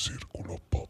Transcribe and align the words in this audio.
Círculo 0.00 0.56
Podcast. 0.70 0.89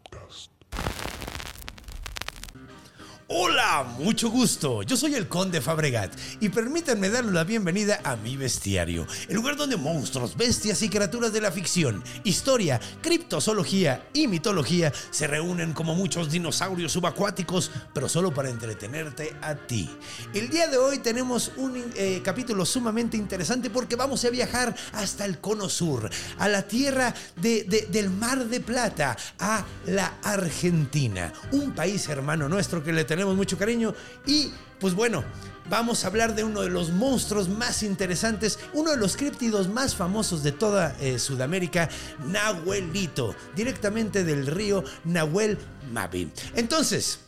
Hola, 3.33 3.85
mucho 3.97 4.29
gusto. 4.29 4.83
Yo 4.83 4.97
soy 4.97 5.15
el 5.15 5.29
Conde 5.29 5.61
Fabregat 5.61 6.13
y 6.41 6.49
permítanme 6.49 7.11
darle 7.11 7.31
la 7.31 7.45
bienvenida 7.45 8.01
a 8.03 8.17
mi 8.17 8.37
bestiario, 8.37 9.07
el 9.29 9.37
lugar 9.37 9.55
donde 9.57 9.77
monstruos, 9.77 10.37
bestias 10.37 10.83
y 10.83 10.89
criaturas 10.89 11.33
de 11.33 11.41
la 11.41 11.53
ficción, 11.53 12.03
historia, 12.25 12.81
criptozoología 13.01 14.09
y 14.13 14.27
mitología 14.27 14.93
se 15.13 15.29
reúnen 15.29 15.75
como 15.75 15.95
muchos 15.95 16.29
dinosaurios 16.29 16.91
subacuáticos, 16.91 17.71
pero 17.95 18.09
solo 18.09 18.35
para 18.35 18.51
entretenerte 18.51 19.33
a 19.43 19.55
ti. 19.55 19.89
El 20.35 20.49
día 20.51 20.67
de 20.67 20.79
hoy 20.79 20.99
tenemos 20.99 21.53
un 21.57 21.81
eh, 21.95 22.21
capítulo 22.25 22.67
sumamente 22.67 23.17
interesante 23.17 23.71
porque 23.71 23.95
vamos 23.95 24.25
a 24.25 24.31
viajar 24.31 24.75
hasta 24.95 25.25
el 25.25 25.39
cono 25.39 25.69
sur, 25.69 26.11
a 26.39 26.49
la 26.49 26.63
tierra 26.63 27.15
de- 27.37 27.63
de- 27.63 27.87
del 27.93 28.11
Mar 28.11 28.45
de 28.47 28.59
Plata, 28.59 29.17
a 29.39 29.65
la 29.87 30.15
Argentina, 30.25 31.33
un 31.53 31.71
país 31.77 32.09
hermano 32.09 32.49
nuestro 32.49 32.83
que 32.83 32.93
le 32.93 33.05
tenemos 33.05 33.20
mucho 33.27 33.57
cariño 33.59 33.95
y 34.27 34.51
pues 34.79 34.95
bueno. 34.95 35.25
Vamos 35.69 36.03
a 36.03 36.09
hablar 36.09 36.35
de 36.35 36.43
uno 36.43 36.63
de 36.63 36.69
los 36.69 36.91
monstruos 36.91 37.49
más 37.49 37.85
interesantes, 37.85 38.59
uno 38.73 38.91
de 38.91 38.97
los 38.97 39.17
críptidos 39.17 39.69
más 39.69 39.95
famosos 39.95 40.43
de 40.43 40.51
toda 40.51 40.97
eh, 40.99 41.17
Sudamérica, 41.21 41.89
Nahuelito, 42.27 43.37
directamente 43.55 44.25
del 44.25 44.47
río 44.49 44.83
Nahuel 45.05 45.59
Mavi. 45.93 46.29
Entonces, 46.57 47.21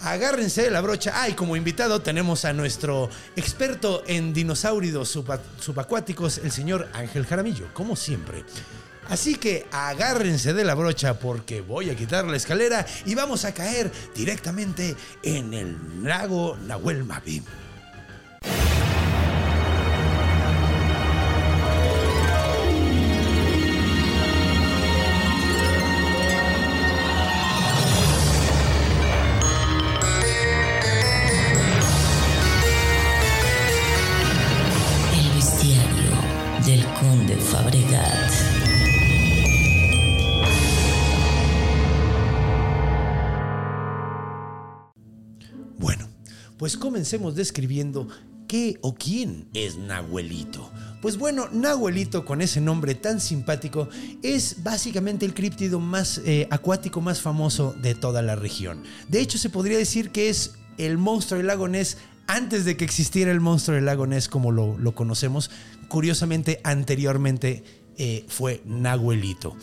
agárrense 0.00 0.70
la 0.70 0.80
brocha. 0.80 1.12
Ah, 1.16 1.28
y 1.28 1.32
como 1.32 1.56
invitado 1.56 2.00
tenemos 2.00 2.44
a 2.44 2.52
nuestro 2.52 3.10
experto 3.34 4.04
en 4.06 4.32
dinosaurios 4.32 5.08
suba- 5.08 5.40
subacuáticos, 5.58 6.38
el 6.38 6.52
señor 6.52 6.88
Ángel 6.92 7.26
Jaramillo, 7.26 7.66
como 7.74 7.96
siempre. 7.96 8.44
Así 9.08 9.36
que 9.36 9.66
agárrense 9.72 10.52
de 10.52 10.64
la 10.64 10.74
brocha 10.74 11.18
porque 11.18 11.60
voy 11.60 11.90
a 11.90 11.96
quitar 11.96 12.26
la 12.26 12.36
escalera 12.36 12.84
y 13.06 13.14
vamos 13.14 13.44
a 13.44 13.54
caer 13.54 13.90
directamente 14.14 14.94
en 15.22 15.54
el 15.54 16.04
lago 16.04 16.56
Nahuel 16.66 17.04
Mavi. 17.04 17.42
Pues 46.58 46.76
comencemos 46.76 47.34
describiendo 47.34 48.08
qué 48.48 48.78
o 48.80 48.94
quién 48.94 49.48
es 49.54 49.76
Nahuelito. 49.76 50.70
Pues 51.00 51.16
bueno, 51.16 51.48
Nahuelito 51.52 52.24
con 52.24 52.40
ese 52.40 52.60
nombre 52.60 52.96
tan 52.96 53.20
simpático 53.20 53.88
es 54.22 54.64
básicamente 54.64 55.24
el 55.24 55.34
críptido 55.34 55.78
más 55.78 56.20
eh, 56.24 56.48
acuático 56.50 57.00
más 57.00 57.20
famoso 57.20 57.74
de 57.80 57.94
toda 57.94 58.22
la 58.22 58.34
región. 58.34 58.82
De 59.08 59.20
hecho, 59.20 59.38
se 59.38 59.50
podría 59.50 59.78
decir 59.78 60.10
que 60.10 60.28
es 60.28 60.54
el 60.78 60.98
monstruo 60.98 61.38
del 61.38 61.46
lago 61.46 61.68
Ness 61.68 61.98
antes 62.26 62.64
de 62.64 62.76
que 62.76 62.84
existiera 62.84 63.30
el 63.30 63.40
monstruo 63.40 63.76
del 63.76 63.84
lago 63.84 64.06
Ness 64.06 64.28
como 64.28 64.50
lo, 64.50 64.94
conocemos. 64.94 65.50
Curiosamente, 65.88 66.60
anteriormente 66.64 67.62
eh, 67.96 68.24
fue 68.28 68.62
Nahuelito, 68.64 69.56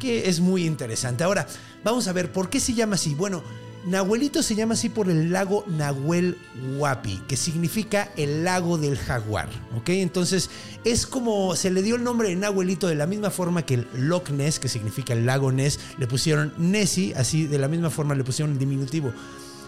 que 0.00 0.28
es 0.28 0.40
muy 0.40 0.64
interesante. 0.64 1.24
Ahora, 1.24 1.46
vamos 1.84 2.08
a 2.08 2.12
ver 2.12 2.32
por 2.32 2.48
qué 2.48 2.60
se 2.60 2.74
llama 2.74 2.94
así. 2.94 3.14
Bueno, 3.14 3.42
Nahuelito 3.86 4.42
se 4.42 4.54
llama 4.54 4.74
así 4.74 4.88
por 4.88 5.08
el 5.08 5.32
lago 5.32 5.64
Nahuel 5.66 6.36
Huapi, 6.76 7.22
que 7.28 7.36
significa 7.36 8.10
el 8.16 8.44
lago 8.44 8.76
del 8.78 8.96
jaguar. 8.96 9.48
¿Ok? 9.76 9.90
Entonces 9.90 10.50
es 10.84 11.06
como 11.06 11.54
se 11.56 11.70
le 11.70 11.82
dio 11.82 11.96
el 11.96 12.04
nombre 12.04 12.28
de 12.28 12.36
Nahuelito 12.36 12.88
de 12.88 12.94
la 12.94 13.06
misma 13.06 13.30
forma 13.30 13.64
que 13.64 13.74
el 13.74 13.88
Loch 13.94 14.30
Ness, 14.30 14.58
que 14.58 14.68
significa 14.68 15.12
el 15.12 15.26
lago 15.26 15.52
Ness, 15.52 15.78
le 15.98 16.06
pusieron 16.06 16.52
Nessie, 16.58 17.14
así 17.14 17.46
de 17.46 17.58
la 17.58 17.68
misma 17.68 17.90
forma 17.90 18.14
le 18.14 18.24
pusieron 18.24 18.52
el 18.52 18.58
diminutivo. 18.58 19.12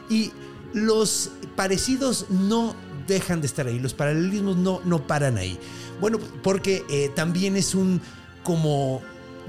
Y 0.09 0.33
los 0.73 1.31
parecidos 1.57 2.27
no 2.31 2.75
dejan 3.07 3.41
de 3.41 3.47
estar 3.47 3.67
ahí, 3.67 3.79
los 3.79 3.95
paralelismos 3.95 4.57
no, 4.57 4.81
no 4.85 5.07
paran 5.07 5.37
ahí. 5.37 5.59
Bueno, 6.01 6.19
porque 6.43 6.85
eh, 6.91 7.11
también 7.15 7.57
es 7.57 7.75
un 7.75 8.01
como 8.43 9.03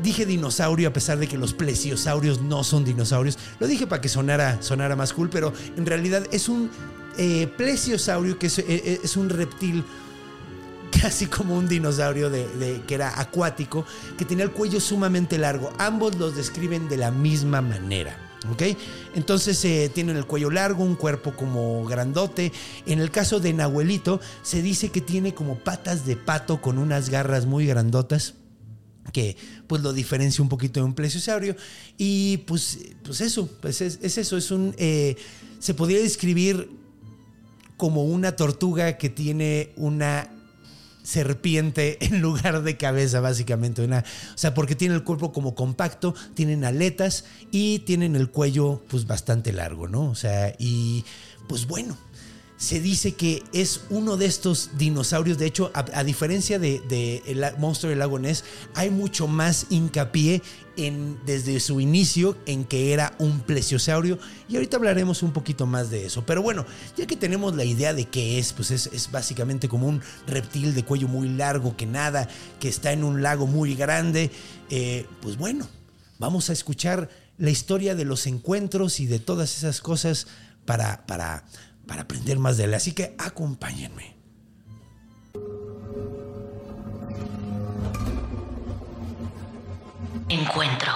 Dije 0.03 0.25
dinosaurio 0.25 0.89
a 0.89 0.94
pesar 0.94 1.17
de 1.19 1.28
que 1.28 1.38
los 1.38 1.53
plesiosaurios 1.53 2.41
no 2.41 2.63
son 2.63 2.84
dinosaurios. 2.84 3.38
Lo 3.59 3.67
dije 3.67 3.85
para 3.88 4.01
que 4.01 4.09
sonara, 4.09 4.62
sonara 4.62 4.95
más 4.95 5.13
cool, 5.13 5.29
pero 5.29 5.53
en 5.78 5.85
realidad 5.85 6.23
es 6.31 6.50
un 6.50 6.69
eh, 7.17 7.47
plesiosaurio 7.57 8.40
que 8.40 8.47
es, 8.47 8.59
eh, 8.59 9.00
es 9.03 9.17
un 9.17 9.29
reptil 9.29 9.84
casi 11.01 11.25
como 11.28 11.56
un 11.56 11.67
dinosaurio 11.67 12.29
de- 12.29 12.81
que 12.88 12.95
era 12.95 13.19
acuático, 13.19 13.85
que 14.17 14.25
tenía 14.25 14.44
el 14.45 14.51
cuello 14.51 14.79
sumamente 14.79 15.38
largo. 15.38 15.72
Ambos 15.78 16.16
los 16.16 16.35
describen 16.35 16.90
de 16.90 16.97
la 16.97 17.11
misma 17.11 17.61
manera. 17.61 18.17
¿Ok? 18.51 18.63
Entonces 19.13 19.63
eh, 19.66 19.91
tienen 19.94 20.17
el 20.17 20.25
cuello 20.25 20.50
largo, 20.50 20.84
un 20.84 20.95
cuerpo 20.95 21.34
como 21.35 21.85
grandote. 21.85 22.51
En 22.88 23.00
el 23.00 23.11
caso 23.11 23.40
de 23.40 23.53
Nahuelito, 23.53 24.19
se 24.41 24.63
dice 24.63 24.90
que 24.90 25.00
tiene 25.00 25.35
como 25.35 25.59
patas 25.59 26.07
de 26.07 26.16
pato 26.16 26.59
con 26.59 26.79
unas 26.79 27.09
garras 27.09 27.45
muy 27.45 27.67
grandotas 27.67 28.34
que 29.11 29.35
pues 29.67 29.81
lo 29.81 29.94
diferencia 29.94 30.41
un 30.41 30.49
poquito 30.49 30.79
de 30.79 30.85
un 30.85 30.94
plesiosaurio 30.94 31.55
y 31.97 32.38
pues, 32.47 32.79
pues 33.03 33.22
eso, 33.22 33.49
pues 33.61 33.81
es, 33.81 33.99
es 34.01 34.17
eso, 34.17 34.38
es 34.38 34.51
un, 34.51 34.73
eh, 34.77 35.16
se 35.59 35.73
podría 35.73 35.99
describir 35.99 36.69
como 37.77 38.03
una 38.03 38.35
tortuga 38.35 38.97
que 38.97 39.09
tiene 39.09 39.72
una 39.75 40.29
serpiente 41.03 41.97
en 42.05 42.22
lugar 42.22 42.63
de 42.63 42.77
cabeza, 42.77 43.19
básicamente. 43.19 43.83
Una, 43.83 43.99
o 44.33 44.38
sea, 44.38 44.53
porque 44.53 44.75
tiene 44.75 44.95
el 44.95 45.03
cuerpo 45.03 45.31
como 45.31 45.55
compacto, 45.55 46.13
tienen 46.33 46.63
aletas 46.63 47.25
y 47.51 47.79
tienen 47.79 48.16
el 48.16 48.29
cuello 48.29 48.83
pues 48.88 49.07
bastante 49.07 49.51
largo, 49.51 49.88
¿no? 49.88 50.09
O 50.09 50.16
sea, 50.16 50.55
y 50.59 51.03
pues 51.47 51.67
bueno. 51.67 51.97
Se 52.61 52.79
dice 52.79 53.13
que 53.13 53.41
es 53.53 53.81
uno 53.89 54.17
de 54.17 54.27
estos 54.27 54.69
dinosaurios. 54.77 55.39
De 55.39 55.47
hecho, 55.47 55.72
a, 55.73 56.03
diferencia 56.03 56.59
de, 56.59 57.23
monstruo 57.57 57.89
del 57.89 57.97
lago 57.97 58.19
Ness, 58.19 58.44
hay 58.75 58.91
mucho 58.91 59.27
más 59.27 59.66
hincapié 59.72 60.44
en, 60.77 61.17
desde 61.25 61.59
su 61.59 61.81
inicio 61.81 62.38
en 62.45 62.63
que 62.63 62.94
era 62.94 63.16
un 63.17 63.39
plesiosaurio. 63.39 64.19
Y 64.47 64.57
ahorita 64.57 64.77
hablaremos 64.77 65.23
un 65.23 65.33
poquito 65.33 65.66
más 65.66 65.89
de 65.89 66.05
eso. 66.05 66.23
Pero 66.23 66.44
bueno, 66.44 66.67
ya 66.95 67.07
que 67.07 67.16
tenemos 67.16 67.55
la 67.55 67.66
idea 67.66 67.95
de 67.95 68.05
qué 68.05 68.38
es, 68.38 68.53
pues 68.53 68.69
es, 68.69 68.91
es 68.93 69.09
básicamente 69.09 69.67
como 69.67 69.88
un 69.88 69.99
reptil 70.28 70.75
de 70.75 70.85
cuello 70.85 71.07
muy 71.07 71.29
largo 71.29 71.75
que 71.75 71.88
nada, 71.88 72.29
que 72.59 72.69
está 72.69 72.91
en 72.91 73.03
un 73.03 73.23
lago 73.23 73.47
muy 73.47 73.73
grande. 73.73 74.29
eh, 74.69 75.08
pues 75.23 75.35
bueno, 75.35 75.67
vamos 76.19 76.52
a 76.52 76.53
escuchar 76.53 77.09
la 77.40 77.49
historia 77.49 77.96
de 77.96 78.05
los 78.05 78.28
encuentros 78.28 78.99
y 78.99 79.08
de 79.08 79.17
todas 79.17 79.58
esas 79.58 79.81
cosas 79.81 80.28
para, 80.66 81.05
para, 81.08 81.43
para 81.87 82.03
aprender 82.03 82.39
más 82.39 82.57
de 82.57 82.66
él. 82.66 82.73
Así 82.73 82.93
que 82.93 83.16
acompáñenme. 83.17 84.16
Encuentro. 90.29 90.91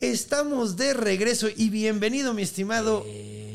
Estamos 0.00 0.76
de 0.76 0.94
regreso 0.94 1.48
y 1.54 1.70
bienvenido, 1.70 2.34
mi 2.34 2.42
estimado 2.42 3.04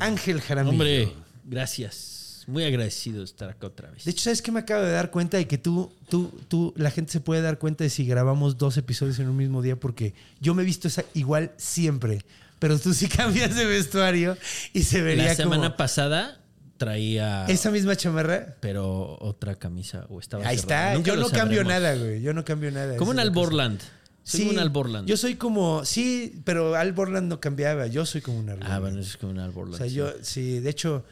Ángel 0.00 0.40
Jaramillo. 0.40 0.72
Hombre, 0.72 1.12
gracias. 1.44 2.44
Muy 2.48 2.64
agradecido 2.64 3.20
de 3.20 3.24
estar 3.24 3.48
acá 3.48 3.68
otra 3.68 3.90
vez. 3.90 4.04
De 4.04 4.10
hecho, 4.10 4.24
¿sabes 4.24 4.42
qué 4.42 4.50
me 4.50 4.60
acabo 4.60 4.82
de 4.82 4.90
dar 4.90 5.10
cuenta? 5.10 5.36
De 5.36 5.46
que 5.46 5.58
tú, 5.58 5.92
tú, 6.08 6.32
tú, 6.48 6.74
la 6.76 6.90
gente 6.90 7.12
se 7.12 7.20
puede 7.20 7.40
dar 7.40 7.58
cuenta 7.58 7.84
de 7.84 7.90
si 7.90 8.04
grabamos 8.04 8.58
dos 8.58 8.76
episodios 8.76 9.18
en 9.20 9.28
un 9.28 9.36
mismo 9.36 9.62
día, 9.62 9.76
porque 9.76 10.14
yo 10.40 10.54
me 10.54 10.62
he 10.62 10.66
visto 10.66 10.88
esa, 10.88 11.04
igual 11.14 11.52
siempre, 11.56 12.22
pero 12.62 12.78
tú 12.78 12.94
sí 12.94 13.08
cambias 13.08 13.56
de 13.56 13.66
vestuario 13.66 14.38
y 14.72 14.84
se 14.84 15.02
vería 15.02 15.24
la 15.24 15.34
semana 15.34 15.64
como... 15.64 15.76
pasada 15.76 16.38
traía. 16.78 17.44
Esa 17.46 17.72
misma 17.72 17.96
chamarra. 17.96 18.54
Pero 18.60 19.18
otra 19.20 19.56
camisa 19.56 20.06
o 20.08 20.20
estaba. 20.20 20.46
Ahí 20.46 20.58
cerrada. 20.58 20.92
está. 20.92 20.94
Nunca 20.94 21.12
Yo 21.12 21.16
no 21.16 21.28
cambio 21.28 21.64
nada, 21.64 21.96
güey. 21.96 22.22
Yo 22.22 22.32
no 22.32 22.44
cambio 22.44 22.70
nada. 22.70 22.96
Como 22.96 23.10
un. 23.10 23.18
Alborland. 23.18 23.80
Soy 24.22 24.48
un 24.48 24.60
Alborland. 24.60 25.08
Yo 25.08 25.16
soy 25.16 25.34
como, 25.34 25.84
sí, 25.84 26.40
pero 26.44 26.76
Al 26.76 26.92
Borland 26.92 27.28
no 27.28 27.40
cambiaba. 27.40 27.88
Yo 27.88 28.06
soy 28.06 28.20
como 28.20 28.38
un 28.38 28.48
Alborland. 28.48 28.72
Ah, 28.72 28.78
bueno, 28.78 29.00
es 29.00 29.16
como 29.16 29.32
un 29.32 29.40
Alborland. 29.40 29.74
O 29.74 29.78
sea, 29.78 29.88
sí. 29.88 29.94
yo, 29.94 30.12
sí, 30.22 30.60
de 30.60 30.70
hecho, 30.70 31.04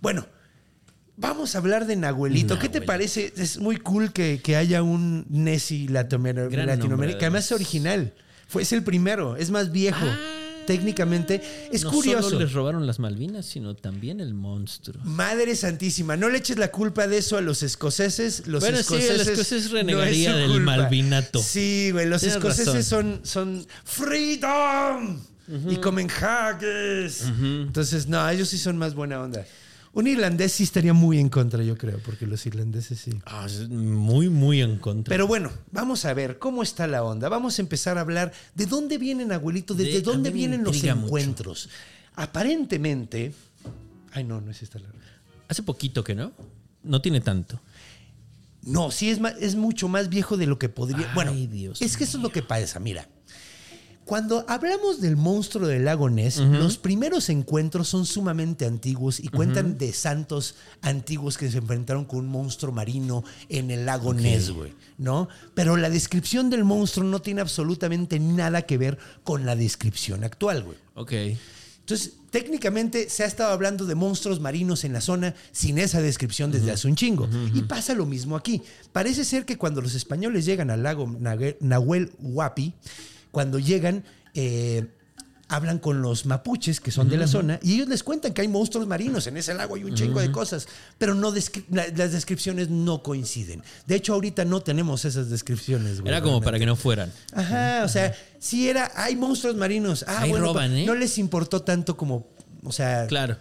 bueno, 0.00 0.26
vamos 1.18 1.54
a 1.54 1.58
hablar 1.58 1.86
de 1.86 1.96
Nahuelito. 1.96 2.58
¿Qué 2.58 2.70
te 2.70 2.80
parece? 2.80 3.30
Es 3.36 3.58
muy 3.58 3.76
cool 3.76 4.14
que, 4.14 4.40
que 4.42 4.56
haya 4.56 4.82
un 4.82 5.26
Nessie 5.28 5.86
latinoamer- 5.90 6.48
Gran 6.48 6.66
Latinoamérica, 6.66 7.18
además 7.26 7.44
es 7.44 7.52
original. 7.52 8.14
Fue, 8.48 8.62
es 8.62 8.72
el 8.72 8.82
primero, 8.82 9.36
es 9.36 9.50
más 9.50 9.70
viejo. 9.70 10.06
Técnicamente, 10.66 11.42
es 11.70 11.84
no 11.84 11.90
curioso. 11.90 12.30
solo 12.30 12.40
les 12.44 12.52
robaron 12.52 12.86
las 12.86 12.98
Malvinas, 12.98 13.46
sino 13.46 13.74
también 13.76 14.20
el 14.20 14.34
monstruo. 14.34 15.00
Madre 15.04 15.54
santísima, 15.56 16.16
no 16.16 16.28
le 16.30 16.38
eches 16.38 16.58
la 16.58 16.70
culpa 16.70 17.06
de 17.06 17.18
eso 17.18 17.36
a 17.36 17.40
los 17.40 17.62
escoceses. 17.62 18.46
Los 18.46 18.60
Bueno, 18.62 18.78
sí, 18.82 18.94
el 18.94 19.00
escoceses 19.00 19.28
escocés 19.28 19.70
no 19.70 19.76
renegaría 19.78 20.30
es 20.42 20.48
del 20.48 20.60
malvinato. 20.60 21.40
Sí, 21.42 21.90
güey, 21.92 22.06
los 22.06 22.20
Tienes 22.22 22.36
escoceses 22.36 22.74
razón. 22.74 23.20
son, 23.24 23.56
son 23.56 23.66
freedom 23.84 25.20
y 25.68 25.76
comen 25.76 26.08
haggis. 26.10 27.22
Entonces, 27.40 28.06
no, 28.06 28.26
ellos 28.28 28.48
sí 28.48 28.58
son 28.58 28.78
más 28.78 28.94
buena 28.94 29.20
onda. 29.20 29.44
Un 29.96 30.08
irlandés 30.08 30.50
sí 30.52 30.64
estaría 30.64 30.92
muy 30.92 31.20
en 31.20 31.28
contra, 31.28 31.62
yo 31.62 31.78
creo, 31.78 31.98
porque 32.04 32.26
los 32.26 32.44
irlandeses 32.46 32.98
sí. 32.98 33.12
Ah, 33.26 33.46
muy, 33.70 34.28
muy 34.28 34.60
en 34.60 34.78
contra. 34.78 35.08
Pero 35.08 35.28
bueno, 35.28 35.52
vamos 35.70 36.04
a 36.04 36.12
ver 36.14 36.38
cómo 36.40 36.64
está 36.64 36.88
la 36.88 37.04
onda. 37.04 37.28
Vamos 37.28 37.58
a 37.58 37.62
empezar 37.62 37.96
a 37.96 38.00
hablar 38.00 38.32
de 38.56 38.66
dónde 38.66 38.98
vienen, 38.98 39.30
abuelito, 39.30 39.72
desde 39.72 39.92
De- 39.92 40.00
dónde 40.02 40.30
vienen 40.30 40.64
los 40.64 40.76
mucho. 40.82 40.90
encuentros. 40.90 41.68
Aparentemente. 42.16 43.32
Ay, 44.12 44.24
no, 44.24 44.40
no 44.40 44.50
es 44.50 44.62
esta 44.62 44.78
la. 44.80 44.88
Hace 45.48 45.62
poquito 45.62 46.02
que 46.02 46.14
no. 46.16 46.32
No 46.82 47.00
tiene 47.00 47.20
tanto. 47.20 47.60
No, 48.62 48.90
sí 48.90 49.10
es, 49.10 49.20
más, 49.20 49.34
es 49.40 49.54
mucho 49.54 49.88
más 49.88 50.08
viejo 50.08 50.36
de 50.36 50.46
lo 50.46 50.58
que 50.58 50.68
podría. 50.68 51.06
Ay, 51.06 51.14
bueno, 51.14 51.32
Dios 51.32 51.80
es 51.82 51.96
que 51.96 52.04
eso 52.04 52.16
es 52.18 52.22
lo 52.22 52.30
que 52.32 52.42
pasa. 52.42 52.80
Mira, 52.80 53.06
cuando 54.04 54.44
hablamos 54.48 55.00
del 55.00 55.16
monstruo 55.16 55.66
del 55.66 55.86
lago 55.86 56.10
Ness, 56.10 56.38
los 56.38 56.76
primeros 56.76 57.30
encuentros 57.30 57.88
son 57.88 58.04
sumamente 58.04 58.66
antiguos 58.66 59.18
y 59.18 59.28
cuentan 59.28 59.78
de 59.78 59.92
santos 59.92 60.56
antiguos 60.82 61.38
que 61.38 61.50
se 61.50 61.58
enfrentaron 61.58 62.04
con 62.04 62.20
un 62.20 62.26
monstruo 62.26 62.72
marino 62.72 63.24
en 63.48 63.70
el 63.70 63.86
lago 63.86 64.12
Ness, 64.12 64.50
güey, 64.50 64.74
¿no? 64.98 65.28
Pero 65.54 65.76
la 65.76 65.88
descripción 65.88 66.50
del 66.50 66.64
monstruo 66.64 67.06
no 67.06 67.22
tiene 67.22 67.40
absolutamente 67.40 68.20
nada 68.20 68.62
que 68.62 68.76
ver 68.76 68.98
con 69.22 69.46
la 69.46 69.56
descripción 69.56 70.22
actual, 70.22 70.64
güey. 70.64 70.76
Ok. 70.94 71.12
Entonces, 71.80 72.14
técnicamente 72.30 73.10
se 73.10 73.24
ha 73.24 73.26
estado 73.26 73.52
hablando 73.52 73.84
de 73.84 73.94
monstruos 73.94 74.40
marinos 74.40 74.84
en 74.84 74.94
la 74.94 75.02
zona 75.02 75.34
sin 75.52 75.78
esa 75.78 76.00
descripción 76.00 76.50
desde 76.50 76.70
hace 76.72 76.88
un 76.88 76.96
chingo. 76.96 77.28
Y 77.52 77.62
pasa 77.62 77.94
lo 77.94 78.06
mismo 78.06 78.36
aquí. 78.36 78.62
Parece 78.92 79.24
ser 79.24 79.44
que 79.44 79.58
cuando 79.58 79.82
los 79.82 79.94
españoles 79.94 80.46
llegan 80.46 80.70
al 80.70 80.82
lago 80.82 81.14
Nahuel 81.60 82.12
Huapi, 82.18 82.72
cuando 83.34 83.58
llegan, 83.58 84.04
eh, 84.32 84.86
hablan 85.48 85.78
con 85.78 86.00
los 86.00 86.24
mapuches 86.24 86.80
que 86.80 86.90
son 86.90 87.10
de 87.10 87.18
la 87.18 87.26
zona 87.26 87.60
y 87.62 87.74
ellos 87.74 87.86
les 87.88 88.02
cuentan 88.02 88.32
que 88.32 88.40
hay 88.40 88.48
monstruos 88.48 88.86
marinos 88.86 89.26
en 89.26 89.36
ese 89.36 89.52
lago, 89.52 89.74
hay 89.74 89.84
un 89.84 89.94
chingo 89.94 90.18
de 90.20 90.32
cosas, 90.32 90.66
pero 90.96 91.14
no 91.14 91.30
descri- 91.32 91.64
la- 91.70 91.86
las 91.94 92.12
descripciones 92.12 92.70
no 92.70 93.02
coinciden. 93.02 93.62
De 93.86 93.94
hecho, 93.94 94.14
ahorita 94.14 94.46
no 94.46 94.60
tenemos 94.62 95.04
esas 95.04 95.28
descripciones. 95.28 96.00
güey, 96.00 96.08
Era 96.08 96.22
como 96.22 96.40
realmente. 96.40 96.44
para 96.46 96.58
que 96.58 96.66
no 96.66 96.76
fueran. 96.76 97.12
Ajá, 97.34 97.82
o 97.84 97.88
sea, 97.88 98.14
sí 98.38 98.70
era, 98.70 98.90
hay 98.96 99.16
monstruos 99.16 99.54
marinos. 99.56 100.04
Ah, 100.08 100.20
Ahí 100.22 100.30
bueno, 100.30 100.46
roban, 100.46 100.72
¿eh? 100.74 100.86
no 100.86 100.94
les 100.94 101.18
importó 101.18 101.60
tanto 101.60 101.94
como, 101.98 102.26
o 102.64 102.72
sea, 102.72 103.06
Claro. 103.06 103.36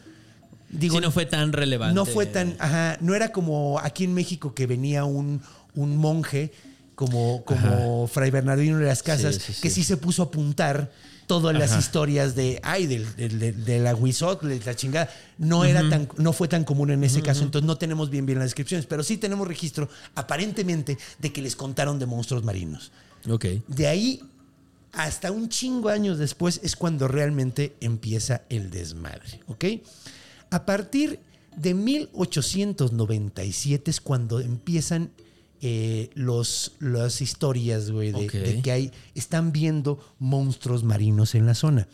digo, 0.70 0.98
sí, 0.98 1.02
no 1.02 1.10
fue 1.10 1.26
tan 1.26 1.54
relevante. 1.54 1.96
no 1.96 2.06
fue 2.06 2.26
tan, 2.26 2.56
ajá, 2.60 2.98
no 3.00 3.16
era 3.16 3.32
como 3.32 3.80
aquí 3.80 4.04
en 4.04 4.14
México 4.14 4.54
que 4.54 4.68
venía 4.68 5.06
un, 5.06 5.42
un 5.74 5.96
monje 5.98 6.52
como, 6.96 7.44
como 7.44 8.08
Fray 8.08 8.32
Bernardino 8.32 8.78
de 8.80 8.86
las 8.86 9.04
Casas, 9.04 9.36
Sí, 9.36 9.54
sí, 9.54 9.62
que 9.62 9.70
sí. 9.70 9.84
se 9.84 9.98
puso 9.98 10.24
a 10.24 10.26
apuntar 10.26 10.92
todas 11.28 11.56
las 11.56 11.78
historias 11.80 12.36
de, 12.36 12.60
ay, 12.64 12.86
del, 12.86 13.16
del, 13.16 13.40
del, 13.40 13.66
del 13.66 13.88
aguizotl, 13.88 14.48
de 14.48 14.60
la 14.60 14.76
chingada. 14.76 15.10
No 15.38 15.64
era 15.66 15.88
tan, 15.90 16.08
no 16.18 16.34
fue 16.34 16.48
tan 16.48 16.64
común 16.66 16.92
en 16.92 17.04
ese 17.04 17.22
caso, 17.22 17.44
entonces 17.44 17.66
no 17.66 17.78
tenemos 17.78 18.10
bien 18.10 18.26
bien 18.26 18.40
las 18.40 18.48
descripciones, 18.48 18.86
pero 18.86 19.04
sí 19.04 19.18
tenemos 19.18 19.48
registro, 19.48 19.90
aparentemente, 20.16 20.98
de 21.20 21.34
que 21.34 21.42
les 21.42 21.56
contaron 21.56 21.98
de 21.98 22.06
monstruos 22.06 22.44
marinos. 22.44 22.92
Ok. 23.30 23.46
De 23.68 23.88
ahí 23.88 24.22
hasta 24.92 25.32
un 25.32 25.50
chingo 25.50 25.90
años 25.90 26.20
después 26.20 26.60
es 26.62 26.76
cuando 26.76 27.08
realmente 27.08 27.74
empieza 27.80 28.42
el 28.50 28.70
desmadre, 28.70 29.40
¿ok? 29.48 29.66
A 30.52 30.66
partir 30.66 31.20
de 31.56 31.74
1897 31.74 33.90
es 33.92 34.02
cuando 34.02 34.40
empiezan 34.40 35.10
eh, 35.66 36.10
los, 36.14 36.74
las 36.82 37.22
historias, 37.22 37.90
güey, 37.90 38.12
de, 38.12 38.62
que 38.62 38.70
hay, 38.70 38.92
están 39.16 39.54
viendo 39.54 39.98
monstruos 40.20 40.84
marinos 40.84 41.36
en 41.36 41.46
la 41.46 41.56
zona. 41.56 41.88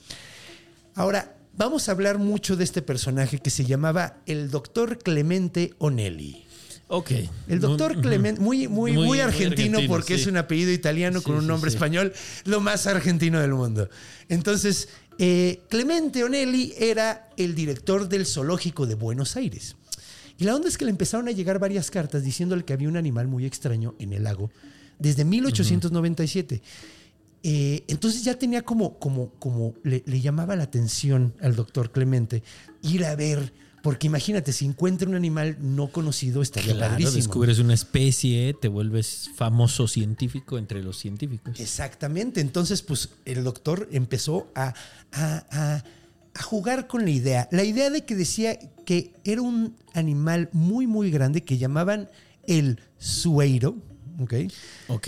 Ahora, 0.96 1.38
vamos 1.56 1.88
a 1.88 1.92
hablar 1.92 2.18
mucho 2.18 2.56
de 2.56 2.64
este 2.64 2.82
personaje 2.82 3.38
que 3.38 3.52
se 3.52 3.66
llamaba 3.66 4.18
el 4.26 4.50
doctor 4.50 4.98
Clemente 4.98 5.76
Onelli. 5.78 6.46
Ok. 6.88 7.12
El 7.48 7.60
doctor. 7.60 8.02
Clemente, 8.02 8.42
muy, 8.42 8.68
muy, 8.68 8.94
muy, 8.94 9.20
argentino, 9.20 9.78
argentino, 9.78 9.94
porque 9.94 10.16
sí. 10.16 10.22
es 10.22 10.28
un 10.28 10.38
apellido 10.38 10.72
italiano 10.72 11.22
con 11.22 11.36
un 11.36 11.46
nombre 11.46 11.70
sí. 11.70 11.78
español, 11.78 12.12
lo 12.46 12.62
más 12.62 12.88
argentino 12.88 13.40
del 13.40 13.54
mundo. 13.54 13.88
Entonces, 14.30 14.90
eh, 15.20 15.62
Clemente 15.70 16.24
Onelli 16.24 16.74
era 16.76 17.30
el 17.38 17.54
director 17.54 18.10
del 18.10 18.26
zoológico 18.26 18.88
de 18.88 18.96
Buenos 18.96 19.36
Aires. 19.36 19.76
Y 20.40 20.46
la 20.46 20.56
onda 20.56 20.68
es 20.70 20.78
que 20.78 20.86
le 20.86 20.92
empezaron 20.92 21.28
a 21.28 21.32
llegar 21.32 21.60
varias 21.60 21.92
cartas 21.92 22.24
diciéndole 22.24 22.64
que 22.66 22.74
había 22.74 22.88
un 22.88 22.98
animal 22.98 23.28
muy 23.28 23.46
extraño 23.46 23.94
en 24.00 24.14
el 24.14 24.24
lago 24.24 24.50
desde 24.98 25.24
1897. 25.26 26.62
Eh, 27.44 27.84
entonces 27.88 28.24
ya 28.24 28.34
tenía 28.38 28.62
como, 28.64 29.00
como, 29.00 29.30
como 29.40 29.74
le, 29.84 30.04
le 30.06 30.20
llamaba 30.22 30.56
la 30.56 30.64
atención 30.64 31.34
al 31.42 31.56
doctor 31.56 31.92
Clemente 31.92 32.44
ir 32.82 33.06
a 33.06 33.16
ver, 33.16 33.54
porque 33.82 34.08
imagínate, 34.08 34.52
si 34.52 34.66
encuentra 34.66 35.08
un 35.08 35.16
animal 35.16 35.56
no 35.62 35.88
conocido, 35.90 36.42
estaría 36.42 36.74
Claro, 36.74 36.92
padrísimo. 36.92 37.16
descubres 37.16 37.60
una 37.60 37.74
especie, 37.74 38.54
te 38.62 38.68
vuelves 38.68 39.30
famoso 39.38 39.88
científico 39.88 40.58
entre 40.58 40.84
los 40.84 40.98
científicos. 40.98 41.58
Exactamente. 41.62 42.42
Entonces, 42.42 42.82
pues 42.82 43.10
el 43.24 43.44
doctor 43.46 43.88
empezó 43.94 44.50
a, 44.54 44.74
a- 45.14 45.46
a- 45.52 45.84
a 46.36 46.44
jugar 46.44 46.88
con 46.88 47.04
la 47.06 47.10
idea. 47.10 47.48
La 47.52 47.64
idea 47.64 47.90
de 47.90 48.04
que 48.06 48.16
decía 48.16 48.58
que 48.90 49.14
era 49.24 49.44
un 49.44 49.76
animal 49.94 50.50
muy, 50.52 50.88
muy 50.88 51.12
grande 51.12 51.44
que 51.44 51.60
llamaban 51.60 52.10
el 52.48 52.80
sueiro, 52.98 53.78
¿ok? 54.20 54.34
Ok. 54.88 55.08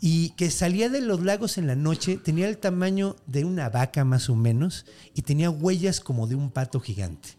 Y 0.00 0.30
que 0.30 0.50
salía 0.50 0.88
de 0.88 1.02
los 1.02 1.22
lagos 1.22 1.58
en 1.58 1.66
la 1.66 1.76
noche, 1.76 2.16
tenía 2.16 2.48
el 2.48 2.56
tamaño 2.56 3.16
de 3.26 3.44
una 3.44 3.68
vaca 3.68 4.02
más 4.06 4.30
o 4.30 4.34
menos 4.34 4.86
y 5.14 5.20
tenía 5.20 5.50
huellas 5.50 6.00
como 6.00 6.26
de 6.26 6.36
un 6.36 6.50
pato 6.50 6.80
gigante. 6.80 7.37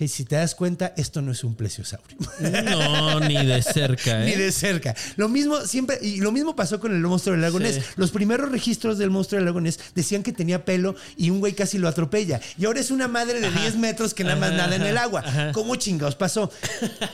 Ok, 0.00 0.08
Si 0.08 0.24
te 0.24 0.36
das 0.36 0.54
cuenta, 0.54 0.94
esto 0.96 1.20
no 1.22 1.32
es 1.32 1.44
un 1.44 1.54
plesiosaurio. 1.54 2.16
No, 2.40 3.20
ni 3.20 3.44
de 3.44 3.62
cerca, 3.62 4.22
¿eh? 4.26 4.26
Ni 4.26 4.32
de 4.42 4.50
cerca. 4.52 4.94
Lo 5.16 5.28
mismo 5.28 5.60
siempre, 5.66 5.98
y 6.00 6.16
lo 6.20 6.32
mismo 6.32 6.56
pasó 6.56 6.80
con 6.80 6.94
el 6.94 7.00
monstruo 7.02 7.32
del 7.32 7.42
lago 7.42 7.58
Sí. 7.58 7.64
Ness. 7.64 7.84
Los 7.96 8.10
primeros 8.10 8.50
registros 8.50 8.98
del 8.98 9.10
monstruo 9.10 9.38
del 9.38 9.46
lago 9.46 9.60
Ness 9.60 9.78
decían 9.94 10.22
que 10.22 10.32
tenía 10.32 10.64
pelo 10.64 10.94
y 11.16 11.30
un 11.30 11.40
güey 11.40 11.52
casi 11.54 11.78
lo 11.78 11.88
atropella. 11.88 12.40
Y 12.58 12.64
ahora 12.64 12.80
es 12.80 12.90
una 12.90 13.08
madre 13.08 13.40
de 13.40 13.50
10 13.50 13.76
metros 13.76 14.14
que 14.14 14.24
nada 14.24 14.36
más 14.36 14.50
Ajá, 14.50 14.56
nada 14.58 14.76
en 14.76 14.82
el 14.82 14.96
ajá, 14.96 15.04
agua. 15.06 15.22
ajá. 15.26 15.52
¿Cómo 15.52 15.76
chingados 15.76 16.16
pasó? 16.16 16.50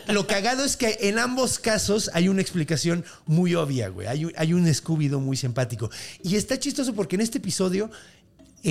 Lo 0.08 0.26
cagado 0.26 0.64
es 0.64 0.76
que 0.76 0.96
en 1.02 1.18
ambos 1.18 1.58
casos 1.58 2.10
hay 2.14 2.28
una 2.28 2.40
explicación 2.42 3.04
muy 3.26 3.54
obvia, 3.54 3.88
güey. 3.88 4.06
Hay, 4.06 4.26
hay 4.36 4.52
un 4.52 4.66
escúbido 4.68 5.20
muy 5.20 5.36
simpático. 5.36 5.90
Y 6.22 6.36
está 6.36 6.58
chistoso 6.58 6.94
porque 6.94 7.16
en 7.16 7.22
este 7.22 7.38
episodio 7.38 7.90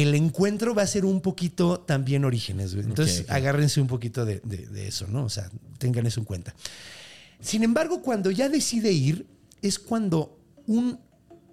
el 0.02 0.14
encuentro 0.16 0.75
va 0.75 0.82
a 0.84 0.88
ser 0.88 1.06
un 1.06 1.22
poquito 1.22 1.80
también 1.80 2.25
orígenes, 2.25 2.74
güey. 2.75 2.86
Entonces 2.86 3.25
agárrense 3.30 3.80
un 3.82 3.88
poquito 3.88 4.25
de, 4.25 4.42
de- 4.44 4.68
de 4.68 4.88
eso, 4.88 5.08
¿no? 5.08 5.24
O 5.25 5.30
sea, 5.30 5.50
tengan 5.78 6.06
eso 6.06 6.20
en 6.20 6.25
cuenta. 6.25 6.54
Sin 7.40 7.64
embargo, 7.64 8.02
cuando 8.02 8.30
ya 8.32 8.50
decide 8.50 8.92
ir, 8.92 9.25
es 9.62 9.80
cuando 9.80 10.38
un. 10.68 11.00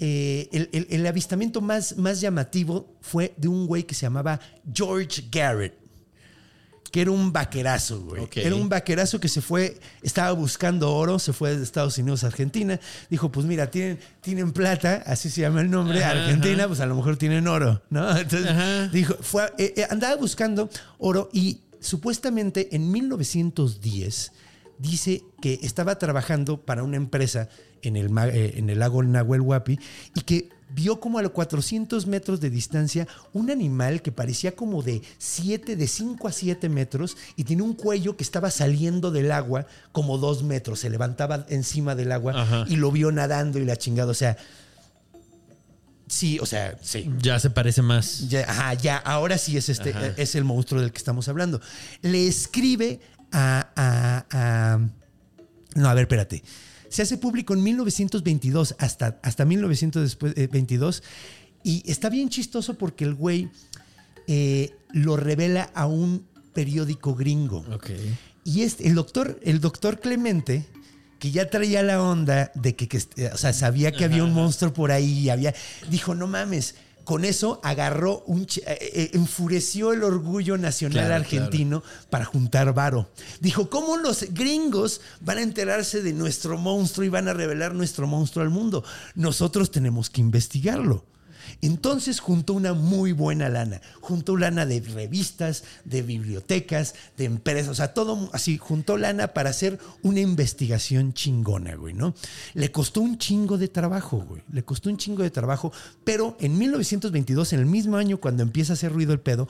eh, 0.01 0.49
el, 0.53 0.69
el- 0.73 0.87
el 0.91 1.07
avistamiento 1.07 1.61
más, 1.61 1.97
más 1.97 2.21
llamativo 2.21 2.97
fue 3.01 3.33
de 3.37 3.49
un 3.49 3.67
güey 3.67 3.85
que 3.85 3.95
se 3.95 4.03
llamaba 4.07 4.41
George 4.75 5.25
Garrett. 5.31 5.75
Que 6.93 7.01
era 7.01 7.11
un 7.11 7.33
vaquerazo, 7.33 8.03
güey. 8.03 8.29
Era 8.37 8.55
un 8.55 8.69
vaquerazo 8.69 9.19
que 9.19 9.29
se 9.29 9.41
fue, 9.41 9.81
estaba 10.03 10.31
buscando 10.33 10.93
oro, 10.95 11.19
se 11.19 11.33
fue 11.33 11.57
de 11.57 11.63
Estados 11.65 11.97
Unidos 11.99 12.23
a 12.23 12.29
Argentina. 12.29 12.79
Dijo, 13.09 13.33
pues 13.33 13.47
mira, 13.47 13.71
tienen, 13.71 13.99
tienen 14.21 14.53
plata, 14.53 15.03
así 15.07 15.31
se 15.31 15.41
llama 15.41 15.63
el 15.63 15.71
nombre, 15.71 16.05
Ajá, 16.05 16.13
Argentina, 16.13 16.59
ajá. 16.59 16.69
pues 16.69 16.81
a 16.81 16.87
lo 16.87 16.95
mejor 16.95 17.17
tienen 17.17 17.49
oro, 17.49 17.83
¿no? 17.91 18.17
Entonces 18.17 18.49
Ajá. 18.51 18.89
dijo, 18.89 19.15
fue, 19.21 19.45
eh, 19.59 19.73
eh, 19.77 19.87
andaba 19.91 20.17
buscando 20.17 20.69
oro 20.99 21.31
y 21.33 21.63
supuestamente 21.81 22.69
en 22.77 22.93
1910 22.93 24.33
dice 24.79 25.25
que 25.41 25.59
estaba 25.63 25.99
trabajando 25.99 26.61
para 26.61 26.83
una 26.83 26.97
empresa 26.97 27.49
en 27.83 27.97
el, 27.97 28.11
eh, 28.33 28.55
en 28.57 28.71
el 28.71 28.79
lago 28.79 29.03
Nahuel 29.03 29.41
Huapi 29.41 29.79
y 30.15 30.21
que 30.21 30.49
vio 30.75 31.01
como 31.01 31.19
a 31.19 31.23
los 31.23 31.33
400 31.33 32.07
metros 32.07 32.41
de 32.41 32.51
distancia 32.51 33.07
un 33.33 33.51
animal 33.51 34.03
que 34.03 34.13
parecía 34.13 34.55
como 34.57 34.83
de 34.83 35.03
7, 35.19 35.77
de 35.77 35.87
5 35.87 36.29
a 36.29 36.33
7 36.33 36.69
metros 36.69 37.17
y 37.37 37.45
tiene 37.45 37.63
un 37.63 37.75
cuello 37.75 38.17
que 38.17 38.25
estaba 38.25 38.51
saliendo 38.51 39.11
del 39.11 39.33
agua 39.33 39.67
como 39.93 40.19
2 40.19 40.43
metros, 40.45 40.81
se 40.81 40.91
levantaba 40.91 41.47
encima 41.49 41.95
del 41.95 42.13
agua 42.13 42.33
Ajá. 42.43 42.65
y 42.69 42.77
lo 42.77 42.91
vio 42.91 43.13
nadando 43.13 43.59
y 43.59 43.65
la 43.65 43.77
chingada, 43.77 44.11
o 44.11 44.15
sea, 44.15 44.37
sí, 46.09 46.39
o 46.41 46.47
sea, 46.47 46.77
sí. 46.83 47.11
Ya 47.21 47.39
se 47.39 47.51
parece 47.51 47.83
más. 47.83 48.29
Ya, 48.29 48.41
ajá, 48.49 48.75
ya, 48.75 48.97
ahora 48.99 49.39
sí 49.39 49.57
es 49.57 49.69
este, 49.69 49.91
Ajá. 49.91 50.07
es 50.17 50.35
el 50.35 50.45
monstruo 50.45 50.81
del 50.81 50.93
que 50.93 50.99
estamos 50.99 51.29
hablando. 51.29 51.61
Le 52.03 52.27
escribe 52.27 53.01
a, 53.33 53.69
a- 53.77 54.27
a- 54.31 54.79
no, 55.75 55.89
a 55.89 55.95
ver, 55.95 56.03
espérate. 56.03 56.43
Se 56.93 57.01
hace 57.01 57.17
público 57.17 57.55
en 57.55 57.63
1922 57.63 58.77
hasta, 58.79 59.19
hasta 59.23 59.47
1922 59.47 61.03
y 61.65 61.83
está 61.91 62.11
bien 62.11 62.29
chistoso 62.29 62.75
porque 62.75 63.05
el 63.05 63.15
güey 63.15 63.49
eh, 64.27 64.75
lo 64.93 65.17
revela 65.17 65.71
a 65.75 65.87
un 65.87 66.27
periódico 66.53 67.15
gringo. 67.15 67.65
Y 68.45 68.61
este, 68.61 68.87
el 68.87 68.95
doctor, 68.95 69.41
el 69.43 69.61
doctor 69.61 70.01
Clemente, 70.01 70.67
que 71.19 71.31
ya 71.31 71.49
traía 71.49 71.83
la 71.83 72.03
onda 72.03 72.53
de 72.55 72.77
que, 72.77 72.89
que, 72.89 72.99
o 73.33 73.39
sea, 73.39 73.55
sabía 73.55 73.91
que 73.91 74.05
había 74.05 74.23
un 74.23 74.35
monstruo 74.35 74.75
por 74.75 74.93
ahí 74.93 75.21
y 75.21 75.31
había, 75.31 75.55
dijo, 75.89 76.15
no 76.15 76.27
mames. 76.27 76.75
Con 77.05 77.25
eso 77.25 77.61
agarró 77.63 78.23
un, 78.27 78.43
eh, 78.43 78.49
eh, 78.67 79.11
enfureció 79.15 79.93
el 79.93 80.03
orgullo 80.05 80.57
nacional 80.59 81.07
Claro, 81.07 81.15
argentino 81.15 81.83
para 82.11 82.25
juntar 82.25 82.73
varo. 82.75 83.09
Dijo, 83.41 83.69
¿cómo 83.71 83.97
los 83.97 84.27
gringos 84.33 85.01
van 85.21 85.39
a 85.39 85.43
enterarse 85.43 86.03
de 86.03 86.13
nuestro 86.13 86.59
monstruo 86.59 87.05
y 87.05 87.09
van 87.09 87.29
a 87.29 87.33
revelar 87.33 87.75
nuestro 87.75 88.07
monstruo 88.07 88.45
al 88.45 88.51
mundo? 88.51 88.85
Nosotros 89.15 89.71
tenemos 89.71 90.11
que 90.11 90.21
investigarlo. 90.21 91.05
Entonces 91.65 92.19
juntó 92.19 92.55
una 92.55 92.75
muy 92.75 93.13
buena 93.13 93.49
lana. 93.49 93.81
Juntó 94.01 94.37
lana 94.37 94.67
de 94.67 94.81
revistas, 94.81 95.63
de 95.85 96.03
bibliotecas, 96.03 96.97
de 97.17 97.25
empresas, 97.25 97.69
o 97.71 97.75
sea, 97.77 97.95
todo 97.95 98.29
así, 98.33 98.59
juntó 98.59 98.99
lana 98.99 99.29
para 99.29 99.51
hacer 99.51 99.79
una 100.03 100.19
investigación 100.19 101.15
chingona, 101.15 101.77
güey, 101.77 101.95
¿no? 101.95 102.15
Le 102.55 102.73
costó 102.73 103.01
un 103.01 103.17
chingo 103.17 103.59
de 103.59 103.69
trabajo, 103.69 104.19
güey. 104.29 104.43
Le 104.53 104.65
costó 104.65 104.91
un 104.91 104.97
chingo 104.97 105.23
de 105.23 105.31
trabajo, 105.31 105.73
pero 106.03 106.37
en 106.41 106.59
1922, 106.59 107.53
en 107.53 107.61
el 107.61 107.67
mismo 107.67 107.97
año 107.97 108.19
cuando 108.19 108.43
empieza 108.43 108.73
a 108.73 108.75
hacer 108.75 108.93
ruido 108.93 109.13
el 109.13 109.21
pedo, 109.21 109.47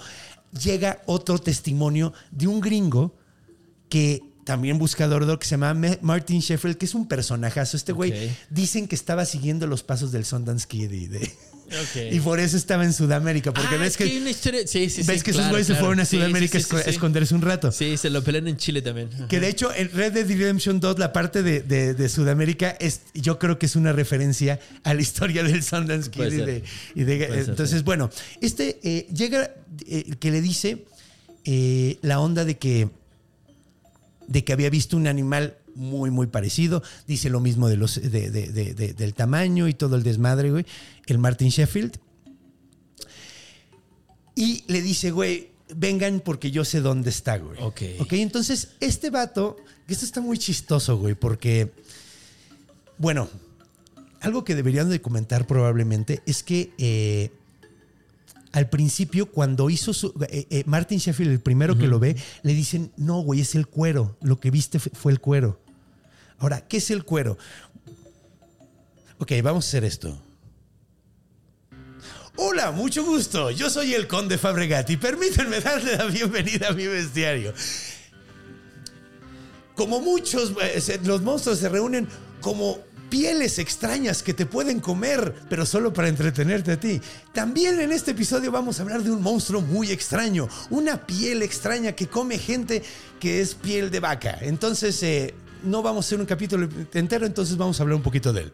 llega 0.62 1.00
otro 1.06 1.38
testimonio 1.38 2.12
de 2.30 2.46
un 2.46 2.60
gringo 2.60 3.14
que 3.88 4.22
también 4.44 4.78
buscador 4.78 5.24
de 5.24 5.38
que 5.38 5.46
se 5.46 5.52
llama 5.52 5.72
Martin 6.02 6.40
Sheffield, 6.40 6.76
que 6.76 6.84
es 6.84 6.94
un 6.94 7.08
personajazo. 7.08 7.76
Este 7.76 7.92
güey 7.92 8.10
dicen 8.50 8.86
que 8.86 8.96
estaba 8.96 9.24
siguiendo 9.24 9.66
los 9.66 9.82
pasos 9.82 10.12
del 10.12 10.26
Sundance 10.26 10.66
Kid 10.66 10.90
y, 10.90 11.06
de- 11.06 11.32
Y 12.10 12.20
por 12.20 12.40
eso 12.40 12.56
estaba 12.56 12.84
en 12.84 12.92
Sudamérica. 12.92 13.52
Porque 13.52 13.74
Ah, 13.74 13.78
ves 13.78 13.92
es 13.92 13.96
que, 13.96 14.04
hay 14.04 14.18
una 14.18 14.30
historia. 14.30 14.66
Sí, 14.66 14.90
sí, 14.90 15.02
ves 15.02 15.18
sí, 15.18 15.24
que 15.24 15.30
esos 15.30 15.40
claro, 15.42 15.50
güeyes 15.50 15.66
se 15.66 15.74
fueron 15.76 16.00
a 16.00 16.04
Sudamérica 16.04 16.58
a 16.58 16.80
esconderse 16.82 17.34
un 17.34 17.42
rato. 17.42 17.72
Sí, 17.72 17.96
se 17.96 18.10
lo 18.10 18.22
pelean 18.22 18.48
en 18.48 18.56
Chile 18.56 18.82
también. 18.82 19.08
Ajá. 19.14 19.28
Que 19.28 19.40
de 19.40 19.48
hecho 19.48 19.72
en 19.74 19.90
Red 19.92 20.12
Dead 20.12 20.26
Redemption 20.28 20.80
2 20.80 20.98
la 20.98 21.12
parte 21.12 21.42
de, 21.42 21.60
de- 21.62 21.94
de 21.94 22.08
Sudamérica 22.08 22.70
es, 22.80 23.00
yo 23.14 23.38
creo 23.38 23.58
que 23.58 23.66
es 23.66 23.76
una 23.76 23.92
referencia 23.92 24.60
a 24.84 24.94
la 24.94 25.00
historia 25.02 25.42
del 25.42 25.62
Sundance 25.62 26.10
Kid. 26.10 26.24
Y 26.24 26.36
de- 26.36 26.64
y 26.94 27.04
de- 27.04 27.26
Puede 27.26 27.40
ser, 27.40 27.50
entonces, 27.50 27.84
bueno, 27.84 28.10
este 28.40 28.78
eh, 28.82 29.06
llega 29.14 29.50
eh, 29.86 30.04
que 30.20 30.30
le 30.30 30.40
dice 30.40 30.84
eh, 31.44 31.98
la 32.02 32.20
onda 32.20 32.44
de 32.44 32.56
que, 32.58 32.88
de 34.28 34.44
que 34.44 34.52
había 34.52 34.70
visto 34.70 34.96
un 34.96 35.06
animal 35.06 35.56
muy, 35.74 36.10
muy 36.10 36.26
parecido. 36.26 36.82
Dice 37.06 37.30
lo 37.30 37.40
mismo 37.40 37.68
de 37.68 37.76
los, 37.76 37.96
de- 38.00 38.30
de- 38.30 38.52
de- 38.52 38.74
de- 38.74 38.92
del 38.94 39.14
tamaño 39.14 39.68
y 39.68 39.74
todo 39.74 39.96
el 39.96 40.02
desmadre, 40.02 40.50
güey. 40.50 40.66
El 41.06 41.18
Martin 41.18 41.48
Sheffield. 41.48 41.98
Y 44.34 44.64
le 44.66 44.80
dice, 44.80 45.10
güey, 45.10 45.50
vengan 45.76 46.20
porque 46.20 46.50
yo 46.50 46.64
sé 46.64 46.80
dónde 46.80 47.10
está, 47.10 47.38
güey. 47.38 47.58
Ok. 47.60 47.82
Ok, 48.00 48.12
entonces 48.14 48.70
este 48.80 49.10
vato, 49.10 49.56
que 49.86 49.92
esto 49.92 50.04
está 50.04 50.20
muy 50.20 50.38
chistoso, 50.38 50.96
güey, 50.98 51.14
porque, 51.14 51.72
bueno, 52.98 53.28
algo 54.20 54.44
que 54.44 54.54
deberían 54.54 54.88
de 54.88 55.00
comentar 55.02 55.46
probablemente 55.46 56.22
es 56.26 56.42
que 56.42 56.72
eh, 56.78 57.30
al 58.52 58.68
principio, 58.68 59.26
cuando 59.30 59.68
hizo 59.70 59.92
su. 59.94 60.12
eh, 60.28 60.46
eh, 60.50 60.62
Martin 60.66 60.98
Sheffield, 60.98 61.32
el 61.32 61.40
primero 61.40 61.76
que 61.76 61.86
lo 61.86 61.98
ve, 61.98 62.16
le 62.42 62.54
dicen: 62.54 62.92
No, 62.98 63.20
güey, 63.20 63.40
es 63.40 63.54
el 63.54 63.66
cuero. 63.66 64.16
Lo 64.20 64.40
que 64.40 64.50
viste 64.50 64.78
fue 64.78 65.10
el 65.12 65.20
cuero. 65.20 65.58
Ahora, 66.42 66.60
¿qué 66.60 66.78
es 66.78 66.90
el 66.90 67.04
cuero? 67.04 67.38
Ok, 69.18 69.30
vamos 69.44 69.64
a 69.64 69.68
hacer 69.68 69.84
esto. 69.84 70.20
Hola, 72.34 72.72
mucho 72.72 73.04
gusto. 73.04 73.52
Yo 73.52 73.70
soy 73.70 73.94
el 73.94 74.08
Conde 74.08 74.38
Fabregati. 74.38 74.96
Permítanme 74.96 75.60
darle 75.60 75.96
la 75.96 76.06
bienvenida 76.06 76.70
a 76.70 76.72
mi 76.72 76.88
bestiario. 76.88 77.54
Como 79.76 80.00
muchos, 80.00 80.52
eh, 80.60 81.00
los 81.04 81.22
monstruos 81.22 81.60
se 81.60 81.68
reúnen 81.68 82.08
como 82.40 82.80
pieles 83.08 83.60
extrañas 83.60 84.24
que 84.24 84.34
te 84.34 84.44
pueden 84.44 84.80
comer, 84.80 85.34
pero 85.48 85.64
solo 85.64 85.92
para 85.92 86.08
entretenerte 86.08 86.72
a 86.72 86.80
ti. 86.80 87.00
También 87.32 87.78
en 87.80 87.92
este 87.92 88.10
episodio 88.10 88.50
vamos 88.50 88.80
a 88.80 88.82
hablar 88.82 89.04
de 89.04 89.12
un 89.12 89.22
monstruo 89.22 89.60
muy 89.60 89.92
extraño, 89.92 90.48
una 90.70 91.06
piel 91.06 91.42
extraña 91.42 91.92
que 91.92 92.08
come 92.08 92.36
gente 92.38 92.82
que 93.20 93.40
es 93.40 93.54
piel 93.54 93.92
de 93.92 94.00
vaca. 94.00 94.38
Entonces, 94.40 95.00
eh, 95.04 95.34
no 95.64 95.82
vamos 95.82 96.04
a 96.04 96.08
hacer 96.08 96.20
un 96.20 96.26
capítulo 96.26 96.68
entero, 96.94 97.26
entonces 97.26 97.56
vamos 97.56 97.78
a 97.78 97.82
hablar 97.82 97.96
un 97.96 98.02
poquito 98.02 98.32
de 98.32 98.42
él. 98.42 98.52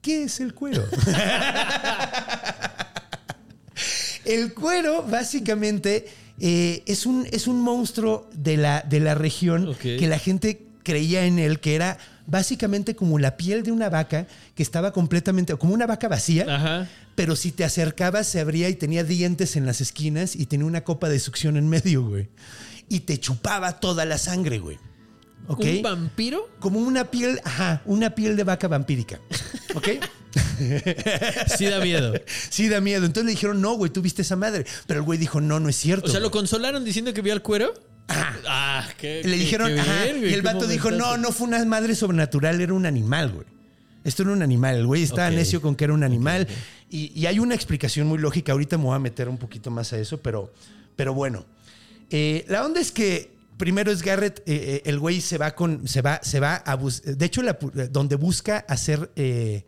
¿Qué 0.00 0.24
es 0.24 0.40
el 0.40 0.54
cuero? 0.54 0.84
El 4.24 4.54
cuero, 4.54 5.04
básicamente, 5.04 6.08
eh, 6.40 6.82
es, 6.86 7.06
un, 7.06 7.28
es 7.30 7.46
un 7.46 7.60
monstruo 7.60 8.28
de 8.34 8.56
la, 8.56 8.82
de 8.82 8.98
la 8.98 9.14
región 9.14 9.74
que 9.76 10.06
la 10.08 10.18
gente 10.18 10.66
creía 10.82 11.26
en 11.26 11.38
él, 11.38 11.60
que 11.60 11.76
era 11.76 11.98
básicamente 12.26 12.96
como 12.96 13.20
la 13.20 13.36
piel 13.36 13.62
de 13.62 13.70
una 13.70 13.88
vaca 13.88 14.26
que 14.56 14.62
estaba 14.64 14.92
completamente, 14.92 15.54
como 15.56 15.74
una 15.74 15.86
vaca 15.86 16.08
vacía, 16.08 16.44
Ajá. 16.48 16.88
pero 17.14 17.36
si 17.36 17.52
te 17.52 17.64
acercabas 17.64 18.26
se 18.26 18.40
abría 18.40 18.68
y 18.68 18.74
tenía 18.74 19.04
dientes 19.04 19.54
en 19.54 19.64
las 19.64 19.80
esquinas 19.80 20.34
y 20.34 20.46
tenía 20.46 20.66
una 20.66 20.82
copa 20.82 21.08
de 21.08 21.20
succión 21.20 21.56
en 21.56 21.68
medio, 21.68 22.02
güey. 22.04 22.28
Y 22.88 23.00
te 23.00 23.18
chupaba 23.18 23.78
toda 23.78 24.04
la 24.04 24.18
sangre, 24.18 24.58
güey. 24.58 24.78
¿Ok? 25.48 25.60
¿Un 25.64 25.82
vampiro? 25.82 26.48
Como 26.58 26.78
una 26.80 27.04
piel, 27.10 27.40
ajá, 27.44 27.82
una 27.84 28.10
piel 28.14 28.36
de 28.36 28.44
vaca 28.44 28.68
vampírica. 28.68 29.20
¿Ok? 29.74 29.88
Sí 31.56 31.64
da 31.66 31.80
miedo. 31.80 32.14
Sí, 32.50 32.68
da 32.68 32.80
miedo. 32.80 33.04
Entonces 33.06 33.24
le 33.24 33.30
dijeron, 33.32 33.60
no, 33.60 33.74
güey, 33.74 33.90
tú 33.90 34.02
viste 34.02 34.22
esa 34.22 34.36
madre. 34.36 34.66
Pero 34.86 35.00
el 35.00 35.04
güey 35.06 35.18
dijo, 35.18 35.40
no, 35.40 35.60
no 35.60 35.68
es 35.68 35.76
cierto. 35.76 36.06
O 36.06 36.10
sea, 36.10 36.20
¿lo 36.20 36.28
güey". 36.30 36.40
consolaron 36.40 36.84
diciendo 36.84 37.12
que 37.14 37.22
vio 37.22 37.32
al 37.32 37.42
cuero? 37.42 37.72
Ah, 38.08 38.86
qué. 38.98 39.22
Le 39.24 39.32
qué- 39.32 39.36
dijeron, 39.38 39.68
qué 39.74 39.80
ajá. 39.80 40.04
bien, 40.04 40.18
güey, 40.18 40.30
Y 40.30 40.34
el 40.34 40.42
vato 40.42 40.58
¿cómo 40.60 40.70
dijo, 40.70 40.90
no, 40.90 41.16
no 41.16 41.32
fue 41.32 41.46
una 41.48 41.64
madre 41.64 41.94
sobrenatural, 41.94 42.60
era 42.60 42.72
un 42.74 42.86
animal, 42.86 43.32
güey. 43.32 43.46
Esto 44.04 44.22
era 44.22 44.32
un 44.32 44.42
animal. 44.42 44.76
El 44.76 44.86
güey 44.86 45.02
estaba 45.02 45.30
necio 45.30 45.60
con 45.60 45.74
que 45.74 45.84
era 45.84 45.92
un 45.94 46.04
animal. 46.04 46.46
Y, 46.90 47.12
y 47.18 47.26
hay 47.26 47.38
una 47.38 47.54
explicación 47.54 48.06
muy 48.06 48.18
lógica. 48.18 48.52
Ahorita 48.52 48.78
me 48.78 48.84
voy 48.84 48.94
a 48.94 48.98
meter 49.00 49.28
un 49.28 49.36
poquito 49.38 49.70
más 49.70 49.92
a 49.92 49.98
eso, 49.98 50.18
pero, 50.18 50.52
pero 50.94 51.12
bueno. 51.12 51.44
Eh, 52.10 52.44
la 52.48 52.64
onda 52.64 52.80
es 52.80 52.92
que 52.92 53.35
primero 53.56 53.90
es 53.90 54.02
Garrett, 54.02 54.40
eh, 54.40 54.42
eh, 54.46 54.82
el 54.86 54.98
güey 54.98 55.20
se 55.20 55.38
va 55.38 55.54
con, 55.54 55.86
se 55.88 56.02
va, 56.02 56.20
se 56.22 56.40
va 56.40 56.56
a 56.56 56.74
bus- 56.76 57.02
De 57.02 57.24
hecho, 57.26 57.42
la 57.42 57.58
donde 57.90 58.16
busca 58.16 58.64
hacer. 58.68 59.10
eh, 59.16 59.64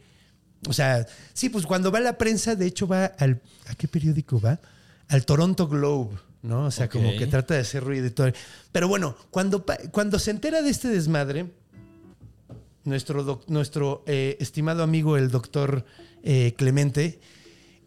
o 0.66 0.72
sea, 0.72 1.06
sí, 1.34 1.48
pues 1.48 1.66
cuando 1.66 1.90
va 1.92 1.98
a 1.98 2.02
la 2.02 2.18
prensa, 2.18 2.54
de 2.56 2.66
hecho 2.66 2.86
va 2.88 3.04
al. 3.06 3.40
¿A 3.68 3.74
qué 3.74 3.86
periódico 3.88 4.40
va? 4.40 4.60
Al 5.08 5.24
Toronto 5.24 5.68
Globe, 5.68 6.16
¿no? 6.42 6.64
O 6.66 6.70
sea, 6.70 6.88
como 6.88 7.16
que 7.16 7.26
trata 7.26 7.54
de 7.54 7.60
hacer 7.60 7.82
ruido 7.84 8.06
y 8.06 8.10
todo. 8.10 8.30
Pero 8.72 8.88
bueno, 8.88 9.16
cuando, 9.30 9.64
cuando 9.92 10.18
se 10.18 10.30
entera 10.32 10.60
de 10.62 10.70
este 10.70 10.88
desmadre, 10.88 11.46
nuestro, 12.84 13.22
doc- 13.24 13.46
nuestro 13.48 14.02
eh, 14.06 14.36
estimado 14.40 14.82
amigo, 14.82 15.16
el 15.16 15.30
doctor 15.30 15.84
Clemente, 16.56 17.20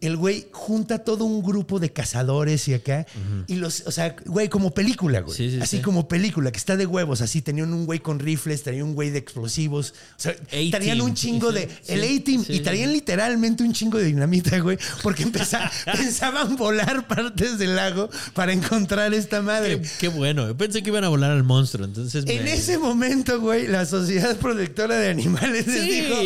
el 0.02 0.16
güey 0.16 0.46
junta 0.52 0.98
todo 0.98 1.24
un 1.24 1.42
grupo 1.42 1.80
de 1.80 1.92
cazadores 1.92 2.68
y 2.68 2.74
acá, 2.74 3.06
y 3.46 3.54
los, 3.56 3.82
o 3.86 3.90
sea, 3.92 4.14
güey, 4.26 4.48
como 4.48 4.72
película, 4.74 5.20
güey. 5.20 5.36
Sí, 5.36 5.50
sí, 5.50 5.58
así 5.60 5.76
sí. 5.78 5.82
como 5.82 6.08
película, 6.08 6.52
que 6.52 6.58
está 6.58 6.76
de 6.76 6.86
huevos, 6.86 7.20
así 7.20 7.40
tenían 7.42 7.72
un 7.72 7.86
güey 7.86 8.00
con 8.00 8.18
rifles, 8.18 8.62
tenían 8.62 8.84
un 8.84 8.94
güey 8.94 9.10
de 9.10 9.18
explosivos, 9.18 9.94
o 10.18 10.20
sea, 10.20 10.34
tenían 10.50 11.00
un 11.00 11.14
chingo 11.14 11.52
de, 11.52 11.68
el 11.88 12.02
A-Team, 12.02 12.44
y 12.48 12.60
traían 12.60 12.92
literalmente 12.92 13.62
un 13.62 13.72
chingo 13.72 13.98
de 13.98 14.04
dinamita, 14.04 14.58
güey, 14.58 14.78
porque 15.02 15.24
empeza- 15.24 15.70
pensaban 15.96 16.56
volar 16.56 17.06
partes 17.06 17.58
del 17.58 17.76
lago 17.76 18.10
para 18.34 18.52
encontrar 18.52 19.14
esta 19.14 19.40
madre. 19.42 19.80
Qué, 19.80 19.88
qué 20.00 20.08
bueno. 20.08 20.46
Yo 20.46 20.56
pensé 20.56 20.82
que 20.82 20.90
iban 20.90 21.04
a 21.04 21.08
volar 21.08 21.30
al 21.30 21.44
monstruo, 21.44 21.86
entonces. 21.86 22.24
En 22.26 22.46
ese 22.48 22.78
momento, 22.78 23.40
güey, 23.40 23.66
la 23.68 23.86
Sociedad 23.86 24.36
Protectora 24.36 24.96
de 24.96 25.08
Animales 25.10 25.66
les 25.66 25.84
dijo, 25.84 26.16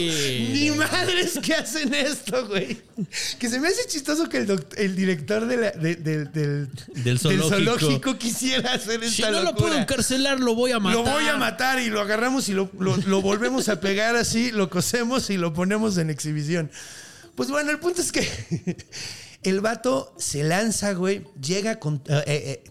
ni 0.53 0.71
madres 0.71 1.39
que 1.43 1.55
hacen 1.55 1.93
esto, 1.95 2.47
güey. 2.49 2.79
Que 3.39 3.49
se 3.49 3.61
me 3.61 3.66
me 3.67 3.73
hace 3.73 3.87
chistoso 3.89 4.29
que 4.29 4.39
el, 4.77 4.95
director 4.97 5.47
de 5.47 5.57
la- 5.57 5.71
de- 5.73 5.97
de- 5.97 6.25
del, 6.27 6.69
Del 6.95 7.19
zoológico. 7.19 8.17
quisiera 8.17 8.73
hacer 8.75 9.03
esta 9.03 9.27
Si 9.27 9.33
no 9.33 9.43
lo 9.43 9.55
puedo 9.57 9.75
encarcelar, 9.75 10.39
lo 10.39 10.55
voy 10.55 10.71
a 10.71 10.79
matar. 10.79 11.05
Lo 11.05 11.11
voy 11.11 11.25
a 11.27 11.37
matar 11.37 11.81
y 11.81 11.89
lo 11.89 12.01
agarramos 12.01 12.49
y 12.49 12.53
lo, 12.53 12.71
lo- 12.79 12.97
lo 12.97 13.23
volvemos 13.23 13.69
a 13.69 13.81
pegar 13.81 14.15
así, 14.15 14.53
lo 14.53 14.71
cosemos 14.71 15.31
y 15.31 15.37
lo 15.37 15.53
ponemos 15.53 15.99
en 15.99 16.11
exhibición. 16.11 16.71
Pues 17.35 17.51
bueno, 17.51 17.71
el 17.73 17.79
punto 17.81 18.01
es 18.03 18.13
que 18.13 18.23
el 19.43 19.61
vato 19.61 20.15
se 20.17 20.45
lanza, 20.45 20.93
güey, 20.93 21.25
llega 21.43 21.81
con... 21.81 21.97
eh, 22.07 22.23
eh, 22.27 22.63
eh, 22.65 22.71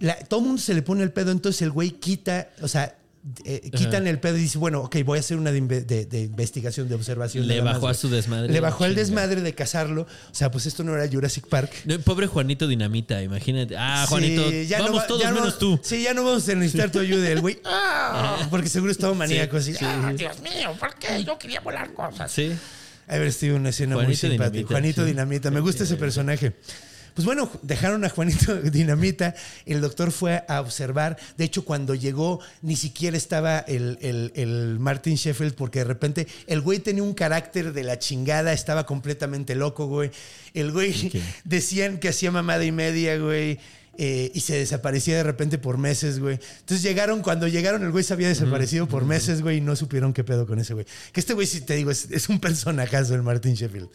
la- 0.00 0.16
todo 0.16 0.40
el 0.40 0.46
mundo 0.46 0.62
se 0.62 0.72
le 0.72 0.80
pone 0.82 1.02
el 1.02 1.12
pedo, 1.12 1.30
entonces 1.30 1.60
el 1.62 1.70
güey 1.70 1.90
quita, 1.90 2.48
o 2.62 2.68
sea, 2.68 2.96
eh, 3.44 3.70
quitan 3.72 4.06
el 4.08 4.18
pedo 4.18 4.36
y 4.36 4.40
dice, 4.40 4.58
bueno, 4.58 4.80
ok, 4.80 4.96
voy 5.04 5.16
a 5.18 5.20
hacer 5.20 5.36
una 5.36 5.52
de, 5.52 5.62
inve- 5.62 5.84
de- 5.86 6.06
de 6.06 6.20
investigación, 6.22 6.88
de 6.88 6.94
observación. 6.96 7.46
Le 7.46 7.62
más, 7.62 7.74
bajó 7.74 7.88
a 7.88 7.94
su 7.94 8.08
desmadre. 8.10 8.52
Le 8.52 8.58
bajó 8.60 8.82
al 8.84 8.94
desmadre 8.96 9.40
de 9.42 9.54
cazarlo. 9.54 10.02
O 10.02 10.34
sea, 10.34 10.50
pues 10.50 10.66
esto 10.66 10.82
no 10.82 10.94
era 10.96 11.08
Jurassic 11.08 11.46
Park. 11.46 11.72
No, 11.84 11.98
Pobre 12.00 12.26
Juanito 12.26 12.66
Dinamita, 12.66 13.22
imagínate. 13.22 13.76
Ah, 13.78 14.06
Juanito, 14.08 14.50
Sí, 14.50 14.66
ya 14.66 14.78
no 14.78 14.84
vamos 14.86 15.02
va- 15.02 15.06
todos 15.06 15.22
ya 15.22 15.30
no- 15.30 15.36
menos 15.36 15.58
tú. 15.58 15.78
Sí, 15.82 16.02
ya 16.02 16.14
no 16.14 16.24
vamos 16.24 16.48
a 16.48 16.54
necesitar 16.56 16.90
tu 16.90 16.98
ayuda. 16.98 17.28
El 17.28 17.40
güey, 17.40 17.58
"Ah", 17.64 18.46
porque 18.50 18.68
seguro 18.68 18.90
estaba 18.90 19.14
maníaco 19.14 19.56
así. 19.56 19.72
sí, 19.74 19.84
"Ah". 19.84 20.08
sí. 20.10 20.16
Dios 20.16 20.40
mío, 20.40 20.74
¿por 20.80 20.94
qué? 20.96 21.22
Yo 21.24 21.38
quería 21.38 21.60
volar 21.60 21.92
cosas. 21.94 22.30
Sí. 22.32 22.52
Haber 23.08 23.32
sido 23.32 23.56
una 23.56 23.68
escena 23.70 23.96
muy 23.98 24.16
simpática. 24.16 24.48
Dinamita, 24.50 24.68
Juanito 24.68 25.00
sí. 25.02 25.06
Dinamita, 25.08 25.50
me 25.50 25.60
gusta 25.60 25.84
ese 25.84 25.96
personaje. 25.96 26.54
Pues 27.14 27.24
bueno, 27.26 27.50
dejaron 27.62 28.04
a 28.04 28.08
Juanito 28.08 28.54
Dinamita, 28.62 29.34
el 29.66 29.80
doctor 29.80 30.10
fue 30.12 30.44
a 30.48 30.60
observar, 30.60 31.18
de 31.36 31.44
hecho 31.44 31.64
cuando 31.64 31.94
llegó 31.94 32.40
ni 32.62 32.76
siquiera 32.76 33.16
estaba 33.16 33.58
el, 33.60 33.98
el- 34.00 34.32
el 34.34 34.78
Martin 34.78 35.16
Sheffield 35.16 35.54
porque 35.54 35.80
de 35.80 35.84
repente 35.84 36.26
el 36.46 36.60
güey 36.62 36.78
tenía 36.78 37.02
un 37.02 37.14
carácter 37.14 37.72
de 37.72 37.82
la 37.84 37.98
chingada, 37.98 38.52
estaba 38.52 38.86
completamente 38.86 39.54
loco, 39.54 39.86
güey. 39.86 40.10
El 40.54 40.72
güey 40.72 41.12
decían 41.44 41.98
que 41.98 42.08
hacía 42.08 42.30
mamada 42.30 42.64
y 42.64 42.72
media, 42.72 43.18
güey. 43.18 43.58
eh, 43.98 44.30
y 44.34 44.40
se 44.40 44.56
desaparecía 44.56 45.16
de 45.18 45.22
repente 45.22 45.58
por 45.58 45.76
meses, 45.76 46.18
güey. 46.18 46.38
Entonces 46.60 46.82
llegaron, 46.82 47.20
cuando 47.20 47.46
llegaron, 47.46 47.82
el 47.82 47.90
güey 47.90 48.02
se 48.04 48.14
había 48.14 48.28
desaparecido 48.28 48.88
por 48.88 49.04
meses, 49.04 49.42
güey, 49.42 49.58
y 49.58 49.60
no 49.60 49.76
supieron 49.76 50.14
qué 50.14 50.24
pedo 50.24 50.46
con 50.46 50.58
ese 50.58 50.72
güey. 50.72 50.86
Que 51.12 51.20
este 51.20 51.34
güey, 51.34 51.46
si 51.46 51.60
te 51.60 51.74
digo, 51.74 51.90
es, 51.90 52.08
es 52.10 52.30
un 52.30 52.40
personajazo, 52.40 53.14
el 53.14 53.22
Martin 53.22 53.52
Sheffield. 53.54 53.90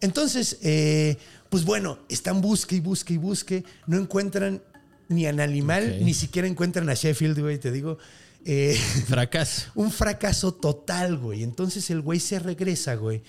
Entonces, 0.00 0.58
eh, 0.62 1.16
pues 1.50 1.64
bueno, 1.64 1.98
están 2.08 2.40
busque 2.40 2.76
y 2.76 2.80
busque 2.80 3.14
y 3.14 3.18
busque, 3.18 3.64
no 3.86 3.98
encuentran 3.98 4.62
ni 5.08 5.26
al 5.26 5.40
animal, 5.40 6.04
ni 6.04 6.14
siquiera 6.14 6.48
encuentran 6.48 6.88
a 6.88 6.94
Sheffield, 6.94 7.38
güey, 7.38 7.58
te 7.58 7.70
digo. 7.70 7.98
Eh, 8.44 8.76
Fracaso. 9.06 9.70
un 9.74 9.90
fracaso 9.90 10.54
total, 10.54 11.16
güey. 11.16 11.42
Entonces 11.42 11.90
el 11.90 12.00
güey 12.00 12.20
se 12.20 12.38
regresa, 12.38 12.94
güey, 12.94 13.22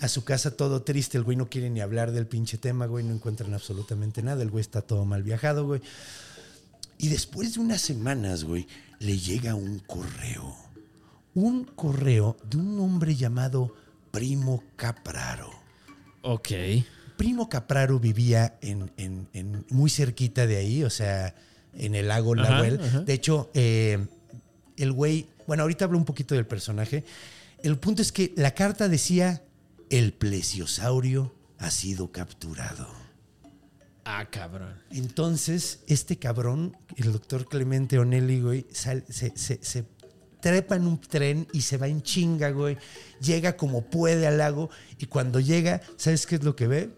a 0.00 0.08
su 0.08 0.24
casa 0.24 0.56
todo 0.56 0.82
triste. 0.82 1.18
El 1.18 1.24
güey 1.24 1.36
no 1.36 1.48
quiere 1.48 1.68
ni 1.68 1.80
hablar 1.80 2.10
del 2.12 2.26
pinche 2.26 2.56
tema, 2.58 2.86
güey. 2.86 3.04
No 3.04 3.12
encuentran 3.12 3.52
absolutamente 3.52 4.22
nada. 4.22 4.42
El 4.42 4.50
güey 4.50 4.62
está 4.62 4.80
todo 4.80 5.04
mal 5.04 5.22
viajado, 5.22 5.66
güey. 5.66 5.82
Y 6.98 7.08
después 7.08 7.54
de 7.54 7.60
unas 7.60 7.82
semanas, 7.82 8.44
güey, 8.44 8.66
le 8.98 9.18
llega 9.18 9.54
un 9.54 9.78
correo. 9.80 10.56
Un 11.34 11.64
correo 11.64 12.36
de 12.48 12.56
un 12.56 12.80
hombre 12.80 13.14
llamado 13.14 13.74
Primo 14.10 14.62
Capraro. 14.76 15.50
Ok. 16.22 16.50
Primo 17.22 17.48
Capraro 17.48 18.00
vivía 18.00 18.58
en, 18.62 18.90
en- 18.96 19.28
en- 19.32 19.64
muy 19.70 19.88
cerquita 19.90 20.44
de 20.48 20.56
ahí, 20.56 20.82
o 20.82 20.90
sea, 20.90 21.36
en 21.72 21.94
el 21.94 22.08
lago 22.08 22.34
Ajá, 22.36 22.50
Nahuel. 22.50 22.80
ajá. 22.82 23.00
De 23.02 23.12
hecho, 23.12 23.48
eh, 23.54 24.04
el 24.76 24.90
güey, 24.90 25.28
bueno, 25.46 25.62
ahorita 25.62 25.84
hablo 25.84 25.98
un 25.98 26.04
poquito 26.04 26.34
del 26.34 26.46
personaje. 26.48 27.04
El 27.62 27.78
punto 27.78 28.02
es 28.02 28.10
que 28.10 28.32
la 28.36 28.54
carta 28.54 28.88
decía, 28.88 29.40
el 29.88 30.12
plesiosaurio 30.14 31.32
ha 31.58 31.70
sido 31.70 32.10
capturado. 32.10 32.88
Ah, 34.04 34.26
cabrón. 34.28 34.74
Entonces, 34.90 35.78
este 35.86 36.16
cabrón, 36.18 36.76
el 36.96 37.12
doctor 37.12 37.46
Clemente 37.48 38.00
Onelli, 38.00 38.40
güey, 38.40 38.66
sal- 38.72 39.04
se, 39.08 39.32
se- 39.38 39.60
se 39.62 39.84
trepa 40.40 40.74
en 40.74 40.88
un 40.88 41.00
tren 41.00 41.46
y 41.52 41.60
se 41.60 41.76
va 41.76 41.86
en 41.86 42.02
chinga, 42.02 42.50
güey. 42.50 42.78
Llega 43.20 43.56
como 43.56 43.82
puede 43.82 44.26
al 44.26 44.38
lago 44.38 44.70
y 44.98 45.06
cuando 45.06 45.38
llega, 45.38 45.82
¿sabes 45.96 46.26
qué 46.26 46.34
es 46.34 46.42
lo 46.42 46.56
que 46.56 46.66
ve? 46.66 46.90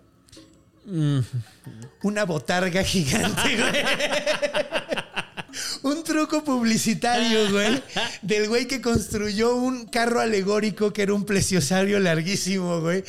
Una 2.03 2.25
botarga 2.25 2.83
gigante, 2.83 3.57
güey. 3.57 3.73
Un 5.83 6.03
truco 6.03 6.43
publicitario, 6.43 7.51
güey, 7.51 7.83
del 8.23 8.49
güey 8.49 8.67
que 8.67 8.81
construyó 8.81 9.55
un 9.55 9.87
carro 9.87 10.21
alegórico 10.21 10.93
que 10.93 11.03
era 11.03 11.15
un 11.15 11.25
plesiosario 11.25 12.01
larguísimo, 12.01 12.81
güey, 12.81 13.05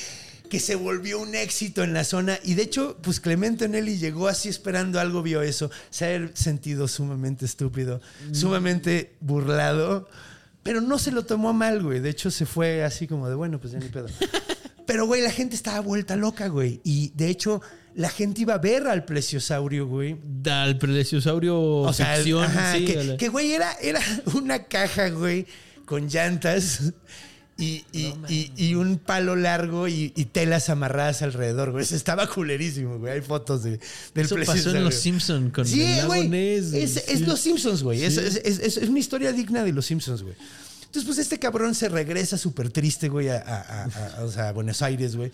que 0.50 0.60
se 0.60 0.75
volvió 0.75 1.20
un 1.20 1.34
éxito 1.36 1.84
en 1.84 1.94
la 1.94 2.03
zona. 2.03 2.38
Y 2.44 2.53
de 2.53 2.63
hecho, 2.63 2.98
pues 3.01 3.20
Clemente 3.20 3.68
Nelly 3.68 3.98
llegó 3.98 4.27
así 4.27 4.50
esperando 4.50 5.00
algo, 5.00 5.24
vio 5.24 5.42
eso. 5.42 5.72
Se 5.90 6.16
ha 6.16 6.29
sentido 6.35 6.88
sumamente 6.88 7.46
estúpido, 7.46 8.01
sumamente 8.31 9.16
burlado, 9.22 10.07
pero 10.61 10.81
no 10.81 11.00
se 11.00 11.11
lo 11.11 11.25
tomó 11.25 11.53
mal, 11.53 11.81
güey. 11.81 12.00
De 12.00 12.09
hecho, 12.09 12.29
se 12.29 12.46
fue 12.46 12.83
así 12.83 13.07
como 13.07 13.29
de, 13.29 13.35
bueno, 13.35 13.59
pues 13.59 13.74
ya 13.74 13.79
ni 13.79 13.88
pedo. 13.88 14.07
Pero, 14.86 15.06
güey, 15.06 15.22
la 15.22 15.32
gente 15.32 15.56
estaba 15.56 15.80
vuelta 15.80 16.16
loca, 16.16 16.48
güey. 16.48 16.80
Y 16.84 17.12
de 17.16 17.30
hecho, 17.30 17.62
la 17.96 18.10
gente 18.10 18.42
iba 18.42 18.56
a 18.56 18.58
ver 18.60 18.88
al 18.88 19.06
plesiosaurio, 19.06 19.88
güey. 19.88 20.18
Al 20.50 20.78
plesiosaurio 20.78 21.60
O 21.60 21.94
sea, 21.94 22.16
ficción. 22.16 22.44
ajá, 22.44 22.74
sí, 22.78 22.86
que, 23.18 23.30
güey, 23.30 23.54
era, 23.54 23.74
era 23.82 24.00
una 24.34 24.64
caja, 24.66 25.10
güey, 25.10 25.46
con 25.86 26.08
llantas 26.10 26.94
y, 27.58 27.86
y- 27.94 28.14
y- 28.28 28.52
y 28.58 28.76
un 28.76 28.98
palo 28.98 29.36
largo 29.38 29.88
y, 29.88 30.12
y 30.16 30.26
telas 30.26 30.70
amarradas 30.70 31.22
alrededor, 31.22 31.72
güey. 31.72 31.84
Eso 31.86 31.96
estaba 31.96 32.28
culerísimo, 32.28 33.00
güey. 33.00 33.14
Hay 33.14 33.22
fotos 33.22 33.64
de, 33.64 33.80
del 34.14 34.26
Eso 34.26 34.36
pasó 34.46 34.76
en. 34.76 34.84
Los 34.84 34.96
Simpson 34.96 35.52
con 35.52 35.66
Sí, 35.66 35.82
el 35.82 35.96
lago 35.98 36.08
güey. 36.08 36.28
Ness. 36.28 36.74
Es. 36.74 37.22
Los 37.22 37.40
Simpsons, 37.40 37.82
güey. 37.82 38.00
Sí. 38.00 38.06
es- 38.06 38.18
es- 38.18 38.60
es- 38.60 38.78
es 38.78 38.90
una 38.90 39.00
historia 39.00 39.32
digna 39.32 39.64
de 39.64 39.72
Los 39.72 39.86
Simpsons, 39.86 40.22
güey. 40.22 40.36
Entonces, 40.96 41.08
pues 41.16 41.18
este 41.25 41.40
cabrón 41.40 41.75
se 41.75 41.90
regresa 41.90 42.38
súper 42.38 42.70
triste, 42.70 43.10
güey, 43.10 43.27
a, 43.27 43.36
a- 43.38 43.84
a- 43.84 44.18
a- 44.20 44.24
o 44.24 44.31
sea, 44.31 44.48
a 44.50 44.51
Buenos 44.53 44.81
Aires, 44.81 45.18
güey. 45.18 45.29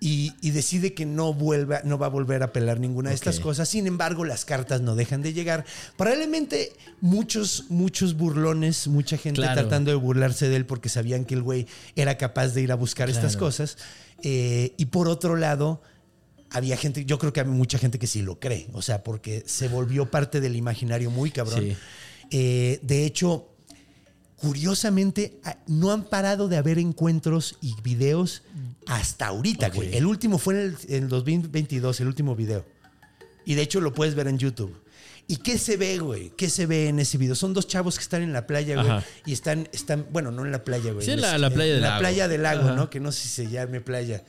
Y, 0.00 0.32
y 0.40 0.50
decide 0.50 0.92
que 0.92 1.06
no 1.06 1.32
vuelva, 1.34 1.82
no 1.84 1.98
va 1.98 2.06
a 2.06 2.08
volver 2.08 2.42
a 2.42 2.52
pelar 2.52 2.80
ninguna 2.80 3.10
de 3.10 3.14
estas 3.14 3.38
cosas. 3.38 3.68
Sin 3.68 3.86
embargo, 3.86 4.24
las 4.24 4.44
cartas 4.44 4.80
no 4.80 4.96
dejan 4.96 5.22
de 5.22 5.32
llegar. 5.32 5.64
Probablemente 5.96 6.72
muchos, 7.00 7.66
muchos 7.68 8.16
burlones, 8.16 8.88
mucha 8.88 9.16
gente 9.18 9.40
Claro. 9.40 9.60
tratando 9.60 9.90
de 9.92 9.96
burlarse 9.96 10.48
de 10.48 10.56
él 10.56 10.66
porque 10.66 10.88
sabían 10.88 11.24
que 11.24 11.34
el 11.34 11.42
güey 11.42 11.66
era 11.94 12.16
capaz 12.18 12.48
de 12.48 12.62
ir 12.62 12.72
a 12.72 12.76
buscar 12.76 13.08
estas 13.08 13.36
cosas. 13.36 13.76
Eh, 14.24 14.72
y 14.78 14.86
por 14.86 15.08
otro 15.08 15.36
lado, 15.36 15.80
había 16.50 16.76
gente, 16.76 17.04
yo 17.04 17.18
creo 17.20 17.32
que 17.32 17.40
hay 17.40 17.46
mucha 17.46 17.78
gente 17.78 17.98
que 18.00 18.06
sí 18.08 18.22
lo 18.22 18.40
cree, 18.40 18.68
o 18.72 18.82
sea, 18.82 19.04
porque 19.04 19.44
se 19.46 19.68
volvió 19.68 20.10
parte 20.10 20.40
del 20.40 20.56
imaginario 20.56 21.10
muy 21.10 21.30
cabrón. 21.30 21.60
Sí. 21.60 21.76
Eh, 22.30 22.78
de 22.82 23.04
hecho, 23.04 23.48
curiosamente, 24.38 25.38
a- 25.44 25.56
no 25.66 25.92
han 25.92 26.04
parado 26.04 26.48
de 26.48 26.56
haber 26.56 26.78
encuentros 26.78 27.56
y 27.60 27.74
videos 27.82 28.42
hasta 28.86 29.26
ahorita, 29.28 29.68
güey. 29.70 29.94
El 29.96 30.06
último 30.06 30.38
fue 30.38 30.54
en 30.54 30.60
el, 30.60 30.76
en 30.88 31.02
el 31.04 31.08
2022, 31.08 32.00
el 32.00 32.06
último 32.06 32.34
video. 32.34 32.64
Y 33.44 33.54
de 33.54 33.62
hecho 33.62 33.80
lo 33.80 33.92
puedes 33.94 34.14
ver 34.14 34.28
en 34.28 34.38
YouTube. 34.38 34.74
¿Y 35.26 35.36
qué 35.36 35.58
se 35.58 35.76
ve, 35.76 35.98
güey? 35.98 36.30
¿Qué 36.36 36.48
se 36.48 36.64
ve 36.64 36.88
en 36.88 36.98
ese 37.00 37.18
video? 37.18 37.34
Son 37.34 37.52
dos 37.52 37.66
chavos 37.68 37.96
que 37.96 38.02
están 38.02 38.22
en 38.22 38.32
la 38.32 38.46
playa, 38.46 38.76
güey. 38.76 38.88
Ajá. 38.88 39.04
Y 39.26 39.32
están, 39.34 39.68
están, 39.72 40.06
bueno, 40.10 40.30
no 40.30 40.44
en 40.46 40.52
la 40.52 40.64
playa, 40.64 40.92
güey. 40.92 41.04
Sí, 41.04 41.12
en 41.12 41.20
la- 41.20 41.36
la 41.36 41.50
playa 41.50 41.70
en 41.70 41.74
del 41.76 41.82
la 41.82 41.88
lago. 41.90 42.00
playa 42.00 42.28
del 42.28 42.42
lago, 42.42 42.62
Ajá. 42.68 42.74
¿no? 42.76 42.88
Que 42.90 42.98
no 43.00 43.12
sé 43.12 43.22
si 43.22 43.28
se 43.28 43.48
llame 43.50 43.80
playa. 43.82 44.24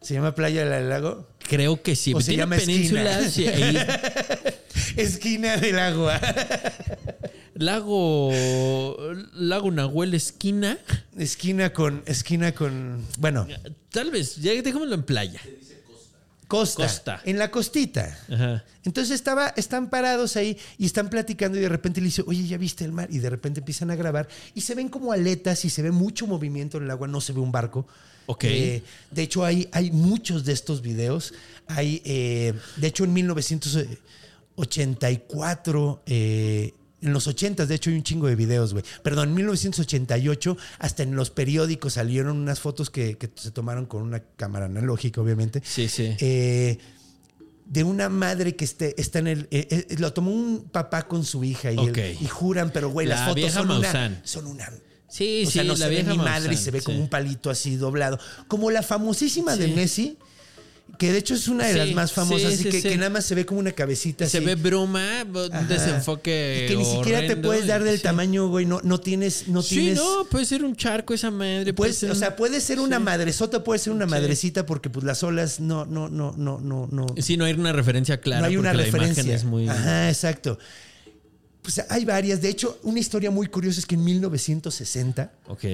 ¿Se 0.00 0.14
llama 0.14 0.32
playa 0.36 0.64
del 0.64 0.88
lago? 0.88 1.26
Creo 1.48 1.82
que 1.82 1.96
sí. 1.96 2.14
O 2.14 2.20
se 2.20 2.36
llama 2.36 2.54
península. 2.56 3.18
esquina. 3.20 4.00
sí, 4.74 4.96
Esquina 4.96 5.56
del 5.56 5.78
agua. 5.78 6.20
lago. 7.58 8.30
Lago 9.34 9.70
Nahuel 9.70 10.14
Esquina. 10.14 10.78
esquina 11.16 11.72
con, 11.72 12.02
esquina 12.06 12.52
con, 12.52 13.04
bueno, 13.18 13.46
Tal 13.90 14.10
vez. 14.10 14.36
Ya 14.36 14.52
dejémoslo 14.52 14.94
en 14.94 15.02
playa. 15.02 15.40
costa. 16.46 16.84
Costa. 16.84 17.20
En 17.24 17.38
la 17.38 17.50
costita. 17.50 18.18
Ajá. 18.30 18.64
Entonces 18.84 19.14
estaba, 19.14 19.48
están 19.56 19.90
parados 19.90 20.36
ahí 20.36 20.56
y 20.78 20.86
están 20.86 21.10
platicando 21.10 21.58
y 21.58 21.60
de 21.60 21.68
repente 21.68 22.00
le 22.00 22.06
dice, 22.06 22.22
oye, 22.26 22.46
¿ya 22.46 22.56
viste 22.56 22.84
el 22.84 22.92
mar? 22.92 23.08
Y 23.10 23.18
de 23.18 23.28
repente 23.28 23.60
empiezan 23.60 23.90
a 23.90 23.96
grabar 23.96 24.28
y 24.54 24.62
se 24.62 24.74
ven 24.74 24.88
como 24.88 25.12
aletas 25.12 25.64
y 25.66 25.70
se 25.70 25.82
ve 25.82 25.90
mucho 25.90 26.26
movimiento 26.26 26.78
en 26.78 26.84
el 26.84 26.90
agua, 26.90 27.06
no 27.06 27.20
se 27.20 27.34
ve 27.34 27.40
un 27.40 27.52
barco. 27.52 27.86
Ok. 28.26 28.44
Eh, 28.44 28.82
de 29.10 29.22
hecho, 29.22 29.44
hay, 29.44 29.68
hay 29.72 29.90
muchos 29.90 30.44
de 30.44 30.52
estos 30.52 30.80
videos. 30.82 31.34
Hay, 31.66 32.00
eh, 32.04 32.54
de 32.76 32.86
hecho, 32.86 33.04
en 33.04 33.12
1984, 33.12 36.02
eh, 36.06 36.72
en 37.00 37.12
los 37.12 37.26
80, 37.26 37.66
de 37.66 37.74
hecho, 37.74 37.90
hay 37.90 37.96
un 37.96 38.02
chingo 38.02 38.26
de 38.26 38.34
videos, 38.36 38.72
güey. 38.72 38.84
Perdón, 39.02 39.28
en 39.30 39.34
1988, 39.36 40.56
hasta 40.78 41.02
en 41.02 41.14
los 41.14 41.30
periódicos 41.30 41.94
salieron 41.94 42.36
unas 42.36 42.60
fotos 42.60 42.90
que, 42.90 43.16
que 43.16 43.30
se 43.34 43.50
tomaron 43.50 43.86
con 43.86 44.02
una 44.02 44.20
cámara 44.36 44.66
analógica, 44.66 45.20
obviamente. 45.20 45.62
Sí, 45.64 45.88
sí. 45.88 46.16
Eh, 46.18 46.78
de 47.66 47.84
una 47.84 48.08
madre 48.08 48.56
que 48.56 48.64
esté, 48.64 48.94
está 49.00 49.18
en 49.18 49.26
el. 49.28 49.48
eh, 49.50 49.86
eh, 49.90 49.96
lo 49.98 50.12
tomó 50.12 50.30
un 50.32 50.68
papá 50.72 51.06
con 51.06 51.24
su 51.24 51.44
hija 51.44 51.70
y, 51.70 51.76
el- 51.78 52.16
y 52.20 52.26
juran, 52.26 52.70
pero 52.72 52.88
güey, 52.90 53.06
La 53.06 53.14
las 53.16 53.20
fotos 53.24 53.34
vieja 53.36 53.60
son 53.60 53.70
una, 53.70 54.20
son 54.24 54.46
una. 54.46 54.70
Sí, 55.10 55.44
o 55.46 55.50
sea, 55.50 55.62
sí, 55.62 55.68
no 55.68 55.74
la 55.74 55.84
se 55.84 55.88
ve 55.90 55.94
vieja 55.96 56.10
ni 56.10 56.18
madre 56.18 56.52
y 56.54 56.56
se 56.56 56.70
ve 56.70 56.82
como 56.82 56.98
un 56.98 57.08
palito 57.08 57.48
así 57.50 57.76
doblado. 57.76 58.18
Como 58.46 58.70
la 58.70 58.82
famosísima 58.82 59.56
de 59.56 59.66
Sí. 59.66 59.72
Messi. 59.74 60.18
Que 60.96 61.12
de 61.12 61.18
hecho 61.18 61.34
es 61.34 61.46
una 61.46 61.64
de 61.66 61.72
Sí, 61.74 61.78
las 61.78 61.92
más 61.92 62.12
famosas, 62.12 62.54
sí, 62.54 62.68
así 62.68 62.80
sí, 62.80 62.88
que, 62.88 62.96
nada 62.96 63.10
más 63.10 63.24
se 63.24 63.34
ve 63.36 63.46
como 63.46 63.60
una 63.60 63.70
cabecita 63.70 64.26
Se 64.26 64.38
así. 64.38 64.46
ve 64.46 64.56
bruma, 64.56 65.22
un 65.24 65.52
Ajá. 65.54 65.62
desenfoque. 65.68 66.64
Y 66.64 66.68
que 66.68 66.76
ni 66.76 66.84
siquiera 66.84 67.24
te 67.26 67.36
puedes 67.36 67.66
dar 67.68 67.84
del 67.84 68.00
tamaño, 68.02 68.48
güey. 68.48 68.66
No, 68.66 68.80
no 68.82 68.98
tienes, 68.98 69.46
no 69.46 69.62
Sí, 69.62 69.76
tienes. 69.76 69.98
no, 69.98 70.26
puede 70.28 70.44
ser 70.44 70.64
un 70.64 70.74
charco 70.74 71.14
esa 71.14 71.30
madre. 71.30 71.72
Puedes, 71.72 71.98
ser 71.98 72.10
o 72.10 72.14
sea, 72.16 72.34
puede 72.34 72.60
ser 72.60 72.80
una 72.80 72.98
madresota, 72.98 73.62
puede 73.62 73.78
ser 73.78 73.92
una 73.92 74.06
madrecita, 74.06 74.66
porque 74.66 74.90
pues 74.90 75.04
las 75.04 75.22
olas 75.22 75.60
no, 75.60 75.84
no, 75.86 76.08
no, 76.08 76.34
no, 76.36 76.58
no, 76.58 76.88
no. 76.90 77.06
Sí, 77.18 77.36
no 77.36 77.44
hay 77.44 77.52
una 77.52 77.72
referencia 77.72 78.20
clara. 78.20 78.40
no 78.40 78.46
hay 78.48 78.56
una 78.56 78.72
la 78.72 78.82
referencia. 78.82 79.34
es 79.34 79.44
muy. 79.44 79.68
Ajá, 79.68 80.08
exacto. 80.08 80.58
Pues 81.62 81.80
hay 81.90 82.04
varias. 82.06 82.40
De 82.40 82.48
hecho, 82.48 82.78
una 82.82 82.98
historia 82.98 83.30
muy 83.30 83.46
curiosa 83.46 83.78
es 83.78 83.86
que 83.86 83.94
en 83.94 84.02
1960 84.04 85.32
Ok. 85.46 85.64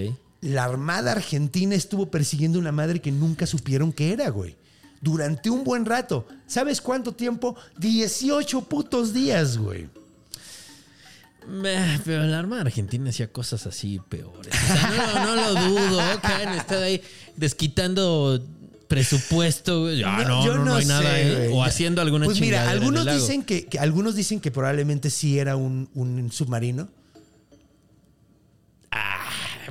la 0.42 0.64
Armada 0.64 1.12
Argentina 1.12 1.74
estuvo 1.74 2.10
persiguiendo 2.10 2.58
una 2.58 2.72
madre 2.72 3.00
que 3.00 3.10
nunca 3.12 3.46
supieron 3.46 3.92
que 3.92 4.12
era, 4.12 4.28
güey. 4.28 4.56
Durante 5.04 5.50
un 5.50 5.62
buen 5.64 5.84
rato. 5.84 6.26
¿Sabes 6.46 6.80
cuánto 6.80 7.12
tiempo? 7.12 7.54
18 7.78 8.62
putos 8.62 9.12
días, 9.12 9.58
güey. 9.58 9.86
Meh, 11.46 12.00
Pero 12.04 12.22
la 12.24 12.38
Armada 12.38 12.62
Argentina 12.62 13.10
hacía 13.10 13.30
cosas 13.30 13.66
así 13.66 14.00
peores. 14.08 14.52
O 14.54 14.66
sea, 14.72 15.14
no, 15.24 15.36
no 15.36 15.36
lo 15.36 15.54
dudo. 15.68 16.00
que 16.22 16.26
han 16.32 16.54
estado 16.54 16.84
ahí 16.84 17.02
desquitando 17.36 18.42
presupuesto. 18.88 19.86
Ah, 20.06 20.24
no, 20.26 20.44
yo 20.44 20.54
no, 20.56 20.64
no 20.64 20.74
hay 20.76 20.82
sé, 20.84 20.88
nada. 20.88 21.20
¿eh? 21.20 21.50
O 21.52 21.62
haciendo 21.62 22.00
alguna 22.00 22.24
Pues 22.24 22.40
mira, 22.40 22.70
algunos 22.70 23.04
dicen 23.04 23.42
que, 23.42 23.66
que- 23.66 23.78
algunos 23.78 24.14
dicen 24.14 24.40
que 24.40 24.50
probablemente 24.50 25.10
sí 25.10 25.38
era 25.38 25.56
un, 25.56 25.88
un 25.94 26.32
submarino. 26.32 26.88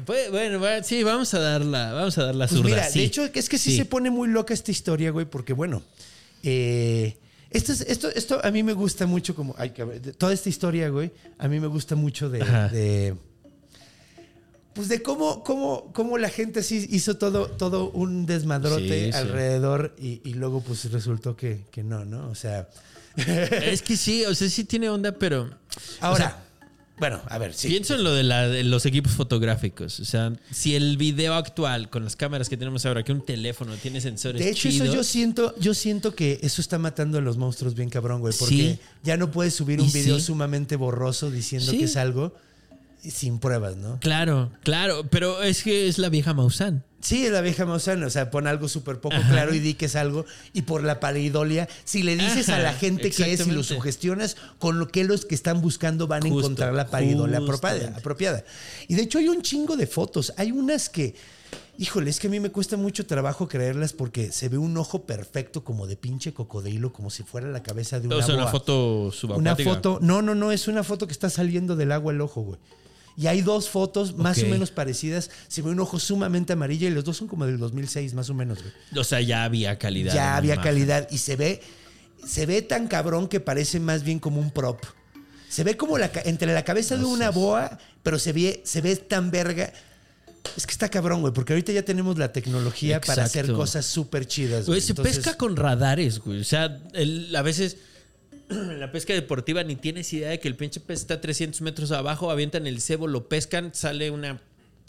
Pues, 0.06 0.32
bueno, 0.32 0.60
sí, 0.84 1.04
vamos 1.04 1.34
a 1.34 1.40
dar 1.40 1.64
la, 1.66 1.94
vamos 1.94 2.18
a 2.18 2.26
dar 2.26 2.36
la 2.36 2.48
Pues 2.48 2.58
zurda, 2.60 2.70
mira, 2.76 2.90
sí. 2.90 3.00
de 3.00 3.06
hecho, 3.06 3.24
es 3.34 3.50
que 3.50 3.58
sí, 3.58 3.72
Sí. 3.72 3.78
se 3.78 3.86
pone 3.86 4.10
muy 4.10 4.28
loca 4.28 4.54
esta 4.54 4.72
historia, 4.72 5.12
güey, 5.12 5.26
porque 5.26 5.54
bueno, 5.54 5.82
eh, 6.44 7.18
esto, 7.50 7.72
es- 7.74 7.82
esto, 7.82 8.10
esto 8.10 8.40
a 8.44 8.52
mí 8.52 8.64
me 8.64 8.74
gusta 8.74 9.06
mucho 9.06 9.36
como, 9.36 9.56
ay, 9.58 9.72
toda 10.18 10.34
esta 10.34 10.50
historia, 10.50 10.90
güey, 10.90 11.12
a 11.38 11.48
mí 11.48 11.60
me 11.60 11.68
gusta 11.68 11.96
mucho 11.96 12.30
de, 12.30 13.16
pues 14.74 14.88
de 14.90 15.04
cómo, 15.04 15.44
cómo, 15.44 15.92
cómo 15.94 16.18
la 16.18 16.30
gente 16.30 16.64
sí 16.64 16.88
hizo 16.90 17.18
todo, 17.18 17.46
todo 17.48 17.92
un 17.92 18.26
desmadrote 18.26 19.06
Sí, 19.06 19.12
sí. 19.12 19.18
alrededor 19.18 19.96
y, 20.00 20.20
y 20.28 20.34
luego 20.34 20.62
pues 20.62 20.92
resultó 20.92 21.36
que, 21.36 21.62
que 21.72 21.84
no, 21.84 22.06
¿no? 22.06 22.28
O 22.30 22.36
sea, 22.36 22.68
Es 23.16 23.84
que 23.84 23.96
sí, 23.96 24.26
o 24.26 24.34
sea, 24.34 24.50
sí 24.50 24.64
tiene 24.64 24.90
onda, 24.90 25.12
pero. 25.12 25.48
ahora, 26.02 26.43
bueno, 27.04 27.22
a 27.28 27.38
ver, 27.38 27.54
sí. 27.54 27.68
Pienso 27.68 27.96
en 27.96 28.04
lo 28.06 28.14
de, 28.14 28.24
la- 28.24 28.48
de 28.48 28.64
los 28.64 28.86
equipos 28.86 29.12
fotográficos. 29.12 30.00
O 30.00 30.06
sea, 30.06 30.32
si 30.52 30.74
el 30.74 30.96
video 30.96 31.34
actual 31.34 31.90
con 31.90 32.06
las 32.06 32.16
cámaras 32.16 32.48
que 32.48 32.56
tenemos 32.56 32.86
ahora, 32.86 33.04
que 33.04 33.12
un 33.12 33.26
teléfono 33.26 33.76
tiene 33.76 34.00
sensores 34.00 34.42
De 34.42 34.52
hecho, 34.52 34.70
chidos, 34.70 34.88
eso 34.88 34.96
yo 34.96 35.04
siento, 35.04 35.54
yo 35.60 35.74
siento 35.74 36.16
que 36.16 36.40
eso 36.44 36.62
está 36.62 36.80
matando 36.80 37.18
a 37.18 37.22
los 37.22 37.36
monstruos 37.36 37.76
bien 37.76 37.90
cabrón, 37.90 38.22
güey. 38.22 38.34
Porque 38.40 38.56
Sí. 38.56 38.80
ya 39.04 39.18
no 39.18 39.32
puedes 39.32 39.54
subir 39.54 39.82
un 39.82 39.92
video 39.92 40.18
sí. 40.18 40.26
sumamente 40.28 40.78
borroso 40.78 41.30
diciendo 41.30 41.72
que 41.74 41.84
es 41.84 41.98
algo 41.98 42.34
sin 43.12 43.40
pruebas, 43.40 43.76
¿no? 43.78 44.00
Claro, 44.00 44.52
claro, 44.64 45.06
pero 45.10 45.44
es 45.44 45.64
que 45.64 45.88
es 45.88 45.98
la 45.98 46.10
vieja 46.10 46.34
Maussan. 46.34 46.84
Sí, 47.02 47.28
la 47.30 47.42
vieja 47.42 47.66
Maussan, 47.66 48.02
o 48.04 48.10
sea, 48.10 48.32
pon 48.32 48.48
algo 48.48 48.70
súper 48.70 49.02
poco 49.02 49.18
Ajá. 49.18 49.30
claro 49.30 49.54
y 49.54 49.60
di 49.60 49.74
que 49.74 49.88
es 49.88 49.96
algo. 49.98 50.26
Y 50.54 50.62
por 50.62 50.84
la 50.84 51.02
paridolia, 51.02 51.68
si 51.84 52.02
le 52.02 52.16
dices 52.16 52.48
a 52.48 52.60
la 52.60 52.72
gente 52.74 53.12
que 53.12 53.34
es 53.34 53.46
y 53.46 53.52
lo 53.52 53.62
sugestionas, 53.64 54.38
con 54.58 54.80
lo 54.80 54.88
que 54.88 55.04
los 55.04 55.26
que 55.26 55.36
están 55.36 55.60
buscando 55.62 56.08
van 56.08 56.24
a 56.24 56.28
encontrar 56.28 56.74
la 56.74 56.88
paridolia 56.88 57.40
apropiada, 57.40 57.94
apropiada. 57.98 58.46
Y 58.88 58.96
de 58.96 59.02
hecho 59.02 59.20
hay 59.20 59.28
un 59.28 59.42
chingo 59.42 59.76
de 59.76 59.86
fotos. 59.86 60.32
Hay 60.38 60.52
unas 60.54 60.88
que, 60.88 61.14
híjole, 61.78 62.10
es 62.10 62.22
que 62.22 62.28
a 62.28 62.30
mí 62.30 62.40
me 62.40 62.52
cuesta 62.52 62.78
mucho 62.78 63.06
trabajo 63.06 63.50
creerlas 63.50 63.92
porque 63.92 64.32
se 64.32 64.48
ve 64.48 64.58
un 64.58 64.78
ojo 64.78 65.04
perfecto 65.04 65.66
como 65.66 65.88
de 65.88 65.98
pinche 65.98 66.34
cocodrilo, 66.34 66.94
como 66.94 67.10
si 67.10 67.24
fuera 67.24 67.50
la 67.50 67.64
cabeza 67.64 68.00
de 68.00 68.08
una 68.08 68.16
O 68.16 68.22
sea, 68.22 68.36
una 68.36 68.48
foto 68.48 69.02
Una 69.08 69.12
subacuática. 69.12 69.70
foto, 69.70 70.00
no, 70.02 70.22
no, 70.22 70.36
no, 70.36 70.54
es 70.54 70.70
una 70.70 70.84
foto 70.86 71.06
que 71.06 71.12
está 71.12 71.30
saliendo 71.30 71.76
del 71.76 71.92
agua 71.92 72.14
el 72.14 72.22
ojo, 72.22 72.44
güey. 72.44 72.60
Y 73.16 73.28
hay 73.28 73.42
dos 73.42 73.70
fotos 73.70 74.18
más 74.18 74.42
o 74.42 74.48
menos 74.48 74.72
parecidas. 74.72 75.30
Se 75.48 75.62
ve 75.62 75.70
un 75.70 75.80
ojo 75.80 76.00
sumamente 76.00 76.54
amarillo 76.54 76.88
y 76.88 76.92
los 76.92 77.04
dos 77.04 77.18
son 77.18 77.28
como 77.28 77.46
del 77.46 77.60
2006, 77.60 78.14
más 78.16 78.30
o 78.30 78.34
menos, 78.34 78.60
güey. 78.60 78.74
O 79.00 79.04
sea, 79.04 79.22
ya 79.22 79.44
había 79.44 79.78
calidad. 79.78 80.14
Ya 80.14 80.36
había 80.36 80.56
imagen. 80.56 80.72
calidad 80.72 81.08
y 81.12 81.20
se 81.20 81.36
ve, 81.36 81.62
se 82.26 82.46
ve 82.48 82.62
tan 82.64 82.88
cabrón 82.88 83.28
que 83.28 83.40
parece 83.40 83.80
más 83.80 84.04
bien 84.04 84.20
como 84.20 84.40
un 84.42 84.50
prop. 84.52 84.80
Se 85.48 85.64
ve 85.64 85.78
como 85.78 86.00
la, 86.00 86.10
entre 86.26 86.52
la 86.52 86.64
cabeza 86.66 86.98
de 86.98 87.06
una 87.06 87.30
boa, 87.30 87.78
pero 88.02 88.18
se 88.18 88.34
ve, 88.34 88.62
se 88.66 88.82
ve 88.82 88.96
tan 88.96 89.30
verga. 89.30 89.72
Es 90.58 90.66
que 90.66 90.72
está 90.72 90.90
cabrón, 90.90 91.22
güey, 91.22 91.32
porque 91.34 91.54
ahorita 91.54 91.72
ya 91.72 91.84
tenemos 91.84 92.18
la 92.18 92.32
tecnología 92.34 93.00
para 93.00 93.26
hacer 93.26 93.52
cosas 93.54 93.86
súper 93.86 94.26
chidas. 94.26 94.66
Güey, 94.66 94.80
güey. 94.80 94.82
se 94.82 94.92
Entonces- 94.94 95.18
pesca 95.18 95.38
con 95.38 95.56
radares, 95.56 96.18
güey. 96.20 96.42
O 96.42 96.44
sea, 96.44 96.82
el- 96.94 97.34
a 97.36 97.44
veces 97.44 97.78
la 98.80 98.92
pesca 98.92 99.14
deportiva 99.14 99.64
ni 99.64 99.76
tienes 99.76 100.12
idea 100.14 100.30
de 100.30 100.40
que 100.40 100.48
el 100.48 100.56
pinche 100.56 100.80
pez 100.80 101.02
está 101.02 101.22
300 101.22 101.62
metros 101.62 101.92
abajo, 101.92 102.32
avientan 102.32 102.68
el 102.68 102.82
cebo, 102.82 103.08
lo 103.08 103.30
pescan, 103.30 103.74
sale 103.74 104.12
una 104.12 104.42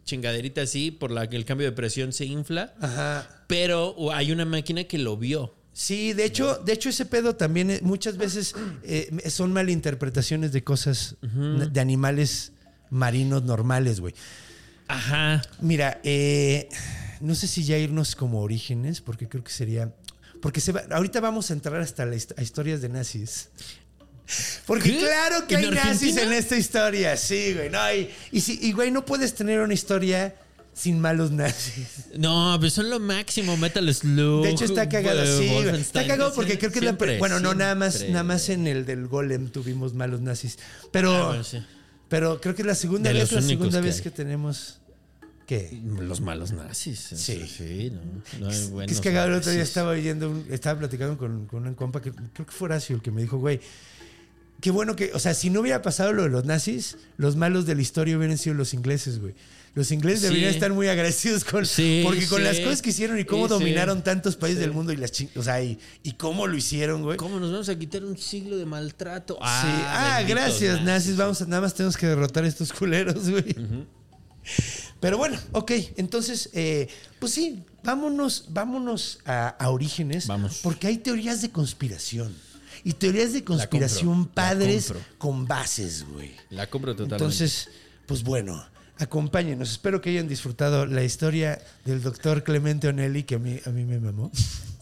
chingaderita 0.04 0.62
así 0.62 0.90
por 0.90 1.10
la 1.10 1.28
que 1.28 1.36
el 1.36 1.44
cambio 1.44 1.66
de 1.66 1.72
presión 1.72 2.12
se 2.12 2.26
infla, 2.26 2.74
Ajá. 2.80 3.44
pero 3.46 3.96
hay 4.12 4.32
una 4.32 4.44
máquina 4.44 4.84
que 4.84 4.98
lo 4.98 5.16
vio. 5.16 5.54
Sí, 5.72 6.12
de 6.12 6.24
hecho, 6.24 6.56
de 6.58 6.72
hecho 6.72 6.88
ese 6.88 7.04
pedo 7.04 7.34
también 7.34 7.70
eh, 7.70 7.80
muchas 7.82 8.16
veces 8.16 8.54
eh, 8.84 9.10
son 9.28 9.52
malinterpretaciones 9.52 10.52
de 10.52 10.62
cosas, 10.62 11.16
de 11.22 11.80
animales 11.80 12.52
marinos 12.90 13.42
normales, 13.42 14.00
güey. 14.00 14.14
Ajá. 14.88 15.42
Mira, 15.60 16.00
eh, 16.04 16.68
no 17.20 17.34
sé 17.34 17.48
si 17.48 17.64
ya 17.64 17.76
irnos 17.78 18.14
como 18.14 18.40
orígenes, 18.40 19.00
porque 19.00 19.28
creo 19.28 19.42
que 19.42 19.50
sería... 19.50 19.94
Porque 20.44 20.60
se 20.60 20.72
va- 20.72 20.84
ahorita 20.90 21.20
vamos 21.20 21.48
a 21.50 21.54
entrar 21.54 21.80
hasta 21.80 22.04
la 22.04 22.16
a 22.36 22.42
historias 22.42 22.82
de 22.82 22.90
nazis. 22.90 23.48
Porque 24.66 24.92
¿Qué? 24.92 24.98
claro 24.98 25.46
que 25.46 25.54
¿En 25.54 25.64
hay 25.64 25.70
nazis 25.70 26.18
en 26.18 26.32
esta 26.34 26.54
historia, 26.58 27.16
sí, 27.16 27.54
güey. 27.54 27.70
No, 27.70 27.78
y, 27.94 28.10
y, 28.30 28.72
güey, 28.72 28.90
no 28.90 29.06
puedes 29.06 29.34
tener 29.34 29.60
una 29.60 29.72
historia 29.72 30.34
sin 30.74 31.00
malos 31.00 31.30
nazis. 31.30 31.86
No, 32.18 32.54
pero 32.60 32.68
son 32.68 32.90
lo 32.90 33.00
máximo, 33.00 33.56
Metal 33.56 33.94
Slug. 33.94 34.42
De 34.44 34.50
hecho 34.50 34.66
está 34.66 34.86
cagado, 34.86 35.24
sí, 35.38 35.48
güey. 35.48 35.80
Está 35.80 36.06
cagado 36.06 36.34
porque 36.34 36.58
creo 36.58 36.70
que 36.70 36.80
es 36.80 36.84
la 36.84 36.90
siempre, 36.90 37.18
bueno, 37.18 37.40
no 37.40 37.54
nada 37.54 37.74
más 37.74 37.94
siempre. 37.94 38.12
nada 38.12 38.24
más 38.24 38.46
en 38.50 38.66
el 38.66 38.84
del 38.84 39.06
Golem 39.06 39.48
tuvimos 39.48 39.94
malos 39.94 40.20
nazis, 40.20 40.58
pero 40.92 41.14
Ah, 41.14 41.26
bueno, 41.28 41.44
sí. 41.44 41.64
pero 42.10 42.38
creo 42.42 42.54
que 42.54 42.60
es 42.60 42.66
la 42.66 42.74
segunda 42.74 43.12
vez 43.12 43.32
la 43.32 43.40
segunda 43.40 43.80
vez 43.80 44.02
que 44.02 44.10
tenemos 44.10 44.78
que 45.46 45.78
Los 46.00 46.20
malos 46.20 46.52
nazis. 46.52 46.98
Sí. 47.14 47.46
Sí, 47.46 47.90
no. 47.92 48.00
no 48.46 48.50
hay 48.50 48.66
buenos 48.68 48.92
es 48.96 49.00
cagado 49.00 49.28
el 49.28 49.34
otro 49.34 49.52
día 49.52 49.62
estaba 49.62 49.90
oyendo 49.90 50.30
un- 50.30 50.46
estaba 50.50 50.78
platicando 50.78 51.18
con, 51.18 51.46
con 51.46 51.66
un 51.66 51.74
compa 51.74 52.00
que 52.00 52.12
creo 52.12 52.46
que 52.46 52.52
fue 52.52 52.66
Horacio 52.66 52.96
el 52.96 53.02
que 53.02 53.10
me 53.10 53.20
dijo, 53.22 53.36
güey, 53.38 53.60
qué 54.60 54.70
bueno 54.70 54.96
que, 54.96 55.10
o 55.12 55.18
sea, 55.18 55.34
si 55.34 55.50
no 55.50 55.60
hubiera 55.60 55.82
pasado 55.82 56.12
lo 56.12 56.22
de 56.22 56.30
los 56.30 56.44
nazis, 56.46 56.96
los 57.18 57.36
malos 57.36 57.66
de 57.66 57.74
la 57.74 57.82
historia 57.82 58.16
hubieran 58.16 58.38
sido 58.38 58.54
los 58.54 58.72
ingleses, 58.74 59.20
güey. 59.20 59.34
Los 59.74 59.90
ingleses 59.90 60.20
Sí. 60.20 60.26
deberían 60.28 60.54
estar 60.54 60.72
muy 60.72 60.86
agradecidos 60.86 61.44
con 61.44 61.66
Sí, 61.66 62.02
porque 62.04 62.26
con 62.28 62.38
sí. 62.38 62.44
las 62.44 62.60
cosas 62.60 62.80
que 62.80 62.90
hicieron 62.90 63.18
y 63.18 63.24
cómo 63.24 63.48
dominaron 63.48 64.04
tantos 64.04 64.36
países 64.36 64.60
del 64.60 64.70
mundo 64.70 64.92
y 64.92 64.96
las 64.96 65.10
o 65.34 65.42
sea, 65.42 65.60
y, 65.64 65.80
y 66.04 66.12
cómo 66.12 66.46
lo 66.46 66.56
hicieron, 66.56 67.02
güey. 67.02 67.16
¿Cómo 67.16 67.40
nos 67.40 67.50
vamos 67.50 67.68
a 67.68 67.76
quitar 67.76 68.04
un 68.04 68.16
siglo 68.16 68.56
de 68.56 68.66
maltrato? 68.66 69.34
Sí. 69.34 69.40
Ah, 69.42 70.18
benditos 70.18 70.40
gracias, 70.44 70.82
nazis. 70.84 71.16
Vamos 71.16 71.42
a, 71.42 71.46
nada 71.46 71.60
más 71.62 71.74
tenemos 71.74 71.96
que 71.96 72.06
derrotar 72.06 72.44
a 72.44 72.46
estos 72.46 72.72
culeros, 72.72 73.28
güey. 73.28 73.44
Pero 75.04 75.18
bueno, 75.18 75.38
ok. 75.52 75.70
Entonces, 75.96 76.48
eh, 76.54 76.88
pues 77.18 77.34
sí, 77.34 77.62
vámonos, 77.82 78.46
vámonos 78.48 79.18
a, 79.26 79.48
a 79.48 79.68
orígenes. 79.68 80.26
Vamos. 80.26 80.60
Porque 80.62 80.86
hay 80.86 80.96
teorías 80.96 81.42
de 81.42 81.50
conspiración. 81.50 82.34
Y 82.84 82.94
teorías 82.94 83.34
de 83.34 83.44
conspiración 83.44 84.14
compro, 84.14 84.32
padres 84.32 84.94
con 85.18 85.46
bases, 85.46 86.06
güey. 86.10 86.34
La 86.48 86.70
compro 86.70 86.92
totalmente. 86.92 87.22
Entonces, 87.22 87.68
pues 88.06 88.22
bueno, 88.22 88.64
acompáñenos. 88.96 89.72
Espero 89.72 90.00
que 90.00 90.08
hayan 90.08 90.26
disfrutado 90.26 90.86
la 90.86 91.04
historia 91.04 91.62
del 91.84 92.00
doctor 92.02 92.42
Clemente 92.42 92.88
Onelli, 92.88 93.24
que 93.24 93.34
a 93.34 93.38
mí, 93.38 93.60
a 93.66 93.68
mí 93.68 93.84
me 93.84 94.00
mamó. 94.00 94.32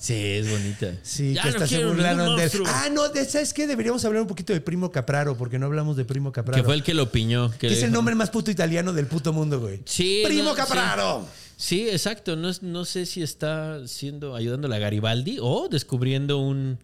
Sí, 0.02 0.14
es 0.14 0.50
bonita. 0.50 0.94
Sí, 1.02 1.34
Ya 1.34 1.42
que 1.42 1.48
no 1.50 1.54
hasta 1.54 1.66
se 1.66 1.84
burlaron 1.84 2.36
de. 2.36 2.50
Ah, 2.66 2.88
no, 2.92 3.02
¿sabes 3.28 3.54
qué? 3.54 3.66
Deberíamos 3.66 4.04
hablar 4.04 4.22
un 4.22 4.28
poquito 4.28 4.52
de 4.52 4.60
Primo 4.60 4.90
Capraro, 4.90 5.36
porque 5.36 5.58
no 5.58 5.66
hablamos 5.66 5.96
de 5.96 6.04
Primo 6.04 6.32
Capraro. 6.32 6.60
Que 6.60 6.64
fue 6.64 6.74
el 6.74 6.82
que 6.82 6.94
lo 6.94 7.10
piñó. 7.10 7.50
Que 7.58 7.68
es 7.68 7.82
el 7.82 7.92
nombre 7.92 8.14
más 8.14 8.30
puto 8.30 8.50
italiano 8.50 8.92
del 8.92 9.06
puto 9.06 9.32
mundo, 9.32 9.60
güey. 9.60 9.80
Sí, 9.84 10.22
Primo 10.24 10.50
no, 10.50 10.54
Capraro. 10.54 11.26
Sí, 11.56 11.88
exacto. 11.88 12.34
No, 12.34 12.50
no 12.62 12.84
sé 12.84 13.06
si 13.06 13.22
está 13.22 13.86
siendo 13.86 14.34
ayudando 14.34 14.66
a 14.66 14.70
la 14.70 14.78
Garibaldi 14.78 15.38
o 15.40 15.68
descubriendo 15.68 16.38
un. 16.38 16.78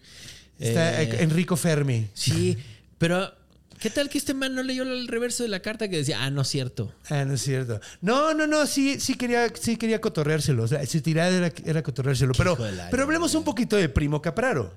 Está 0.60 1.02
eh, 1.02 1.10
eh, 1.10 1.16
Enrico 1.20 1.56
Fermi. 1.56 2.06
Sí, 2.14 2.56
pero 2.98 3.32
¿qué 3.80 3.90
tal 3.90 4.08
que 4.08 4.18
este 4.18 4.34
man 4.34 4.54
no 4.54 4.62
leyó 4.62 4.82
el 4.82 5.08
reverso 5.08 5.42
de 5.42 5.48
la 5.48 5.60
carta 5.60 5.88
que 5.88 5.96
decía, 5.98 6.22
ah, 6.24 6.30
no 6.30 6.42
es 6.42 6.48
cierto? 6.48 6.92
Ah, 7.10 7.24
no 7.24 7.34
es 7.34 7.42
cierto. 7.42 7.80
No, 8.00 8.34
no, 8.34 8.46
no, 8.46 8.66
sí, 8.66 8.98
sí 9.00 9.14
quería, 9.14 9.48
sí 9.58 9.76
quería 9.76 10.00
cotorreárselo. 10.00 10.62
O 10.64 10.68
sea, 10.68 10.84
su 10.86 11.00
tirada 11.00 11.30
era, 11.36 11.52
era 11.64 11.82
cotorreárselo. 11.82 12.32
Pero, 12.36 12.56
pero 12.90 13.02
hablemos 13.02 13.34
un 13.34 13.44
poquito 13.44 13.76
de 13.76 13.88
Primo 13.88 14.20
Capraro. 14.22 14.72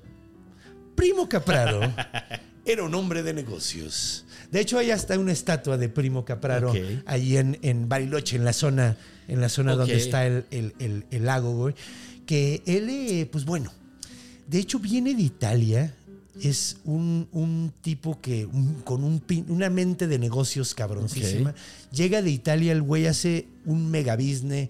Primo 0.96 1.28
Capraro 1.28 1.82
era 2.66 2.84
un 2.84 2.94
hombre 2.96 3.24
de 3.24 3.34
negocios. 3.34 4.26
De 4.52 4.60
hecho, 4.60 4.78
hay 4.78 4.92
hasta 4.92 5.18
una 5.18 5.32
estatua 5.32 5.78
de 5.78 5.88
Primo 5.90 6.26
Capraro 6.26 6.72
Ok. 6.72 6.78
ahí 7.06 7.38
en, 7.38 7.58
en 7.62 7.88
Bariloche, 7.88 8.36
en 8.36 8.44
la 8.46 8.54
zona, 8.54 8.98
en 9.28 9.40
la 9.42 9.48
zona 9.50 9.76
donde 9.76 9.96
está 9.96 10.26
el, 10.28 10.46
el- 10.52 10.74
el- 10.80 11.06
el 11.10 11.26
lago, 11.26 11.54
güey. 11.56 11.76
Que 12.26 12.62
él, 12.66 12.88
eh, 12.90 13.26
pues 13.32 13.46
bueno, 13.46 13.72
De 14.48 14.60
hecho, 14.60 14.80
viene 14.80 15.16
de 15.16 15.22
Italia. 15.22 15.94
Es 16.42 16.78
un, 16.86 17.28
un 17.34 17.74
tipo 17.82 18.20
que 18.22 18.46
un- 18.46 18.76
con 18.86 19.04
un 19.04 19.20
pin- 19.20 19.46
una 19.50 19.70
mente 19.70 20.08
de 20.08 20.18
negocios 20.20 20.74
cabroncísima. 20.74 21.54
Llega 21.92 22.22
de 22.22 22.32
Italia, 22.32 22.72
el 22.72 22.82
güey 22.82 23.06
hace 23.08 23.48
un 23.66 23.92
mega 23.92 24.16
business, 24.16 24.70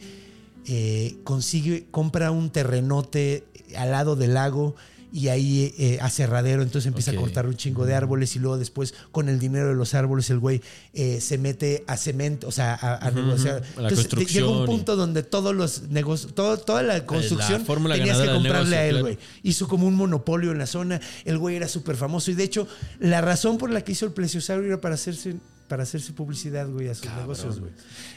eh, 0.67 1.15
consigue, 1.23 1.85
compra 1.91 2.31
un 2.31 2.49
terrenote 2.49 3.43
al 3.77 3.91
lado 3.91 4.15
del 4.15 4.33
lago 4.33 4.75
y 5.11 5.27
ahí 5.27 5.73
eh, 5.77 5.99
aserradero, 6.01 6.61
entonces 6.61 6.87
empieza 6.87 7.11
a 7.11 7.15
cortar 7.15 7.45
un 7.45 7.55
chingo 7.55 7.85
de 7.85 7.93
árboles 7.93 8.35
y 8.35 8.39
luego 8.39 8.57
después 8.57 8.93
con 9.11 9.29
el 9.29 9.39
dinero 9.39 9.69
de 9.69 9.75
los 9.75 9.93
árboles 9.93 10.29
el 10.29 10.39
güey 10.39 10.61
eh, 10.93 11.19
se 11.21 11.37
mete 11.37 11.83
a 11.87 11.97
cemento, 11.97 12.47
o 12.47 12.51
sea, 12.51 12.73
a, 12.73 13.07
a 13.07 13.11
negociar. 13.11 13.61
la 13.77 13.89
Entonces 13.89 14.33
llega 14.33 14.47
un 14.47 14.65
punto 14.65 14.95
donde 14.95 15.23
todos 15.23 15.53
los 15.53 15.89
negocios, 15.89 16.33
todo, 16.33 16.57
toda 16.57 16.81
la 16.83 17.05
construcción 17.05 17.65
fórmula 17.65 17.95
tenías 17.95 18.19
que 18.19 18.27
comprarle 18.27 18.51
negocio, 18.53 18.77
a 18.77 18.85
él, 18.85 18.91
claro. 18.91 19.05
güey. 19.05 19.17
Hizo 19.43 19.67
como 19.67 19.87
un 19.87 19.95
monopolio 19.95 20.51
en 20.51 20.59
la 20.59 20.67
zona, 20.67 21.01
el 21.25 21.37
güey 21.37 21.57
era 21.57 21.67
súper 21.67 21.95
famoso 21.95 22.31
y 22.31 22.35
de 22.35 22.43
hecho 22.43 22.67
la 22.99 23.21
razón 23.21 23.57
por 23.57 23.69
la 23.69 23.81
que 23.81 23.91
hizo 23.91 24.05
el 24.05 24.13
plesiosaurio 24.13 24.67
era 24.67 24.81
para 24.81 24.95
hacerse 24.95 25.35
para 25.67 25.83
hacerse 25.83 26.11
publicidad, 26.11 26.67
güey, 26.67 26.89
a 26.89 26.95
sus 26.95 27.09
negocios, 27.13 27.61
güey. 27.61 27.71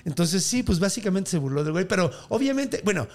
Entonces, 0.05 0.43
sí, 0.43 0.65
pues 0.65 0.81
básicamente 0.81 1.31
se 1.31 1.39
burló 1.39 1.63
del 1.63 1.73
güey, 1.73 1.87
pero 1.87 2.11
obviamente, 2.29 2.81
bueno, 2.85 3.07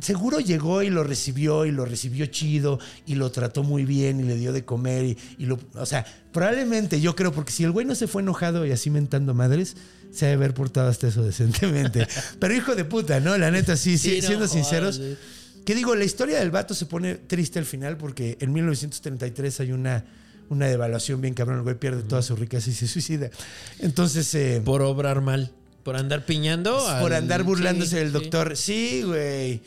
seguro 0.00 0.40
llegó 0.40 0.82
y 0.82 0.90
lo 0.90 1.04
recibió 1.04 1.64
y 1.66 1.70
lo 1.70 1.84
recibió 1.84 2.26
chido 2.26 2.78
y 3.06 3.14
lo 3.14 3.30
trató 3.30 3.62
muy 3.62 3.84
bien 3.84 4.20
y 4.20 4.24
le 4.24 4.36
dio 4.36 4.52
de 4.52 4.64
comer 4.64 5.04
y, 5.04 5.18
y 5.38 5.46
lo, 5.46 5.58
o 5.74 5.86
sea, 5.86 6.04
probablemente 6.32 7.00
yo 7.00 7.14
creo, 7.16 7.32
porque 7.32 7.52
si 7.52 7.64
el 7.64 7.70
güey 7.70 7.86
no 7.86 7.94
se 7.94 8.06
fue 8.06 8.22
enojado 8.22 8.66
y 8.66 8.72
así 8.72 8.90
mentando 8.90 9.34
madres, 9.34 9.76
se 10.12 10.26
ha 10.26 10.28
de 10.28 10.34
haber 10.34 10.54
portado 10.54 10.88
hasta 10.88 11.08
eso 11.08 11.22
decentemente. 11.24 12.06
Pero 12.38 12.54
hijo 12.54 12.74
de 12.74 12.84
puta, 12.84 13.20
¿no? 13.20 13.36
La 13.38 13.50
neta, 13.50 13.76
sí, 13.76 13.98
sí, 13.98 14.20
Sí, 14.20 14.22
siendo 14.22 14.46
sinceros. 14.48 14.98
güey. 14.98 15.16
Que 15.64 15.74
digo, 15.74 15.94
la 15.94 16.04
historia 16.04 16.38
del 16.38 16.50
vato 16.50 16.74
se 16.74 16.86
pone 16.86 17.14
triste 17.14 17.58
al 17.58 17.64
final 17.64 17.96
porque 17.96 18.36
en 18.40 18.52
1933 18.52 19.60
hay 19.60 19.72
una, 19.72 20.04
una 20.50 20.66
devaluación 20.66 21.20
bien 21.20 21.32
cabrón. 21.34 21.56
El 21.58 21.62
güey 21.62 21.76
pierde 21.78 22.02
toda 22.02 22.20
su 22.22 22.36
riqueza 22.36 22.68
y 22.70 22.74
se 22.74 22.86
suicida. 22.86 23.30
Entonces, 23.78 24.34
eh, 24.34 24.60
Por 24.64 24.82
obrar 24.82 25.20
mal. 25.22 25.50
Por 25.82 25.96
andar 25.96 26.24
piñando. 26.26 26.76
por 27.00 27.12
al- 27.12 27.22
andar 27.22 27.42
burlándose 27.44 27.90
sí, 27.90 27.96
del 27.96 28.08
sí. 28.08 28.12
doctor. 28.12 28.56
Sí, 28.56 29.02
güey. 29.04 29.62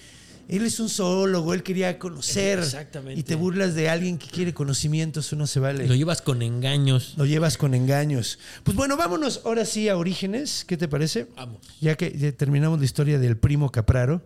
Él 0.48 0.66
es 0.66 0.80
un 0.80 0.88
zoólogo, 0.88 1.54
él 1.54 1.62
quería 1.62 2.00
conocer. 2.00 2.60
Exactamente. 2.60 3.20
Y 3.20 3.24
te 3.24 3.36
burlas 3.36 3.76
de 3.76 3.90
alguien 3.90 4.18
que 4.18 4.28
quiere 4.28 4.54
conocimiento, 4.54 5.20
eso 5.20 5.36
no 5.36 5.46
se 5.46 5.60
vale. 5.60 5.88
Lo 5.88 5.96
llevas 5.96 6.22
con 6.22 6.42
engaños. 6.42 7.16
Lo 7.18 7.26
llevas 7.26 7.58
con 7.58 7.74
engaños. 7.74 8.40
Pues 8.64 8.78
bueno, 8.78 8.96
vámonos 8.96 9.42
ahora 9.44 9.66
sí 9.66 9.90
a 9.90 9.98
Orígenes. 9.98 10.64
¿Qué 10.66 10.78
te 10.78 10.88
parece? 10.88 11.28
Vamos. 11.36 11.60
Ya 11.82 11.96
que 11.96 12.18
ya 12.18 12.32
terminamos 12.32 12.80
la 12.80 12.86
historia 12.86 13.20
del 13.20 13.38
primo 13.38 13.72
Capraro. 13.72 14.22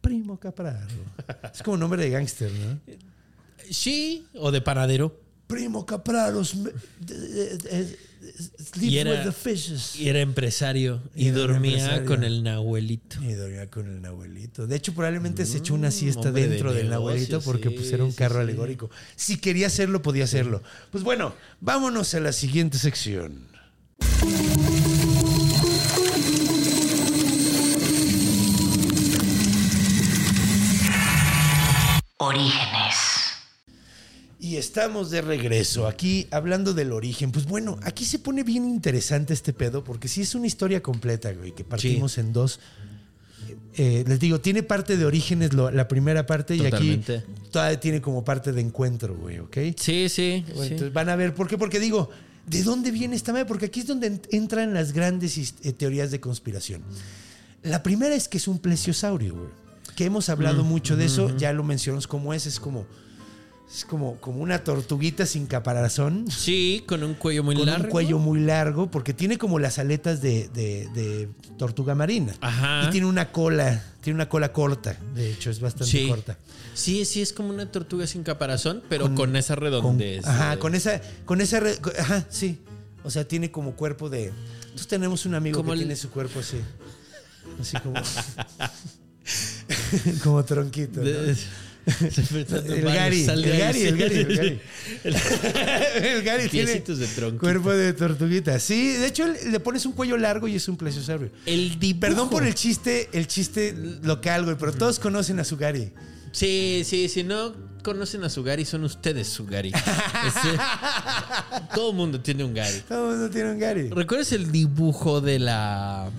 Primo 0.00 0.38
Capraro. 0.38 0.86
Es 1.52 1.62
como 1.62 1.76
nombre 1.76 2.00
de 2.00 2.10
gángster, 2.10 2.52
¿no? 2.52 2.80
Sí, 3.68 4.24
o 4.34 4.52
de 4.52 4.60
panadero. 4.60 5.20
Primo 5.48 5.84
Capraro. 5.84 6.42
Y 8.80 8.98
era- 8.98 9.10
with 9.12 9.24
the 9.24 9.32
fishes. 9.32 9.96
Y 9.96 10.08
era 10.08 10.20
empresario. 10.20 11.02
Y, 11.14 11.24
Y 11.24 11.28
era 11.28 11.38
dormía 11.38 11.72
empresario. 11.78 12.06
con 12.06 12.24
el 12.24 12.42
nahuelito. 12.42 13.22
Y 13.22 13.32
dormía 13.34 13.70
con 13.70 13.86
el 13.88 14.00
Nahuelito. 14.02 14.66
De 14.66 14.76
hecho, 14.76 14.92
probablemente 14.94 15.44
se 15.46 15.58
echó 15.58 15.74
una 15.74 15.90
siesta 15.90 16.30
Mm, 16.30 16.34
de 16.34 16.48
dentro 16.48 16.72
del 16.72 16.88
Nahuelito 16.90 17.40
porque 17.40 17.68
sí, 17.70 17.74
pues, 17.76 17.92
era 17.92 18.04
un 18.04 18.12
carro 18.12 18.36
sí. 18.36 18.40
alegórico. 18.42 18.90
Si 19.16 19.38
quería 19.38 19.66
hacerlo, 19.68 20.02
podía 20.02 20.24
hacerlo. 20.24 20.62
Pues 20.90 21.02
bueno, 21.04 21.34
vámonos 21.60 22.14
a 22.14 22.20
la 22.20 22.32
siguiente 22.32 22.78
sección. 22.78 23.46
Orígenes. 32.18 33.05
Y 34.46 34.58
estamos 34.58 35.10
de 35.10 35.22
regreso 35.22 35.88
aquí 35.88 36.28
hablando 36.30 36.72
del 36.72 36.92
origen. 36.92 37.32
Pues 37.32 37.46
bueno, 37.46 37.78
aquí 37.82 38.04
se 38.04 38.20
pone 38.20 38.44
bien 38.44 38.64
interesante 38.64 39.34
este 39.34 39.52
pedo 39.52 39.82
porque 39.82 40.06
sí 40.06 40.22
es 40.22 40.36
una 40.36 40.46
historia 40.46 40.80
completa, 40.80 41.32
güey, 41.32 41.50
que 41.52 41.64
partimos 41.64 42.16
en 42.18 42.32
dos. 42.32 42.60
Eh, 43.76 44.04
les 44.06 44.20
digo, 44.20 44.40
tiene 44.40 44.62
parte 44.62 44.96
de 44.96 45.04
orígenes 45.04 45.52
lo- 45.52 45.72
la 45.72 45.88
primera 45.88 46.26
parte 46.26 46.56
Totalmente. 46.56 47.12
y 47.12 47.16
aquí 47.16 47.50
todavía 47.50 47.80
tiene 47.80 48.00
como 48.00 48.24
parte 48.24 48.52
de 48.52 48.60
encuentro, 48.60 49.16
güey, 49.16 49.40
¿ok? 49.40 49.56
Sí, 49.76 50.08
sí. 50.08 50.44
Bueno, 50.48 50.62
sí. 50.62 50.68
Entonces 50.74 50.92
van 50.92 51.08
a 51.08 51.16
ver, 51.16 51.34
¿por 51.34 51.48
qué? 51.48 51.58
Porque 51.58 51.80
digo, 51.80 52.08
¿de 52.46 52.62
dónde 52.62 52.92
viene 52.92 53.16
esta 53.16 53.32
madre? 53.32 53.46
Porque 53.46 53.66
aquí 53.66 53.80
es 53.80 53.86
donde 53.88 54.12
ent- 54.12 54.28
entran 54.30 54.72
las 54.74 54.92
grandes 54.92 55.54
eh, 55.64 55.72
teorías 55.72 56.12
de 56.12 56.20
conspiración. 56.20 56.82
La 57.64 57.82
primera 57.82 58.14
es 58.14 58.28
que 58.28 58.38
es 58.38 58.46
un 58.46 58.60
plesiosaurio, 58.60 59.34
güey. 59.34 59.48
Que 59.96 60.04
hemos 60.04 60.28
hablado 60.28 60.62
Mm, 60.62 60.68
mucho 60.68 60.96
de 60.96 61.06
eso, 61.06 61.36
ya 61.36 61.52
lo 61.52 61.64
mencionamos 61.64 62.06
como 62.06 62.32
es, 62.32 62.46
es 62.46 62.60
como, 62.60 62.86
es 63.68 63.84
como, 63.84 64.16
como 64.20 64.40
una 64.42 64.62
tortuguita 64.62 65.26
sin 65.26 65.46
caparazón. 65.46 66.30
Sí, 66.30 66.84
con 66.86 67.02
un 67.02 67.14
cuello 67.14 67.42
muy 67.42 67.56
con 67.56 67.66
largo. 67.66 67.84
un 67.84 67.90
cuello 67.90 68.18
muy 68.18 68.40
largo, 68.40 68.90
porque 68.90 69.12
tiene 69.12 69.38
como 69.38 69.58
las 69.58 69.78
aletas 69.78 70.22
de, 70.22 70.48
de- 70.48 70.88
de 70.94 71.28
tortuga 71.58 71.94
marina. 71.94 72.34
Ajá. 72.40 72.84
Y 72.86 72.90
tiene 72.90 73.06
una 73.06 73.32
cola, 73.32 73.82
tiene 74.00 74.14
una 74.14 74.28
cola 74.28 74.52
corta, 74.52 74.96
de 75.14 75.32
hecho, 75.32 75.50
es 75.50 75.58
bastante 75.60 75.90
Sí. 75.90 76.08
corta. 76.08 76.38
Sí, 76.74 77.04
sí, 77.04 77.22
es 77.22 77.32
como 77.32 77.48
una 77.50 77.70
tortuga 77.72 78.06
sin 78.06 78.22
caparazón, 78.22 78.82
pero 78.88 79.12
con, 79.14 79.34
esa 79.34 79.54
Con- 79.54 79.64
redondez. 79.64 80.24
ajá, 80.26 80.54
eh, 80.54 80.58
con 80.58 80.74
esa, 80.74 81.00
con 81.24 81.40
esa, 81.40 81.60
ajá, 81.98 82.24
sí. 82.30 82.60
O 83.02 83.10
sea, 83.10 83.26
tiene 83.26 83.50
como 83.50 83.72
cuerpo 83.76 84.08
de. 84.10 84.32
Nosotros 84.62 84.86
tenemos 84.88 85.26
un 85.26 85.34
amigo 85.34 85.56
Como 85.58 85.70
que 85.70 85.74
el- 85.74 85.78
tiene 85.80 85.96
su 85.96 86.10
cuerpo 86.10 86.40
así, 86.40 86.58
así 87.60 87.76
como, 87.80 87.94
como 90.22 90.44
tronquito. 90.44 91.00
¿no? 91.00 91.10
El 91.86 92.82
Gary, 92.82 93.24
el 93.24 93.42
Gary, 93.42 93.82
el 93.82 93.96
Gary, 93.96 94.16
el 94.16 94.36
Gary. 94.36 94.60
El 95.04 96.22
Gary 96.22 96.48
tiene 96.48 96.80
de 96.80 97.38
cuerpo 97.38 97.70
de 97.70 97.92
tortuguita. 97.92 98.58
Sí, 98.58 98.94
de 98.94 99.06
hecho 99.06 99.24
le 99.26 99.60
pones 99.60 99.86
un 99.86 99.92
cuello 99.92 100.16
largo 100.16 100.48
y 100.48 100.56
es 100.56 100.68
un 100.68 100.76
plesiosaurio. 100.76 101.30
El 101.46 101.78
dibujo. 101.78 102.00
Perdón 102.00 102.30
por 102.30 102.44
el 102.44 102.54
chiste, 102.54 103.08
el 103.12 103.28
chiste 103.28 103.74
local, 104.02 104.44
güey, 104.44 104.56
pero 104.58 104.72
todos 104.72 104.98
conocen 104.98 105.38
a 105.38 105.44
su 105.44 105.56
Gary. 105.56 105.92
Sí, 106.32 106.82
sí, 106.84 107.08
si 107.08 107.22
no 107.22 107.54
conocen 107.82 108.24
a 108.24 108.30
su 108.30 108.42
Gary, 108.42 108.64
son 108.64 108.82
ustedes 108.82 109.28
su 109.28 109.46
Gary. 109.46 109.72
Todo 111.74 111.90
el 111.90 111.96
mundo 111.96 112.20
tiene 112.20 112.42
un 112.42 112.52
Gary. 112.52 112.82
Todo 112.88 113.12
el 113.12 113.16
mundo 113.16 113.32
tiene 113.32 113.52
un 113.52 113.58
Gary. 113.60 113.90
¿Recuerdas 113.90 114.32
el 114.32 114.50
dibujo 114.50 115.20
de 115.20 115.38
la 115.38 116.10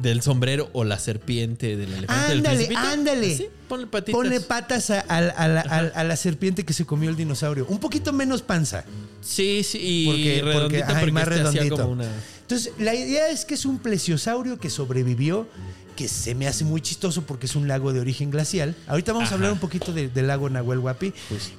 del 0.00 0.22
sombrero 0.22 0.70
o 0.72 0.84
la 0.84 0.98
serpiente 0.98 1.76
del 1.76 1.92
elefante 1.92 2.32
Ándale, 2.32 2.68
ándale. 2.76 3.34
Así, 3.34 3.46
ponle 3.68 3.86
patitas. 3.86 4.16
Pone 4.18 4.40
patas 4.40 4.90
a, 4.90 5.00
a- 5.00 5.18
a 5.18 5.48
la, 5.48 5.60
a- 5.60 6.00
a 6.00 6.04
la 6.04 6.16
serpiente 6.16 6.64
que 6.64 6.72
se 6.72 6.84
comió 6.86 7.10
el 7.10 7.16
dinosaurio. 7.16 7.66
Un 7.68 7.78
poquito 7.78 8.12
menos 8.12 8.42
panza. 8.42 8.84
Sí, 9.20 9.62
sí, 9.62 9.78
y 9.80 10.06
Porque, 10.42 10.82
más 11.12 11.22
este 11.28 11.34
redondito. 11.36 11.76
como 11.76 11.90
una... 11.92 12.06
Entonces, 12.42 12.72
la 12.78 12.94
idea 12.94 13.28
es 13.28 13.44
que 13.44 13.54
es 13.54 13.64
un 13.66 13.78
plesiosaurio 13.78 14.58
que 14.58 14.70
sobrevivió, 14.70 15.46
que 15.96 16.06
se 16.08 16.34
me 16.36 16.46
hace 16.46 16.64
muy 16.64 16.80
chistoso 16.80 17.22
porque 17.22 17.46
es 17.46 17.56
un 17.56 17.66
lago 17.68 17.92
de 17.92 18.00
origen 18.00 18.30
glacial. 18.30 18.74
Ahorita 18.86 19.12
vamos 19.12 19.32
a 19.32 19.34
hablar 19.34 19.52
un 19.52 19.58
poquito 19.58 19.92
de- 19.92 20.08
del 20.08 20.28
lago 20.28 20.48
Nahuel 20.48 20.78
Huapi, 20.78 21.12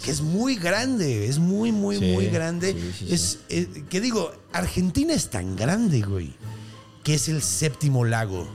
que 0.03 0.09
es 0.11 0.21
muy 0.21 0.55
grande, 0.55 1.27
es 1.27 1.37
muy, 1.37 1.71
muy, 1.73 1.97
Sí, 1.97 2.05
muy 2.13 2.27
grande. 2.27 2.71
sí, 2.73 2.91
sí, 3.07 3.13
es, 3.13 3.39
eh, 3.49 3.67
que 3.89 3.99
digo, 4.01 4.31
Argentina 4.53 5.13
es 5.13 5.29
tan 5.29 5.55
grande, 5.57 6.01
güey, 6.01 6.31
que 7.09 7.15
es 7.15 7.27
el 7.27 7.41
séptimo 7.41 8.05
lago 8.05 8.47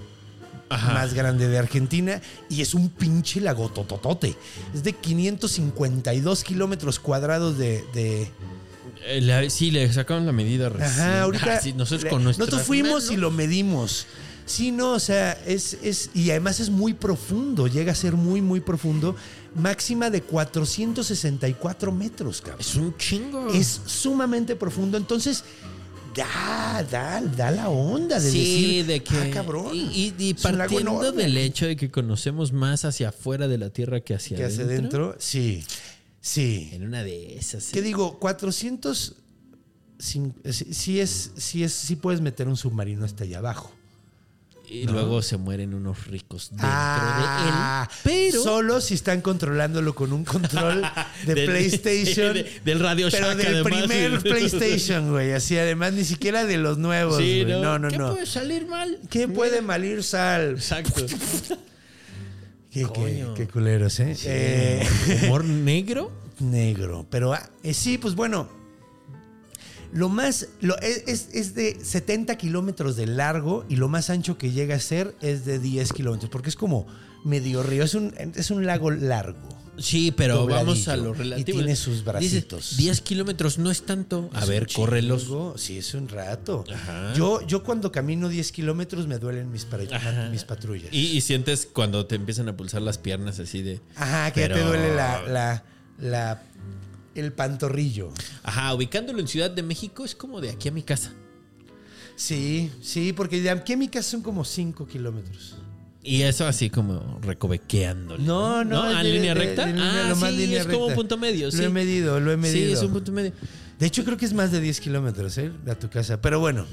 más 0.71 1.13
grande 1.13 1.49
de 1.49 1.59
Argentina 1.59 2.23
y 2.49 2.63
es 2.63 2.73
un 2.75 2.89
pinche 2.89 3.41
lago 3.41 3.69
tototote. 3.69 4.37
Es 4.73 4.85
de 4.85 4.93
552 4.93 6.45
kilómetros 6.45 7.01
cuadrados 7.01 7.59
de- 7.59 7.85
de, 7.93 8.31
Eh, 9.07 9.21
la- 9.23 9.51
sí, 9.51 9.73
le 9.73 9.93
sacaron 9.93 10.25
la 10.25 10.31
medida 10.31 10.69
recién. 10.69 10.89
Ajá, 10.89 11.23
ahorita. 11.23 11.55
Ah, 11.57 11.61
sí, 11.61 11.73
nosotros 11.73 12.09
con 12.09 12.23
nuestras 12.23 12.47
nosotros 12.47 12.65
fuimos 12.65 13.11
y 13.11 13.17
lo 13.17 13.33
medimos. 13.33 14.07
Sí, 14.47 14.71
no, 14.71 14.93
o 14.93 15.01
sea, 15.01 15.33
es, 15.47 15.77
es. 15.83 16.11
Y 16.15 16.31
además 16.31 16.61
es 16.61 16.71
muy 16.71 16.95
profundo, 16.95 17.67
llega 17.67 17.91
a 17.91 17.97
ser 17.97 18.13
muy, 18.13 18.41
muy 18.41 18.61
profundo. 18.61 19.17
Máxima 19.57 20.11
de 20.11 20.23
464 20.23 21.91
metros, 21.91 22.41
cabrón. 22.41 22.61
Es 22.61 22.77
un 22.77 22.97
chingo. 22.97 23.49
Es 23.49 23.81
sumamente 23.85 24.55
profundo. 24.55 24.97
Entonces, 24.97 25.43
da, 26.15 26.83
da, 26.91 27.21
da 27.21 27.51
la 27.51 27.69
onda 27.69 28.19
de 28.21 28.31
sí, 28.31 28.39
decir. 28.39 28.87
de 28.87 29.03
que. 29.03 29.17
"Ah, 29.17 29.31
cabrón. 29.33 29.71
Y, 29.73 30.35
partiendo 30.35 31.01
enorme". 31.03 31.23
del 31.23 31.37
hecho 31.37 31.67
de 31.67 31.77
que 31.77 31.91
conocemos 31.91 32.53
más 32.53 32.85
hacia 32.85 33.09
afuera 33.11 33.49
de 33.49 33.59
la 33.59 33.71
Tierra 33.71 34.01
que 34.01 34.15
hacia 34.15 34.37
que 34.37 34.45
hacia 34.45 34.65
adentro. 34.65 35.17
Sí, 35.19 35.65
sí. 36.21 36.71
En 36.73 36.85
una 36.85 37.03
de 37.05 37.37
esas. 37.37 37.65
sí. 37.65 37.73
¿Qué 37.75 37.83
digo? 37.83 38.19
400. 38.19 39.17
cin- 39.99 40.35
Sí, 40.51 40.73
sí 40.73 41.01
es, 41.01 41.31
sí 41.37 41.63
es, 41.65 41.73
sí 41.73 41.97
puedes 41.97 42.21
meter 42.21 42.49
un 42.49 42.57
submarino 42.57 43.05
hasta 43.05 43.25
allá 43.25 43.39
abajo. 43.39 43.73
Y 44.67 44.87
luego 44.87 45.21
se 45.23 45.37
mueren 45.37 45.75
unos 45.75 46.07
ricos 46.07 46.49
dentro 46.51 46.67
Ah, 46.71 47.89
de 48.05 48.27
él. 48.27 48.31
Pero. 48.31 48.43
solo 48.43 48.81
si 48.81 48.95
están 48.95 49.21
controlándolo 49.21 49.95
con 49.95 50.13
un 50.13 50.25
control 50.25 50.83
de 51.27 51.35
Del- 51.35 51.47
PlayStation. 51.47 52.35
de- 52.35 52.61
del 52.65 52.81
Radio 52.81 53.09
Pero 53.11 53.27
Shack, 53.29 53.37
del 53.37 53.55
además. 53.65 53.83
primer 53.87 54.21
PlayStation, 54.23 55.11
güey. 55.11 55.33
Así, 55.33 55.57
además, 55.59 55.93
ni 55.93 56.05
siquiera 56.05 56.45
de 56.45 56.57
los 56.57 56.79
nuevos. 56.79 57.19
Sí, 57.19 57.45
güey. 57.45 57.61
no, 57.61 57.79
no, 57.79 57.89
¿Qué 57.89 57.99
no. 57.99 58.13
puede 58.13 58.27
salir 58.27 58.67
mal? 58.67 58.99
¿Qué 59.11 59.29
puede 59.29 59.61
malir 59.61 60.03
sal? 60.03 60.53
Exacto. 60.55 61.05
Qué, 62.71 62.89
qué, 62.93 63.27
qué 63.37 63.47
culeros, 63.47 64.01
¿eh? 64.01 64.17
Eh, 64.25 64.85
¿Humor 65.27 65.45
negro? 65.45 66.11
negro. 66.41 67.07
Pero 67.09 67.33
ah, 67.33 67.49
eh, 67.63 67.73
sí, 67.73 67.99
pues 67.99 68.17
bueno. 68.17 68.49
Lo 69.95 70.09
más. 70.11 70.49
Lo, 70.61 70.77
es, 70.81 71.29
es- 71.33 71.55
de 71.55 71.79
70 71.83 72.37
kilómetros 72.37 72.97
de 72.97 73.07
largo 73.07 73.65
y 73.69 73.77
lo 73.77 73.89
más 73.89 74.11
ancho 74.11 74.37
que 74.37 74.51
llega 74.53 74.75
a 74.77 74.81
ser 74.81 75.15
es 75.23 75.45
de 75.47 75.59
10 75.59 75.93
kilómetros. 75.93 76.31
Porque 76.31 76.51
es 76.51 76.57
como 76.57 76.87
medio 77.25 77.63
río. 77.63 77.85
Es 77.85 77.95
un, 77.95 78.13
es 78.35 78.51
un 78.51 78.67
lago 78.67 78.91
largo. 78.91 79.49
Sí, 79.77 80.13
pero 80.13 80.37
Dobladillo. 80.37 80.67
vamos 80.67 80.87
a 80.89 80.97
lo 80.97 81.11
Y 81.15 81.19
relativo. 81.19 81.59
tiene 81.59 81.75
sus 81.75 81.95
Dice, 81.99 82.05
bracitos. 82.05 82.77
10 82.77 83.01
kilómetros 83.01 83.59
no 83.59 83.73
es 83.73 83.83
tanto. 83.85 84.31
A 84.33 84.43
Es 84.43 84.49
ver, 84.49 84.69
córrelos. 84.73 85.27
Sí, 85.57 85.79
es 85.79 85.95
un 85.95 86.07
rato. 86.09 86.65
Ajá. 86.73 87.13
Yo, 87.15 87.45
yo 87.47 87.65
cuando 87.65 87.91
camino 87.91 88.29
10 88.29 88.53
kilómetros 88.53 89.09
me 89.09 89.19
duelen 89.19 89.51
mis, 89.51 89.67
mis 90.31 90.45
patrullas. 90.45 90.93
Y, 90.93 91.07
y 91.17 91.21
sientes 91.23 91.67
cuando 91.73 92.07
te 92.07 92.15
empiezan 92.15 92.49
a 92.49 92.57
pulsar 92.57 92.83
las 92.83 92.99
piernas 92.99 93.41
así 93.41 93.63
de. 93.63 93.81
Ajá, 93.97 94.31
que 94.33 94.43
ya 94.43 94.55
te 94.55 94.61
duele 94.61 94.95
la, 94.95 95.23
la, 95.27 95.65
la- 95.99 96.43
el 97.15 97.33
pantorrillo. 97.33 98.11
Ajá, 98.43 98.75
ubicándolo 98.75 99.21
en 99.21 99.29
Ciudad 99.29 99.51
de 99.51 99.63
México 99.63 100.05
es 100.05 100.15
como 100.15 100.41
de 100.41 100.51
aquí 100.51 100.69
a 100.69 100.73
mi 100.73 100.83
casa. 100.83 101.13
Sí, 102.17 102.71
sí, 102.81 103.13
porque 103.13 103.41
de 103.41 103.51
aquí 103.51 103.73
a 103.73 103.77
mi 103.77 103.89
casa 103.89 104.11
son 104.13 104.23
como 104.23 104.45
5 104.45 104.87
kilómetros. 104.87 105.57
Y 106.03 106.23
eso 106.23 106.47
así 106.47 106.69
como 106.71 107.19
recovequeándole. 107.23 108.23
No, 108.23 108.63
no. 108.63 108.91
¿En 108.91 109.03
de- 109.03 109.13
línea 109.13 109.35
de- 109.35 109.41
recta? 109.41 109.65
de 109.67 109.73
línea- 109.73 110.05
ah, 110.07 110.09
lo 110.11 110.17
sí, 110.17 110.37
línea 110.37 110.61
es 110.61 110.67
como 110.67 110.87
un 110.87 110.95
punto 110.95 111.17
medio. 111.17 111.47
Lo 111.47 111.53
sí. 111.53 111.65
he 111.65 111.69
medido, 111.71 112.21
lo 112.21 112.31
he 112.31 112.37
medido. 112.37 112.67
Sí, 112.67 112.73
es 112.73 112.83
un 112.83 112.93
punto 112.93 113.11
medio. 113.11 113.33
De 113.79 113.87
hecho, 113.87 114.05
creo 114.05 114.17
que 114.17 114.27
es 114.27 114.35
más 114.35 114.53
de 114.53 114.61
10 114.61 114.81
kilómetros, 114.81 115.37
¿eh? 115.39 115.51
A 115.67 115.75
tu 115.75 115.89
casa. 115.89 116.21
Pero 116.21 116.39
bueno, 116.39 116.67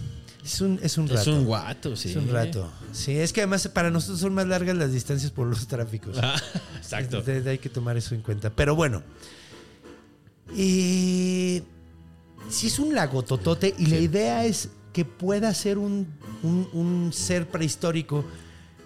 es 0.43 0.60
un, 0.62 0.80
es 0.84 0.97
un 0.97 1.08
rato. 1.08 1.21
Es 1.21 1.27
un 1.27 1.45
guato, 1.45 1.95
sí. 1.95 2.10
Es 2.10 2.15
un 2.17 2.27
rato. 2.30 2.69
Sí, 2.91 3.13
es 3.17 3.32
que 3.34 3.39
además 3.41 3.67
para 3.69 3.89
nosotros 3.89 4.19
son 4.19 4.34
más 4.34 4.47
largas 4.47 4.75
las 4.75 4.91
distancias 4.91 5.32
por 5.32 5.47
los 5.47 5.65
tráficos. 5.65 6.17
Ah, 6.21 6.36
exacto. 6.77 7.19
Entonces, 7.19 7.47
hay 7.47 7.58
que 7.58 7.69
tomar 7.69 7.95
eso 7.97 8.13
en 8.13 8.21
cuenta. 8.21 8.49
Pero 8.51 8.75
bueno. 8.75 9.01
Eh, 10.56 11.64
si 12.50 12.68
es 12.68 12.80
un 12.80 12.94
lago 12.96 13.24
totote 13.24 13.74
y 13.78 13.86
la 13.88 13.98
idea 13.98 14.46
es 14.46 14.70
que 14.94 15.06
pueda 15.06 15.54
ser 15.54 15.78
un, 15.78 16.08
un- 16.44 16.68
un 16.74 17.14
ser 17.14 17.48
prehistórico. 17.48 18.26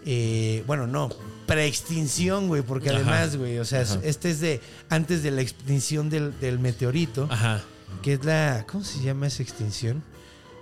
eh, 0.07 0.63
bueno, 0.67 0.85
no, 0.85 1.09
preextinción, 1.47 2.47
güey, 2.47 2.61
porque 2.61 2.89
Ajá. 2.89 2.97
además, 2.99 3.37
güey, 3.37 3.57
o 3.57 3.65
sea, 3.65 3.81
Ajá. 3.81 3.99
este 4.03 4.29
es 4.29 4.39
de 4.39 4.61
antes 4.89 5.23
de 5.23 5.31
la 5.31 5.41
extinción 5.41 6.11
del, 6.11 6.39
del 6.39 6.59
meteorito, 6.59 7.27
Ajá. 7.31 7.63
que 8.03 8.13
es 8.13 8.23
la, 8.23 8.65
¿cómo 8.71 8.83
se 8.83 9.01
llama 9.01 9.25
esa 9.27 9.41
extinción? 9.41 10.03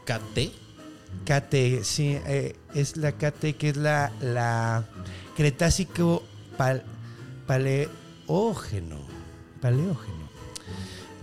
KT. 0.06 0.52
KT, 1.26 1.84
sí, 1.84 2.18
eh, 2.26 2.56
es 2.74 2.96
la 2.96 3.12
KT, 3.12 3.54
que 3.58 3.70
es 3.70 3.76
la, 3.78 4.12
la 4.22 4.86
Cretácico 5.36 6.24
pal- 6.58 6.84
paleógeno. 7.46 8.98
Paleógeno. 9.62 10.23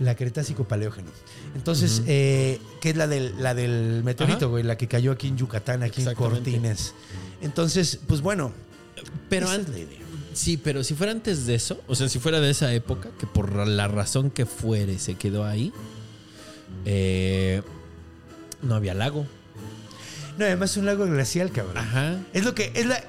La 0.01 0.15
Cretácico 0.15 0.67
paleógeno. 0.67 1.09
Entonces, 1.55 2.01
eh, 2.07 2.59
que 2.81 2.89
es 2.89 2.97
la 2.97 3.07
del, 3.07 3.35
la 3.41 3.53
del 3.53 4.01
meteorito, 4.03 4.49
güey, 4.49 4.63
la 4.63 4.75
que 4.75 4.87
cayó 4.87 5.11
aquí 5.11 5.27
en 5.27 5.37
Yucatán, 5.37 5.83
aquí 5.83 6.01
en. 6.01 6.15
Cortines. 6.15 6.93
Entonces, 7.41 7.99
pues 8.07 8.21
bueno. 8.21 8.51
Pero 9.29 9.49
antes. 9.49 9.87
Sí, 10.33 10.57
pero 10.57 10.83
si 10.83 10.95
fuera 10.95 11.11
antes 11.11 11.45
de 11.45 11.55
eso, 11.55 11.81
o 11.87 11.95
sea, 11.95 12.07
si 12.07 12.17
fuera 12.17 12.39
de 12.39 12.49
esa 12.49 12.73
época, 12.73 13.09
que 13.19 13.27
por 13.27 13.67
la 13.67 13.87
razón 13.87 14.31
que 14.31 14.45
fuere 14.45 14.97
se 14.97 15.15
quedó 15.15 15.45
ahí, 15.45 15.73
eh, 16.85 17.61
no 18.61 18.75
había 18.75 18.93
lago. 18.93 19.27
No, 20.37 20.45
además 20.45 20.71
es 20.71 20.77
un 20.77 20.85
lago 20.85 21.05
glacial, 21.05 21.51
cabrón. 21.51 21.77
Ajá. 21.77 22.17
Es 22.33 22.43
lo 22.43 22.55
que 22.55 22.71
es 22.73 22.85
la. 22.85 23.03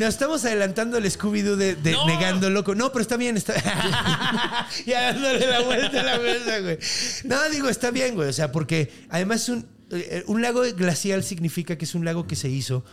Nos 0.00 0.08
estamos 0.14 0.44
adelantando 0.44 0.96
al 0.96 1.04
Scooby-Doo 1.04 1.56
de, 1.56 1.74
de 1.76 1.92
¡No! 1.92 2.06
negando 2.06 2.48
loco. 2.50 2.74
No, 2.74 2.90
pero 2.90 3.02
está 3.02 3.16
bien, 3.16 3.36
está. 3.36 3.54
ya 4.86 5.12
dándole 5.12 5.46
la 5.46 5.60
vuelta 5.62 6.00
a 6.00 6.04
la 6.04 6.18
mesa, 6.18 6.58
güey. 6.60 6.78
No, 7.24 7.48
digo, 7.50 7.68
está 7.68 7.90
bien, 7.90 8.14
güey. 8.14 8.28
O 8.28 8.32
sea, 8.32 8.50
porque 8.52 8.90
además 9.10 9.48
un, 9.48 9.66
eh, 9.90 10.24
un 10.26 10.40
lago 10.40 10.62
glacial 10.76 11.22
significa 11.24 11.76
que 11.76 11.84
es 11.84 11.94
un 11.94 12.04
lago 12.04 12.26
que 12.26 12.36
se 12.36 12.48
hizo 12.48 12.84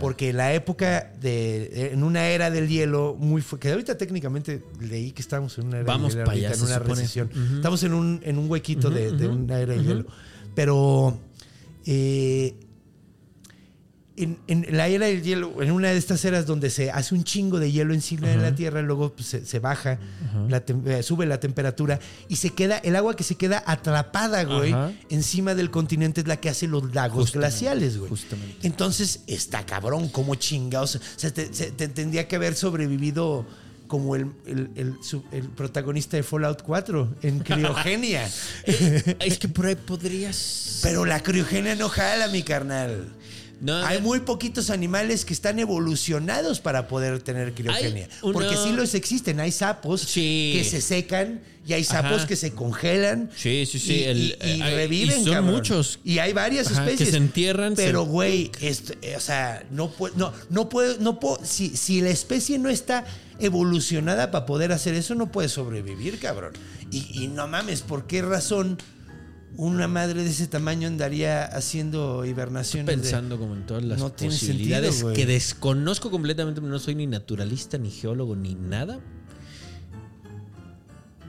porque 0.00 0.32
la 0.32 0.54
época 0.54 1.12
de. 1.20 1.90
En 1.92 2.02
una 2.02 2.28
era 2.28 2.50
del 2.50 2.68
hielo 2.68 3.16
muy 3.18 3.42
fu- 3.42 3.58
Que 3.58 3.70
ahorita 3.72 3.98
técnicamente 3.98 4.62
leí 4.80 5.12
que 5.12 5.20
estamos 5.22 5.58
en 5.58 5.66
una 5.66 5.78
era 5.78 5.86
Vamos 5.86 6.14
del 6.14 6.24
hielo, 6.24 6.24
pa' 6.26 6.32
ahorita, 6.32 6.48
allá, 6.48 6.56
en 6.56 6.62
una 6.64 6.74
supone. 6.78 6.94
recesión. 7.00 7.30
Estamos 7.56 7.82
en 7.82 7.92
un, 7.94 8.20
en 8.24 8.38
un 8.38 8.50
huequito 8.50 8.88
de, 8.90 9.12
de 9.12 9.28
una 9.28 9.58
era 9.60 9.72
del 9.74 9.84
hielo. 9.86 10.06
Pero. 10.54 11.18
eh, 11.86 12.54
en, 14.16 14.38
en 14.46 14.66
la 14.76 14.86
era 14.88 15.06
del 15.06 15.22
hielo, 15.22 15.60
en 15.62 15.72
una 15.72 15.88
de 15.88 15.96
estas 15.96 16.24
eras 16.24 16.46
donde 16.46 16.70
se 16.70 16.90
hace 16.90 17.14
un 17.14 17.24
chingo 17.24 17.58
de 17.58 17.72
hielo 17.72 17.94
encima 17.94 18.28
de 18.28 18.36
la 18.36 18.54
Tierra, 18.54 18.80
luego 18.82 19.12
pues, 19.12 19.26
se, 19.28 19.44
se 19.44 19.58
baja, 19.58 19.98
eh, 20.86 21.02
sube 21.02 21.26
la 21.26 21.40
temperatura 21.40 21.98
y 22.28 22.36
se 22.36 22.50
queda, 22.50 22.78
el 22.78 22.94
agua 22.96 23.16
que 23.16 23.24
se 23.24 23.34
queda 23.34 23.62
atrapada, 23.66 24.44
güey, 24.44 24.74
encima 25.10 25.54
del 25.54 25.70
continente 25.70 26.20
es 26.20 26.28
la 26.28 26.36
que 26.36 26.48
hace 26.48 26.68
los 26.68 26.94
lagos 26.94 27.22
Justamente, 27.30 27.38
glaciales, 27.38 27.98
güey. 27.98 28.08
justamente. 28.10 28.66
Entonces, 28.66 29.20
está 29.26 29.66
cabrón, 29.66 30.08
como 30.08 30.36
chingados. 30.36 30.96
O 30.96 31.00
sea, 31.16 31.32
te, 31.32 31.52
se- 31.52 31.72
te 31.72 31.88
tendría 31.88 32.28
que 32.28 32.36
haber 32.36 32.54
sobrevivido 32.54 33.44
como 33.86 34.16
el, 34.16 34.30
el- 34.46 34.70
el 34.76 34.94
el 35.32 35.48
protagonista 35.50 36.16
de 36.16 36.22
Fallout 36.22 36.62
4, 36.62 37.16
en 37.22 37.38
criogenia. 37.40 38.28
Es 38.66 39.38
que 39.38 39.48
por 39.48 39.66
ahí 39.66 39.74
podrías. 39.74 40.80
Pero 40.82 41.04
la 41.04 41.20
criogenia 41.22 41.74
no 41.74 41.88
jala, 41.88 42.28
mi 42.28 42.42
carnal. 42.42 43.08
No, 43.60 43.76
Hay 43.84 44.00
muy 44.02 44.20
poquitos 44.20 44.68
animales 44.70 45.24
que 45.24 45.32
están 45.32 45.58
evolucionados 45.58 46.60
para 46.60 46.86
poder 46.88 47.20
tener 47.20 47.54
criogenia. 47.54 48.08
Porque 48.20 48.56
sí 48.56 48.72
los 48.72 48.94
existen. 48.94 49.40
Hay 49.40 49.52
sapos 49.52 50.02
Sí. 50.02 50.52
que 50.56 50.64
se 50.64 50.80
secan 50.80 51.40
y 51.66 51.72
hay 51.72 51.82
sapos 51.84 52.12
Ajá. 52.18 52.26
que 52.26 52.36
se 52.36 52.52
congelan. 52.52 53.30
Sí, 53.34 53.64
sí, 53.64 53.78
sí, 53.78 53.94
Y, 53.94 54.02
el- 54.04 54.18
y- 54.18 54.22
y 54.22 54.60
eh, 54.60 54.62
hay- 54.62 54.74
reviven, 54.74 55.20
y 55.20 55.24
son 55.24 55.32
cabrón. 55.34 55.54
muchos. 55.54 55.98
Y 56.04 56.18
hay 56.18 56.32
varias 56.34 56.66
Ajá, 56.66 56.84
que 56.84 56.90
especies. 56.92 57.10
se 57.12 57.16
entierran, 57.16 57.74
Pero, 57.74 58.04
güey, 58.04 58.50
eh, 58.60 59.14
o 59.16 59.20
sea, 59.20 59.64
no 59.70 59.90
puedo, 59.90 60.14
no, 60.16 60.32
no 60.50 60.68
puedo, 60.68 60.98
no 60.98 61.18
puedo, 61.20 61.38
si, 61.44 61.74
si 61.76 62.00
la 62.02 62.10
especie 62.10 62.58
no 62.58 62.68
está 62.68 63.04
evolucionada 63.38 64.30
para 64.30 64.46
poder 64.46 64.72
hacer 64.72 64.94
eso, 64.94 65.14
no 65.14 65.30
puede 65.32 65.48
sobrevivir, 65.48 66.18
cabrón. 66.18 66.52
Y, 66.90 67.22
y 67.24 67.28
no 67.28 67.46
mames, 67.48 67.82
¿por 67.82 68.06
qué 68.06 68.20
razón 68.22 68.78
una 69.56 69.86
madre 69.88 70.24
de 70.24 70.30
ese 70.30 70.46
tamaño 70.48 70.88
andaría 70.88 71.44
haciendo 71.44 72.24
hibernaciones? 72.24 72.86
de- 72.86 72.92
pensando 73.02 73.38
como 73.38 73.54
en 73.54 73.66
todas 73.66 73.84
las 73.84 73.98
No 73.98 74.10
posibilidades 74.14 74.94
sentido, 74.96 75.12
que 75.14 75.26
desconozco 75.26 76.10
completamente, 76.10 76.60
no 76.60 76.78
soy 76.78 76.94
ni 76.94 77.06
naturalista, 77.06 77.78
ni 77.78 77.90
geólogo, 77.90 78.34
ni 78.36 78.54
nada. 78.54 79.00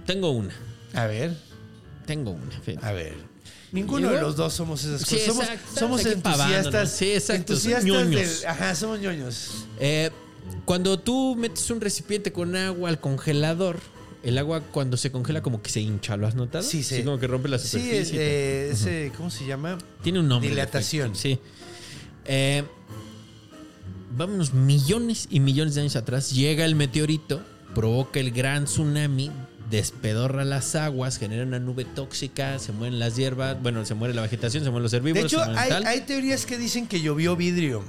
Tengo 0.05 0.29
una, 0.31 0.53
A 0.93 1.07
ver, 1.07 1.35
tengo 2.05 2.31
una. 2.31 2.51
fíjate. 2.61 2.85
a 2.85 2.91
ver. 2.91 3.15
Ninguno 3.71 4.09
de 4.11 4.21
los 4.21 4.35
dos 4.37 4.53
somos 4.53 4.83
esas 4.85 5.01
Sí, 5.01 5.15
cosas. 5.27 5.27
somos 5.27 5.47
somos 5.77 6.05
entusiastas. 6.05 6.91
Sí, 6.91 7.11
exacto, 7.11 7.53
Entusiastas 7.53 7.83
ñoños. 7.85 8.39
del- 8.41 8.47
ajá, 8.49 8.75
somos 8.75 8.99
ñoños. 8.99 9.65
Eh, 9.79 10.11
cuando 10.63 10.97
tú 10.99 11.35
metes 11.35 11.69
un 11.71 11.81
recipiente 11.81 12.31
con 12.31 12.55
agua 12.55 12.87
al 12.89 12.99
congelador, 13.01 13.79
el 14.25 14.37
agua 14.37 14.61
cuando 14.71 14.97
se 14.97 15.11
congela 15.11 15.41
como 15.41 15.61
que 15.61 15.69
se 15.69 15.79
hincha, 15.81 16.17
¿lo 16.17 16.27
has 16.27 16.35
notado? 16.35 16.63
Sí, 16.63 16.83
sí. 16.83 17.03
Como 17.03 17.17
que 17.19 17.27
rompe 17.27 17.47
la 17.47 17.59
Sí, 17.59 17.67
superficie. 17.79 18.17
eh, 18.19 18.69
ese, 18.71 19.11
¿cómo 19.15 19.29
se 19.29 19.45
llama? 19.45 19.77
Tiene 20.03 20.19
un 20.19 20.27
nombre. 20.27 20.49
Dilatación. 20.49 21.15
Sí. 21.15 21.39
Eh, 22.25 22.63
vámonos 24.17 24.53
millones 24.53 25.27
y 25.29 25.39
millones 25.39 25.75
de 25.75 25.81
años 25.81 25.95
atrás. 25.95 26.31
Llega 26.31 26.65
el 26.65 26.75
meteorito, 26.75 27.41
provoca 27.73 28.19
el 28.19 28.31
gran 28.31 28.65
tsunami, 28.65 29.31
despedorra 29.69 30.45
las 30.45 30.75
aguas, 30.75 31.17
genera 31.17 31.43
una 31.43 31.59
nube 31.59 31.85
tóxica, 31.85 32.59
se 32.59 32.71
mueren 32.71 32.99
las 32.99 33.15
hierbas, 33.15 33.61
bueno, 33.61 33.85
se 33.85 33.93
muere 33.95 34.13
la 34.13 34.21
vegetación, 34.21 34.63
se 34.63 34.69
mueren 34.69 34.83
los 34.83 34.91
De 34.91 34.97
herbívoros. 34.97 35.31
hecho, 35.31 35.43
se 35.43 35.51
mueren 35.51 35.87
hay, 35.87 36.01
teorías 36.01 36.45
que 36.45 36.57
dicen 36.57 36.87
que 36.87 37.01
llovió 37.01 37.35
vidrio. 37.35 37.83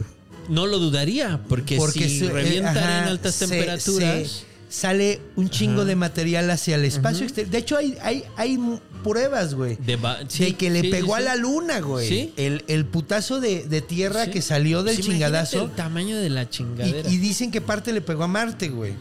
No 0.49 0.67
lo 0.67 0.79
dudaría, 0.79 1.41
porque, 1.49 1.79
si 1.93 2.19
se- 2.21 2.27
eh, 2.27 2.31
revientan 2.31 2.77
ajá, 2.79 2.99
en 3.03 3.05
altas 3.09 3.35
se- 3.35 3.47
temperaturas. 3.49 4.29
se- 4.31 4.56
sale 4.69 5.21
un 5.37 5.49
chingo 5.51 5.85
de 5.85 5.97
material 5.97 6.51
hacia 6.51 6.75
el 6.77 6.85
espacio 6.85 7.25
exterior. 7.25 7.51
De 7.53 7.59
hecho, 7.59 7.77
hay, 7.77 7.97
hay, 8.03 8.25
hay 8.37 8.59
pruebas, 9.05 9.55
güey. 9.55 9.77
De, 9.77 9.99
sí, 10.29 10.55
que 10.55 10.71
le 10.71 10.81
sí, 10.81 10.91
pegó 10.91 11.17
sí, 11.17 11.23
a 11.23 11.25
la 11.25 11.37
luna, 11.37 11.81
güey. 11.81 12.09
Sí. 12.09 12.35
El, 12.37 12.65
el 12.69 12.85
putazo 12.85 13.41
de, 13.41 13.65
de 13.65 13.81
tierra 13.81 14.29
que 14.31 14.43
salió 14.43 14.83
del 14.83 15.01
chingadazo. 15.01 15.65
El 15.65 15.71
tamaño 15.73 16.17
de 16.19 16.31
la 16.31 16.43
Y, 16.43 16.47
chingadera. 16.47 17.09
y 17.09 17.17
dicen 17.19 17.51
que 17.51 17.61
parte 17.61 17.93
le 17.93 18.01
pegó 18.01 18.25
a 18.25 18.29
Marte, 18.29 18.69
güey. 18.69 18.95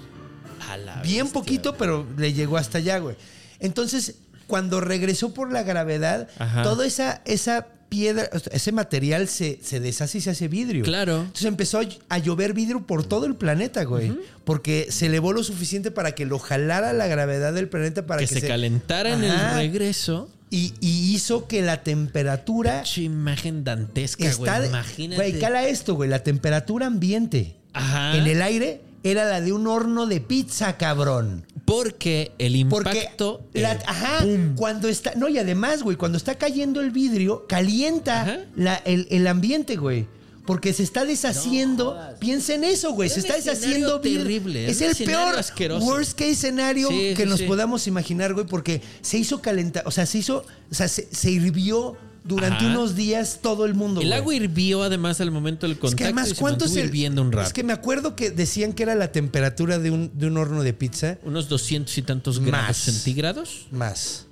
A 0.70 0.78
la 0.78 1.02
Bien 1.02 1.26
bestia. 1.26 1.34
poquito, 1.42 1.76
pero 1.78 2.06
le 2.18 2.34
llegó 2.34 2.58
hasta 2.58 2.78
allá, 2.80 3.00
güey. 3.00 3.16
Entonces, 3.60 4.16
cuando 4.48 4.82
regresó 4.82 5.34
por 5.34 5.52
la 5.52 5.64
gravedad, 5.64 6.28
Ajá. 6.38 6.62
toda 6.64 6.86
esa, 6.86 7.22
esa 7.26 7.68
piedra, 7.90 8.30
ese 8.52 8.72
material 8.72 9.28
se, 9.28 9.60
se 9.64 9.80
deshace 9.80 10.18
y 10.18 10.22
se 10.22 10.30
hace 10.32 10.48
vidrio. 10.48 10.84
Claro. 10.84 11.22
Entonces 11.22 11.46
empezó 11.46 11.82
a- 12.10 12.18
llover 12.18 12.54
vidrio 12.54 12.86
por 12.86 13.06
todo 13.06 13.26
el 13.26 13.36
planeta, 13.36 13.84
güey. 13.84 14.18
Porque 14.44 14.88
se 14.90 15.08
elevó 15.08 15.34
lo 15.34 15.44
suficiente 15.44 15.92
para 15.92 16.14
que 16.14 16.26
lo 16.26 16.40
jalara 16.40 16.94
la 16.94 17.08
gravedad 17.08 17.54
del 17.54 17.70
planeta 17.70 18.06
para 18.06 18.22
que, 18.22 18.28
que, 18.28 18.42
se, 18.42 18.48
calentara 18.48 19.14
en 19.14 19.24
el 19.24 19.54
regreso. 19.56 20.30
Y, 20.52 20.74
y 20.80 21.14
hizo 21.14 21.48
que 21.48 21.62
la 21.64 21.84
temperatura 21.84 22.84
Pinche 22.84 23.02
imagen 23.02 23.64
dantesca, 23.64 24.26
está. 24.28 24.58
güey. 24.60 24.70
Imagínate. 24.70 25.16
Güey, 25.16 25.40
cala 25.40 25.68
esto, 25.68 25.96
güey. 25.96 26.10
La 26.10 26.20
temperatura 26.24 26.86
ambiente 26.86 27.56
Ajá. 27.74 28.16
en 28.16 28.28
el 28.28 28.42
aire 28.42 28.82
era 29.06 29.24
la 29.26 29.40
de 29.40 29.54
un 29.54 29.68
horno 29.68 30.06
de 30.08 30.20
pizza, 30.20 30.78
cabrón. 30.78 31.46
Porque 31.64 32.32
el 32.38 32.66
Porque 32.68 32.90
impacto. 33.00 33.48
la- 33.54 33.74
eh, 33.74 33.80
ajá, 33.88 34.26
cuando 34.56 34.88
está, 34.88 35.14
no, 35.16 35.30
y 35.30 35.38
además, 35.40 35.82
güey, 35.84 35.96
cuando 35.98 36.18
está 36.18 36.36
cayendo 36.36 36.80
el 36.82 36.92
vidrio, 36.92 37.46
calienta 37.48 38.46
la- 38.56 38.76
el, 38.86 39.08
el 39.10 39.26
ambiente, 39.28 39.76
güey. 39.78 40.08
Porque 40.46 40.74
se 40.74 40.84
está 40.84 41.06
deshaciendo. 41.06 41.98
Piensa 42.20 42.54
en 42.54 42.64
eso, 42.66 42.92
güey. 42.94 43.10
Se 43.10 43.20
está 43.20 43.36
deshaciendo 43.36 44.00
vidrio. 44.00 44.20
terrible, 44.22 44.68
Es 44.70 44.80
un 44.80 44.88
el 44.90 44.96
peor 44.96 45.36
asqueroso. 45.40 45.84
worst 45.86 46.14
case 46.14 46.32
escenario 46.34 46.88
Sí, 46.90 47.14
que 47.16 47.24
sí, 47.24 47.30
nos 47.30 47.40
sí. 47.40 47.46
podamos 47.48 47.88
imaginar, 47.88 48.34
güey, 48.36 48.46
porque 48.46 48.80
se 49.02 49.18
hizo 49.18 49.42
calentar, 49.42 49.82
o 49.88 49.92
sea, 49.92 50.06
se 50.06 50.20
hizo, 50.20 50.46
o 50.70 50.74
sea, 50.76 50.88
se, 50.88 51.08
se 51.12 51.32
hirvió 51.32 51.98
durante 52.28 52.66
Ajá. 52.66 52.68
unos 52.68 52.96
días 52.96 53.40
todo 53.42 53.66
el 53.66 53.76
mundo. 53.76 54.02
el 54.02 54.08
güey. 54.08 54.18
agua 54.20 54.36
hirvió 54.36 54.84
además 54.84 55.22
al 55.22 55.30
momento 55.32 55.66
del 55.68 55.74
Es 55.74 55.80
contacto. 55.80 55.98
que 55.98 56.04
además, 56.06 56.28
y 56.28 56.36
se 56.36 56.42
¿cuánto 56.42 56.66
es 56.66 56.76
hirviendo 56.76 57.22
un 57.22 57.32
rato. 57.32 57.48
Es 57.48 57.54
que 57.54 57.64
me 57.64 57.72
acuerdo 57.72 58.16
que 58.16 58.32
decían 58.32 58.74
que 58.74 58.84
era 58.84 58.96
la 58.96 59.12
temperatura 59.12 59.78
de 59.80 59.92
un, 59.92 60.12
de 60.18 60.26
un 60.28 60.36
horno 60.38 60.64
de 60.64 60.74
pizza 60.74 61.18
Unos 61.24 61.48
200 61.50 61.96
y 61.98 62.02
tantos 62.02 62.40
Más. 62.40 62.48
grados 62.48 62.78
centígrados. 62.78 63.68
más. 63.72 64.26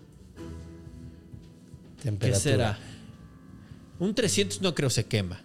¿Qué 1.97 2.03
Temperatura. 2.09 2.39
será? 2.41 2.79
Un 3.99 4.13
300 4.13 4.61
no 4.61 4.73
creo 4.75 4.89
se 4.89 5.05
quema. 5.05 5.41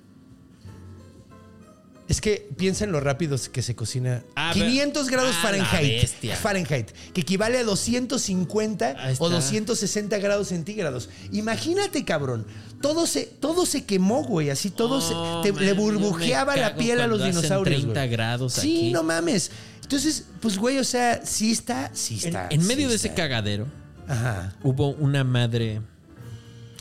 Es 2.09 2.23
que 2.23 2.49
piensa 2.57 2.85
en 2.85 2.93
lo 2.93 3.01
rápido 3.01 3.37
que 3.53 3.61
se 3.61 3.75
cocina. 3.77 4.23
Ah, 4.35 4.53
500 4.55 5.11
grados 5.11 5.35
ah, 5.39 5.43
Fahrenheit. 5.43 6.01
bestia. 6.03 6.37
Fahrenheit, 6.37 6.91
que 7.13 7.21
equivale 7.21 7.59
a 7.59 7.65
250 7.65 8.87
Ahí 8.99 9.13
está. 9.13 9.25
o 9.25 9.29
260 9.29 10.17
grados 10.19 10.49
centígrados. 10.49 11.11
Imagínate, 11.33 12.05
cabrón. 12.07 12.47
Todo 12.81 13.07
se, 13.07 13.27
todo 13.27 13.67
se 13.67 13.85
quemó, 13.85 14.25
güey. 14.25 14.49
Así 14.49 14.71
todo 14.71 15.01
se. 15.03 15.13
te- 15.47 15.53
man, 15.53 15.65
le 15.67 15.73
burbujeaba 15.75 16.57
la 16.57 16.77
piel 16.77 17.01
a 17.01 17.07
los 17.07 17.23
dinosaurios. 17.23 17.83
30 17.83 18.01
güey. 18.01 18.09
grados 18.11 18.53
Sí, 18.55 18.59
aquí. 18.79 18.93
no 18.93 19.03
mames. 19.03 19.51
Entonces, 19.83 20.25
pues, 20.41 20.57
güey, 20.59 20.79
o 20.79 20.85
sea, 20.85 21.21
sí 21.25 21.51
está. 21.53 21.91
Sí 21.93 22.17
está. 22.25 22.49
en 22.51 22.67
medio 22.67 22.87
sí 22.87 22.91
de 22.91 22.97
ese 22.97 23.15
cagadero 23.15 23.67
Ajá. 24.07 24.55
hubo 24.63 24.89
una 24.91 25.25
madre 25.25 25.83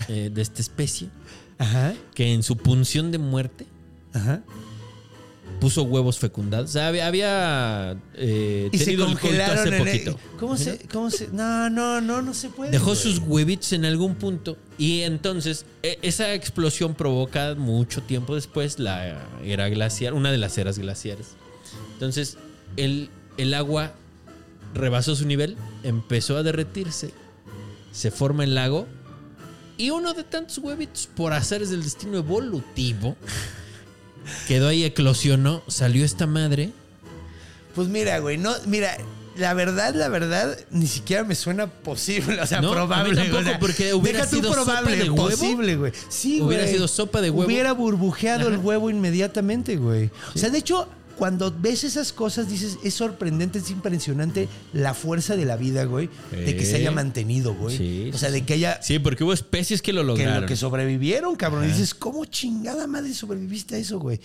eh, 0.07 0.29
de 0.33 0.41
esta 0.41 0.61
especie 0.61 1.09
Ajá. 1.57 1.93
que 2.13 2.33
en 2.33 2.43
su 2.43 2.55
punción 2.57 3.11
de 3.11 3.17
muerte 3.17 3.65
Ajá. 4.13 4.41
Puso 5.59 5.83
huevos 5.83 6.19
fecundados. 6.19 6.69
O 6.69 6.73
sea, 6.73 6.87
había, 6.87 7.07
había, 7.07 7.97
eh, 8.15 8.69
Y 8.71 8.77
se 8.77 8.85
tenido 8.85 9.05
el 9.05 9.13
coito 9.13 9.21
congelaron 9.27 9.57
hace 9.59 9.69
el- 9.69 9.77
poquito. 9.83 10.19
¿Cómo 10.39 10.57
se, 10.57 10.77
¿Cómo 10.91 11.09
se.? 11.09 11.29
No, 11.31 11.69
no, 11.69 11.99
no, 12.01 12.21
no 12.21 12.33
se 12.33 12.49
puede. 12.49 12.71
Dejó 12.71 12.85
güey. 12.91 12.97
sus 12.97 13.19
huevitos 13.19 13.73
en 13.73 13.85
algún 13.85 14.15
punto 14.15 14.57
y 14.77 15.01
entonces 15.01 15.65
e- 15.83 15.97
esa 16.03 16.33
explosión 16.33 16.93
provoca 16.93 17.55
mucho 17.55 18.03
tiempo 18.03 18.35
después 18.35 18.77
la 18.79 19.25
era 19.43 19.67
glaciar, 19.69 20.13
una 20.13 20.31
de 20.31 20.37
las 20.37 20.57
eras 20.57 20.77
glaciares. 20.77 21.29
Entonces 21.93 22.37
el, 22.75 23.09
el 23.37 23.53
agua 23.53 23.93
rebasó 24.75 25.15
su 25.15 25.25
nivel, 25.25 25.57
empezó 25.83 26.37
a 26.37 26.43
derretirse, 26.43 27.11
se 27.91 28.11
forma 28.11 28.43
el 28.43 28.53
lago 28.53 28.85
y 29.79 29.89
uno 29.89 30.13
de 30.13 30.23
tantos 30.23 30.57
huevitos 30.59 31.07
por 31.15 31.33
azares 31.33 31.69
del 31.71 31.83
destino 31.83 32.17
evolutivo 32.17 33.15
quedó 34.47 34.67
ahí, 34.67 34.83
eclosionó, 34.83 35.63
salió 35.67 36.03
esta 36.05 36.27
madre. 36.27 36.71
Pues 37.75 37.87
mira, 37.87 38.19
güey, 38.19 38.37
no, 38.37 38.53
mira, 38.65 38.97
la 39.37 39.53
verdad, 39.53 39.93
la 39.93 40.09
verdad, 40.09 40.57
ni 40.71 40.87
siquiera 40.87 41.23
me 41.23 41.35
suena 41.35 41.67
posible, 41.67 42.41
o 42.41 42.47
sea, 42.47 42.59
No, 42.59 42.69
a 42.69 42.71
mí 42.71 42.75
probable. 42.77 43.15
tampoco, 43.15 43.39
o 43.39 43.43
sea, 43.43 43.59
porque 43.59 43.93
hubiera 43.93 44.19
deja 44.25 44.29
sido 44.31 44.49
sopa 44.53 44.63
probable, 44.63 44.95
de 44.97 45.09
huevo. 45.09 45.29
posible, 45.29 45.75
güey. 45.75 45.91
Sí, 46.09 46.39
güey. 46.39 46.47
Hubiera 46.57 46.67
sido 46.67 46.87
sopa 46.87 47.21
de 47.21 47.29
huevo. 47.29 47.45
Hubiera 47.45 47.71
burbujeado 47.73 48.47
el 48.47 48.57
huevo 48.57 48.89
inmediatamente, 48.89 49.77
güey. 49.77 50.09
O 50.33 50.37
sea, 50.39 50.49
de 50.49 50.57
hecho, 50.57 50.87
cuando 51.17 51.51
ves 51.51 51.83
esas 51.83 52.13
cosas, 52.13 52.49
dices, 52.49 52.77
es 52.83 52.93
sorprendente, 52.93 53.59
es 53.59 53.69
impresionante 53.71 54.47
la 54.73 54.93
fuerza 54.93 55.35
de 55.35 55.45
la 55.45 55.55
vida, 55.57 55.83
güey, 55.85 56.09
de 56.31 56.55
que 56.55 56.65
se 56.65 56.75
haya 56.75 56.91
mantenido, 56.91 57.53
güey. 57.53 57.77
Sí, 57.77 58.11
o 58.13 58.17
sea, 58.17 58.29
sí, 58.29 58.35
de 58.35 58.45
que 58.45 58.53
haya... 58.53 58.81
Sí, 58.81 58.99
porque 58.99 59.23
hubo 59.23 59.33
especies 59.33 59.81
que 59.81 59.93
lo 59.93 60.01
que, 60.01 60.07
lograron. 60.07 60.41
lo 60.41 60.47
que 60.47 60.55
sobrevivieron, 60.55 61.35
cabrón. 61.35 61.65
Y 61.65 61.67
dices, 61.67 61.93
¿cómo 61.93 62.25
chingada 62.25 62.87
madre 62.87 63.13
sobreviviste 63.13 63.75
a 63.75 63.77
eso, 63.79 63.99
güey? 63.99 64.19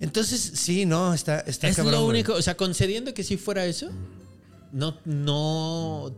Entonces, 0.00 0.40
sí, 0.54 0.86
no, 0.86 1.14
está, 1.14 1.40
está 1.40 1.68
es 1.68 1.76
cabrón, 1.76 1.94
lo 1.94 2.04
güey. 2.04 2.10
único, 2.10 2.34
o 2.34 2.42
sea, 2.42 2.56
concediendo 2.56 3.14
que 3.14 3.22
si 3.22 3.36
fuera 3.36 3.66
eso, 3.66 3.90
no, 4.72 4.98
no, 5.04 6.12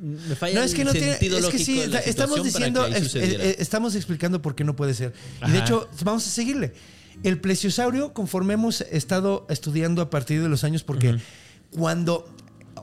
me 0.00 0.34
falla 0.34 0.60
No, 0.60 0.64
es 0.64 0.74
que 0.74 0.82
el 0.82 0.86
no 0.86 0.92
tiene. 0.92 1.12
sentido 1.12 1.38
Es 1.38 1.46
que 1.46 1.58
sí, 1.58 1.82
estamos 2.04 2.42
diciendo. 2.42 2.84
que 2.86 2.96
eh, 2.96 3.08
eh, 3.14 3.56
estamos 3.58 3.94
explicando 3.94 4.42
por 4.42 4.54
qué 4.54 4.64
no 4.64 4.74
puede 4.76 4.94
ser. 4.94 5.12
Y 5.46 5.50
de 5.50 5.58
hecho, 5.58 5.88
vamos 6.04 6.26
a 6.26 6.30
seguirle. 6.30 6.72
El 7.22 7.40
plesiosaurio, 7.40 8.12
conforme 8.12 8.54
hemos 8.54 8.82
estado 8.82 9.46
estudiando 9.48 10.02
a 10.02 10.10
partir 10.10 10.42
de 10.42 10.48
los 10.48 10.64
años, 10.64 10.84
porque 10.84 11.16
cuando. 11.70 12.28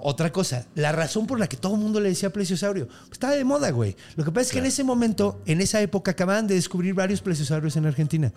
Otra 0.06 0.34
cosa, 0.34 0.68
la 0.76 0.92
razón 0.92 1.28
por 1.28 1.40
la 1.40 1.48
que 1.48 1.56
todo 1.56 1.76
el 1.76 1.80
mundo 1.80 2.02
le 2.02 2.10
decía 2.10 2.34
plesiosaurio, 2.34 2.88
pues 2.88 3.12
estaba 3.14 3.34
de 3.34 3.46
moda, 3.46 3.70
güey. 3.70 3.96
Lo 4.18 4.26
que 4.26 4.32
pasa 4.32 4.48
es 4.48 4.52
que 4.52 4.60
en 4.60 4.66
ese 4.66 4.84
momento, 4.84 5.40
en 5.46 5.62
esa 5.62 5.80
época, 5.82 6.12
acababan 6.12 6.46
de 6.46 6.56
descubrir 6.56 6.94
varios 6.94 7.22
plesiosaurios 7.22 7.78
en 7.78 7.86
Argentina. 7.86 8.34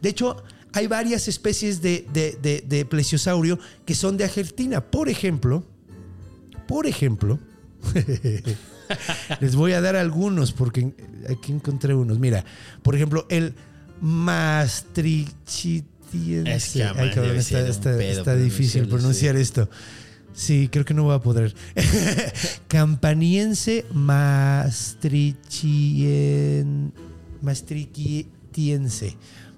De 0.00 0.08
hecho, 0.08 0.42
hay 0.72 0.86
varias 0.86 1.28
especies 1.28 1.82
de, 1.82 2.06
de- 2.14 2.38
de- 2.40 2.64
de 2.66 2.84
plesiosaurio 2.86 3.58
que 3.84 3.94
son 3.94 4.16
de 4.16 4.24
Argentina. 4.24 4.80
Por 4.80 5.10
ejemplo, 5.10 5.62
por 6.66 6.86
ejemplo, 6.86 7.38
les 9.40 9.56
voy 9.56 9.72
a 9.72 9.80
dar 9.80 9.96
algunos 9.96 10.52
porque 10.52 10.92
aquí 11.28 11.52
encontré 11.52 11.94
unos. 11.94 12.18
Mira, 12.18 12.44
por 12.82 12.94
ejemplo, 12.94 13.26
el 13.28 13.54
Maastrichtiense. 14.00 16.54
Es 16.54 16.70
que, 16.70 16.82
Ay, 16.84 16.94
man, 16.94 17.10
cabrón, 17.14 17.36
está, 17.36 18.34
difícil 18.36 18.86
pronunciar 18.88 19.36
esto. 19.36 19.68
Sí, 20.32 20.68
creo 20.70 20.84
que 20.84 20.94
no 20.94 21.02
voy 21.04 21.14
a 21.14 21.18
poder. 21.20 21.54
Campaniense 22.68 23.84
maastrichtien, 23.92 26.92
maastrichtiense. 27.42 29.16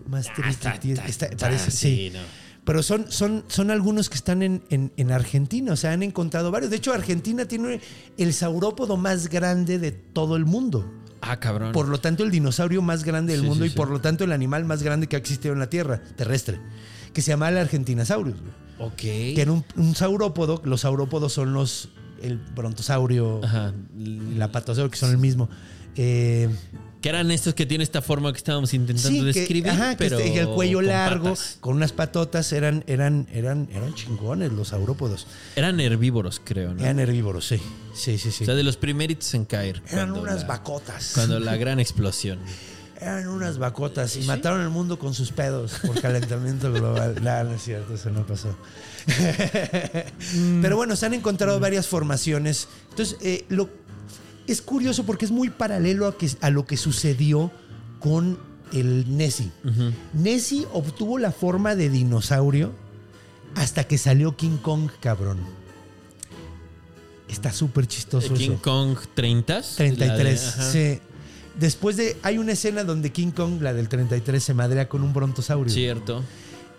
Maastrichtiense. 0.09 1.03
Está- 1.07 1.29
parece, 1.39 1.71
sí. 1.71 2.11
no. 2.13 2.21
Pero 2.65 2.83
son, 2.85 3.11
son, 3.11 3.45
son 3.49 3.73
algunos 3.73 4.09
que 4.09 4.15
están 4.15 4.41
en, 4.43 4.63
en- 4.71 4.93
en 4.97 5.11
Argentina, 5.11 5.73
o 5.73 5.77
sea, 5.77 5.91
han 5.93 6.05
encontrado 6.05 6.53
varios. 6.53 6.71
De 6.71 6.77
hecho, 6.77 6.93
Argentina 6.93 7.45
tiene 7.45 7.81
el 8.17 8.33
saurópodo 8.33 8.97
más 8.97 9.29
grande 9.29 9.81
de 9.81 9.91
todo 9.91 10.37
el 10.37 10.45
mundo. 10.45 10.89
Ah, 11.23 11.39
cabrón. 11.39 11.73
Por 11.73 11.89
lo 11.89 11.99
tanto, 12.01 12.25
el 12.25 12.31
dinosaurio 12.31 12.83
más 12.83 13.05
grande 13.05 13.33
del 13.33 13.43
Sí, 13.43 13.47
mundo 13.47 13.65
sí, 13.65 13.69
y 13.69 13.71
sí. 13.71 13.77
por 13.77 13.89
lo 13.91 14.01
tanto 14.01 14.25
el 14.25 14.33
animal 14.33 14.65
más 14.65 14.83
grande 14.83 15.07
que 15.07 15.17
ha 15.17 15.19
existido 15.21 15.55
en 15.55 15.61
la 15.61 15.71
Tierra, 15.71 16.03
terrestre, 16.17 16.59
que 17.15 17.23
se 17.23 17.31
llama 17.31 17.49
el 17.49 17.59
Argentinosaurus. 17.59 18.35
ok. 18.79 18.97
Que 18.97 19.41
era 19.41 19.53
un, 19.53 19.65
un 19.77 19.95
saurópodo. 19.95 20.61
Los 20.65 20.81
saurópodos 20.83 21.33
son 21.33 21.53
los. 21.55 21.89
El 22.21 22.39
brontosaurio 22.39 23.41
Ajá. 23.45 23.73
patosaurio, 24.53 24.91
que 24.91 24.97
son 24.99 25.11
el 25.11 25.19
mismo. 25.19 25.49
Eh, 25.97 26.49
Que 27.03 27.09
eran 27.09 27.31
estos 27.33 27.55
que 27.55 27.67
tienen 27.67 27.83
esta 27.83 28.01
forma 28.01 28.33
que 28.33 28.39
estábamos 28.39 28.73
intentando 28.75 29.11
sí, 29.11 29.19
que, 29.19 29.25
describir, 29.41 29.71
ajá, 29.71 29.91
que 29.91 29.97
pero 30.05 30.19
este- 30.19 30.35
y 30.35 30.39
el 30.39 30.49
cuello 30.49 30.79
con 30.79 30.87
largo, 30.87 31.25
patas. 31.31 31.57
con 31.61 31.75
unas 31.77 31.93
patotas, 31.93 32.53
eran, 32.53 32.85
eran, 32.87 33.27
eran, 33.33 33.69
eran 33.73 33.93
chingones 33.95 34.53
los 34.53 34.69
saurópodos. 34.69 35.27
Eran 35.57 35.81
herbívoros, 35.81 36.41
creo, 36.45 36.75
¿no? 36.75 36.81
Eran 36.81 37.01
herbívoros, 37.01 37.47
sí. 37.49 37.61
Sí, 37.93 38.19
sí, 38.19 38.31
sí. 38.31 38.45
O 38.45 38.47
sea, 38.47 38.55
de 38.55 38.63
los 38.63 38.77
primeritos 38.77 39.35
en 39.35 39.45
caer. 39.45 39.83
Eran 39.91 40.13
unas 40.13 40.43
la- 40.43 40.47
vacotas. 40.47 41.13
Cuando 41.15 41.41
la 41.41 41.57
gran 41.57 41.81
explón. 41.81 42.13
Eran 43.01 43.27
unas 43.27 43.59
vacotas 43.59 44.15
y 44.17 44.23
mataron 44.23 44.61
el 44.61 44.69
mundo 44.69 44.97
con 44.99 45.13
sus 45.15 45.33
pedos 45.33 45.73
por 45.85 46.01
calentamiento 46.01 46.73
global. 46.73 47.17
no, 47.23 47.45
no 47.45 47.55
es 47.55 47.63
cierto, 47.63 47.95
eso 47.95 48.11
no 48.11 48.25
pasó. 48.25 48.57
Pero 50.63 50.77
bueno, 50.77 50.95
se 50.95 51.07
han 51.07 51.15
encontrado 51.15 51.59
varias 51.59 51.87
formaciones. 51.87 52.69
Entonces, 52.91 53.17
eh, 53.23 53.45
lo, 53.49 53.69
es 54.47 54.63
curioso 54.63 55.05
porque 55.05 55.25
es 55.25 55.31
muy 55.31 55.51
paralelo 55.51 56.07
a, 56.07 56.17
que, 56.17 56.31
a 56.41 56.51
lo 56.51 56.67
que 56.67 56.77
sucedió 56.77 57.51
con 58.01 58.39
el 58.73 59.17
Nessie. 59.17 59.51
Nessie 60.13 60.67
obtuvo 60.73 61.19
la 61.19 61.33
forma 61.33 61.77
de 61.77 61.91
dinosaurio 61.91 62.73
hasta 63.55 63.85
que 63.85 63.99
salió 63.99 64.37
King 64.37 64.57
Kong, 64.63 64.91
cabrón. 65.01 65.39
Está 67.29 67.53
súper 67.53 67.87
chistoso 67.87 68.35
King 68.35 68.53
eso. 68.53 68.63
Kong 68.63 68.97
30. 69.15 69.63
33. 69.77 70.49
ajá. 70.49 70.71
sí. 70.71 71.01
Después 71.59 71.97
de. 71.97 72.17
Hay 72.23 72.39
una 72.39 72.53
escena 72.53 72.85
donde 72.85 73.13
King 73.13 73.31
Kong, 73.31 73.61
la 73.61 73.75
del 73.75 73.89
33, 73.89 74.43
se 74.43 74.55
madrea 74.55 74.89
con 74.89 75.03
un 75.03 75.13
brontosaurio. 75.13 75.73
Cierto. 75.73 76.23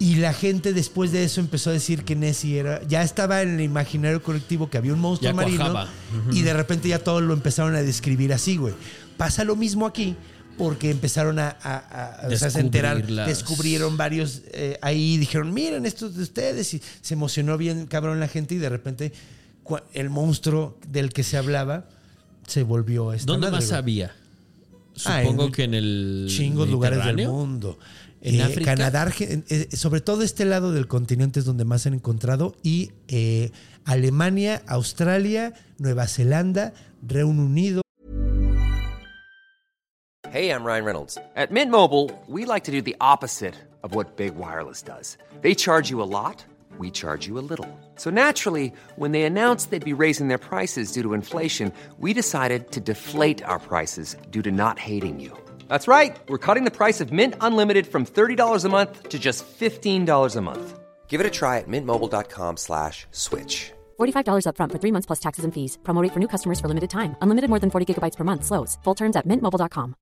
Y 0.03 0.15
la 0.15 0.33
gente 0.33 0.73
después 0.73 1.11
de 1.13 1.23
eso 1.23 1.39
empezó 1.39 1.69
a 1.69 1.73
decir 1.73 2.03
que 2.03 2.15
Nessie 2.15 2.57
era. 2.57 2.81
Ya 2.87 3.03
estaba 3.03 3.41
en 3.41 3.55
el 3.55 3.61
imaginario 3.61 4.21
colectivo 4.21 4.69
que 4.69 4.77
había 4.77 4.91
un 4.93 4.99
monstruo 4.99 5.31
Ya 5.31 5.35
marino. 5.35 5.85
Y 6.31 6.41
de 6.41 6.53
repente 6.53 6.89
ya 6.89 6.99
todos 6.99 7.21
lo 7.21 7.33
empezaron 7.33 7.73
a 7.75 7.81
describir 7.81 8.33
así, 8.33 8.57
güey. 8.57 8.73
Pasa 9.17 9.43
lo 9.45 9.55
mismo 9.55 9.85
aquí. 9.85 10.15
Porque 10.57 10.91
empezaron 10.91 11.39
a, 11.39 11.57
a- 11.63 11.77
a- 12.25 12.27
o 12.27 12.35
sea, 12.35 12.51
se 12.51 12.59
enterar, 12.59 13.03
descubrieron 13.25 13.97
varios 13.97 14.43
eh, 14.51 14.77
ahí, 14.83 15.17
dijeron, 15.17 15.51
miren, 15.51 15.85
estos 15.87 16.15
de 16.15 16.21
ustedes, 16.21 16.71
y 16.75 16.81
se 17.01 17.13
emocionó 17.15 17.57
bien 17.57 17.87
cabrón 17.87 18.19
la 18.19 18.27
gente, 18.27 18.53
y 18.53 18.57
de 18.59 18.69
repente 18.69 19.13
el 19.93 20.11
monstruo 20.11 20.77
del 20.87 21.11
que 21.11 21.23
se 21.23 21.37
hablaba 21.37 21.89
se 22.45 22.61
volvió 22.61 23.13
esta 23.13 23.25
¿Dónde 23.31 23.47
madre, 23.47 23.57
más 23.61 23.69
güey. 23.69 23.77
había? 23.79 24.15
Ah, 25.05 25.21
en 25.23 25.27
Supongo 25.29 25.51
que 25.51 25.63
en 25.63 25.73
el 25.73 26.27
chingos 26.29 26.69
lugares 26.69 27.03
del 27.03 27.27
mundo. 27.27 27.79
¿En 28.25 28.35
Eh, 28.35 28.43
África? 28.43 28.75
Canadá, 28.75 29.11
eh, 29.19 29.67
sobre 29.75 29.99
todo 29.99 30.23
este 30.23 30.45
lado 30.45 30.71
del 30.71 30.87
continente 30.87 31.39
es 31.41 31.45
donde 31.45 31.65
más 31.65 31.81
se 31.81 31.89
han 31.89 31.95
encontrado. 31.95 32.55
Y 32.63 32.91
eh, 33.09 33.51
Alemania, 33.83 34.61
Australia, 34.67 35.53
Nueva 35.77 36.07
Zelanda, 36.07 36.73
Reino 37.05 37.29
Unido. 37.43 37.81
Hey, 40.31 40.49
I'm 40.49 40.63
Ryan 40.65 40.85
Reynolds. 40.85 41.17
At 41.35 41.51
Mint 41.51 41.69
Mobile, 41.69 42.09
we 42.27 42.45
like 42.45 42.63
to 42.65 42.71
do 42.71 42.81
the 42.81 42.95
opposite 42.99 43.53
of 43.83 43.93
what 43.93 44.15
Big 44.15 44.35
Wireless 44.35 44.81
does. 44.81 45.17
They 45.41 45.53
charge 45.53 45.91
you 45.91 46.01
a 46.01 46.07
lot, 46.07 46.43
we 46.79 46.89
charge 46.89 47.27
you 47.27 47.37
a 47.37 47.43
little. 47.45 47.67
So 47.97 48.09
naturally, 48.09 48.71
when 48.95 49.11
they 49.11 49.23
announced 49.25 49.69
they'd 49.69 49.83
be 49.85 49.93
raising 49.93 50.29
their 50.29 50.39
prices 50.39 50.91
due 50.93 51.03
to 51.03 51.13
inflation, 51.13 51.71
we 51.99 52.13
decided 52.13 52.71
to 52.71 52.79
deflate 52.79 53.43
our 53.43 53.59
prices 53.59 54.15
due 54.31 54.41
to 54.41 54.49
not 54.51 54.79
hating 54.79 55.19
you. 55.19 55.37
That's 55.73 55.87
right. 55.87 56.15
We're 56.29 56.37
cutting 56.37 56.65
the 56.65 56.77
price 56.77 57.01
of 57.01 57.11
Mint 57.11 57.33
Unlimited 57.41 57.87
from 57.87 58.05
$30 58.05 58.65
a 58.65 58.69
month 58.69 59.09
to 59.09 59.17
just 59.17 59.43
$15 59.59 60.35
a 60.37 60.41
month. 60.41 60.79
Give 61.07 61.19
it 61.19 61.25
a 61.25 61.31
try 61.31 61.57
at 61.57 61.67
mintmobile.com 61.67 62.57
slash 62.57 63.07
switch. 63.09 63.71
$45 63.99 64.45
upfront 64.45 64.71
for 64.71 64.77
three 64.79 64.91
months 64.91 65.07
plus 65.07 65.19
taxes 65.19 65.45
and 65.45 65.51
fees. 65.51 65.77
Promo 65.81 66.03
rate 66.03 66.13
for 66.13 66.19
new 66.19 66.27
customers 66.27 66.59
for 66.61 66.67
limited 66.67 66.91
time. 66.91 67.15
Unlimited 67.23 67.49
more 67.49 67.59
than 67.59 67.71
40 67.71 67.85
gigabytes 67.89 68.15
per 68.15 68.23
month. 68.23 68.45
Slows. 68.45 68.77
Full 68.83 68.93
terms 68.95 69.15
at 69.15 69.25
mintmobile.com. 69.25 69.95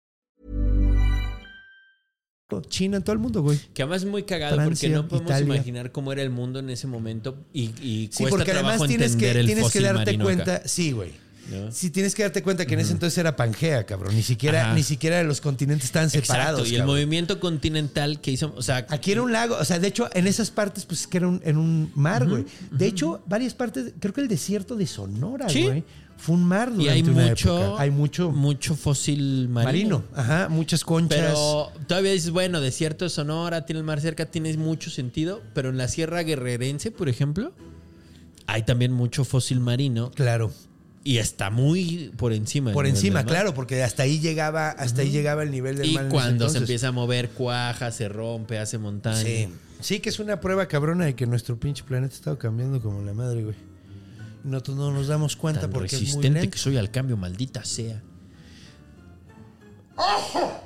China, 2.69 2.97
en 2.97 3.03
todo 3.03 3.13
el 3.13 3.19
mundo, 3.19 3.41
güey. 3.41 3.57
Que 3.73 3.83
además 3.83 4.03
es 4.03 4.09
muy 4.09 4.23
cagado 4.23 4.55
Francia, 4.57 4.89
porque 4.89 4.95
no 5.03 5.07
podemos 5.07 5.31
Italia. 5.31 5.55
imaginar 5.55 5.91
cómo 5.93 6.11
era 6.11 6.21
el 6.21 6.31
mundo 6.31 6.59
en 6.59 6.69
ese 6.69 6.85
momento 6.85 7.45
y, 7.53 7.71
y 7.81 8.09
Sí, 8.11 8.23
cuesta 8.23 8.37
porque 8.37 8.51
además 8.51 8.71
trabajo 8.73 8.87
tienes 8.87 9.13
entender 9.13 9.33
que, 9.35 9.39
el 9.39 9.45
tienes 9.45 9.71
que 9.71 9.79
darte 9.79 9.99
marino 10.05 10.25
cuenta. 10.25 10.55
acá. 10.55 10.67
Sí, 10.67 10.91
güey. 10.91 11.13
¿No? 11.51 11.71
Sí, 11.71 11.89
tienes 11.89 12.15
que 12.15 12.23
darte 12.23 12.41
cuenta 12.41 12.65
que 12.65 12.73
en 12.73 12.79
ese 12.79 12.93
entonces 12.93 13.17
era 13.17 13.35
Pangea, 13.35 13.85
cabrón. 13.85 14.15
Ni 14.15 14.23
siquiera, 14.23 14.65
Ajá. 14.67 14.73
ni 14.73 14.83
siquiera 14.83 15.21
los 15.23 15.41
continentes 15.41 15.85
estaban 15.85 16.09
separados. 16.09 16.67
Y 16.69 16.75
el 16.75 16.79
cabrón. 16.81 16.95
movimiento 16.95 17.39
continental 17.39 18.21
que 18.21 18.31
hizo, 18.31 18.53
o 18.55 18.61
sea, 18.61 18.85
Aquí 18.89 19.11
era 19.11 19.21
un 19.21 19.31
lago, 19.31 19.57
o 19.59 19.65
sea, 19.65 19.77
de 19.79 19.87
hecho, 19.87 20.09
en 20.13 20.27
esas 20.27 20.49
partes, 20.51 20.85
pues 20.85 21.05
que 21.07 21.17
era 21.17 21.27
un, 21.27 21.41
en 21.43 21.57
un 21.57 21.91
mar, 21.95 22.27
güey. 22.27 22.45
De 22.71 22.85
hecho, 22.87 23.21
varias 23.27 23.53
partes, 23.53 23.93
creo 23.99 24.13
que 24.13 24.21
el 24.21 24.27
desierto 24.27 24.75
de 24.75 24.87
Sonora, 24.87 25.49
Sí. 25.49 25.63
güey, 25.63 25.83
fue 26.17 26.35
un 26.35 26.43
mar 26.43 26.69
durante 26.69 26.83
y 26.85 26.89
hay 26.89 27.01
una 27.01 27.27
mucho, 27.29 27.61
época. 27.63 27.81
Hay 27.81 27.89
mucho 27.89 28.31
mucho 28.31 28.75
fósil 28.75 29.49
marino. 29.49 29.99
marino. 29.99 30.03
Ajá, 30.15 30.49
muchas 30.49 30.83
conchas. 30.83 31.17
Pero 31.19 31.71
todavía 31.87 32.11
dices, 32.11 32.29
bueno, 32.29 32.61
desierto 32.61 33.05
de 33.05 33.09
Sonora, 33.09 33.65
tiene 33.65 33.79
el 33.79 33.85
mar 33.85 33.99
cerca, 34.01 34.25
tiene 34.27 34.55
mucho 34.55 34.91
sentido. 34.91 35.41
Pero 35.55 35.69
en 35.69 35.77
la 35.77 35.87
Sierra 35.87 36.21
Guerrerense, 36.21 36.91
por 36.91 37.09
ejemplo, 37.09 37.53
hay 38.45 38.63
también 38.63 38.91
mucho 38.91 39.23
fósil 39.23 39.59
marino 39.61 40.11
Claro, 40.11 40.51
y 41.03 41.17
está 41.17 41.49
muy 41.49 42.11
por 42.17 42.31
encima. 42.33 42.71
por 42.73 42.85
encima, 42.85 43.25
claro, 43.25 43.53
porque 43.53 43.81
hasta 43.83 44.03
ahí 44.03 44.19
llegaba, 44.19 44.69
hasta 44.69 45.01
ahí 45.01 45.09
llegaba 45.09 45.41
el 45.43 45.51
nivel 45.51 45.77
del 45.77 45.87
Y 45.87 45.93
mar. 45.95 46.03
ese 46.05 46.11
cuando 46.13 46.49
se 46.49 46.59
empieza 46.59 46.89
a 46.89 46.91
mover, 46.91 47.29
cuaja, 47.29 47.91
se 47.91 48.07
rompe, 48.07 48.59
hace 48.59 48.77
montaña. 48.77 49.21
Sí. 49.23 49.49
Sí, 49.79 49.99
que 49.99 50.09
es 50.09 50.19
una 50.19 50.39
prueba 50.39 50.67
cabrona 50.67 51.05
de 51.05 51.15
que 51.15 51.25
nuestro 51.25 51.59
pinche 51.59 51.83
planeta 51.83 52.13
ha 52.13 52.17
estado 52.17 52.37
cambiando 52.37 52.79
como 52.81 53.01
la 53.01 53.13
madre, 53.15 53.43
güey. 53.43 53.55
Y 54.45 54.47
nosotros 54.47 54.77
no 54.77 54.91
nos 54.91 55.07
damos 55.07 55.35
cuenta 55.35 55.61
Tan 55.61 55.71
porque 55.71 55.87
es 55.87 55.93
muy 55.93 56.01
resistente 56.01 56.39
lento. 56.41 56.51
que 56.51 56.57
soy 56.59 56.77
al 56.77 56.91
cambio, 56.91 57.17
maldita 57.17 57.63
sea. 57.65 57.99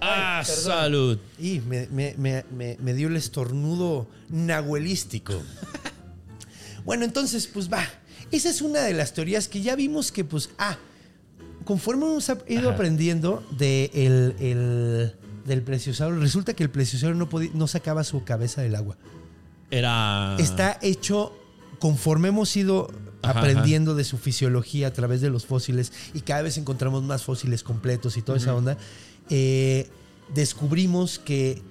¡Ah, 0.02 0.44
salud! 0.46 1.18
Y 1.40 1.60
me, 1.62 1.88
me- 1.88 2.16
me- 2.18 2.46
me- 2.56 2.78
me 2.82 2.94
dio 2.94 3.08
el 3.08 3.16
estornudo 3.16 4.08
nahuelístico. 4.30 5.42
bueno, 6.86 7.06
entonces, 7.06 7.48
pues 7.48 7.72
va. 7.72 7.84
Esa 8.36 8.50
es 8.50 8.62
una 8.62 8.82
de 8.82 8.94
las 8.94 9.14
teorías 9.14 9.48
que 9.48 9.62
ya 9.62 9.76
vimos 9.76 10.12
que, 10.12 10.26
pues, 10.26 10.50
ah, 10.58 10.78
conforme 11.64 12.06
hemos 12.06 12.30
ido 12.48 12.68
Ajá. 12.70 12.72
aprendiendo 12.76 13.44
de 13.58 13.90
el, 13.94 14.36
el- 14.46 15.16
del 15.46 15.62
plesiosauro, 15.62 16.20
resulta 16.20 16.54
que 16.54 16.64
el 16.64 16.70
plesiosauro 16.70 17.16
no, 17.16 17.30
podía- 17.30 17.52
no 17.54 17.68
sacaba 17.68 18.04
su 18.04 18.24
cabeza 18.24 18.62
del 18.62 18.76
agua. 18.76 18.98
Era. 19.72 20.36
Está 20.40 20.78
hecho 20.82 21.32
conforme 21.80 22.28
hemos 22.30 22.56
ido 22.58 22.90
Ajá, 23.22 23.40
aprendiendo 23.40 23.96
de 23.96 24.04
su 24.04 24.18
fisiología 24.18 24.88
a 24.88 24.94
través 24.94 25.22
de 25.22 25.30
los 25.30 25.46
fósiles 25.46 25.94
y 26.14 26.22
cada 26.22 26.42
vez 26.42 26.58
encontramos 26.58 27.04
más 27.04 27.24
fósiles 27.24 27.64
completos 27.64 28.18
y 28.18 28.22
toda 28.22 28.38
esa 28.38 28.54
onda, 28.56 28.78
eh, 29.30 29.88
descubrimos 30.34 31.20
que 31.20 31.62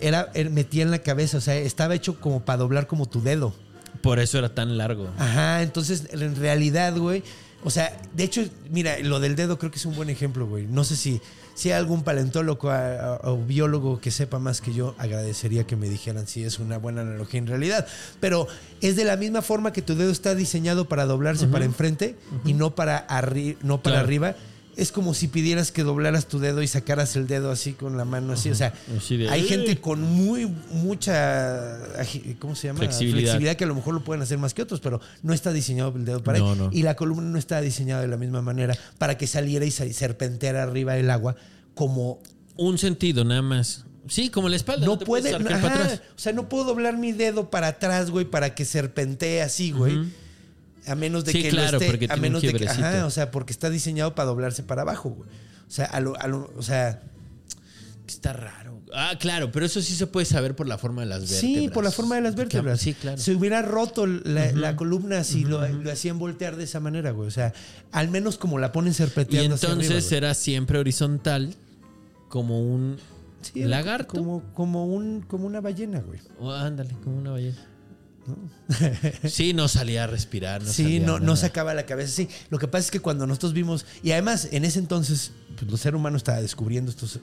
era, 0.00 0.30
era- 0.34 0.50
metía 0.50 0.82
en 0.82 0.90
la 0.90 0.98
cabeza, 1.00 1.38
o 1.38 1.40
sea, 1.40 1.56
estaba 1.56 1.94
hecho 1.94 2.20
como 2.20 2.44
para 2.44 2.58
doblar 2.58 2.86
como 2.86 3.06
tu 3.06 3.20
dedo. 3.22 3.54
Por 4.02 4.18
eso 4.18 4.38
era 4.38 4.54
tan 4.54 4.76
largo. 4.78 5.08
Ajá, 5.18 5.62
entonces 5.62 6.04
en 6.12 6.36
realidad, 6.36 6.96
güey, 6.96 7.22
o 7.64 7.70
sea, 7.70 8.00
de 8.14 8.24
hecho, 8.24 8.44
mira, 8.70 8.98
lo 9.00 9.18
del 9.20 9.34
dedo 9.36 9.58
creo 9.58 9.70
que 9.70 9.78
es 9.78 9.86
un 9.86 9.96
buen 9.96 10.10
ejemplo, 10.10 10.46
güey. 10.46 10.66
No 10.66 10.84
sé 10.84 10.94
si, 10.96 11.20
si 11.54 11.72
hay 11.72 11.78
algún 11.78 12.04
paleontólogo 12.04 12.70
a- 12.70 13.16
a- 13.16 13.20
o 13.32 13.36
biólogo 13.44 14.00
que 14.00 14.12
sepa 14.12 14.38
más 14.38 14.60
que 14.60 14.72
yo, 14.72 14.94
agradecería 14.96 15.66
que 15.66 15.74
me 15.74 15.88
dijeran 15.88 16.28
si 16.28 16.44
es 16.44 16.60
una 16.60 16.78
buena 16.78 17.00
analogía 17.00 17.38
en 17.40 17.48
realidad. 17.48 17.86
Pero 18.20 18.46
es 18.80 18.94
de 18.94 19.04
la 19.04 19.16
misma 19.16 19.42
forma 19.42 19.72
que 19.72 19.82
tu 19.82 19.96
dedo 19.96 20.12
está 20.12 20.36
diseñado 20.36 20.88
para 20.88 21.04
doblarse 21.06 21.48
para 21.48 21.64
enfrente 21.64 22.14
y 22.44 22.52
no 22.52 22.76
para, 22.76 23.04
arri- 23.08 23.56
no 23.62 23.82
para 23.82 23.96
Claro. 23.96 24.06
arriba. 24.06 24.36
Es 24.78 24.92
como 24.92 25.12
si 25.12 25.26
pidieras 25.28 25.72
que 25.72 25.82
doblaras 25.82 26.26
tu 26.28 26.38
dedo 26.38 26.62
y 26.62 26.68
sacaras 26.68 27.16
el 27.16 27.26
dedo 27.26 27.50
así 27.50 27.72
con 27.72 27.96
la 27.96 28.04
mano 28.04 28.32
así. 28.32 28.48
O 28.50 28.54
sea, 28.54 28.72
hay 29.28 29.42
gente 29.42 29.80
con 29.80 30.00
muy 30.00 30.46
mucha 30.70 31.78
¿cómo 32.38 32.54
se 32.54 32.68
llama? 32.68 32.78
Flexibilidad. 32.78 33.56
que 33.56 33.64
a 33.64 33.66
lo 33.66 33.74
mejor 33.74 33.94
lo 33.94 34.04
pueden 34.04 34.22
hacer 34.22 34.38
más 34.38 34.54
que 34.54 34.62
otros, 34.62 34.80
pero 34.80 35.00
no 35.22 35.32
está 35.34 35.52
diseñado 35.52 35.92
el 35.96 36.04
dedo 36.04 36.22
para 36.22 36.38
No, 36.38 36.52
ahí. 36.52 36.58
no. 36.58 36.70
Y 36.72 36.82
la 36.82 36.94
columna 36.96 37.24
no 37.28 37.38
está 37.38 37.60
diseñada 37.60 38.02
de 38.02 38.08
la 38.08 38.16
misma 38.16 38.40
manera 38.40 38.76
para 38.98 39.18
que 39.18 39.26
saliera 39.26 39.64
y 39.64 39.70
se- 39.70 39.92
serpenteara 39.92 40.62
arriba 40.62 40.94
del 40.94 41.10
agua 41.10 41.34
como 41.74 42.20
Un 42.56 42.78
sentido, 42.78 43.24
nada 43.24 43.42
más. 43.42 43.84
Sí, 44.08 44.30
como 44.30 44.48
la 44.48 44.56
espalda. 44.56 44.86
no, 44.86 44.98
puede, 44.98 45.34
ajá, 45.34 45.44
para 45.44 45.56
atrás. 45.74 46.02
o 46.16 46.18
sea, 46.18 46.32
no 46.32 46.48
puedo 46.48 46.64
doblar 46.64 46.96
mi 46.96 47.12
dedo 47.12 47.50
para 47.50 47.66
atrás, 47.68 48.10
güey, 48.10 48.24
para 48.24 48.54
que 48.54 48.64
serpentee 48.64 49.42
así, 49.42 49.70
güey. 49.72 49.98
A 50.88 50.94
menos 50.94 51.24
de 51.24 51.32
Sí, 51.32 51.42
que 51.42 51.48
claro, 51.50 51.72
lo 51.72 51.78
esté, 51.78 51.86
porque 51.90 52.04
a 52.06 52.08
tiene 52.08 52.16
un 52.16 52.22
menos 52.22 52.42
de 52.42 52.52
que, 52.54 52.68
ajá, 52.68 53.06
o 53.06 53.10
sea, 53.10 53.30
porque 53.30 53.52
está 53.52 53.70
diseñado 53.70 54.14
para 54.14 54.26
doblarse 54.26 54.62
para 54.62 54.82
abajo, 54.82 55.10
güey. 55.10 55.28
O 55.30 55.70
sea, 55.70 55.84
a 55.86 56.00
lo- 56.00 56.18
a 56.20 56.26
lo- 56.28 56.52
o 56.56 56.62
sea, 56.62 57.02
Está 58.06 58.32
raro. 58.32 58.80
Ah, 58.94 59.12
claro, 59.20 59.52
pero 59.52 59.66
eso 59.66 59.82
sí 59.82 59.94
se 59.94 60.06
puede 60.06 60.24
saber 60.24 60.56
por 60.56 60.66
la 60.66 60.78
forma 60.78 61.02
de 61.02 61.08
las 61.08 61.20
vértebras. 61.20 61.40
Sí, 61.42 61.68
por 61.68 61.84
la 61.84 61.90
forma 61.90 62.14
de 62.14 62.22
las 62.22 62.34
vértebras. 62.36 62.80
Sí, 62.80 62.94
claro. 62.94 63.18
Se 63.18 63.34
hubiera 63.34 63.60
roto 63.60 64.06
la, 64.06 64.50
la 64.52 64.76
columna 64.76 65.24
si 65.24 65.44
lo, 65.44 65.68
lo 65.68 65.92
hacían 65.92 66.18
voltear 66.18 66.56
de 66.56 66.64
esa 66.64 66.80
manera, 66.80 67.10
güey. 67.10 67.28
O 67.28 67.30
sea, 67.30 67.52
al 67.92 68.08
menos 68.08 68.38
como 68.38 68.58
la 68.58 68.72
ponen 68.72 68.92
Y 68.92 68.94
serpenteando 68.94 69.56
hacia 69.56 69.68
entonces 69.68 69.90
arriba, 69.90 70.06
güey. 70.08 70.16
era 70.16 70.32
siempre 70.32 70.78
horizontal, 70.78 71.54
como 72.30 72.62
un 72.62 72.96
Sí, 73.42 73.62
lagarto. 73.64 74.14
Como, 74.16 74.42
como, 74.54 74.86
un, 74.86 75.20
como 75.20 75.46
una 75.46 75.60
ballena, 75.60 76.00
güey. 76.00 76.20
Oh, 76.40 76.50
ándale, 76.50 76.94
como 77.04 77.18
una 77.18 77.32
ballena. 77.32 77.58
Sí, 79.28 79.52
no 79.54 79.68
salía 79.68 80.04
a 80.04 80.06
respirar. 80.06 80.62
No 80.62 80.68
sí, 80.72 80.82
salía 80.82 81.06
no, 81.06 81.18
no 81.18 81.36
sacaba 81.36 81.74
la 81.74 81.86
cabeza. 81.86 82.12
Sí, 82.14 82.28
lo 82.50 82.58
que 82.58 82.68
pasa 82.68 82.84
es 82.86 82.90
que 82.90 83.00
cuando 83.00 83.26
nosotros 83.26 83.52
vimos, 83.52 83.86
y 84.02 84.12
además 84.12 84.48
en 84.52 84.64
ese 84.64 84.78
entonces, 84.78 85.32
pues, 85.58 85.70
el 85.72 85.78
ser 85.78 85.94
humano 85.94 86.16
estaba 86.16 86.40
descubriendo 86.40 86.90
estos 86.90 87.20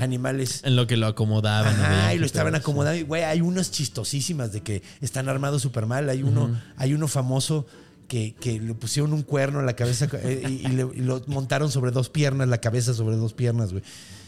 animales. 0.00 0.60
En 0.64 0.76
lo 0.76 0.86
que 0.86 0.96
lo 0.96 1.06
acomodaban. 1.06 1.74
Ajá, 1.74 2.14
y 2.14 2.18
lo 2.18 2.26
estaban 2.26 2.54
acomodando. 2.54 2.98
Y, 2.98 3.02
Güey, 3.02 3.24
hay 3.24 3.40
unas 3.40 3.70
chistosísimas 3.70 4.52
de 4.52 4.62
que 4.62 4.82
están 5.00 5.28
armados 5.28 5.62
súper 5.62 5.86
mal. 5.86 6.08
Hay 6.08 6.22
uno, 6.22 6.60
hay 6.76 6.94
uno 6.94 7.08
famoso 7.08 7.66
que, 8.08 8.34
que 8.40 8.58
le 8.60 8.74
pusieron 8.74 9.12
un 9.12 9.22
cuerno 9.22 9.60
en 9.60 9.66
la 9.66 9.76
cabeza 9.76 10.08
eh, 10.22 10.42
y, 10.48 10.66
y 10.66 10.68
le- 10.68 10.88
y 10.94 11.00
lo 11.00 11.22
montaron 11.26 11.70
sobre 11.70 11.90
dos 11.90 12.08
piernas, 12.08 12.48
la 12.48 12.58
cabeza 12.58 12.94
sobre 12.94 13.16
dos 13.16 13.34
piernas, 13.34 13.72
güey. 13.72 13.82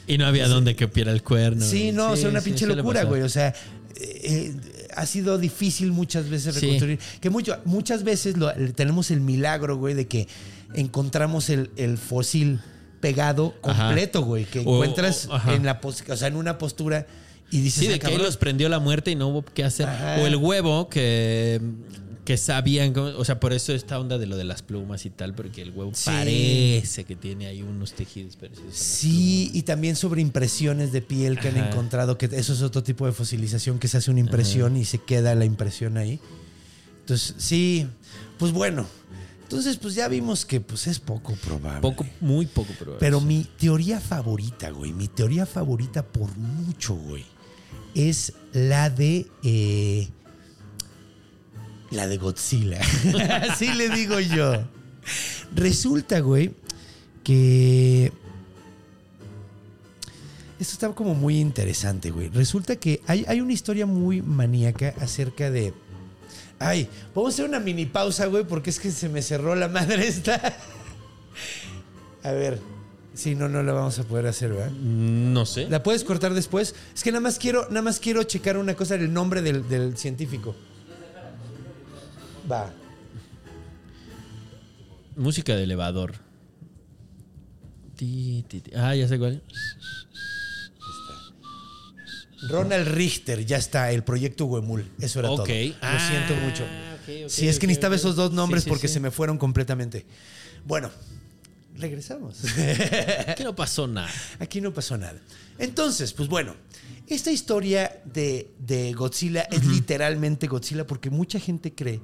Y 0.07 0.19
no 0.19 0.27
había 0.27 0.49
donde 0.49 0.75
que 0.77 0.89
piera 0.89 1.13
el 1.13 1.23
cuerno. 1.23 1.65
Sí, 1.65 1.93
no, 1.93 2.11
o 2.13 2.17
sea, 2.17 2.29
una 2.31 2.41
sí, 2.41 2.51
pinche 2.51 2.67
locura, 2.67 3.05
güey. 3.05 3.23
O 3.23 3.29
sea, 3.29 3.55
eh, 3.97 4.55
ha 4.97 5.07
sido 5.07 5.39
difícil 5.39 5.93
muchas 5.93 6.29
veces 6.29 6.55
Sí. 6.55 6.61
reconstruir. 6.63 6.99
Que 7.21 7.31
mucho, 7.31 7.59
muchas 7.65 8.03
veces 8.05 8.37
lo- 8.37 8.53
tenemos 8.75 9.11
el 9.11 9.21
milagro, 9.21 9.77
güey, 9.77 9.95
de 9.95 10.07
que 10.07 10.29
encontramos 10.75 11.51
el, 11.51 11.71
el 11.77 11.99
fósil 11.99 12.61
pegado 13.01 13.55
completo, 13.61 14.23
güey. 14.23 14.45
Que 14.45 14.61
O- 14.61 14.63
encuentras 14.63 15.27
o- 15.31 15.51
en 15.51 15.65
la 15.65 15.81
o 15.83 16.17
sea, 16.17 16.29
en 16.29 16.37
una 16.37 16.59
postura 16.59 17.07
y 17.51 17.61
dices, 17.61 17.81
Sí, 17.81 17.87
"Ah, 17.89 17.93
de 17.93 17.99
que 17.99 18.07
ahí 18.07 18.13
cabrón". 18.13 18.27
los 18.27 18.37
prendió 18.37 18.69
la 18.69 18.79
muerte 18.79 19.11
y 19.11 19.15
no 19.17 19.29
hubo 19.29 19.43
qué 19.45 19.65
hacer. 19.65 19.89
Ajá. 19.89 20.19
O 20.23 20.27
el 20.27 20.37
huevo 20.37 20.89
que, 20.89 21.61
que 22.31 22.37
sabían, 22.37 22.93
cómo- 22.93 23.09
o 23.19 23.25
sea, 23.25 23.41
por 23.41 23.53
eso 23.53 23.73
esta 23.73 23.99
onda 23.99 24.17
de 24.17 24.27
lo 24.27 24.37
de 24.37 24.45
las 24.45 24.63
plumas 24.63 25.05
y 25.05 25.11
tal, 25.11 25.35
porque 25.35 25.63
el 25.63 25.71
huevo 25.73 25.91
Sí. 25.97 26.05
parece 26.05 27.03
que 27.03 27.17
tiene 27.17 27.49
ahí 27.49 27.61
unos 27.61 27.93
tejidos 27.93 28.37
parecidos. 28.37 28.73
Sí, 28.77 29.51
y 29.53 29.63
también 29.63 29.97
sobre 29.97 30.21
impresiones 30.23 30.93
de 30.93 31.03
piel 31.03 31.41
que 31.41 31.49
han 31.49 31.57
encontrado, 31.57 32.17
que 32.19 32.27
eso 32.27 32.53
es 32.53 32.63
otro 32.63 32.85
tipo 32.85 33.05
de 33.05 33.11
fosilización, 33.13 33.81
que 33.81 33.89
se 33.89 33.97
hace 33.97 34.13
una 34.13 34.21
impresión 34.21 34.77
y 34.77 34.85
se 34.85 34.99
queda 34.99 35.35
la 35.35 35.45
impresión 35.45 35.97
ahí. 35.97 36.21
Entonces, 37.01 37.35
sí, 37.39 37.89
pues 38.39 38.53
bueno. 38.53 38.87
Entonces, 39.43 39.77
pues 39.79 39.97
ya 39.97 40.07
vimos 40.07 40.47
que 40.47 40.61
pues 40.61 40.87
es 40.87 41.01
poco 41.01 41.33
probable. 41.35 41.81
Poco, 41.81 42.07
muy 42.21 42.47
poco 42.47 42.73
probable. 42.75 43.01
Pero 43.01 43.21
mi 43.21 43.45
teoría 43.59 43.99
favorita, 43.99 44.71
güey, 44.71 44.93
mi 44.93 45.09
teoría 45.09 45.47
favorita 45.47 46.07
por 46.07 46.37
mucho, 46.39 46.95
güey, 46.95 47.25
es 47.97 48.35
la 48.53 48.89
de... 48.89 49.27
eh, 49.43 50.09
la 51.91 52.07
de 52.07 52.17
Godzilla. 52.17 52.81
Así 53.51 53.73
le 53.73 53.89
digo 53.91 54.21
yo. 54.21 54.65
Resulta, 55.55 56.21
güey, 56.21 56.53
que 57.25 58.13
Esto 60.59 60.75
está 60.75 60.89
como 60.91 61.15
muy 61.15 61.39
interesante, 61.39 62.11
güey. 62.11 62.29
Resulta 62.29 62.77
que 62.77 63.01
hay, 63.07 63.25
hay 63.27 63.41
una 63.41 63.53
historia 63.53 63.87
muy 63.87 64.23
maníaca 64.23 64.95
acerca 65.01 65.51
de. 65.51 65.73
Ay, 66.59 66.89
vamos 67.15 67.33
a 67.33 67.35
hacer 67.35 67.47
una 67.47 67.59
mini 67.61 67.87
pausa, 67.87 68.27
güey, 68.27 68.45
porque 68.45 68.71
es 68.71 68.79
que 68.79 68.91
se 68.91 69.09
me 69.09 69.23
cerró 69.23 69.55
la 69.55 69.69
madre 69.69 70.07
esta. 70.07 70.39
A 72.23 72.33
ver. 72.33 72.61
Sí, 73.15 73.35
no, 73.35 73.49
no 73.49 73.63
la 73.63 73.73
vamos 73.73 73.99
a 73.99 74.05
poder 74.05 74.27
hacer, 74.27 74.53
¿verdad? 74.53 74.71
No 74.71 75.45
sé. 75.45 75.69
¿La 75.69 75.83
puedes 75.83 76.05
cortar 76.05 76.33
después? 76.33 76.75
Es 76.95 77.03
que 77.03 77.11
nada 77.11 77.21
más 77.21 77.39
quiero, 77.39 77.67
nada 77.69 77.83
más 77.83 77.99
quiero 77.99 78.23
checar 78.23 78.57
una 78.57 78.75
cosa 78.77 78.97
del 78.97 79.13
nombre 79.13 79.43
del, 79.43 79.69
del 79.69 79.97
científico. 79.97 80.55
Va. 82.51 82.73
Música 85.17 85.55
de 85.55 85.65
elevador. 85.65 86.15
Ti, 87.97 88.45
ti, 88.49 88.61
ti. 88.61 88.71
Ah, 88.75 88.95
ya 88.95 89.07
sé 89.07 89.19
cuál. 89.19 89.43
Ronald 92.49 92.89
Richter, 92.89 93.45
ya 93.45 93.59
está, 93.59 93.93
el 93.93 94.03
proyecto 94.03 94.47
Huemul. 94.47 94.87
Eso 94.99 95.21
era 95.21 95.31
Ok. 95.31 95.47
todo. 95.47 95.47
Lo 95.49 95.75
Ah, 95.83 96.09
siento 96.09 96.35
mucho. 96.43 96.65
sí, 97.29 97.49
es 97.49 97.59
que 97.59 97.67
necesitaba 97.67 97.97
esos 97.97 98.17
dos 98.17 98.33
nombres 98.33 98.63
Sí, 98.63 98.65
sí, 98.65 98.71
porque 98.71 98.89
sí. 98.89 98.95
se 98.95 99.01
me 99.01 99.11
fueron 99.11 99.37
completamente. 99.37 100.07
Bueno, 100.65 100.91
regresamos. 101.77 102.39
Aquí 103.29 103.45
no 103.45 103.55
pasó 103.55 103.87
nada. 103.87 104.11
Aquí 104.39 104.61
no 104.63 104.73
pasó 104.73 104.97
nada. 104.97 105.21
Entonces, 105.59 106.15
pues 106.15 106.31
bueno, 106.31 106.55
esta 107.07 107.31
historia 107.31 108.01
de, 108.07 108.51
de 108.59 108.95
Godzilla 108.95 109.43
es 109.43 109.67
literalmente 109.67 110.47
Godzilla 110.47 110.87
porque 110.87 111.11
mucha 111.11 111.39
gente 111.39 111.75
cree 111.75 112.01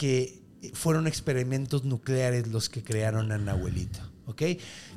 que 0.00 0.40
fueron 0.72 1.06
experimentos 1.06 1.84
nucleares 1.84 2.46
los 2.48 2.70
que 2.70 2.82
crearon 2.82 3.32
a 3.32 3.36
Nahuelito. 3.36 4.00
¿Ok? 4.24 4.42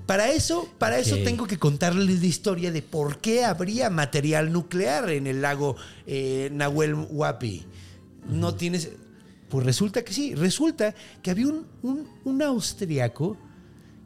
Para 0.06 0.32
eso, 0.32 0.70
para 0.78 0.98
eso 0.98 1.18
tengo 1.26 1.46
que 1.46 1.60
contarles 1.60 2.22
la 2.22 2.26
historia 2.26 2.72
de 2.72 2.82
por 2.82 3.18
qué 3.20 3.44
habría 3.44 3.90
material 3.90 4.54
nuclear 4.54 5.10
en 5.10 5.28
el 5.28 5.42
lago 5.42 5.76
eh, 6.08 6.50
Nahuel 6.54 6.94
Huapi. 6.94 7.66
No 8.30 8.56
tienes. 8.56 8.92
Pues 9.50 9.66
resulta 9.66 10.06
que 10.06 10.14
sí. 10.14 10.36
Resulta 10.36 10.96
que 11.22 11.32
había 11.32 11.48
un, 11.48 11.68
un, 11.82 12.08
un 12.24 12.42
austriaco 12.42 13.38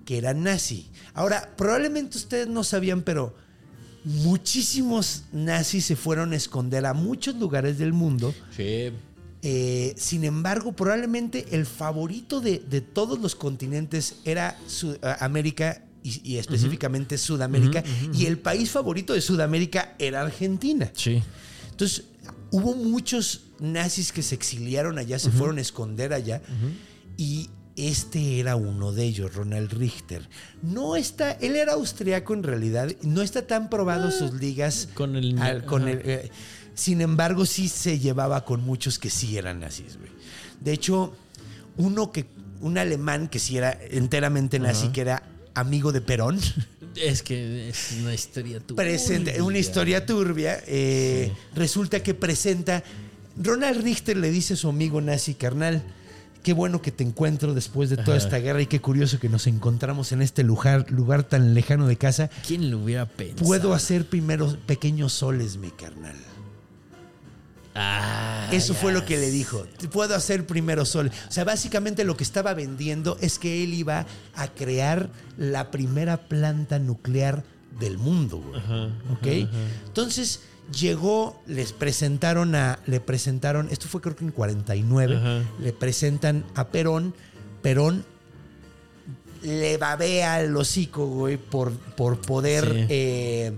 que 0.03 0.17
era 0.17 0.33
nazi. 0.33 0.89
Ahora, 1.13 1.53
probablemente 1.55 2.17
ustedes 2.17 2.47
no 2.47 2.63
sabían, 2.63 3.03
pero 3.03 3.35
muchísimos 4.03 5.25
nazis 5.31 5.85
se 5.85 5.95
fueron 5.95 6.33
a 6.33 6.37
esconder 6.37 6.87
a 6.87 6.95
muchos 6.95 7.35
lugares 7.35 7.77
del 7.77 7.93
mundo. 7.93 8.33
Sí. 8.55 8.91
Eh, 9.49 9.93
sin 9.95 10.25
embargo, 10.25 10.73
probablemente 10.73 11.45
el 11.51 11.65
favorito 11.65 12.41
de, 12.41 12.59
de 12.59 12.81
todos 12.81 13.17
los 13.19 13.33
continentes 13.35 14.15
era 14.25 14.59
Sud- 14.67 14.97
a- 15.01 15.23
América 15.23 15.83
y, 16.03 16.19
y 16.33 16.37
específicamente 16.37 17.17
Sudamérica. 17.17 17.81
Y 18.13 18.25
el 18.25 18.39
país 18.39 18.69
favorito 18.71 19.13
de 19.13 19.21
Sudamérica 19.21 19.95
era 19.99 20.19
Argentina. 20.21 20.91
Sí. 20.93 21.23
Entonces, 21.71 22.03
hubo 22.51 22.75
muchos 22.75 23.43
nazis 23.61 24.11
que 24.11 24.21
se 24.21 24.35
exiliaron 24.35 24.97
allá, 24.97 25.17
se 25.17 25.31
fueron 25.31 25.59
a 25.59 25.61
esconder 25.61 26.11
allá. 26.11 26.41
Y 27.15 27.49
este 27.77 28.39
era 28.41 28.57
uno 28.57 28.91
de 28.91 29.05
ellos, 29.05 29.33
Ronald 29.33 29.71
Richter. 29.71 30.27
No 30.61 30.97
está, 30.97 31.31
él 31.31 31.55
era 31.55 31.73
austriaco 31.73 32.33
en 32.33 32.43
realidad, 32.43 32.89
no 33.03 33.21
está 33.21 33.47
tan 33.47 33.69
probado 33.69 34.11
sus 34.11 34.33
ligas 34.33 34.89
con 34.93 35.15
el- 35.15 35.37
al- 35.39 35.63
con 35.65 35.87
el- 35.87 36.01
eh, 36.03 36.29
sin 36.77 37.01
embargo, 37.01 37.45
sí 37.45 37.67
se 37.69 37.97
llevaba 37.99 38.45
con 38.45 38.63
muchos 38.63 38.99
que 38.99 39.09
sí 39.09 39.35
eran 39.37 39.59
nazis, 39.59 39.97
güey. 39.97 40.11
De 40.61 40.71
hecho, 40.71 41.13
uno 41.75 42.11
que, 42.11 42.27
un 42.61 42.77
alemán 42.77 43.27
que 43.27 43.39
sí 43.39 43.57
era 43.57 43.77
enteramente 43.89 44.59
nazi, 44.59 44.89
que 44.89 45.01
era 45.01 45.23
amigo 45.55 45.91
de 45.91 46.01
Perón. 46.01 46.39
Es 46.95 47.21
que 47.23 47.69
es 47.69 47.95
una 48.01 48.13
historia 48.13 48.59
tuya. 48.59 48.75
presenta 48.75 49.31
una 49.43 49.57
historia 49.59 50.05
turbia. 50.05 50.59
eh, 50.67 51.31
Resulta 51.55 52.01
que 52.01 52.13
presenta. 52.13 52.83
Ronald 53.39 53.83
Richter 53.83 54.17
le 54.17 54.31
dice 54.31 54.53
a 54.53 54.57
su 54.57 54.69
amigo 54.69 54.99
nazi 55.01 55.33
carnal. 55.35 55.83
Qué 56.43 56.53
bueno 56.53 56.81
que 56.81 56.91
te 56.91 57.03
encuentro 57.03 57.53
después 57.53 57.89
de 57.89 57.97
toda 57.97 58.17
esta 58.17 58.37
guerra 58.39 58.61
y 58.61 58.67
qué 58.67 58.79
curioso 58.79 59.19
que 59.19 59.27
nos 59.29 59.47
encontramos 59.47 60.11
en 60.11 60.21
este 60.21 60.43
lugar, 60.43 60.89
lugar 60.91 61.23
tan 61.23 61.53
lejano 61.53 61.87
de 61.87 61.97
casa. 61.97 62.29
¿Quién 62.47 62.71
lo 62.71 62.79
hubiera 62.79 63.05
pensado? 63.05 63.45
Puedo 63.45 63.73
hacer 63.73 64.05
primero 64.07 64.57
pequeños 64.65 65.11
soles, 65.13 65.57
mi 65.57 65.71
carnal. 65.71 66.15
Ah, 67.79 68.49
Eso 68.51 68.73
fue 68.73 68.91
lo 68.91 69.05
que 69.05 69.17
le 69.17 69.29
dijo. 69.29 69.65
Puedo 69.91 70.15
hacer 70.15 70.45
primero 70.47 70.83
sol. 70.85 71.11
O 71.27 71.31
sea, 71.31 71.43
básicamente 71.43 72.03
lo 72.03 72.17
que 72.17 72.23
estaba 72.23 72.53
vendiendo 72.53 73.17
es 73.21 73.37
que 73.39 73.63
él 73.63 73.73
iba 73.73 74.05
a 74.35 74.47
crear 74.47 75.09
la 75.37 75.69
primera 75.71 76.17
planta 76.27 76.79
nuclear 76.79 77.43
del 77.79 77.97
mundo. 77.97 78.37
güey. 78.39 79.43
¿Ok? 79.45 79.49
Entonces 79.85 80.41
llegó, 80.77 81.41
les 81.45 81.71
presentaron 81.71 82.55
a, 82.55 82.79
le 82.87 82.99
presentaron, 82.99 83.67
esto 83.69 83.87
fue 83.87 84.01
creo 84.01 84.15
que 84.15 84.25
en 84.25 84.31
49, 84.31 85.15
Ajá. 85.15 85.41
le 85.61 85.73
presentan 85.73 86.43
a 86.55 86.67
Perón. 86.69 87.13
Perón 87.61 88.03
le 89.43 89.77
babea 89.77 90.41
el 90.41 90.55
hocico, 90.55 91.05
güey, 91.07 91.37
por, 91.37 91.71
por 91.71 92.19
poder. 92.19 92.65
Sí. 92.65 92.85
eh, 92.89 93.51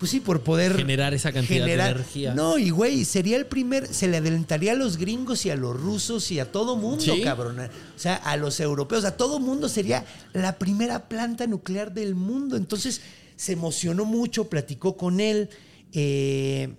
pues 0.00 0.10
sí, 0.10 0.18
por 0.18 0.40
poder 0.40 0.74
Generar 0.76 1.14
esa 1.14 1.30
cantidad 1.30 1.64
de 1.66 1.74
energía. 1.74 2.34
No, 2.34 2.58
y 2.58 2.70
güey, 2.70 3.04
sería 3.04 3.36
el 3.36 3.46
primer, 3.46 3.86
se 3.86 4.08
le 4.08 4.16
adelantaría 4.16 4.72
a 4.72 4.74
los 4.74 4.96
gringos 4.96 5.46
y 5.46 5.50
a 5.50 5.56
los 5.56 5.78
rusos 5.78 6.30
y 6.32 6.40
a 6.40 6.50
todo 6.50 6.74
mundo, 6.74 7.02
Sí. 7.04 7.20
cabrón. 7.22 7.60
O 7.60 7.98
sea, 7.98 8.16
a 8.16 8.36
los 8.36 8.58
europeos, 8.58 9.04
a 9.04 9.16
todo 9.16 9.38
mundo 9.38 9.68
sería 9.68 10.04
la 10.32 10.58
primera 10.58 11.08
planta 11.08 11.46
nuclear 11.46 11.92
del 11.94 12.14
mundo. 12.16 12.56
Entonces 12.56 13.02
se 13.36 13.52
emocionó 13.52 14.04
mucho, 14.04 14.48
platicó 14.48 14.96
con 14.96 15.20
él. 15.20 15.50
eh, 15.92 16.74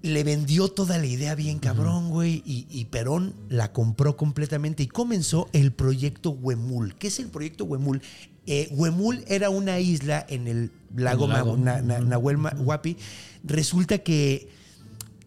le 0.00 0.22
vendió 0.22 0.68
toda 0.68 0.96
la 0.98 1.06
idea 1.06 1.34
bien 1.34 1.58
cabrón, 1.58 2.08
güey, 2.10 2.40
y, 2.46 2.66
y 2.70 2.84
Perón 2.84 3.34
la 3.48 3.72
compró 3.72 4.16
completamente 4.16 4.84
y 4.84 4.86
comenzó 4.86 5.48
el 5.52 5.72
proyecto 5.72 6.30
Huemul. 6.30 6.94
¿Qué 6.94 7.08
es 7.08 7.18
el 7.18 7.26
proyecto 7.26 7.64
Huemul? 7.64 8.00
Eh, 8.50 8.68
Huemul 8.70 9.24
era 9.28 9.50
una 9.50 9.78
isla 9.78 10.24
en 10.28 10.48
el 10.48 10.70
lago, 10.96 11.26
El 11.26 11.30
lago. 11.32 11.56
Ma- 11.58 11.64
Na- 11.76 11.82
Na- 11.82 11.98
Nahuel 12.00 12.38
Huapi. 12.38 12.96
Resulta 13.44 13.98
que 13.98 14.48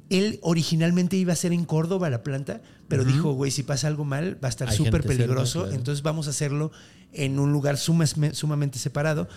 él 0.09 0.39
originalmente 0.41 1.15
iba 1.17 1.31
a 1.31 1.35
ser 1.35 1.53
en 1.53 1.63
Córdoba 1.65 2.09
la 2.09 2.23
planta, 2.23 2.61
pero 2.87 3.05
dijo, 3.05 3.33
güey, 3.33 3.51
si 3.51 3.63
pasa 3.63 3.87
algo 3.87 4.03
mal, 4.05 4.37
va 4.43 4.47
a 4.47 4.49
estar 4.49 4.67
súper 4.73 4.93
cerca, 5.03 5.07
peligroso, 5.09 5.59
claro. 5.61 5.75
entonces 5.75 6.01
vamos 6.03 6.25
a 6.27 6.31
hacerlo 6.31 6.71
en 7.13 7.37
un 7.39 7.53
lugar 7.53 7.77
sumamente 7.77 8.79
separado. 8.79 9.29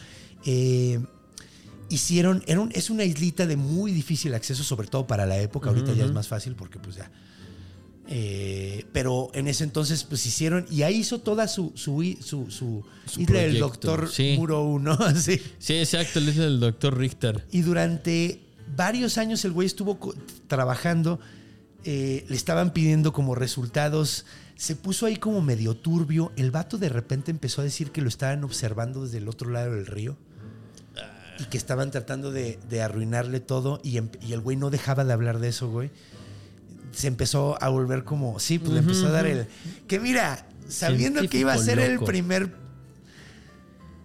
Eh, 0.46 0.98
hicieron, 1.90 2.42
era 2.46 2.60
un- 2.60 2.72
es 2.74 2.90
una 2.90 3.04
islita 3.04 3.46
de 3.46 3.56
muy 3.56 3.92
difícil 3.92 4.34
acceso, 4.34 4.64
sobre 4.64 4.88
todo 4.88 5.06
para 5.06 5.26
la 5.26 5.38
época, 5.38 5.68
ahorita 5.68 5.92
ya 5.92 6.04
es 6.06 6.12
más 6.12 6.26
fácil 6.28 6.54
porque 6.56 6.78
pues 6.78 6.96
ya... 6.96 7.10
eh, 8.06 8.84
pero 8.92 9.30
en 9.34 9.48
ese 9.48 9.64
entonces 9.64 10.04
pues 10.04 10.24
hicieron, 10.26 10.66
y 10.70 10.82
ahí 10.82 10.96
hizo 10.96 11.20
toda 11.20 11.48
su, 11.48 11.72
su, 11.74 12.02
su, 12.20 12.50
su 12.50 12.84
Su 13.06 13.20
isla 13.20 13.40
del 13.40 13.58
doctor 13.58 14.10
sí. 14.10 14.34
Muro 14.38 14.62
1, 14.64 14.92
así. 15.00 15.40
Sí, 15.58 15.74
exacto, 15.74 16.18
él 16.18 16.28
es 16.28 16.36
el 16.38 16.60
doctor 16.60 16.96
Richter. 16.98 17.46
Y 17.50 17.62
durante 17.62 18.40
varios 18.76 19.18
años 19.18 19.44
el 19.44 19.52
güey 19.52 19.66
estuvo 19.66 19.98
trabajando, 20.48 21.18
eh, 21.84 22.24
le 22.28 22.36
estaban 22.36 22.72
pidiendo 22.72 23.12
como 23.12 23.34
resultados, 23.34 24.24
se 24.56 24.76
puso 24.76 25.06
ahí 25.06 25.16
como 25.16 25.40
medio 25.40 25.74
turbio, 25.74 26.32
el 26.36 26.50
vato 26.50 26.78
de 26.78 26.88
repente 26.88 27.30
empezó 27.30 27.60
a 27.60 27.64
decir 27.64 27.90
que 27.90 28.00
lo 28.02 28.08
estaban 28.08 28.44
observando 28.44 29.04
desde 29.04 29.18
el 29.18 29.28
otro 29.28 29.50
lado 29.50 29.74
del 29.74 29.86
río 29.86 30.16
y 31.40 31.44
que 31.46 31.56
estaban 31.58 31.90
tratando 31.90 32.30
de, 32.30 32.60
de 32.70 32.80
arruinarle 32.80 33.40
todo 33.40 33.80
y, 33.82 33.96
em- 33.96 34.08
y 34.24 34.32
el 34.34 34.40
güey 34.40 34.56
no 34.56 34.70
dejaba 34.70 35.04
de 35.04 35.12
hablar 35.12 35.40
de 35.40 35.48
eso, 35.48 35.68
güey. 35.68 35.90
Se 36.94 37.06
empezó 37.08 37.56
a 37.62 37.68
volver 37.68 38.04
como, 38.04 38.38
sí, 38.38 38.58
pues 38.58 38.72
le 38.72 38.78
empezó 38.80 39.08
a 39.08 39.10
dar 39.10 39.26
el... 39.26 39.46
Que 39.88 39.98
mira, 40.00 40.46
sabiendo 40.68 41.26
que 41.28 41.38
iba 41.38 41.52
a 41.52 41.58
ser 41.58 41.78
el 41.78 41.98
primer... 42.00 42.62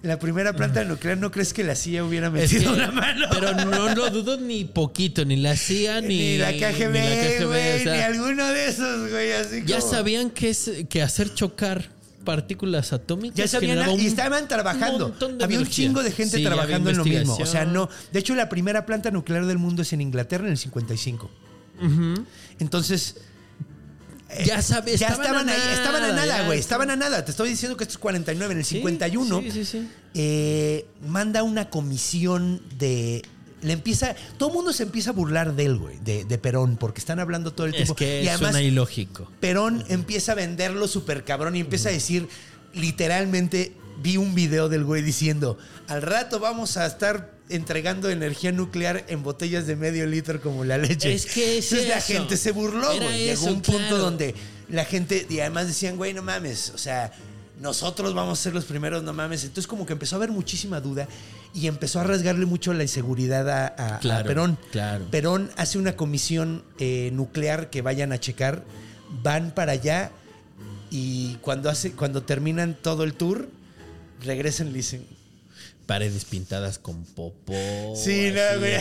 La 0.02 0.18
primera 0.18 0.54
planta 0.54 0.86
nuclear, 0.86 1.18
¿no 1.18 1.30
crees 1.30 1.54
que 1.54 1.62
la 1.66 1.76
CIA 1.76 2.06
hubiera 2.06 2.28
Es 2.28 2.34
metido 2.54 2.74
que- 2.74 2.80
una 2.80 2.90
mano? 2.92 3.26
Pero 3.32 3.54
no 3.54 3.94
lo 3.94 4.10
dudo 4.12 4.38
ni 4.40 4.64
poquito, 4.64 5.26
ni 5.26 5.36
la 5.36 5.58
CIA, 5.58 6.00
ni, 6.00 6.08
Ni, 6.08 6.38
la 6.38 6.54
KGB, 6.54 6.94
ni 6.94 7.00
la 7.00 7.38
KGB, 7.38 7.50
o 7.50 7.84
sea, 7.84 7.94
ni 7.96 8.02
alguno 8.04 8.48
de 8.48 8.70
esos, 8.70 9.10
güey, 9.12 9.34
así 9.34 9.64
Ya 9.66 9.80
como- 9.80 9.92
sabían 9.92 10.30
que, 10.30 10.50
es, 10.52 10.72
que 10.90 11.02
hacer 11.02 11.34
chocar 11.34 11.90
partículas 12.24 12.94
atómicas. 12.94 13.36
Ya 13.38 13.48
sabían, 13.50 13.72
generaba 13.72 13.98
y 13.98 14.00
un 14.02 14.08
estaban 14.08 14.48
trabajando. 14.48 15.14
Había 15.42 15.60
un 15.60 15.68
chingo 15.68 16.02
de 16.02 16.12
gente 16.12 16.38
Sí, 16.38 16.44
trabajando 16.46 16.92
en 16.92 16.98
lo 16.98 17.04
mismo. 17.04 17.36
O 17.36 17.46
sea, 17.46 17.66
no. 17.66 17.90
De 18.14 18.20
hecho, 18.20 18.36
la 18.36 18.48
primera 18.48 18.86
planta 18.86 19.12
nuclear 19.12 19.46
del 19.48 19.58
mundo 19.58 19.82
es 19.82 19.92
en 19.92 20.00
Inglaterra 20.00 20.46
en 20.46 20.52
el 20.52 20.58
55. 20.58 21.30
Entonces. 22.60 23.16
eh, 24.30 24.44
Ya 24.46 24.62
sabe- 24.62 24.96
ya 24.96 25.08
estaban 25.08 25.26
estaban 25.26 25.50
a 25.50 25.54
ahí, 25.54 25.74
estaban 25.74 26.04
a 26.04 26.08
nada, 26.10 26.26
nada, 26.26 26.46
güey. 26.46 26.60
estaban- 26.60 26.90
a 26.92 26.96
nada. 26.96 27.26
Te 27.26 27.32
estoy 27.32 27.50
diciendo 27.50 27.76
que 27.78 27.84
esto 27.84 27.94
es 27.94 27.98
49. 27.98 28.52
En 28.54 28.60
el 28.60 28.66
Sí, 28.66 28.76
51 28.76 29.42
Sí, 29.42 29.52
sí, 29.52 29.66
sí. 29.66 29.90
eh, 30.14 30.86
manda 31.08 31.42
una 31.44 31.70
comisión 31.70 32.62
de. 32.78 33.24
Le 33.62 33.74
empieza. 33.74 34.16
Todo 34.38 34.50
el 34.50 34.56
mundo 34.56 34.72
se 34.72 34.84
empieza 34.84 35.10
a 35.10 35.14
burlar 35.14 35.56
de 35.56 35.66
él, 35.66 35.78
güey, 35.78 35.98
de, 36.00 36.24
de 36.26 36.38
Perón, 36.38 36.78
porque 36.78 37.00
están 37.00 37.20
hablando 37.20 37.52
todo 37.54 37.66
el 37.68 37.72
Es 37.74 37.78
tiempo. 37.78 37.96
que 37.96 38.24
y 38.24 38.28
además, 38.28 38.52
suena 38.52 38.62
ilógico. 38.62 39.30
Perón 39.40 39.84
empieza 39.90 40.32
a 40.34 40.36
venderlo 40.36 40.88
súper 40.88 41.26
cabrón 41.26 41.56
y 41.56 41.62
empieza 41.62 41.90
a 41.90 41.92
decir 41.92 42.30
literalmente 42.74 43.74
vi 44.02 44.18
un 44.18 44.36
video 44.36 44.70
del 44.70 44.84
güey 44.84 45.02
diciendo, 45.02 45.58
al 45.88 46.02
rato 46.02 46.40
vamos 46.40 46.78
a 46.78 46.86
estar 46.86 47.32
entregando 47.50 48.10
energía 48.10 48.52
nuclear 48.52 49.04
en 49.08 49.24
botellas 49.24 49.66
de 49.68 49.76
medio 49.76 50.06
litro 50.06 50.40
como 50.42 50.64
la 50.64 50.78
leche. 50.78 51.14
Es 51.14 51.26
que 51.26 51.58
es 51.58 51.72
Entonces 51.72 51.90
la 51.90 52.02
gente 52.02 52.38
se 52.38 52.52
burló, 52.52 52.92
Era 52.92 53.06
güey. 53.06 53.26
Llegó 53.26 53.44
eso, 53.48 53.54
un 53.54 53.62
punto 53.62 53.80
claro. 53.80 53.98
donde 53.98 54.36
la 54.70 54.86
gente, 54.86 55.26
y 55.30 55.40
además 55.40 55.68
decían, 55.68 55.98
güey, 55.98 56.14
no 56.14 56.22
mames, 56.22 56.72
o 56.76 56.78
sea, 56.78 57.12
nosotros 57.60 58.14
vamos 58.14 58.40
a 58.40 58.44
ser 58.44 58.54
los 58.54 58.66
primeros, 58.66 59.04
no 59.04 59.14
mames. 59.14 59.44
Entonces 59.44 59.68
como 59.68 59.86
que 59.86 59.94
empezó 59.94 60.16
a 60.16 60.18
haber 60.18 60.32
muchísima 60.32 60.80
duda 60.80 61.08
y 61.54 61.66
empezó 61.68 62.00
a 62.00 62.04
rasgarle 62.04 62.46
mucho 62.46 62.72
la 62.74 62.84
inseguridad 62.84 63.50
a, 63.50 63.68
a- 63.68 63.96
a 63.96 64.00
Claro, 64.00 64.28
Perón. 64.28 64.58
claro. 64.72 65.06
Perón 65.10 65.50
hace 65.58 65.78
una 65.80 65.96
comisión 65.96 66.64
eh, 66.78 67.10
nuclear 67.14 67.70
que 67.72 67.82
vayan 67.82 68.12
a 68.14 68.20
checar, 68.20 68.64
van 69.24 69.52
para 69.56 69.72
allá 69.74 70.12
y 70.92 71.36
cuando, 71.42 71.70
hace, 71.70 71.92
cuando 71.94 72.24
terminan 72.24 72.78
todo 72.82 73.04
el 73.04 73.14
tour, 73.16 73.50
regresan 74.24 74.68
y 74.68 74.72
le 74.72 74.78
dicen, 74.78 75.06
Paredes 75.86 76.24
pintadas 76.26 76.78
con 76.78 77.04
popó. 77.04 77.96
Sí, 77.96 78.32
no, 78.32 78.40
así, 78.42 78.60
güey. 78.60 78.72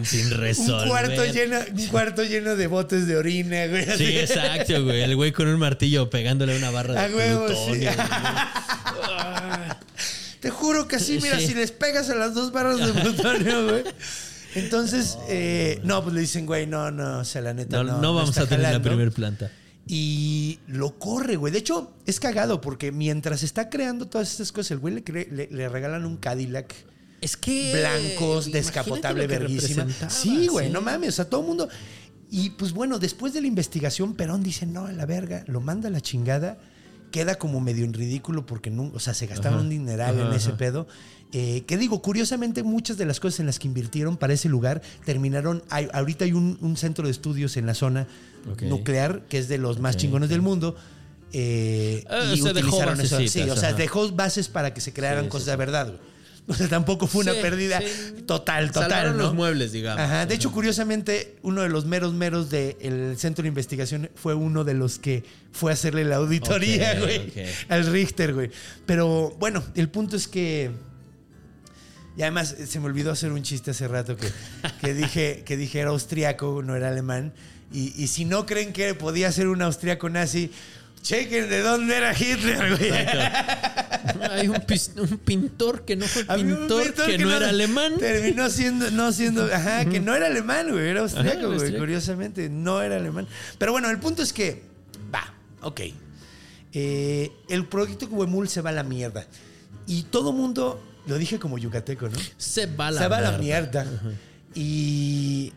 de- 0.00 0.04
sin 0.06 0.30
resolver. 0.32 0.82
un 0.82 0.88
cuarto, 0.88 1.24
lleno, 1.26 1.56
un 1.72 1.86
cuarto 1.86 2.24
lleno 2.24 2.56
de 2.56 2.66
botes 2.66 3.06
de 3.06 3.16
orina, 3.16 3.64
güey. 3.68 3.88
así. 3.88 4.06
Sí, 4.06 4.18
exacto, 4.18 4.82
güey. 4.82 5.02
El 5.02 5.14
güey 5.14 5.30
con 5.30 5.46
un 5.46 5.60
martillo 5.60 6.10
pegándole 6.10 6.56
una 6.58 6.70
barra 6.70 6.94
de 6.94 7.00
A 7.00 7.16
huevo, 7.16 7.46
plutonio. 7.46 7.92
sí. 7.92 7.96
Te 10.40 10.50
juro 10.50 10.86
que 10.86 10.98
sí, 11.00 11.18
mira, 11.22 11.38
Sí. 11.38 11.48
si 11.48 11.54
les 11.54 11.72
pegas 11.72 12.08
a 12.10 12.14
las 12.14 12.34
dos 12.34 12.52
barras 12.52 12.78
de 12.78 12.92
plutonio, 13.00 13.64
güey. 13.68 13.84
Entonces, 14.54 15.18
eh, 15.28 15.80
no, 15.84 16.02
pues 16.02 16.14
le 16.14 16.20
dicen, 16.22 16.46
güey, 16.46 16.66
no, 16.66 16.90
no, 16.90 17.18
o 17.20 17.24
sea, 17.24 17.42
la 17.42 17.54
neta, 17.54 17.76
No, 17.76 17.84
no. 17.84 17.98
no 18.00 18.14
vamos 18.14 18.36
a 18.38 18.46
tener 18.46 18.72
la 18.72 18.80
primer 18.82 19.12
planta. 19.12 19.50
Y 19.90 20.58
lo 20.66 20.98
corre, 20.98 21.36
güey. 21.36 21.50
De 21.52 21.58
hecho, 21.60 21.92
es 22.06 22.20
cagado 22.20 22.60
porque 22.60 22.92
mientras 22.92 23.42
está 23.42 23.70
creando 23.70 24.06
todas 24.06 24.30
estas 24.30 24.52
cosas, 24.52 24.72
el 24.72 24.78
güey 24.78 24.94
le, 24.94 25.04
cre- 25.04 25.28
le- 25.30 25.48
le 25.50 25.68
regalan 25.68 26.04
un 26.04 26.18
Cadillac 26.18 26.74
Es 27.22 27.36
que. 27.38 27.72
blancos, 27.74 28.52
descapotable, 28.52 29.26
verguísima. 29.26 29.86
Sí, 30.10 30.48
güey, 30.48 30.66
sí. 30.66 30.72
no 30.72 30.82
mames. 30.82 31.08
O 31.08 31.12
sea, 31.12 31.24
todo 31.30 31.40
el 31.40 31.46
mundo. 31.46 31.68
Y 32.30 32.50
pues 32.50 32.72
bueno, 32.74 32.98
después 32.98 33.32
de 33.32 33.40
la 33.40 33.46
investigación, 33.46 34.14
Perón 34.14 34.42
dice: 34.42 34.66
No, 34.66 34.84
a 34.84 34.92
la 34.92 35.06
verga, 35.06 35.42
lo 35.46 35.60
manda 35.62 35.88
a 35.88 35.90
la 35.90 36.02
chingada. 36.02 36.58
Queda 37.10 37.36
como 37.36 37.58
medio 37.58 37.86
en 37.86 37.94
ridículo 37.94 38.44
porque 38.44 38.68
no, 38.70 38.90
o 38.94 39.00
sea, 39.00 39.14
se 39.14 39.26
gastaron 39.26 39.60
un 39.60 39.68
dineral 39.70 40.20
en 40.20 40.30
ese 40.34 40.50
pedo. 40.50 40.86
Eh, 41.32 41.64
que 41.66 41.78
digo, 41.78 42.02
curiosamente, 42.02 42.62
muchas 42.62 42.98
de 42.98 43.06
las 43.06 43.18
cosas 43.18 43.40
en 43.40 43.46
las 43.46 43.58
que 43.58 43.66
invirtieron 43.66 44.18
para 44.18 44.34
ese 44.34 44.50
lugar 44.50 44.82
terminaron. 45.06 45.62
hay- 45.70 45.88
ahorita 45.94 46.26
hay 46.26 46.34
un, 46.34 46.58
un 46.60 46.76
centro 46.76 47.06
de 47.06 47.10
estudios 47.10 47.56
en 47.56 47.64
la 47.64 47.72
zona 47.72 48.06
Nuclear 48.62 49.22
que 49.28 49.38
es 49.38 49.48
de 49.48 49.58
los 49.58 49.78
más 49.80 49.96
chingones 49.96 50.28
del 50.28 50.40
mundo. 50.42 50.76
eh, 51.32 52.04
Ah, 52.08 52.24
y 52.34 52.40
dejó 52.40 52.48
utilizaron 52.50 53.00
eso. 53.00 53.18
Sí, 53.26 53.40
o 53.42 53.56
sea, 53.56 53.68
ajá. 53.70 53.78
dejó 53.78 54.08
bases 54.12 54.48
para 54.48 54.72
que 54.72 54.80
se 54.80 54.92
crearan 54.92 55.24
Sí, 55.24 55.30
cosas 55.30 55.44
sí. 55.46 55.50
de 55.50 55.56
verdad. 55.56 55.86
güey. 55.88 56.08
O 56.50 56.54
sea, 56.54 56.66
tampoco 56.66 57.06
fue 57.06 57.20
una 57.24 57.34
Sí, 57.34 57.40
pérdida 57.42 57.78
sí. 57.82 58.22
total, 58.26 58.68
total. 58.72 58.90
Salvaron 58.90 59.18
¿no? 59.18 59.24
los 59.24 59.34
muebles, 59.34 59.70
digamos. 59.72 60.00
Ajá. 60.02 60.24
De 60.24 60.34
hecho, 60.34 60.50
curiosamente, 60.50 61.36
uno 61.42 61.60
de 61.60 61.68
los 61.68 61.84
meros 61.84 62.14
meros 62.14 62.48
del 62.48 63.18
centro 63.18 63.42
de 63.42 63.48
investigación 63.48 64.08
fue 64.14 64.32
uno 64.34 64.64
de 64.64 64.72
los 64.72 64.98
que 64.98 65.24
fue 65.52 65.70
a 65.70 65.74
hacerle 65.74 66.04
la 66.06 66.16
auditoría, 66.16 66.98
güey, 67.00 67.30
al 67.68 67.84
Richter, 67.92 68.32
güey. 68.32 68.50
Pero 68.86 69.36
bueno, 69.38 69.62
el 69.74 69.90
punto 69.90 70.16
es 70.16 70.26
que. 70.26 70.70
Y 72.16 72.22
además 72.22 72.56
se 72.66 72.80
me 72.80 72.86
olvidó 72.86 73.12
hacer 73.12 73.30
un 73.30 73.42
chiste 73.42 73.70
hace 73.72 73.86
rato 73.86 74.16
que, 74.16 74.28
que 74.80 74.94
dije 74.94 75.42
que 75.44 75.56
dije 75.56 75.78
era 75.80 75.90
austriaco, 75.90 76.62
no 76.64 76.74
era 76.74 76.88
alemán. 76.88 77.32
Y, 77.72 77.92
y 78.02 78.06
si 78.06 78.24
no 78.24 78.46
creen 78.46 78.72
que 78.72 78.94
podía 78.94 79.30
ser 79.30 79.48
un 79.48 79.62
austriaco 79.62 80.08
nazi, 80.08 80.50
chequen 81.02 81.48
de 81.48 81.60
dónde 81.62 81.96
era 81.96 82.12
Hitler, 82.12 82.76
güey. 82.76 82.90
Hay 84.30 84.48
un, 84.48 84.60
pintor 85.24 85.84
que 85.84 85.96
no 85.96 86.06
fue 86.06 86.24
pintor, 86.24 86.84
pintor 86.84 87.06
que, 87.06 87.18
no 87.18 87.36
era 87.36 87.48
alemán. 87.48 87.94
Terminó 87.98 88.48
siendo, 88.50 88.90
no 88.90 89.12
siendo, 89.12 89.44
ajá, 89.44 89.84
que 89.84 90.00
no 90.00 90.14
era 90.14 90.26
alemán, 90.26 90.70
güey, 90.70 90.88
era 90.88 91.00
austriaco, 91.00 91.30
Ajá, 91.30 91.38
güey, 91.40 91.52
austriaco. 91.54 91.78
curiosamente, 91.78 92.48
no 92.48 92.82
era 92.82 92.96
alemán. 92.96 93.26
Pero 93.58 93.72
bueno, 93.72 93.90
el 93.90 93.98
punto 93.98 94.22
es 94.22 94.32
que, 94.32 94.62
va, 95.12 95.34
ok. 95.62 95.80
Eh, 96.72 97.32
el 97.48 97.66
proyecto 97.66 98.06
Huemul 98.06 98.48
se 98.48 98.60
va 98.60 98.70
a 98.70 98.74
la 98.74 98.82
mierda. 98.82 99.26
Y 99.86 100.04
todo 100.04 100.32
mundo, 100.32 100.82
lo 101.06 101.16
dije 101.16 101.38
como 101.38 101.58
yucateco, 101.58 102.08
¿no? 102.08 102.18
Se 102.36 102.66
va 102.66 102.88
a 102.88 102.90
la 102.90 103.00
se 103.00 103.08
va 103.08 103.18
a 103.18 103.20
la 103.20 103.38
mierda. 103.38 103.84
mierda. 103.84 104.12
Y 104.54 105.52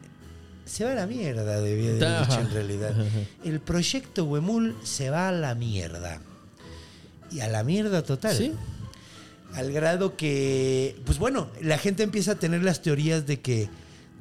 se 0.72 0.86
va 0.86 0.92
a 0.94 0.96
la 0.96 1.08
mierda, 1.08 1.60
debía 1.60 1.94
de 1.94 2.06
haber 2.06 2.28
dicho 2.28 2.40
en 2.40 2.52
realidad. 2.52 2.94
El 3.44 3.60
proyecto 3.60 4.24
Huemul 4.26 4.76
se 4.84 5.10
va 5.10 5.28
a 5.30 5.32
la 5.32 5.54
mierda. 5.56 6.22
Y 7.32 7.42
a 7.42 7.48
la 7.48 7.64
mierda 7.64 8.04
total. 8.04 8.36
Sí. 8.36 8.54
Al 9.54 9.72
grado 9.74 10.16
que, 10.16 10.96
pues 11.06 11.18
bueno, 11.18 11.50
la 11.62 11.78
gente 11.78 12.04
empieza 12.04 12.34
a 12.34 12.36
tener 12.36 12.64
las 12.64 12.82
teorías 12.82 13.28
de 13.28 13.42
que, 13.42 13.70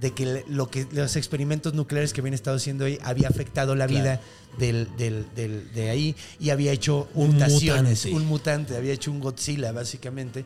de 0.01 0.11
que 0.13 0.45
lo 0.49 0.69
que 0.71 0.87
los 0.93 1.15
experimentos 1.15 1.73
nucleares 1.75 2.13
que 2.13 2.21
habían 2.21 2.35
estado 2.35 2.57
haciendo 2.57 2.85
ahí 2.85 2.99
había 3.05 3.29
afectado 3.29 3.77
la 3.77 3.87
Claro. 3.87 4.03
vida 4.03 4.21
del, 4.59 4.89
del- 4.97 5.27
del- 5.37 5.73
de 5.73 5.91
ahí 5.91 6.17
y 6.41 6.51
había 6.51 6.73
hecho 6.73 7.09
Un 7.15 7.35
mutaciones, 7.35 8.05
mutante. 8.07 8.11
un 8.17 8.27
mutante, 8.27 8.77
había 8.77 8.93
hecho 8.93 9.13
un 9.13 9.21
Godzilla 9.21 9.71
básicamente 9.71 10.45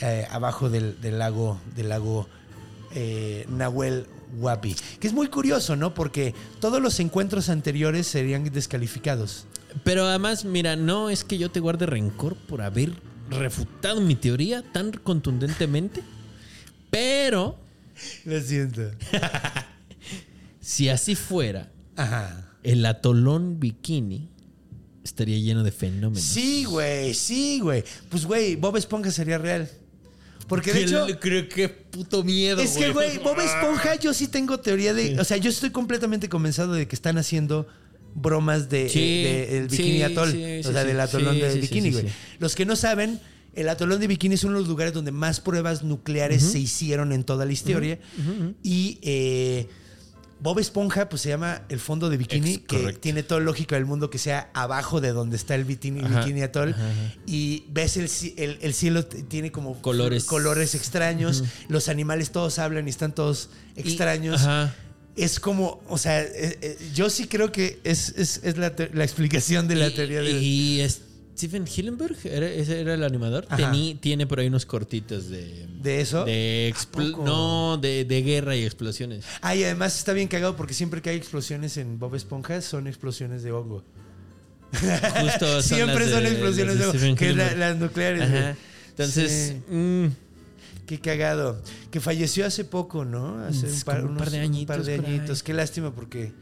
eh, 0.00 0.26
abajo 0.30 0.68
del, 0.68 1.00
del 1.00 1.18
lago, 1.18 1.58
del 1.74 1.88
lago 1.88 2.28
eh, 2.94 3.46
Nahuel 3.48 4.06
Huapi. 4.38 4.74
Que 5.00 5.06
es 5.06 5.12
muy 5.12 5.28
curioso, 5.28 5.76
¿no? 5.76 5.94
Porque 5.94 6.34
todos 6.60 6.80
los 6.80 7.00
encuentros 7.00 7.48
anteriores 7.48 8.06
serían 8.06 8.44
descalificados. 8.44 9.46
Pero 9.84 10.04
además, 10.06 10.44
mira, 10.44 10.76
no 10.76 11.10
es 11.10 11.24
que 11.24 11.38
yo 11.38 11.50
te 11.50 11.60
guarde 11.60 11.86
rencor 11.86 12.36
por 12.36 12.62
haber 12.62 12.92
refutado 13.30 14.00
mi 14.00 14.14
teoría 14.14 14.62
tan 14.72 14.90
contundentemente. 14.92 16.02
Pero 16.90 17.58
Lo 18.24 18.40
siento. 18.40 18.90
si 20.60 20.88
así 20.88 21.14
fuera, 21.14 21.70
Ajá. 21.96 22.48
el 22.62 22.84
atolón 22.86 23.60
bikini 23.60 24.30
estaría 25.04 25.38
lleno 25.38 25.62
de 25.62 25.72
fenómenos. 25.72 26.22
Sí, 26.22 26.64
güey, 26.64 27.14
sí, 27.14 27.60
güey. 27.60 27.84
Pues, 28.08 28.24
güey, 28.26 28.56
Bob 28.56 28.76
Esponja 28.76 29.10
sería 29.10 29.38
real. 29.38 29.70
Porque 30.48 30.72
de 30.72 30.82
hecho, 30.84 31.06
creo 31.20 31.48
que 31.48 31.68
puto 31.68 32.22
miedo, 32.22 32.60
es 32.62 32.76
que, 32.76 32.90
güey, 32.92 33.18
Bob 33.18 33.40
Esponja, 33.40 33.96
yo 33.96 34.14
sí 34.14 34.28
tengo 34.28 34.58
teoría 34.60 34.94
de. 34.94 35.18
O 35.20 35.24
sea, 35.24 35.36
yo 35.38 35.50
estoy 35.50 35.70
completamente 35.70 36.28
convencido 36.28 36.72
de 36.72 36.86
que 36.86 36.94
están 36.94 37.18
haciendo 37.18 37.66
bromas 38.14 38.68
de, 38.68 38.88
Sí, 38.88 39.22
de- 39.24 39.46
del 39.46 39.70
sí, 39.70 39.76
Bikini 39.78 40.02
Atoll. 40.02 40.30
sí, 40.32 40.60
o 40.68 40.72
sea, 40.72 40.84
del 40.84 41.00
atolón 41.00 41.38
de 41.38 41.54
Bikini, 41.60 41.90
güey. 41.90 42.06
Los 42.38 42.54
que 42.54 42.64
no 42.64 42.76
saben, 42.76 43.20
el 43.54 43.68
atolón 43.68 44.00
de 44.00 44.06
Bikini 44.06 44.36
es 44.36 44.44
uno 44.44 44.54
de 44.54 44.60
los 44.60 44.68
lugares 44.68 44.92
donde 44.94 45.10
más 45.12 45.40
pruebas 45.40 45.82
nucleares 45.82 46.42
se 46.42 46.58
hicieron 46.58 47.12
en 47.12 47.24
toda 47.24 47.44
la 47.44 47.52
historia. 47.52 47.98
Y. 48.62 48.98
eh, 49.02 49.66
Bob 50.38 50.58
Esponja, 50.58 51.08
pues 51.08 51.22
se 51.22 51.30
llama 51.30 51.62
el 51.70 51.80
fondo 51.80 52.10
de 52.10 52.18
bikini, 52.18 52.54
Ex- 52.54 52.66
que 52.66 52.76
correcto. 52.78 53.00
tiene 53.00 53.22
todo 53.22 53.40
lógico 53.40 53.74
del 53.74 53.86
mundo 53.86 54.10
que 54.10 54.18
sea 54.18 54.50
abajo 54.52 55.00
de 55.00 55.12
donde 55.12 55.36
está 55.36 55.54
el 55.54 55.64
bikini, 55.64 56.00
Ajá, 56.04 56.20
bikini 56.20 56.42
Atoll. 56.42 56.74
ajá, 56.74 56.82
ajá. 56.90 57.14
Y 57.26 57.64
ves 57.70 57.96
el, 57.96 58.10
el- 58.36 58.58
el 58.60 58.74
cielo, 58.74 59.04
tiene 59.06 59.50
como 59.50 59.80
Colores. 59.80 60.24
colores 60.24 60.74
extraños. 60.74 61.42
Los 61.68 61.88
animales 61.88 62.32
todos 62.32 62.58
hablan 62.58 62.86
y 62.86 62.90
están 62.90 63.14
todos 63.14 63.48
extraños. 63.76 64.42
Es 65.16 65.40
como, 65.40 65.82
o 65.88 65.96
sea, 65.96 66.20
eh, 66.22 66.58
eh, 66.60 66.78
yo 66.94 67.08
sí 67.08 67.26
creo 67.26 67.50
que 67.50 67.80
es, 67.84 68.10
es- 68.18 68.40
es 68.44 68.58
la, 68.58 68.74
la 68.92 69.02
explicación 69.04 69.66
de 69.66 69.76
la 69.76 69.88
Y- 69.88 69.94
teoría 69.94 70.20
del. 70.20 70.42
Y 70.42 70.80
Steven 71.36 71.66
Hillenberg, 71.66 72.16
¿era, 72.24 72.46
ese 72.48 72.80
era 72.80 72.94
el 72.94 73.04
animador. 73.04 73.46
Tení- 73.48 74.00
tiene 74.00 74.26
por 74.26 74.40
ahí 74.40 74.46
unos 74.46 74.64
cortitos 74.64 75.28
de... 75.28 75.66
¿De 75.82 76.00
eso? 76.00 76.24
De 76.24 76.72
no, 77.24 77.76
de, 77.76 78.04
de 78.06 78.22
guerra 78.22 78.56
y 78.56 78.64
explosiones. 78.64 79.24
Ah, 79.42 79.54
y 79.54 79.62
además 79.62 79.98
está 79.98 80.12
bien 80.14 80.28
cagado 80.28 80.56
porque 80.56 80.72
siempre 80.74 81.02
que 81.02 81.10
hay 81.10 81.16
explosiones 81.16 81.76
en 81.76 81.98
Bob 81.98 82.14
Esponja 82.14 82.60
son 82.62 82.86
explosiones 82.86 83.42
de 83.42 83.52
hongo. 83.52 83.84
Justo 84.72 85.46
son 85.60 85.62
Siempre 85.62 86.06
las 86.06 86.10
son 86.14 86.24
de- 86.24 86.30
explosiones 86.30 86.78
de 86.78 86.86
hongo. 86.86 87.16
Que 87.16 87.32
la- 87.34 87.54
las 87.54 87.76
nucleares. 87.76 88.22
Ajá. 88.22 88.56
Entonces, 88.90 89.54
Sí. 89.68 89.74
mm, 89.74 90.06
Qué 90.86 91.00
cagado. 91.00 91.60
Que 91.90 92.00
falleció 92.00 92.46
hace 92.46 92.64
poco, 92.64 93.04
¿no? 93.04 93.40
Hace 93.44 93.66
Es 93.66 93.74
un 93.74 93.80
par, 93.82 94.00
como 94.02 94.12
un 94.12 94.18
par 94.18 94.30
de 94.30 94.38
unos- 94.46 94.60
un 94.60 94.66
par 94.66 94.76
añitos 94.78 94.86
de 94.86 94.94
añitos. 94.94 95.42
Qué 95.42 95.52
lástima 95.52 95.92
porque 95.92 96.32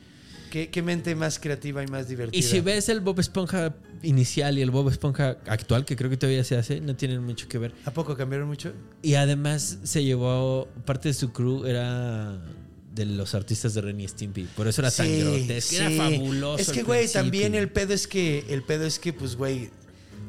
qué, 0.55 0.71
qué 0.71 0.83
mente 0.83 1.17
más 1.17 1.41
creativa 1.41 1.83
y 1.83 1.89
más 1.89 2.07
divertida. 2.07 2.39
y 2.39 2.43
si 2.43 2.61
ves 2.61 2.89
el 2.89 3.01
Bob 3.01 3.19
Esponja 3.19 3.75
inicial 4.05 4.57
y 4.57 4.63
el 4.63 4.71
Bob 4.71 4.89
Esponja 4.89 5.39
actual, 5.49 5.85
que 5.85 5.97
creo 5.97 6.09
que 6.09 6.17
todavía 6.17 6.45
se 6.45 6.57
hace, 6.57 6.81
no 6.81 6.95
tienen 6.95 7.25
mucho 7.25 7.49
que 7.49 7.59
ver. 7.59 7.75
¿A 7.85 7.91
poco 7.91 8.17
cambiaron 8.17 8.47
mucho? 8.47 8.73
Y 9.03 9.15
además 9.15 9.79
se 9.83 10.05
llevó, 10.05 10.69
parte 10.85 11.09
de 11.09 11.15
su 11.15 11.33
crew 11.33 11.67
era 11.67 12.41
de 12.95 13.05
los 13.05 13.35
artistas 13.35 13.75
de 13.75 13.81
Ren 13.81 14.01
y 14.01 14.07
Stimpy. 14.07 14.45
Por 14.45 14.69
eso 14.69 14.81
era 14.81 14.93
tan 14.93 15.09
Sí, 15.09 15.23
grotesco. 15.23 15.75
Era 15.75 15.89
sí. 15.89 15.97
fabuloso. 15.97 16.63
Es 16.63 16.71
que, 16.71 16.85
güey, 16.85 17.09
también 17.09 17.57
el 17.57 17.69
pedo 17.69 17.93
es 17.93 18.07
que, 18.07 18.45
el 18.49 18.63
pedo 18.63 18.87
es 18.87 19.01
que, 19.01 19.13
pues, 19.13 19.35
güey, 19.35 19.71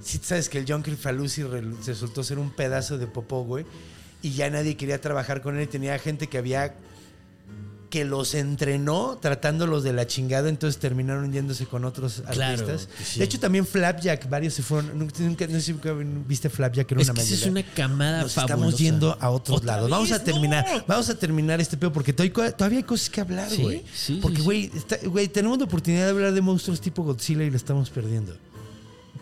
si 0.01 0.17
sabes 0.17 0.49
que 0.49 0.57
el 0.57 0.65
John 0.67 0.83
Falusi 0.83 1.43
resultó 1.85 2.23
ser 2.23 2.39
un 2.39 2.49
pedazo 2.49 2.97
de 2.97 3.05
popó, 3.05 3.43
güey, 3.43 3.63
y 4.23 4.31
ya 4.31 4.49
nadie 4.49 4.75
quería 4.75 4.99
trabajar 4.99 5.43
con 5.43 5.55
él 5.55 5.65
y 5.65 5.67
tenía 5.67 5.99
gente 5.99 6.25
que 6.25 6.39
había 6.39 6.73
que 7.89 8.03
los 8.05 8.33
entrenó 8.33 9.17
tratándolos 9.21 9.83
de 9.83 9.93
la 9.93 10.07
chingada, 10.07 10.49
entonces 10.49 10.79
terminaron 10.79 11.31
yéndose 11.31 11.65
con 11.65 11.85
otros 11.85 12.23
Claro, 12.31 12.63
artistas. 12.63 12.89
sí. 13.03 13.19
De 13.19 13.25
hecho, 13.25 13.39
también 13.39 13.65
Flapjack, 13.65 14.29
varios 14.29 14.53
se 14.53 14.63
fueron. 14.63 14.97
Nunca, 14.97 15.13
nunca- 15.19 15.47
no 15.47 15.53
sé 15.53 15.61
si 15.61 15.71
nunca 15.73 15.93
viste 16.27 16.49
Flapjack, 16.49 16.91
Es 16.93 17.09
una 17.09 17.13
que 17.13 17.21
es 17.33 17.45
una 17.45 17.63
camada 17.63 18.21
Nos 18.23 18.33
fabulosa. 18.33 18.53
estamos 18.55 18.77
yendo 18.79 19.17
a 19.19 19.29
otros 19.29 19.57
¿Otra 19.59 19.75
lados. 19.75 19.89
Vamos 19.89 20.11
a 20.11 20.23
terminar, 20.23 20.65
¡No! 20.69 20.83
vamos 20.87 21.09
a 21.09 21.15
terminar 21.17 21.61
este 21.61 21.77
pedo 21.77 21.93
porque 21.93 22.13
todavía, 22.13 22.77
hay 22.77 22.83
cosas 22.83 23.09
que 23.09 23.21
hablar, 23.21 23.49
güey. 23.57 23.83
sí, 23.93 24.19
porque, 24.21 24.41
sí, 24.41 24.71
está- 24.75 24.97
güey, 25.05 25.27
tenemos 25.27 25.57
la 25.57 25.65
oportunidad 25.65 26.05
de 26.05 26.09
hablar 26.11 26.33
de 26.33 26.41
monstruos 26.41 26.81
tipo 26.81 27.03
Godzilla 27.03 27.43
y 27.43 27.49
lo 27.51 27.57
estamos 27.57 27.89
perdiendo. 27.89 28.35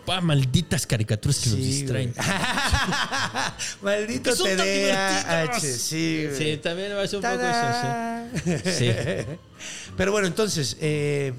Pa, 0.06 0.20
malditas 0.20 0.86
caricaturas 0.86 1.38
que 1.38 1.50
nos 1.50 1.58
Sí, 1.58 1.64
distraen. 1.64 2.12
güey. 2.12 2.26
Maldito 3.82 4.34
TDAH, 4.34 5.60
sí, 5.60 6.26
güey. 6.26 6.36
Sí, 6.54 6.60
también 6.62 6.92
va 6.92 7.02
a 7.02 7.06
ser 7.08 7.18
un 7.18 7.22
poco 7.22 7.42
eso, 7.42 8.62
sí. 8.62 8.70
Sí. 8.78 8.90
Pero 9.96 10.12
bueno, 10.12 10.26
entonces, 10.26 10.76
eh, 10.80 11.32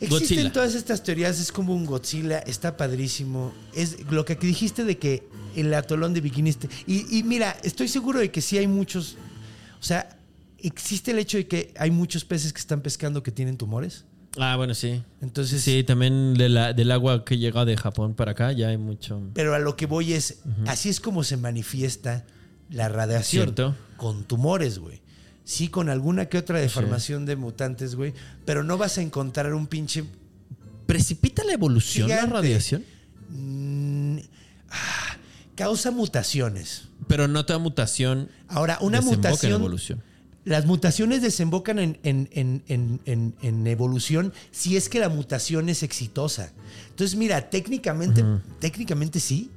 existen 0.00 0.18
Godzilla. 0.38 0.52
todas 0.52 0.74
estas 0.74 1.02
teorías, 1.02 1.38
es 1.40 1.52
como 1.52 1.74
un 1.74 1.84
Godzilla, 1.84 2.38
está 2.40 2.76
padrísimo. 2.76 3.52
Es 3.74 4.00
lo 4.10 4.24
que 4.24 4.34
dijiste 4.36 4.84
de 4.84 4.96
que 4.98 5.28
el 5.56 5.72
atolón 5.74 6.14
de 6.14 6.20
bikinis... 6.20 6.56
te- 6.58 6.68
y, 6.86 7.18
y 7.18 7.22
mira, 7.22 7.56
estoy 7.62 7.88
seguro 7.88 8.20
de 8.20 8.30
que 8.30 8.40
sí 8.40 8.56
hay 8.58 8.66
muchos... 8.66 9.16
O 9.80 9.82
sea, 9.82 10.16
existe 10.58 11.10
el 11.10 11.18
hecho 11.18 11.36
de 11.38 11.46
que 11.46 11.74
hay 11.78 11.90
muchos 11.90 12.24
peces 12.24 12.52
que 12.52 12.60
están 12.60 12.80
pescando 12.80 13.22
que 13.22 13.30
tienen 13.32 13.56
tumores. 13.56 14.04
Ah, 14.36 14.56
bueno, 14.56 14.74
sí. 14.74 15.02
Entonces, 15.20 15.62
Sí, 15.62 15.82
también 15.84 16.34
de 16.34 16.48
la, 16.48 16.72
del 16.72 16.90
agua 16.90 17.24
que 17.24 17.38
llega 17.38 17.64
de 17.64 17.76
Japón 17.76 18.14
para 18.14 18.32
acá 18.32 18.52
ya 18.52 18.68
hay 18.68 18.76
mucho. 18.76 19.20
Pero 19.34 19.54
a 19.54 19.58
lo 19.58 19.76
que 19.76 19.86
voy 19.86 20.12
es, 20.12 20.40
así 20.66 20.88
es 20.88 21.00
como 21.00 21.24
se 21.24 21.36
manifiesta 21.36 22.24
la 22.70 22.88
radiación. 22.88 23.44
Cierto. 23.44 23.74
Con 23.96 24.24
tumores, 24.24 24.78
güey. 24.78 25.00
Sí, 25.44 25.68
con 25.68 25.88
alguna 25.88 26.26
que 26.26 26.36
otra 26.38 26.60
deformación 26.60 27.24
de 27.24 27.36
mutantes, 27.36 27.94
güey. 27.94 28.12
Pero 28.44 28.62
no 28.62 28.76
vas 28.76 28.98
a 28.98 29.02
encontrar 29.02 29.54
un 29.54 29.66
pinche... 29.66 30.04
¿Precipita 30.86 31.42
la 31.44 31.54
evolución 31.54 32.06
Gigante. 32.06 32.26
la 32.26 32.32
radiación? 32.34 32.84
mm, 33.30 34.18
ah, 34.70 35.16
causa 35.54 35.90
mutaciones. 35.90 36.88
Pero 37.08 37.28
no 37.28 37.46
toda 37.46 37.58
mutación. 37.58 38.30
Ahora, 38.48 38.78
una 38.80 38.98
en 38.98 39.04
mutación... 39.04 39.52
evolución. 39.52 40.02
Las 40.48 40.66
mutaciones 40.66 41.20
desembocan 41.22 41.78
en, 41.78 41.98
en- 42.02 42.28
en- 42.34 43.34
en- 43.42 43.66
evolución 43.66 44.32
si 44.50 44.76
es 44.76 44.88
que 44.88 44.98
la 44.98 45.08
mutación 45.08 45.68
es 45.68 45.82
exitosa. 45.82 46.52
Entonces, 46.90 47.16
mira, 47.16 47.50
técnicamente, 47.50 48.24
técnicamente 48.58 49.20
sí. 49.20 49.50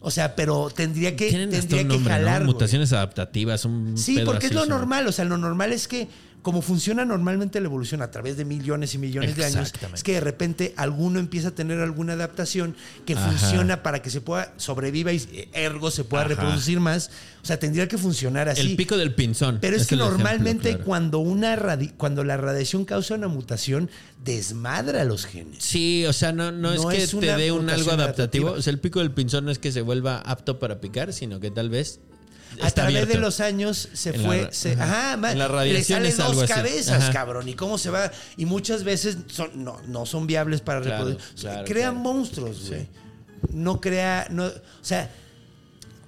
O 0.00 0.10
sea, 0.10 0.36
pero 0.36 0.68
tendría 0.70 1.16
que, 1.16 1.30
tendría 1.30 1.60
que 1.78 1.84
nombre, 1.84 1.98
¿no? 1.98 2.10
jalar. 2.10 2.44
Mutaciones 2.44 2.92
adaptativas. 2.92 3.64
Un 3.64 3.96
Sí, 3.96 4.16
pedo 4.16 4.26
porque 4.26 4.46
es 4.46 4.52
lo 4.52 4.66
normal. 4.66 5.06
O 5.06 5.12
sea, 5.12 5.24
lo 5.24 5.36
normal 5.38 5.72
es 5.72 5.88
que, 5.88 6.08
como 6.46 6.62
funciona 6.62 7.04
normalmente 7.04 7.58
la 7.60 7.66
evolución 7.66 8.02
a 8.02 8.12
través 8.12 8.36
de 8.36 8.44
millones 8.44 8.94
y 8.94 8.98
millones 8.98 9.34
de 9.34 9.46
años, 9.46 9.72
es 9.92 10.04
que 10.04 10.12
de 10.12 10.20
repente 10.20 10.74
alguno 10.76 11.18
empieza 11.18 11.48
a 11.48 11.50
tener 11.50 11.80
alguna 11.80 12.12
adaptación 12.12 12.76
que 13.04 13.14
Ajá. 13.14 13.32
funciona 13.32 13.82
para 13.82 14.00
que 14.00 14.10
se 14.10 14.20
pueda 14.20 14.54
sobreviva 14.56 15.12
y 15.12 15.16
eh, 15.32 15.48
ergo 15.54 15.90
se 15.90 16.04
pueda 16.04 16.22
Ajá. 16.22 16.28
reproducir 16.28 16.78
más. 16.78 17.10
O 17.42 17.46
sea, 17.46 17.58
tendría 17.58 17.88
que 17.88 17.98
funcionar 17.98 18.48
así. 18.48 18.60
El 18.60 18.76
pico 18.76 18.96
del 18.96 19.12
pinzón. 19.12 19.58
Pero 19.60 19.76
es, 19.76 19.88
que 19.88 19.96
ejemplo, 19.96 20.08
normalmente 20.08 20.68
claro. 20.68 20.84
cuando, 20.84 21.18
una 21.18 21.58
cuando 21.96 22.22
la 22.22 22.36
radiación 22.36 22.84
causa 22.84 23.16
una 23.16 23.26
mutación, 23.26 23.90
desmadra 24.24 25.02
los 25.02 25.26
genes. 25.26 25.64
Sí, 25.64 26.06
o 26.06 26.12
sea, 26.12 26.30
no, 26.30 26.52
no, 26.52 26.74
No 26.76 26.90
es 26.92 26.96
que 26.96 27.02
es 27.02 27.10
te 27.10 27.26
dé 27.26 27.50
un 27.50 27.68
algo 27.70 27.90
adaptativo. 27.90 28.02
adaptativa. 28.02 28.50
O 28.52 28.62
sea, 28.62 28.72
el 28.72 28.78
pico 28.78 29.00
del 29.00 29.10
pinzón 29.10 29.46
no 29.46 29.50
es 29.50 29.58
que 29.58 29.72
se 29.72 29.80
vuelva 29.80 30.18
apto 30.18 30.60
para 30.60 30.80
picar, 30.80 31.12
sino 31.12 31.40
que 31.40 31.50
tal 31.50 31.70
vez. 31.70 31.98
A 32.62 32.70
través 32.70 33.08
de 33.08 33.16
los 33.16 33.40
años 33.40 33.88
se 33.92 34.10
En 34.10 34.24
fue. 34.24 34.48
se- 34.52 34.72
ajá. 34.72 35.14
ajá, 35.14 35.34
la 35.34 35.64
le 35.64 35.82
salen 35.84 36.12
es 36.12 36.20
algo 36.20 36.40
dos 36.40 36.48
cabezas, 36.50 37.10
cabrón. 37.10 37.48
¿Y 37.48 37.54
cómo 37.54 37.78
se 37.78 37.90
va? 37.90 38.10
Y 38.36 38.46
muchas 38.46 38.84
veces 38.84 39.18
son, 39.28 39.50
no, 39.64 39.80
no 39.86 40.06
son 40.06 40.26
viables 40.26 40.60
para 40.60 40.80
Claro, 40.80 41.04
reproducir. 41.06 41.40
claro, 41.40 41.64
Crean 41.64 41.94
claro. 41.94 42.14
monstruos, 42.14 42.68
güey. 42.68 42.88
No 43.50 43.80
crea. 43.80 44.26
No, 44.30 44.46
o 44.46 44.52
sea, 44.82 45.10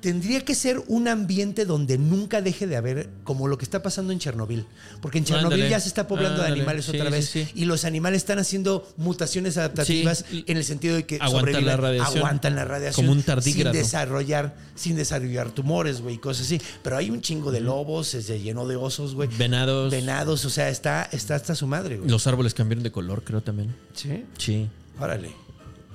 tendría 0.00 0.44
que 0.44 0.54
ser 0.54 0.80
un 0.86 1.08
ambiente 1.08 1.64
donde 1.64 1.98
nunca 1.98 2.40
deje 2.40 2.66
de 2.66 2.76
haber, 2.76 3.08
como 3.24 3.48
lo 3.48 3.58
que 3.58 3.64
está 3.64 3.82
pasando 3.82 4.12
en 4.12 4.18
Chernobyl. 4.20 4.64
Porque 5.02 5.18
en 5.18 5.24
Chernobyl 5.24 5.54
Ándale, 5.54 5.70
ya 5.70 5.80
se 5.80 5.88
está 5.88 6.06
poblando 6.06 6.40
de 6.42 6.48
animales 6.48 6.84
Sí, 6.84 6.92
otra 6.96 7.06
sí, 7.06 7.10
vez. 7.12 7.28
sí. 7.28 7.48
Y 7.54 7.64
los 7.64 7.84
animales 7.84 8.18
están 8.22 8.38
haciendo 8.38 8.88
mutaciones 8.96 9.56
adaptativas 9.56 10.24
Sí. 10.30 10.44
en 10.46 10.56
el 10.56 10.64
sentido 10.64 10.94
de 10.94 11.04
que 11.04 11.18
Aguantan 11.20 11.66
la 11.66 11.76
radiación. 11.76 12.18
aguantan 12.18 12.54
la 12.54 12.64
radiación. 12.64 13.06
Como 13.06 13.12
un 13.12 13.18
sin 13.18 13.26
tardígrado. 13.26 13.76
desarrollar, 13.76 14.54
sin 14.76 14.94
desarrollar 14.96 15.50
tumores, 15.50 16.00
güey, 16.00 16.14
y 16.14 16.18
cosas 16.18 16.46
así. 16.46 16.60
Pero 16.82 16.96
hay 16.96 17.10
un 17.10 17.20
chingo 17.20 17.50
de 17.50 17.60
lobos, 17.60 18.06
se 18.08 18.22
llenó 18.40 18.66
de 18.68 18.76
osos, 18.76 19.14
güey. 19.14 19.28
Venados. 19.36 19.90
Venados, 19.90 20.44
o 20.44 20.50
sea, 20.50 20.68
está, 20.68 21.08
está 21.12 21.34
hasta 21.34 21.54
su 21.56 21.66
madre, 21.66 21.96
güey. 21.98 22.08
Los 22.08 22.26
árboles 22.28 22.54
cambiaron 22.54 22.84
de 22.84 22.92
color, 22.92 23.24
creo 23.24 23.40
también. 23.42 23.74
Sí. 23.94 24.24
Sí. 24.38 24.68
Órale, 25.00 25.30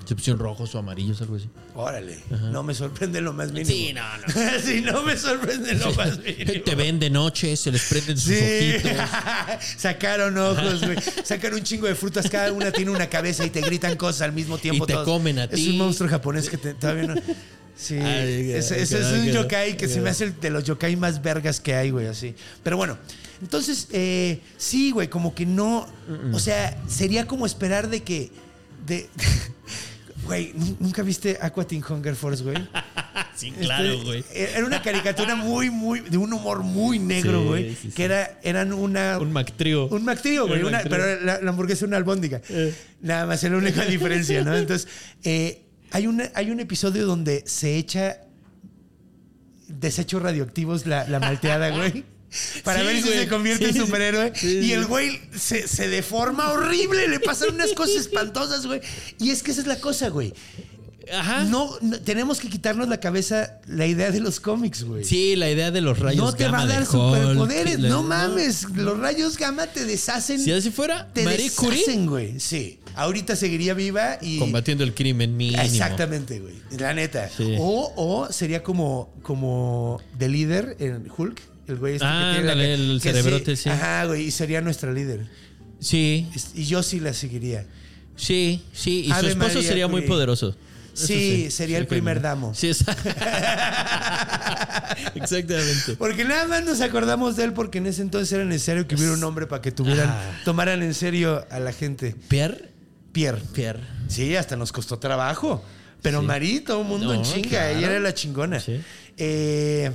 Pusieron 0.08 0.40
rojos 0.40 0.74
o 0.76 0.80
amarillos, 0.80 1.22
algo 1.22 1.36
así. 1.36 1.50
órale. 1.76 2.20
No 2.52 2.62
me 2.64 2.74
sorprende 2.74 3.22
lo 3.22 3.34
más 3.34 3.52
mínimo. 3.52 3.70
Sí, 3.72 3.94
no, 3.94 4.02
no. 4.18 4.60
sí, 4.64 4.82
no 4.82 5.02
me 5.04 5.18
sorprende 5.18 5.74
lo 5.76 5.94
más 5.94 6.20
mínimo. 6.20 6.62
Te 6.66 6.76
ven 6.76 7.00
de 7.00 7.10
noche, 7.10 7.56
se 7.58 7.72
les 7.72 7.84
prenden 7.84 8.18
sus 8.18 8.34
Sí, 8.36 8.74
ojitos. 8.76 8.92
sacaron 9.78 10.38
ojos, 10.38 10.82
güey. 10.86 10.98
Sacan 11.24 11.54
un 11.54 11.64
chingo 11.64 11.88
de 11.88 11.96
frutas, 11.96 12.30
cada 12.30 12.52
una 12.52 12.72
tiene 12.72 12.92
una 12.92 13.08
cabeza 13.10 13.46
y 13.46 13.50
te 13.50 13.62
gritan 13.62 13.96
cosas 13.98 14.22
al 14.24 14.34
mismo 14.34 14.58
tiempo. 14.58 14.84
Y 14.84 14.88
te 14.88 14.94
todos. 14.94 15.06
comen 15.06 15.40
a 15.40 15.46
Es 15.46 15.52
ti. 15.52 15.70
un 15.72 15.78
monstruo 15.78 16.10
japonés 16.10 16.50
que 16.50 16.58
te- 16.58 16.74
todavía 16.74 17.04
no. 17.08 17.16
Sí, 17.76 17.96
Ay, 17.98 18.52
es 18.52 18.68
qué- 18.72 18.98
un 18.98 19.32
yokai 19.32 19.76
que 19.78 19.88
se 19.88 20.00
me 20.00 20.12
hace 20.12 20.26
el 20.26 20.40
de 20.40 20.52
los 20.52 20.64
yokai 20.64 20.96
más 20.96 21.22
vergas 21.24 21.60
que 21.60 21.74
hay, 21.74 21.90
güey, 21.90 22.06
así. 22.06 22.36
Pero 22.62 22.78
bueno, 22.78 22.98
entonces, 23.42 23.88
eh, 23.92 24.42
sí, 24.58 24.92
güey, 24.92 25.10
como 25.10 25.34
que 25.34 25.46
no. 25.48 25.88
O 26.34 26.40
sea, 26.40 26.78
sería 26.88 27.26
como 27.26 27.46
esperar 27.46 27.90
de 27.90 28.04
que. 28.04 28.32
De, 28.86 29.10
güey, 30.26 30.52
¿nu- 30.56 30.78
¿nunca 30.80 31.02
viste 31.04 31.38
Aqua 31.42 31.66
Teen 31.66 31.84
Hunger 31.88 32.16
Force, 32.16 32.44
güey? 32.44 32.58
Sí, 33.36 33.52
claro, 33.52 33.92
Este, 33.94 34.04
güey. 34.06 34.24
Era 34.32 34.64
una 34.64 34.82
caricatura 34.84 35.36
muy, 35.36 35.72
muy, 35.72 36.02
de 36.02 36.18
un 36.18 36.32
humor 36.34 36.62
muy 36.62 37.00
negro, 37.00 37.44
güey. 37.44 37.72
sí, 37.72 37.78
sí. 37.90 37.90
Que 37.92 38.04
era, 38.04 38.40
eran 38.44 38.72
una. 38.74 39.18
Un 39.18 39.32
McTrio. 39.34 39.88
Un 39.88 40.06
McTrio, 40.06 40.48
güey. 40.48 40.62
Pero 40.84 41.20
la, 41.22 41.42
la 41.42 41.50
hamburguesa 41.50 41.80
es 41.84 41.88
una 41.88 41.98
albóndiga. 41.98 42.42
Eh. 42.50 42.74
Nada 43.02 43.26
más, 43.26 43.44
es 43.44 43.50
la 43.52 43.58
única 43.58 43.84
diferencia, 43.86 44.44
¿no? 44.44 44.56
Entonces, 44.56 44.88
eh, 45.24 45.64
hay, 45.92 46.06
una, 46.06 46.30
hay 46.36 46.52
un 46.52 46.60
episodio 46.60 47.08
donde 47.08 47.44
se 47.48 47.76
echa 47.78 48.20
desechos 49.68 50.22
radioactivos 50.22 50.86
la, 50.86 51.08
la 51.08 51.20
malteada, 51.20 51.70
güey. 51.72 52.06
Para 52.64 52.80
Sí, 52.82 52.86
ver 52.86 52.96
si 52.98 53.04
güey. 53.04 53.20
se 53.20 53.28
convierte 53.28 53.72
Sí, 53.72 53.78
en 53.80 53.86
superhéroe. 53.86 54.32
Sí, 54.36 54.60
y 54.60 54.72
el 54.72 54.86
güey 54.86 55.22
se, 55.36 55.68
se 55.68 55.88
deforma 55.90 56.52
horrible. 56.52 57.08
Le 57.08 57.20
pasan 57.20 57.54
unas 57.56 57.74
cosas 57.74 57.98
espantosas, 57.98 58.66
güey. 58.66 58.82
Y 59.20 59.30
es 59.32 59.44
que 59.44 59.52
esa 59.52 59.62
es 59.62 59.68
la 59.68 59.80
cosa, 59.80 60.10
güey. 60.10 60.34
Ajá. 61.12 61.44
No, 61.44 61.70
no- 61.82 62.00
tenemos 62.00 62.40
que 62.40 62.50
quitarnos 62.50 62.88
la 62.88 63.00
cabeza 63.02 63.60
la 63.68 63.86
idea 63.86 64.10
de 64.10 64.22
los 64.22 64.40
cómics, 64.40 64.84
güey. 64.86 65.04
Sí, 65.04 65.36
la 65.36 65.52
idea 65.52 65.70
de 65.70 65.82
los 65.82 66.00
rayos 66.00 66.24
no 66.24 66.34
te 66.34 66.46
va 66.46 66.52
gamma 66.52 66.64
a 66.64 66.68
dar 66.68 66.80
de 66.80 66.86
superpoderes, 66.86 67.80
la- 67.82 67.90
no 67.90 68.04
mames. 68.04 68.64
Los 68.74 68.98
rayos 68.98 69.38
gamma 69.38 69.68
te 69.68 69.84
deshacen. 69.86 70.40
Si 70.40 70.52
así 70.54 70.72
fuera, 70.72 71.12
te 71.14 71.24
Marie 71.26 71.52
Curie 71.52 71.80
deshacen, 71.80 72.06
güey. 72.08 72.40
Sí. 72.40 72.80
Ahorita 72.96 73.36
seguiría 73.36 73.74
viva 73.74 74.18
y. 74.22 74.40
combatiendo 74.40 74.84
el 74.86 74.94
crimen 74.94 75.36
mínimo. 75.36 75.62
Exactamente, 75.62 76.40
güey. 76.40 76.56
La 76.80 76.94
neta. 76.94 77.30
O, 77.60 77.92
o 77.98 78.32
sería 78.32 78.64
como, 78.64 79.14
como 79.24 80.00
The 80.18 80.30
Líder 80.30 80.78
en 80.80 81.12
Hulk. 81.16 81.42
El 81.68 81.78
güey 81.78 81.94
este 81.96 82.06
Ah, 82.06 82.34
que 82.36 82.42
tiene 82.42 82.46
la- 82.48 82.52
ándale, 82.54 82.74
el 82.74 83.00
que 83.02 83.14
cerebrote, 83.14 83.56
sí. 83.56 83.70
Ajá, 83.70 84.06
güey. 84.06 84.26
Y 84.26 84.32
sería 84.32 84.62
nuestra 84.62 84.92
líder. 84.92 85.26
Sí, 85.80 86.28
Y 86.56 86.66
yo 86.66 86.84
sí 86.84 87.00
la 87.00 87.14
seguiría. 87.14 87.66
sí, 88.16 88.64
sí. 88.74 89.06
Y 89.06 89.10
su 89.14 89.28
esposo 89.28 89.56
María 89.56 89.64
sería 89.70 89.88
muy 89.88 90.02
poderoso. 90.04 90.56
Sí, 90.94 91.50
sería 91.50 91.78
el 91.80 91.88
primer 91.88 92.22
damo. 92.22 92.54
Sí, 92.54 92.70
Exactamente. 95.16 95.96
Porque 95.98 96.26
nada 96.26 96.48
más 96.48 96.64
nos 96.64 96.82
acordamos 96.82 97.36
de 97.36 97.46
él 97.46 97.54
porque 97.54 97.80
en 97.80 97.88
ese 97.88 98.02
entonces 98.02 98.32
era 98.32 98.46
necesario 98.46 98.88
que 98.88 98.96
hubiera 98.96 99.14
un 99.14 99.24
hombre 99.24 99.48
para 99.48 99.62
que 99.62 99.72
tuvieran, 99.72 100.10
Ah. 100.10 100.42
tomaran 100.46 100.82
en 100.84 100.94
serio 100.94 101.46
a 101.50 101.60
la 101.60 101.74
gente. 101.74 102.16
Pierre. 102.28 102.70
Pierre. 103.12 103.42
Pierre. 103.54 103.82
Sí, 104.08 104.36
hasta 104.36 104.56
nos 104.56 104.72
costó 104.72 105.00
trabajo. 105.00 105.64
Pero 106.02 106.20
Sí. 106.22 106.26
Marí, 106.28 106.60
todo 106.60 106.82
el 106.82 106.88
mundo 106.88 107.08
No, 107.08 107.14
en 107.14 107.22
chinga. 107.24 107.50
claro. 107.50 107.78
Ella 107.78 107.90
era 107.92 108.00
la 108.00 108.14
chingona. 108.14 108.60
Sí. 108.60 108.82
Eh, 109.18 109.92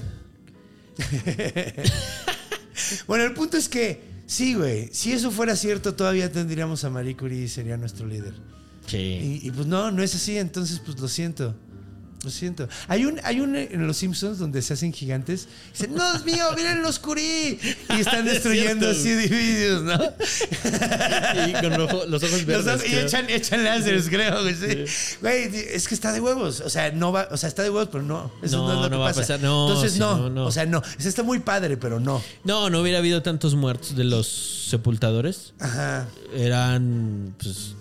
bueno, 3.06 3.24
el 3.24 3.34
punto 3.34 3.56
es 3.56 3.68
que, 3.68 4.02
sí, 4.26 4.54
güey. 4.54 4.88
Si 4.92 5.12
eso 5.12 5.30
fuera 5.30 5.56
cierto, 5.56 5.94
todavía 5.94 6.30
tendríamos 6.30 6.84
a 6.84 6.90
Marie 6.90 7.16
Curie 7.16 7.44
y 7.44 7.48
sería 7.48 7.76
nuestro 7.76 8.06
líder. 8.06 8.34
Sí. 8.86 8.96
Y, 8.96 9.48
y, 9.48 9.50
pues 9.50 9.66
no, 9.66 9.90
no 9.90 10.02
es 10.02 10.14
así. 10.14 10.38
Entonces, 10.38 10.80
pues 10.84 10.98
lo 10.98 11.08
siento. 11.08 11.54
Lo 12.28 12.32
siento. 12.32 12.68
Hay 12.88 13.06
un, 13.06 13.18
hay 13.24 13.40
un 13.40 13.56
en 13.56 13.86
Los 13.86 13.96
Simpsons 13.96 14.38
donde 14.38 14.60
se 14.60 14.74
hacen 14.74 14.92
gigantes. 14.92 15.48
Dicen, 15.72 15.94
no, 15.94 16.14
es 16.14 16.24
mío, 16.26 16.44
miren 16.54 16.82
los 16.82 16.98
curí. 16.98 17.58
Y 17.88 18.00
están 18.00 18.18
Es 18.28 18.34
destruyendo 18.34 18.92
cierto. 18.92 19.00
así 19.00 19.08
edificios, 19.10 19.82
¿no? 19.82 19.98
Y 21.48 21.52
con 21.54 21.80
ojo- 21.80 22.04
los 22.06 22.22
ojos 22.22 22.44
Los 22.46 22.64
verdes. 22.64 22.82
y 22.90 22.96
echan, 22.96 23.30
echan 23.30 23.64
láseres, 23.64 24.08
creo, 24.10 24.42
güey. 24.42 24.54
sí. 24.54 25.16
Güey, 25.22 25.44
es 25.72 25.88
que 25.88 25.94
está 25.94 26.12
de 26.12 26.20
huevos. 26.20 26.60
O 26.60 26.68
sea, 26.68 26.90
no 26.92 27.12
va, 27.12 27.28
o 27.30 27.36
sea, 27.38 27.48
está 27.48 27.62
de 27.62 27.70
huevos, 27.70 27.88
pero 27.90 28.04
no. 28.04 28.30
Eso 28.42 28.58
no, 28.58 28.68
No, 28.68 28.74
es 28.74 28.76
lo 28.78 28.84
que 28.84 28.90
no 28.90 28.98
va 29.00 29.06
a 29.06 29.08
pasa. 29.10 29.20
pasar. 29.22 29.40
No, 29.40 29.68
Entonces, 29.68 29.92
sí, 29.94 29.98
no. 30.00 30.44
O 30.44 30.52
sea, 30.52 30.66
no. 30.66 30.78
O 30.80 30.82
sea, 30.98 31.08
está 31.08 31.22
muy 31.22 31.38
padre, 31.38 31.76
pero 31.78 31.98
no. 32.00 32.22
No, 32.44 32.68
no 32.68 32.80
hubiera 32.80 32.98
habido 32.98 33.22
tantos 33.22 33.54
muertos 33.54 33.96
de 33.96 34.04
los 34.04 34.66
sepultadores. 34.68 35.54
Ajá. 35.60 36.06
Eran, 36.34 37.34
pues, 37.38 37.74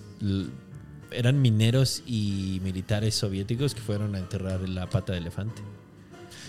eran 1.12 1.42
mineros 1.42 2.04
y 2.06 2.60
militares 2.64 3.16
soviéticos 3.16 3.74
que 3.76 3.82
fueron 3.82 4.16
a 4.16 4.20
enterrar 4.20 4.68
la 4.68 4.90
pata 4.90 5.14
de 5.14 5.20
elefante. 5.20 5.62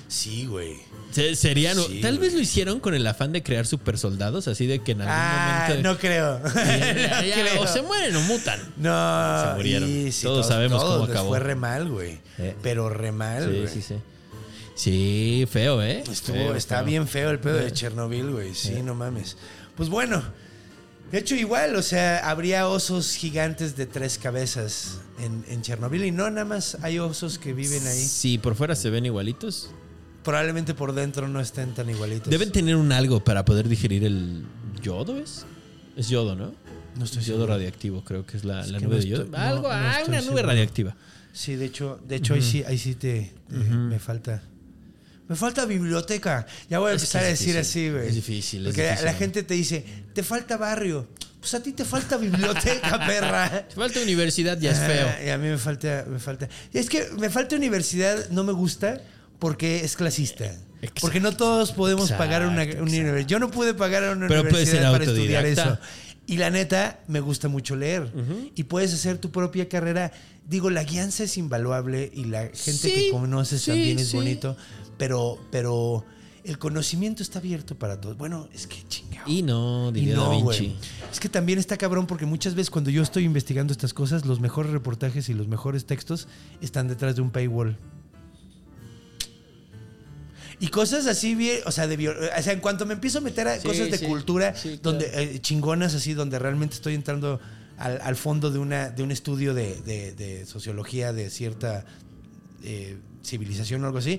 Sí, 0.09 0.46
güey. 0.46 0.76
Se- 1.11 1.36
Serían, 1.36 1.76
Sí, 1.76 2.00
tal 2.00 2.16
güey. 2.16 2.28
vez 2.28 2.34
lo 2.34 2.40
hicieron 2.40 2.80
con 2.80 2.94
el 2.94 3.06
afán 3.06 3.30
de 3.32 3.42
crear 3.42 3.66
supersoldados, 3.66 4.48
así 4.48 4.66
de 4.66 4.78
que 4.78 4.92
en 4.92 5.02
algún 5.02 5.14
Ah, 5.16 5.66
momento. 5.68 5.88
no 5.92 5.98
creo. 5.98 6.40
Ya- 6.54 7.22
No 7.22 7.42
creo. 7.42 7.61
o 7.62 7.66
se 7.66 7.82
mueren 7.82 8.16
o 8.16 8.20
mutan. 8.22 8.59
No, 8.78 9.44
Se 9.50 9.54
murieron. 9.56 9.88
y 9.88 10.11
sí, 10.12 10.22
Todos 10.22 10.46
sabemos 10.48 10.80
todos 10.80 10.94
cómo 10.94 11.06
les 11.06 11.14
acabó. 11.14 11.28
Fue 11.28 11.40
re 11.40 11.54
mal, 11.56 11.88
güey. 11.90 12.20
Eh. 12.38 12.56
Pero 12.62 12.88
re 12.88 13.12
mal, 13.12 13.44
Sí, 13.44 13.50
güey. 13.61 13.68
sí, 13.68 13.82
sí. 13.82 13.94
Sí, 14.74 15.46
feo, 15.50 15.82
¿eh? 15.82 16.04
Estuvo, 16.11 16.36
Feo, 16.36 16.54
está 16.54 16.76
feo. 16.76 16.84
bien 16.86 17.09
feo 17.09 17.30
el 17.30 17.38
pedo 17.40 17.56
de 17.56 17.70
Chernobyl, 17.72 18.30
güey. 18.30 18.54
Sí, 18.54 18.80
no 18.82 18.94
mames. 18.94 19.36
Pues 19.76 19.88
bueno, 19.90 20.22
de 21.11 21.18
hecho 21.18 21.34
igual, 21.34 21.74
o 21.76 21.82
sea, 21.82 22.28
habría 22.28 22.68
osos 22.68 23.14
gigantes 23.14 23.76
de 23.76 23.86
tres 23.86 24.18
cabezas 24.18 24.98
en, 25.20 25.44
en 25.48 25.62
Chernobyl 25.62 26.04
y 26.04 26.11
no 26.11 26.28
nada 26.30 26.44
más 26.44 26.76
hay 26.82 26.98
osos 26.98 27.38
que 27.38 27.52
viven 27.52 27.86
ahí. 27.86 27.98
Sí, 27.98 28.38
por 28.38 28.54
fuera 28.54 28.74
se 28.76 28.90
ven 28.90 29.06
igualitos. 29.06 29.70
Probablemente 30.24 30.74
por 30.74 30.92
dentro 30.94 31.26
no 31.28 31.40
estén 31.40 31.72
tan 31.74 31.88
igualitos. 31.88 32.28
Deben 32.28 32.52
tener 32.52 32.76
un 32.76 32.92
algo 32.92 33.24
para 33.24 33.44
poder 33.44 33.68
digerir 33.68 34.04
el 34.04 34.44
yodo, 34.82 35.18
¿es? 35.18 35.46
Es 35.96 36.09
yodo, 36.09 36.36
¿no? 36.36 36.52
No 36.96 37.04
estoy 37.04 37.22
yodo 37.22 37.36
seguro. 37.38 37.54
radioactivo, 37.54 38.04
creo 38.04 38.26
que 38.26 38.36
es 38.36 38.44
la, 38.44 38.61
Es 38.61 38.70
la 38.70 38.78
que 38.78 38.84
nube 38.84 38.96
no 38.96 39.00
de 39.02 39.09
yodo. 39.09 39.24
estoy- 39.24 39.40
algo, 39.40 39.62
no 39.68 39.74
ah, 39.74 39.98
una 40.06 40.16
nube 40.16 40.22
seguro. 40.22 40.42
radioactiva. 40.46 40.96
Sí, 41.32 41.54
de 41.54 41.64
hecho, 41.66 42.00
de 42.06 42.16
hecho 42.16 42.34
ahí 42.34 42.42
sí, 42.42 42.64
ahí 42.64 42.76
sí 42.76 42.94
te, 42.96 43.32
te- 43.48 43.54
me 43.54 43.98
falta. 43.98 44.42
Me 45.29 45.37
falta 45.37 45.64
biblioteca. 45.66 46.47
Ya 46.70 46.79
voy 46.79 46.93
a 46.93 46.95
Es 46.95 47.03
empezar 47.03 47.24
a 47.24 47.26
decir 47.29 47.57
así, 47.59 47.91
güey. 47.91 48.09
es 48.09 48.14
difícil, 48.14 48.61
es 48.62 48.66
Porque 48.68 48.83
la- 48.83 48.89
difícil. 48.91 49.05
la 49.07 49.14
gente 49.14 49.43
te 49.43 49.55
dice, 49.55 49.85
te 50.14 50.22
falta 50.22 50.57
barrio. 50.57 51.07
Pues 51.41 51.55
a 51.55 51.62
ti 51.62 51.72
te 51.72 51.85
falta 51.85 52.16
biblioteca, 52.16 52.99
perra. 53.07 53.66
Si 53.68 53.74
falta 53.76 54.01
universidad, 54.01 54.59
ya 54.59 54.72
es 54.72 54.79
Ah, 54.79 54.87
feo. 54.87 55.26
y 55.26 55.31
a 55.31 55.39
mí 55.39 55.49
me 55.49 55.59
falta, 55.59 56.05
me 56.09 56.18
falta. 56.18 56.49
Y 56.72 56.79
es 56.79 56.89
que 56.89 57.07
me 57.18 57.31
falta 57.31 57.55
universidad, 57.57 58.29
no 58.31 58.43
me 58.43 58.53
gusta 58.53 59.01
porque 59.39 59.85
es 59.85 59.95
clasista. 59.97 60.47
Exacto. 60.81 61.01
Porque 61.01 61.20
no 61.20 61.37
todos 61.37 61.72
podemos 61.72 62.05
Exacto, 62.11 62.24
pagar 62.24 62.47
una, 62.47 62.62
universidad. 62.62 63.26
Yo 63.26 63.39
no 63.39 63.51
pude 63.51 63.74
pagar 63.74 64.16
una 64.16 64.29
Pero 64.29 64.41
universidad 64.43 64.91
para 64.93 65.05
estudiar 65.05 65.45
eso. 65.47 65.79
Y 66.26 66.37
la 66.37 66.51
neta, 66.51 67.01
me 67.07 67.20
gusta 67.20 67.49
mucho 67.49 67.74
leer. 67.76 68.11
Y 68.55 68.64
puedes 68.64 68.93
hacer 68.95 69.18
tu 69.18 69.31
propia 69.31 69.68
carrera. 69.68 70.11
Digo, 70.47 70.70
la 70.70 70.83
guianza 70.85 71.24
es 71.24 71.37
invaluable 71.39 72.11
y 72.14 72.24
la 72.24 72.43
gente 72.47 72.72
Sí, 72.72 72.93
que 72.95 73.11
conoces 73.11 73.62
sí, 73.62 73.70
también 73.70 73.99
es 73.99 74.09
sí. 74.09 74.16
bonito. 74.16 74.57
Pero, 74.99 75.38
pero 75.51 76.05
el 76.44 76.59
conocimiento 76.59 77.22
está 77.22 77.38
abierto 77.38 77.76
para 77.78 78.01
todos. 78.01 78.16
Bueno, 78.18 78.49
es 78.53 78.66
que 78.66 78.82
chingado. 78.88 79.30
Y 79.30 79.42
no, 79.42 79.90
Y 79.90 79.92
diría 80.01 80.16
Da 80.16 80.24
no, 80.24 80.30
Vinci. 80.30 80.74
Es 81.12 81.20
que 81.20 81.28
también 81.28 81.59
está 81.59 81.76
cabrón 81.76 82.07
porque 82.07 82.26
muchas 82.26 82.55
veces 82.55 82.70
cuando 82.70 82.90
yo 82.90 83.03
estoy 83.03 83.24
investigando 83.24 83.72
estas 83.72 83.94
cosas, 83.94 84.26
los 84.26 84.40
mejores 84.40 84.72
reportajes 84.72 85.28
y 85.28 85.34
los 85.34 85.49
mejores 85.49 85.84
textos 85.86 86.26
están 86.61 86.88
detrás 86.88 87.16
de 87.16 87.22
un 87.22 87.30
paywall. 87.30 87.76
Y 90.61 90.68
cosas 90.68 91.07
así 91.07 91.36
bien, 91.36 91.61
o 91.66 91.70
sea, 91.70 91.86
de 91.86 92.09
o 92.09 92.42
sea, 92.42 92.53
en 92.53 92.59
cuanto 92.61 92.84
me 92.84 92.94
empiezo 92.94 93.18
a 93.18 93.20
meter 93.20 93.46
a 93.46 93.61
Sí, 93.61 93.66
cosas 93.68 93.90
de 93.92 93.99
sí. 93.99 94.07
cultura, 94.07 94.55
Sí, 94.57 94.70
claro. 94.70 94.80
donde 94.82 95.11
eh, 95.14 95.38
chingonas 95.40 95.94
así, 95.94 96.14
donde 96.14 96.36
realmente 96.40 96.74
estoy 96.74 96.94
entrando 96.94 97.38
al, 97.76 98.01
al 98.03 98.16
fondo 98.16 98.51
de 98.51 98.59
una 98.59 98.90
de 98.90 99.05
un 99.05 99.12
estudio 99.12 99.55
de, 99.55 99.80
de- 99.82 100.12
de 100.14 100.46
sociología 100.46 101.12
de 101.12 101.30
cierta 101.30 101.84
eh, 102.64 102.96
civilización 103.22 103.84
o 103.84 103.86
algo 103.86 103.99
así, 103.99 104.18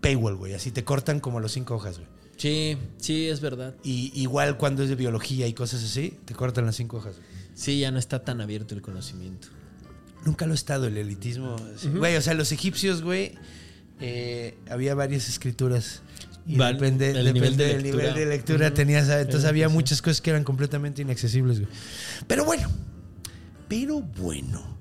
paywall, 0.00 0.36
güey, 0.36 0.54
así 0.54 0.70
te 0.70 0.84
cortan 0.84 1.20
como 1.20 1.40
los 1.40 1.52
cinco 1.52 1.74
hojas, 1.74 1.98
güey. 1.98 2.08
Sí, 2.36 2.78
sí, 2.96 3.28
es 3.28 3.40
verdad. 3.40 3.74
Y 3.84 4.12
igual 4.14 4.56
cuando 4.56 4.82
es 4.82 4.88
de 4.88 4.94
biología 4.94 5.46
y 5.46 5.52
cosas 5.52 5.84
así, 5.84 6.18
te 6.24 6.34
cortan 6.34 6.64
las 6.66 6.76
cinco 6.76 6.96
hojas. 6.98 7.16
güey. 7.16 7.28
Sí, 7.54 7.80
ya 7.80 7.90
no 7.90 7.98
está 7.98 8.24
tan 8.24 8.40
abierto 8.40 8.74
el 8.74 8.80
conocimiento. 8.80 9.48
Nunca 10.24 10.46
lo 10.46 10.52
he 10.52 10.54
estado, 10.54 10.86
el 10.86 10.96
elitismo. 10.96 11.56
Güey, 11.94 12.16
o 12.16 12.22
sea, 12.22 12.32
los 12.34 12.50
egipcios, 12.52 13.02
güey, 13.02 13.34
eh, 14.00 14.56
había 14.70 14.94
varias 14.94 15.28
escrituras. 15.28 16.02
Y 16.46 16.56
Van- 16.56 16.72
depende, 16.74 17.10
el 17.10 17.16
depende 17.26 17.32
nivel 17.34 17.56
de 17.58 17.64
del 17.66 17.82
nivel 17.82 17.96
lectura. 17.98 18.14
de 18.20 18.26
lectura 18.26 18.74
tenías. 18.74 19.08
Entonces 19.10 19.44
había 19.48 19.68
muchas 19.68 20.00
cosas 20.00 20.22
que 20.22 20.30
eran 20.30 20.42
completamente 20.44 21.02
inaccesibles, 21.02 21.60
güey. 21.60 21.70
Pero 22.26 22.44
bueno, 22.46 22.70
pero 23.68 24.00
bueno. 24.00 24.78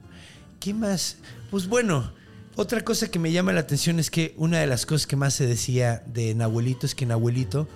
¿Qué 0.59 0.74
más? 0.74 1.17
Pues 1.51 1.67
bueno, 1.67 2.13
otra 2.60 2.82
cosa 2.84 3.10
que 3.10 3.20
me 3.20 3.32
llama 3.32 3.53
la 3.53 3.62
atención 3.62 3.99
es 3.99 4.12
que 4.12 4.34
una 4.38 4.60
de 4.60 4.68
las 4.68 4.86
cosas 4.86 5.07
que 5.07 5.16
más 5.16 5.34
se 5.34 5.47
decía 5.47 6.03
de 6.05 6.36
Nahuelito 6.36 6.86
es 6.86 6.93
que 6.93 7.05
Nahuelito 7.05 7.68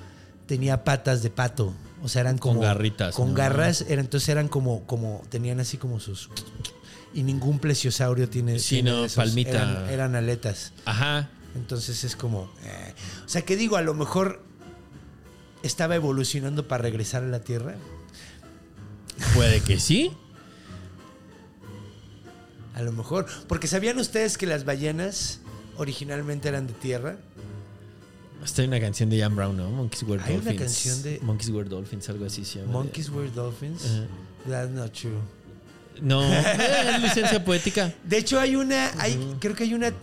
tenía 0.46 0.84
patas 0.84 1.24
de 1.24 1.30
pato. 1.30 1.74
O 2.02 2.10
sea, 2.10 2.22
eran 2.22 2.38
Con 2.38 2.56
como. 2.56 2.62
garritas, 2.62 3.16
Con 3.16 3.30
¿no? 3.30 3.34
garras. 3.36 3.86
Era, 3.88 4.02
entonces 4.02 4.28
eran 4.28 4.50
como, 4.50 4.84
como. 4.86 5.22
Tenían 5.30 5.60
así 5.62 5.78
como 5.78 6.00
sus. 6.02 6.30
Y 7.14 7.24
ningún 7.24 7.60
plesiosaurio 7.60 8.28
tiene. 8.30 8.60
Sí, 8.60 8.76
tiene 8.76 8.92
no, 8.92 9.06
esos. 9.06 9.16
palmita. 9.16 9.52
Eran, 9.52 9.90
eran 9.90 10.16
aletas. 10.16 10.74
Ajá. 10.84 11.30
Entonces 11.56 12.04
es 12.04 12.16
como. 12.18 12.52
eh. 12.66 12.94
O 13.26 13.30
sea, 13.30 13.44
que 13.44 13.56
digo, 13.56 13.78
a 13.78 13.82
lo 13.82 13.94
mejor 13.94 14.44
estaba 15.62 15.96
evolucionando 15.96 16.68
para 16.68 16.84
regresar 16.84 17.24
a 17.24 17.28
la 17.28 17.40
Tierra. 17.40 17.76
Puede 19.34 19.62
que 19.62 19.80
sí. 19.80 20.12
A 22.76 22.82
lo 22.82 22.91
mejor. 22.91 23.26
Porque 23.47 23.67
¿sabían 23.67 23.99
ustedes 23.99 24.38
que 24.38 24.45
las 24.45 24.65
ballenas 24.65 25.39
originalmente 25.78 26.49
eran 26.49 26.67
de 26.67 26.74
tierra? 26.74 27.17
Hasta 28.43 28.61
hay 28.61 28.67
una 28.67 28.80
canción 28.80 29.09
de 29.09 29.19
Jan 29.21 29.36
Brown, 29.36 29.55
¿no? 29.55 29.69
Monkeys 29.69 30.03
Were 30.03 30.21
Hay 30.24 30.34
una 30.36 30.43
Dolphins. 30.45 30.61
canción 30.61 31.03
de- 31.03 31.19
Monkeys 31.21 31.49
Were 31.49 31.69
Dolphins, 31.69 32.09
algo 32.09 32.26
así 32.26 32.43
se 32.43 32.59
llama. 32.59 32.71
Monkeys 32.74 33.09
were 33.09 33.30
dolphins. 33.30 33.84
That's 34.49 34.69
not 34.71 34.91
true. 34.91 35.17
No, 36.01 36.24
es 36.34 37.01
licencia 37.01 37.43
poética. 37.45 37.93
De 38.03 38.17
hecho, 38.17 38.39
hay 38.39 38.55
una. 38.55 38.91
Hay, 38.99 39.38
Creo 39.39 39.55
que 39.55 39.63
hay 39.63 39.74
una 39.74 39.93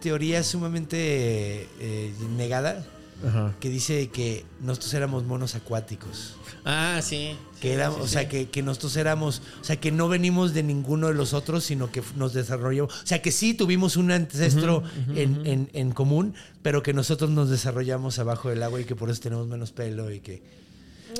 teoría 0.00 0.42
sumamente 0.42 1.68
eh, 1.78 2.12
negada 2.36 2.84
Ajá. 3.26 3.54
que 3.60 3.68
dice 3.70 4.08
que 4.08 4.44
nosotros 4.60 4.92
éramos 4.94 5.24
monos 5.24 5.54
acuáticos. 5.54 6.34
Ah, 6.64 7.00
sí. 7.02 7.36
Que 7.60 7.72
éramos, 7.72 8.00
o 8.00 8.08
sea, 8.08 8.28
que, 8.28 8.48
que 8.50 8.62
nosotros 8.62 8.96
éramos, 8.96 9.40
o 9.60 9.64
sea, 9.64 9.76
que 9.76 9.90
no 9.92 10.08
venimos 10.08 10.52
de 10.54 10.62
ninguno 10.62 11.08
de 11.08 11.14
los 11.14 11.32
otros, 11.32 11.64
sino 11.64 11.90
que 11.90 12.02
nos 12.16 12.32
desarrollamos. 12.34 12.92
O 13.02 13.06
sea, 13.06 13.22
que 13.22 13.32
sí 13.32 13.54
tuvimos 13.54 13.96
un 13.96 14.10
ancestro 14.10 14.82
en, 15.14 15.46
en- 15.46 15.70
en 15.72 15.92
común, 15.92 16.34
pero 16.62 16.82
que 16.82 16.92
nosotros 16.92 17.30
nos 17.30 17.48
desarrollamos 17.50 18.18
abajo 18.18 18.50
del 18.50 18.62
agua 18.62 18.80
y 18.80 18.84
que 18.84 18.94
por 18.96 19.08
eso 19.10 19.20
tenemos 19.22 19.46
menos 19.46 19.72
pelo 19.72 20.10
y 20.10 20.20
que. 20.20 20.42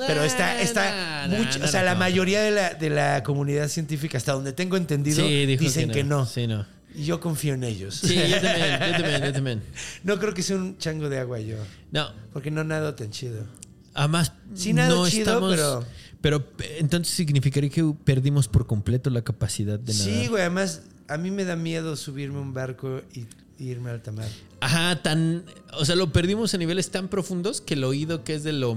Pero 0.07 0.23
está, 0.23 0.59
está 0.61 1.27
Nah, 1.27 1.37
mucho- 1.37 1.59
nah, 1.59 1.65
o 1.65 1.67
sea, 1.69 1.81
la 1.81 1.93
no. 1.93 1.99
mayoría 1.99 2.41
de 2.41 2.51
la, 2.51 2.73
de 2.73 2.89
la 2.89 3.23
comunidad 3.23 3.69
científica, 3.69 4.17
hasta 4.17 4.33
donde 4.33 4.51
tengo 4.51 4.75
entendido, 4.77 5.25
dicen 5.25 5.89
que 5.89 6.03
no. 6.03 6.25
Sí, 6.25 6.47
no. 6.47 6.65
Yo 6.97 7.19
confío 7.19 7.53
en 7.55 7.63
ellos. 7.63 7.95
Sí, 7.95 8.15
yo 8.15 8.41
también, 8.41 8.79
yo 8.79 8.91
también, 9.01 9.23
yo 9.25 9.33
también. 9.33 9.61
no 10.03 10.19
creo 10.19 10.33
que 10.33 10.41
sea 10.43 10.55
un 10.57 10.77
chango 10.77 11.09
de 11.09 11.19
agua 11.19 11.39
yo, 11.39 11.57
No, 11.91 12.09
porque 12.33 12.51
no 12.51 12.63
nado 12.63 12.95
tan 12.95 13.11
chido. 13.11 13.45
además 13.93 14.31
Sí, 14.53 14.73
nada 14.73 14.89
no 14.89 15.07
chido, 15.09 15.23
estamos... 15.23 15.55
pero- 15.55 15.85
Pero 16.21 16.37
eh, 16.59 16.77
entonces 16.79 17.13
significaría 17.13 17.69
que 17.69 17.83
perdimos 18.03 18.47
por 18.47 18.65
completo 18.65 19.09
la 19.09 19.23
capacidad 19.23 19.77
de 19.79 19.93
nadar. 19.93 20.07
Sí, 20.07 20.27
güey, 20.27 20.41
además 20.41 20.81
a 21.07 21.17
mí 21.17 21.29
me 21.31 21.45
da 21.45 21.55
miedo 21.55 21.95
subirme 21.95 22.37
a 22.39 22.41
un 22.41 22.53
barco 22.53 23.01
y, 23.13 23.27
y 23.63 23.69
irme 23.69 23.89
a 23.91 23.93
alta 23.93 24.11
mar. 24.11 24.27
Ajá, 24.61 25.01
tan... 25.03 25.43
O 25.77 25.85
sea, 25.85 25.95
lo 25.95 26.11
perdimos 26.11 26.53
a 26.53 26.57
niveles 26.57 26.89
tan 26.89 27.09
profundos 27.09 27.61
que 27.61 27.75
el 27.75 27.83
oído, 27.83 28.23
que 28.23 28.33
es 28.35 28.43
de 28.43 28.53
lo 28.53 28.75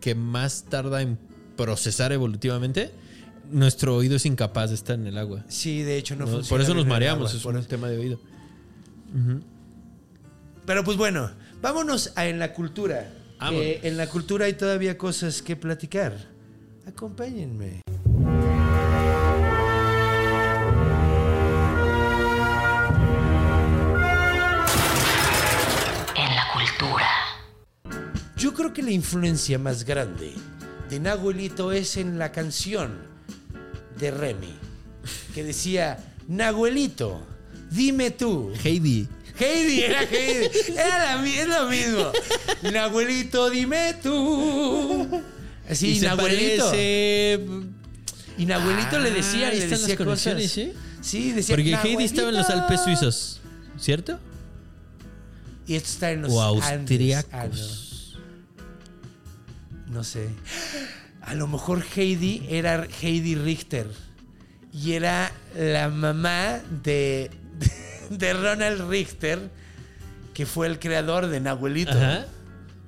que 0.00 0.14
más 0.16 0.64
tarda 0.68 1.00
en 1.02 1.18
procesar 1.56 2.12
evolutivamente, 2.12 2.90
nuestro 3.50 3.96
oído 3.96 4.16
es 4.16 4.26
incapaz 4.26 4.70
de 4.70 4.76
estar 4.76 4.96
en 4.98 5.06
el 5.06 5.18
agua. 5.18 5.44
Sí, 5.48 5.82
de 5.82 5.96
hecho 5.98 6.14
no, 6.16 6.24
No, 6.26 6.32
funciona. 6.32 6.48
por 6.48 6.60
eso 6.60 6.74
nos 6.74 6.86
mareamos, 6.86 7.28
agua, 7.30 7.36
es 7.36 7.42
por 7.42 7.54
un 7.54 7.60
eso. 7.60 7.68
tema 7.68 7.88
de 7.88 7.98
oído. 7.98 8.20
Pero 10.66 10.84
pues 10.84 10.96
bueno, 10.96 11.30
vámonos 11.62 12.12
a 12.16 12.26
en 12.26 12.38
la 12.38 12.52
cultura. 12.52 13.10
Eh, 13.52 13.80
en 13.84 13.96
la 13.96 14.08
cultura 14.08 14.46
hay 14.46 14.54
todavía 14.54 14.98
cosas 14.98 15.42
que 15.42 15.56
platicar. 15.56 16.16
Acompáñenme. 16.86 17.82
En 26.16 26.34
la 26.34 26.44
cultura. 26.52 27.06
Yo 28.36 28.52
creo 28.54 28.72
que 28.72 28.82
la 28.82 28.90
influencia 28.90 29.58
más 29.58 29.84
grande 29.84 30.32
de 30.90 31.00
Nahuelito 31.00 31.72
es 31.72 31.96
en 31.96 32.18
la 32.18 32.32
canción 32.32 32.98
de 33.98 34.10
Remy, 34.10 34.54
que 35.34 35.44
decía, 35.44 35.98
Nahuelito, 36.28 37.26
dime 37.70 38.10
tú, 38.10 38.52
Heidi. 38.64 39.08
Heidi, 39.38 39.82
era 39.82 40.02
Heidi. 40.02 40.48
Era 40.72 41.16
la 41.16 41.28
es 41.28 41.46
lo 41.48 41.68
mismo. 41.68 42.10
Nahuelito, 42.72 43.50
dime 43.50 43.94
tú. 44.02 45.22
Sí, 45.72 45.98
Y 45.98 46.00
Nahuelito. 46.00 46.64
parece- 46.70 47.40
Y 48.36 48.46
Nahuelito 48.46 48.98
le 48.98 49.10
decía, 49.10 49.48
Ah, 49.48 49.52
le 49.52 49.66
decía 49.66 49.88
las 49.88 49.96
cosas. 49.96 50.42
¿sí? 50.50 50.72
Sí, 51.00 51.32
decía 51.32 51.54
Porque 51.54 51.74
Heidi 51.76 52.04
estaba 52.04 52.30
en 52.30 52.36
los. 52.36 52.50
Alpes 52.50 52.80
suizos, 52.82 53.40
¿cierto? 53.78 54.18
Y 55.66 55.74
esto 55.76 55.88
está 55.90 56.10
en 56.10 56.22
los 56.22 56.32
O 56.32 56.42
Andes. 56.42 56.64
austríacos. 56.72 57.32
Ah. 57.32 57.46
No 59.90 60.02
sé. 60.04 60.28
A 61.28 61.34
lo 61.34 61.46
mejor 61.46 61.84
Heidi 61.94 62.46
era 62.48 62.86
Heidi 63.02 63.34
Richter. 63.34 63.86
Y 64.72 64.92
era 64.92 65.30
la 65.54 65.90
mamá 65.90 66.60
de, 66.82 67.30
de 68.10 68.32
Ronald 68.32 68.88
Richter, 68.88 69.50
que 70.32 70.46
fue 70.46 70.68
el 70.68 70.78
creador 70.78 71.26
de 71.26 71.40
Nahuelito. 71.40 71.92
Ajá. 71.92 72.24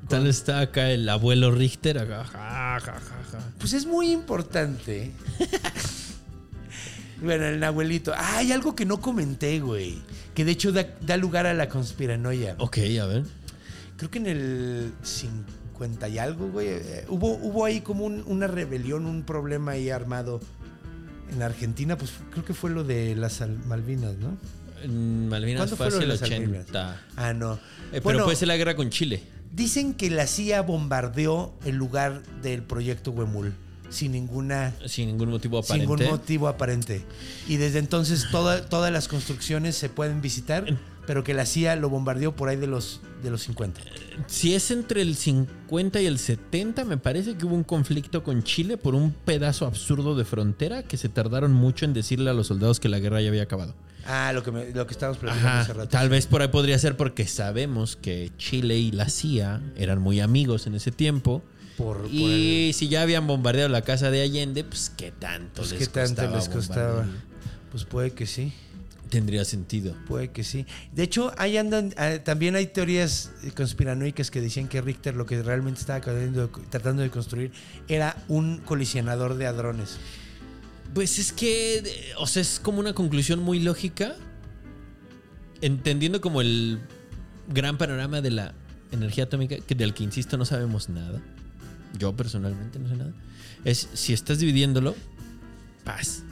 Tal 0.09 0.27
está 0.27 0.61
acá 0.61 0.91
el 0.91 1.07
abuelo 1.09 1.51
Richter. 1.51 1.99
Acá. 1.99 2.25
Ja, 2.25 2.81
ja, 2.81 2.93
ja, 2.95 3.23
ja. 3.31 3.39
Pues 3.59 3.75
es 3.75 3.85
muy 3.85 4.11
importante. 4.11 5.13
bueno, 7.21 7.45
el 7.45 7.61
Nahuelito. 7.61 8.15
Ah, 8.17 8.39
hay 8.39 8.53
algo 8.53 8.75
que 8.75 8.87
no 8.87 9.03
comenté, 9.03 9.61
güey. 9.61 9.99
Que 10.35 10.47
de 10.47 10.53
hecho 10.53 10.73
da, 10.73 10.87
da 11.03 11.19
lugar 11.19 11.47
a 11.47 11.53
la 11.53 11.69
conspiranoia. 11.69 12.55
Ok, 12.59 12.79
a 13.01 13.05
ver. 13.05 13.25
Creo 13.99 14.11
que 14.11 14.19
en 14.19 14.27
el 14.27 14.93
50 15.03 15.60
y 15.87 16.19
algo, 16.19 16.49
güey. 16.49 16.69
eh, 16.69 17.05
hubo, 17.09 17.33
hubo 17.37 17.65
ahí 17.65 17.81
como 17.81 18.05
un- 18.05 18.23
una 18.27 18.47
rebelión, 18.47 19.07
un 19.07 19.23
problema 19.23 19.73
ahí 19.73 19.89
armado 19.91 20.41
en 21.33 21.43
Argentina. 21.43 21.97
Pues 21.97 22.13
creo 22.31 22.45
que 22.45 22.53
fue 22.55 22.71
lo 22.71 22.85
de 22.85 23.15
las 23.17 23.41
Al- 23.41 23.59
Malvinas, 23.67 24.17
¿no? 24.17 24.37
Malvinas 24.89 25.61
¿Cuándo 25.61 25.77
fue 25.77 25.87
fue 25.91 25.99
hacia 25.99 26.03
el 26.03 26.09
las 26.09 26.21
Malvinas? 26.23 26.63
80. 26.65 27.01
Ah, 27.17 27.33
no. 27.33 27.55
Eh, 27.55 27.59
pero 27.93 28.03
Bueno, 28.03 28.25
puede 28.25 28.37
ser 28.37 28.49
la 28.49 28.57
guerra 28.57 28.77
con 28.77 28.91
Chile. 28.91 29.23
dicen 29.53 29.95
que 29.95 30.11
la 30.11 30.27
CIA 30.27 30.63
bombardeó 30.63 31.55
el 31.65 31.77
lugar 31.77 32.23
del 32.43 32.63
proyecto 32.63 33.11
Huemul 33.11 33.53
sin 33.91 34.13
ninguna 34.13 34.73
Sin 34.87 35.09
ningún 35.09 35.31
motivo 35.31 35.63
sin 35.63 35.83
aparente. 35.83 35.87
ningún 36.05 36.11
motivo 36.19 36.49
aparente. 36.49 37.03
Y 37.49 37.57
desde 37.57 37.79
entonces 37.81 38.27
toda- 38.31 38.65
todas 38.69 38.93
las 38.93 39.09
construcciones 39.09 39.77
se 39.77 39.89
pueden 39.89 40.21
visitar, 40.23 40.65
pero 41.11 41.25
que 41.25 41.35
la 41.35 41.45
CIA 41.45 41.75
lo 41.75 41.89
bombardeó 41.89 42.37
por 42.37 42.49
ahí 42.49 42.57
de 42.57 42.69
los, 42.69 43.01
de 43.21 43.31
los 43.33 43.43
50. 43.43 43.81
Si 44.29 44.55
es 44.55 44.71
entre 44.71 45.03
el 45.03 45.17
50 45.17 46.01
y 46.01 46.07
el 46.07 46.21
70, 46.21 46.85
me 46.85 46.99
parece 46.99 47.35
que 47.37 47.47
hubo 47.47 47.57
un 47.57 47.65
conflicto 47.65 48.23
con 48.23 48.45
Chile 48.45 48.77
por 48.77 48.95
un 48.95 49.11
pedazo 49.13 49.67
absurdo 49.67 50.15
de 50.15 50.25
frontera 50.25 50.85
que 50.85 50.97
se 50.97 51.09
tardaron 51.09 51.53
mucho 51.53 51.85
en 51.85 51.95
decirle 51.95 52.31
a 52.31 52.33
los 52.33 52.47
soldados 52.47 52.79
que 52.79 52.89
la 52.89 53.01
guerra 53.01 53.21
ya 53.21 53.29
había 53.31 53.43
acabado. 53.43 53.75
Ah, 54.07 54.31
lo 54.33 54.45
que, 54.45 54.53
me- 54.53 54.71
lo 54.71 54.87
que 54.87 54.93
estábamos 54.93 55.19
platicando 55.19 55.49
Ajá, 55.49 55.61
hace 55.63 55.73
rato. 55.73 55.89
tal 55.89 56.09
vez 56.11 56.29
por 56.29 56.43
ahí 56.43 56.49
podría 56.49 56.79
ser 56.79 56.97
porque 56.97 57.27
sabemos 57.27 57.97
que 57.97 58.31
Chile 58.39 58.79
y 58.79 58.93
la 58.93 59.09
CIA 59.09 59.61
eran 59.75 60.01
muy 60.01 60.21
amigos 60.21 60.69
en 60.69 60.77
ese 60.77 60.93
tiempo. 60.93 61.43
Por- 61.77 62.03
por 62.03 62.09
y 62.09 62.71
si 62.73 62.87
ya 62.89 63.03
habían 63.03 63.27
bombardeado 63.27 63.69
la 63.69 63.83
casa 63.83 64.13
de 64.13 64.23
Allende, 64.23 64.63
pues 64.63 64.93
qué 64.97 65.11
tanto 65.11 65.63
Pues 65.63 65.73
les 65.73 65.81
qué 65.81 65.87
tanto 65.89 66.23
costaba 66.23 66.37
les 66.37 66.49
costaba. 66.49 66.89
bombardear? 66.99 67.25
Pues 67.73 67.85
puede 67.85 68.13
que 68.13 68.27
sí, 68.29 68.53
Tendría 69.11 69.45
sentido. 69.45 69.95
puede 70.07 70.31
que 70.31 70.45
sí. 70.45 70.67
De 70.95 71.03
hecho, 71.03 71.33
ahí 71.37 71.57
andan, 71.57 71.93
ah, 71.97 72.19
también 72.25 72.55
hay 72.55 72.67
teorías 72.69 73.33
eh, 73.43 73.51
conspiranoicas 73.51 74.31
que 74.31 74.41
decían 74.41 74.69
que 74.69 74.81
Richter 74.81 75.17
lo 75.17 75.27
que 75.27 75.43
realmente 75.43 75.81
estaba 75.81 76.01
tratando 76.01 76.47
de- 76.47 76.63
tratando 76.71 77.03
de 77.03 77.11
construir 77.11 77.51
era 77.89 78.17
un 78.29 78.59
colisionador 78.59 79.35
de 79.35 79.47
hadrones. 79.47 79.99
Pues 80.95 81.19
es 81.19 81.33
que, 81.33 81.83
o 82.19 82.27
sea, 82.27 82.41
es 82.43 82.61
como 82.61 82.79
una 82.81 82.93
conclusión 82.95 83.41
muy 83.41 83.61
lógica, 83.61 84.15
entendiendo 85.61 86.21
como 86.21 86.41
el 86.41 86.81
gran 87.49 87.79
panorama 87.79 88.21
de 88.21 88.31
la 88.31 88.55
energía 88.93 89.25
atómica, 89.25 89.57
que 89.59 89.75
del 89.75 89.93
que 89.95 90.05
insisto 90.05 90.37
no 90.37 90.45
sabemos 90.45 90.89
nada. 90.89 91.21
Yo 91.99 92.15
personalmente 92.17 92.79
no 92.79 92.89
sé 92.89 92.97
nada. 92.97 93.13
Es 93.65 93.89
si 93.95 94.13
estás 94.13 94.39
dividiéndolo, 94.39 94.95
paz. 95.85 96.23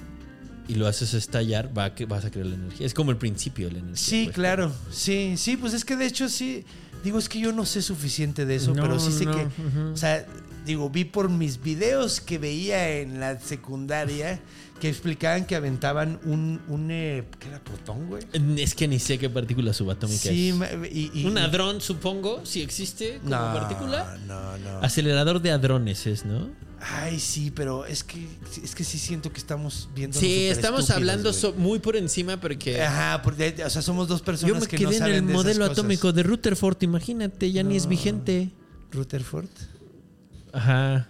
Y 0.68 0.74
lo 0.74 0.86
haces 0.86 1.14
estallar, 1.14 1.76
va 1.76 1.86
a 1.86 1.94
que 1.94 2.04
vas 2.04 2.24
a 2.24 2.30
crear 2.30 2.46
la 2.46 2.54
energía. 2.54 2.86
Es 2.86 2.94
como 2.94 3.10
el 3.10 3.16
principio 3.16 3.68
de 3.68 3.72
la 3.72 3.78
energía. 3.80 3.96
Sí, 4.06 4.24
pues. 4.24 4.34
claro. 4.34 4.72
Sí, 4.90 5.34
sí, 5.36 5.56
pues 5.56 5.72
es 5.74 5.84
que 5.84 5.96
de 5.96 6.06
hecho 6.06 6.28
sí. 6.28 6.64
Digo, 7.02 7.18
es 7.18 7.28
que 7.28 7.38
yo 7.38 7.52
no 7.52 7.64
sé 7.64 7.80
suficiente 7.80 8.44
de 8.44 8.56
eso, 8.56 8.74
No, 8.74 8.82
pero 8.82 8.98
sí 8.98 9.12
sé 9.12 9.24
no, 9.24 9.32
que. 9.32 9.48
O 9.92 9.96
sea, 9.96 10.26
digo, 10.66 10.90
vi 10.90 11.04
por 11.04 11.30
mis 11.30 11.62
videos 11.62 12.20
que 12.20 12.38
veía 12.38 12.98
en 12.98 13.20
la 13.20 13.40
secundaria 13.40 14.40
que 14.80 14.88
explicaban 14.88 15.44
que 15.46 15.56
aventaban 15.56 16.20
un. 16.24 16.60
un 16.68 16.90
eh, 16.90 17.24
¿Qué 17.38 17.48
era? 17.48 17.58
¿Protón, 17.62 18.06
güey? 18.08 18.22
Es 18.56 18.74
que 18.74 18.86
ni 18.88 18.98
sé 18.98 19.18
qué 19.18 19.28
partícula 19.30 19.72
subatómica 19.72 20.20
Sí, 20.30 20.50
es. 20.50 20.92
y, 20.92 21.10
y- 21.14 21.26
Un 21.26 21.36
y- 21.36 21.40
hadrón, 21.40 21.80
supongo, 21.80 22.44
si 22.46 22.62
existe 22.62 23.18
como 23.18 23.30
No, 23.30 23.36
partícula. 23.54 24.16
no, 24.26 24.56
no. 24.58 24.78
Acelerador 24.78 25.40
de 25.42 25.50
hadrones 25.52 26.06
es, 26.06 26.24
¿no? 26.24 26.48
Ay, 26.80 27.18
sí, 27.18 27.50
pero 27.50 27.84
es 27.86 28.04
que, 28.04 28.24
es 28.62 28.74
que 28.76 28.84
sí 28.84 28.98
siento 28.98 29.32
que 29.32 29.38
estamos 29.38 29.88
viendo. 29.96 30.16
Sí, 30.18 30.44
estamos 30.46 30.88
hablando 30.90 31.32
so- 31.32 31.52
muy 31.54 31.80
por 31.80 31.96
encima 31.96 32.40
porque 32.40 32.80
Ajá, 32.80 33.20
porque, 33.22 33.56
o 33.66 33.70
sea, 33.70 33.82
somos 33.82 34.06
dos 34.06 34.22
personas 34.22 34.54
yo 34.54 34.60
me 34.60 34.66
que 34.68 34.76
quedé 34.76 35.00
no 35.00 35.06
en 35.06 35.12
el 35.14 35.26
de 35.26 35.32
esas 35.32 35.42
modelo 35.44 35.64
cosas. 35.66 35.78
atómico 35.78 36.12
de 36.12 36.22
Rutherford, 36.22 36.80
imagínate, 36.82 37.50
ya 37.50 37.64
ni 37.64 37.76
es 37.76 37.88
vigente. 37.88 38.50
Rutherford. 38.92 39.48
Ajá. 40.52 41.08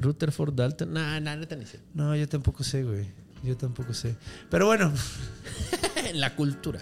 Rutherford 0.00 0.54
Dalton. 0.54 0.92
Nah, 0.92 1.20
nah, 1.20 1.36
neta 1.36 1.56
ni 1.56 1.66
sé. 1.66 1.80
No, 1.94 2.14
yo 2.16 2.28
tampoco 2.28 2.62
sé, 2.64 2.82
güey. 2.84 3.06
Yo 3.42 3.56
tampoco 3.56 3.94
sé. 3.94 4.16
Pero 4.50 4.66
bueno, 4.66 4.92
En 6.08 6.20
la 6.20 6.34
cultura. 6.34 6.80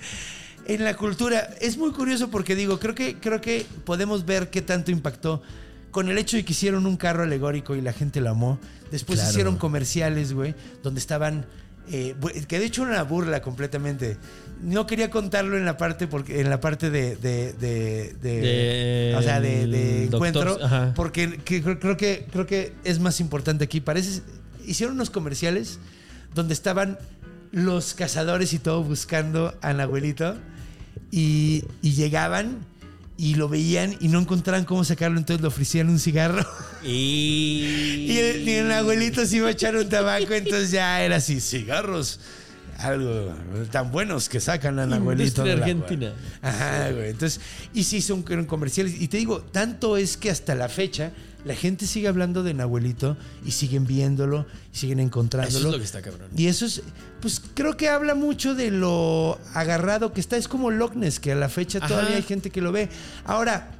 en 0.66 0.84
la 0.84 0.96
cultura 0.96 1.40
es 1.60 1.76
muy 1.76 1.90
curioso 1.92 2.30
porque 2.30 2.54
digo, 2.54 2.78
creo 2.78 2.94
que 2.94 3.16
creo 3.16 3.40
que 3.40 3.66
podemos 3.84 4.24
ver 4.26 4.50
qué 4.50 4.62
tanto 4.62 4.90
impactó 4.90 5.42
con 5.90 6.08
el 6.10 6.18
hecho 6.18 6.36
de 6.36 6.44
que 6.44 6.52
hicieron 6.52 6.86
un 6.86 6.96
carro 6.96 7.22
alegórico 7.22 7.74
y 7.76 7.80
la 7.80 7.92
gente 7.92 8.20
lo 8.20 8.30
amó. 8.30 8.58
Después 8.90 9.18
Claro. 9.18 9.30
hicieron 9.30 9.56
comerciales, 9.56 10.32
güey, 10.32 10.54
donde 10.82 11.00
estaban 11.00 11.46
eh, 11.90 12.14
que 12.48 12.58
de 12.58 12.66
hecho 12.66 12.82
era 12.82 12.92
una 12.92 13.02
burla 13.04 13.40
completamente. 13.42 14.16
No 14.62 14.86
quería 14.86 15.11
contarlo 15.11 15.57
en 15.59 15.64
la 15.66 15.76
parte 15.76 16.07
porque 16.07 16.40
en 16.40 16.48
la 16.50 16.61
parte 16.61 16.90
de 16.90 17.16
de, 17.16 17.52
de, 17.52 19.14
o 19.18 19.22
sea 19.22 19.40
de, 19.40 19.66
doctor- 20.09 20.26
encuentro 20.28 20.59
porque 20.94 21.38
que- 21.44 21.62
creo, 21.62 21.78
creo 21.78 21.96
que 21.96 22.26
creo 22.32 22.46
que 22.46 22.72
es 22.84 22.98
más 22.98 23.20
importante 23.20 23.64
aquí. 23.64 23.80
Parece 23.80 24.22
hicieron 24.66 24.94
unos 24.96 25.11
comerciales 25.11 25.78
donde 26.34 26.54
estaban 26.54 26.98
los 27.52 27.94
cazadores 27.94 28.52
y 28.54 28.59
todo 28.59 28.82
buscando 28.82 29.54
al 29.62 29.78
abuelito 29.80 30.36
y, 31.11 31.64
y 31.82 31.92
llegaban 31.92 32.59
y 33.18 33.34
lo 33.36 33.48
veían 33.48 33.96
y 34.00 34.09
no 34.09 34.18
encontraban 34.20 34.64
cómo 34.64 34.84
sacarlo, 34.84 35.18
entonces 35.18 35.40
le 35.40 35.48
ofrecían 35.48 35.88
un 35.88 35.98
cigarro. 35.98 36.44
Y. 36.82 38.04
Y 38.07 38.18
el, 38.18 38.48
y 38.48 38.52
el 38.54 38.72
abuelito 38.72 39.24
se 39.26 39.36
iba 39.36 39.48
a 39.48 39.50
echar 39.50 39.74
un 39.76 39.88
tabaco, 39.88 40.32
entonces 40.32 40.70
ya 40.70 41.02
era 41.02 41.16
así, 41.16 41.40
cigarros. 41.40 42.20
Algo 42.79 43.35
tan 43.70 43.91
buenos 43.91 44.29
que 44.29 44.41
sacan 44.41 44.79
al 44.79 44.93
abuelito. 44.93 45.43
Agua. 45.43 45.55
argentina. 45.55 46.12
Ajá, 46.43 46.91
güey. 46.91 47.11
Entonces, 47.11 47.41
y 47.72 47.85
sí 47.85 48.03
son 48.03 48.22
comerciales. 48.22 49.01
Y 49.01 49.09
te 49.09 49.16
digo, 49.16 49.41
tanto 49.41 49.97
es 49.97 50.16
que 50.16 50.31
hasta 50.31 50.55
la 50.55 50.68
fecha 50.68 51.12
la 51.47 51.55
gente 51.55 51.87
sigue 51.87 52.09
hablando 52.09 52.43
de 52.43 52.55
Nahuelito 52.55 53.16
y 53.45 53.53
siguen 53.53 53.87
viéndolo 53.87 54.47
y 54.74 54.79
siguen 54.79 54.99
encontrándolo. 54.99 55.59
Eso 55.59 55.68
es 55.68 55.72
lo 55.72 55.79
que 55.79 55.85
está 55.85 56.03
cabrón. 56.03 56.29
Y 56.37 56.49
eso 56.49 56.66
es, 56.66 56.83
pues 57.20 57.41
creo 57.55 57.77
que 57.77 57.89
habla 57.89 58.16
mucho 58.16 58.57
de 58.57 58.72
lo 58.72 59.39
agarrado 59.55 60.12
que 60.12 60.20
está. 60.20 60.37
Es 60.37 60.49
como 60.49 60.72
Loch 60.72 60.95
Ness, 60.95 61.20
que 61.20 61.31
a 61.31 61.37
la 61.37 61.49
fecha 61.49 61.79
Ajá. 61.79 61.87
todavía 61.87 62.16
hay 62.16 62.22
gente 62.22 62.51
que 62.51 62.61
lo 62.61 62.72
ve. 62.72 62.89
Ahora, 63.24 63.70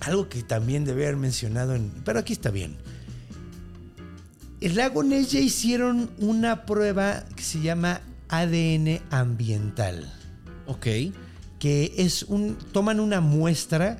algo 0.00 0.30
que 0.30 0.42
también 0.42 0.86
debe 0.86 1.04
haber 1.04 1.18
mencionado, 1.18 1.74
en, 1.74 1.92
pero 2.02 2.18
aquí 2.18 2.32
está 2.32 2.50
bien. 2.50 2.76
El 4.60 4.76
lago 4.76 5.02
Ness 5.02 5.30
ya 5.32 5.40
hicieron 5.40 6.10
una 6.18 6.66
prueba 6.66 7.24
que 7.34 7.42
se 7.42 7.60
llama 7.60 8.00
ADN 8.28 9.00
ambiental 9.10 10.12
Ok. 10.66 10.86
que 11.58 11.94
es 11.96 12.22
un 12.24 12.56
toman 12.72 13.00
una 13.00 13.20
muestra 13.20 13.98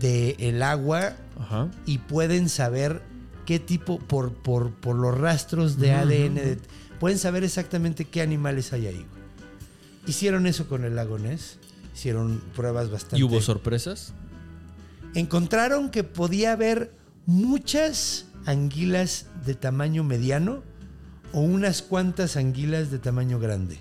del 0.00 0.62
agua 0.62 1.14
Ajá. 1.38 1.68
y 1.86 1.98
pueden 1.98 2.48
saber 2.48 3.02
qué 3.46 3.58
tipo 3.58 3.98
por 3.98 4.32
por, 4.34 4.72
por 4.72 4.96
los 4.96 5.16
rastros 5.16 5.78
de 5.78 5.92
ADN 5.92 6.34
de- 6.34 6.58
pueden 6.98 7.18
saber 7.18 7.44
exactamente 7.44 8.04
qué 8.04 8.20
animales 8.22 8.72
hay 8.72 8.86
ahí. 8.88 9.06
Hicieron 10.06 10.46
eso 10.46 10.68
con 10.68 10.84
el 10.84 10.96
lago 10.96 11.18
Ness, 11.18 11.58
hicieron 11.94 12.40
pruebas 12.56 12.90
bastante 12.90 13.18
¿Y 13.18 13.22
hubo 13.22 13.40
sorpresas? 13.40 14.12
encontraron 15.14 15.90
que 15.90 16.02
podía 16.04 16.52
haber 16.52 16.92
muchas 17.26 18.24
anguilas 18.48 19.26
de 19.44 19.54
tamaño 19.54 20.04
mediano 20.04 20.62
o 21.32 21.40
unas 21.40 21.82
cuantas 21.82 22.36
anguilas 22.36 22.90
de 22.90 22.98
tamaño 22.98 23.38
grande. 23.38 23.78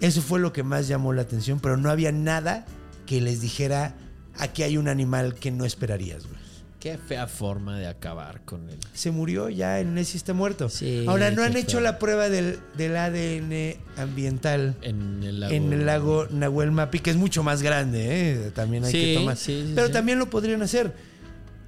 Eso 0.00 0.20
fue 0.20 0.40
lo 0.40 0.52
que 0.52 0.62
más 0.62 0.88
llamó 0.88 1.12
la 1.12 1.22
atención, 1.22 1.60
pero 1.60 1.76
no 1.76 1.90
había 1.90 2.12
nada 2.12 2.66
que 3.06 3.20
les 3.20 3.40
dijera 3.40 3.94
aquí 4.38 4.62
hay 4.64 4.76
un 4.76 4.88
animal 4.88 5.34
que 5.36 5.50
no 5.50 5.64
esperarías, 5.64 6.24
güey. 6.26 6.42
Qué 6.80 6.98
fea 6.98 7.26
forma 7.28 7.78
de 7.78 7.86
acabar 7.86 8.42
con 8.44 8.68
él. 8.68 8.76
Se 8.92 9.10
murió 9.10 9.48
ya, 9.48 9.80
el 9.80 9.94
Nessie 9.94 10.18
está 10.18 10.34
muerto. 10.34 10.68
Sí, 10.68 11.04
Ahora, 11.08 11.30
no 11.30 11.42
han 11.42 11.56
hecho 11.56 11.80
la 11.80 11.98
prueba 11.98 12.28
del, 12.28 12.58
del 12.76 12.94
ADN 12.96 13.76
ambiental 13.96 14.76
En 14.82 15.22
el 15.22 15.40
lago. 15.40 15.54
en 15.54 15.72
el 15.72 15.86
lago 15.86 16.26
Nahuel 16.30 16.72
Mapi, 16.72 16.98
que 16.98 17.08
es 17.10 17.16
mucho 17.16 17.42
más 17.42 17.62
grande, 17.62 18.32
¿eh? 18.32 18.50
también 18.54 18.84
hay 18.84 18.92
Sí, 18.92 19.00
que 19.00 19.14
tomar. 19.14 19.36
sí, 19.38 19.64
sí, 19.68 19.72
Pero 19.74 19.90
también 19.90 20.18
lo 20.18 20.28
podrían 20.28 20.60
hacer. 20.60 20.92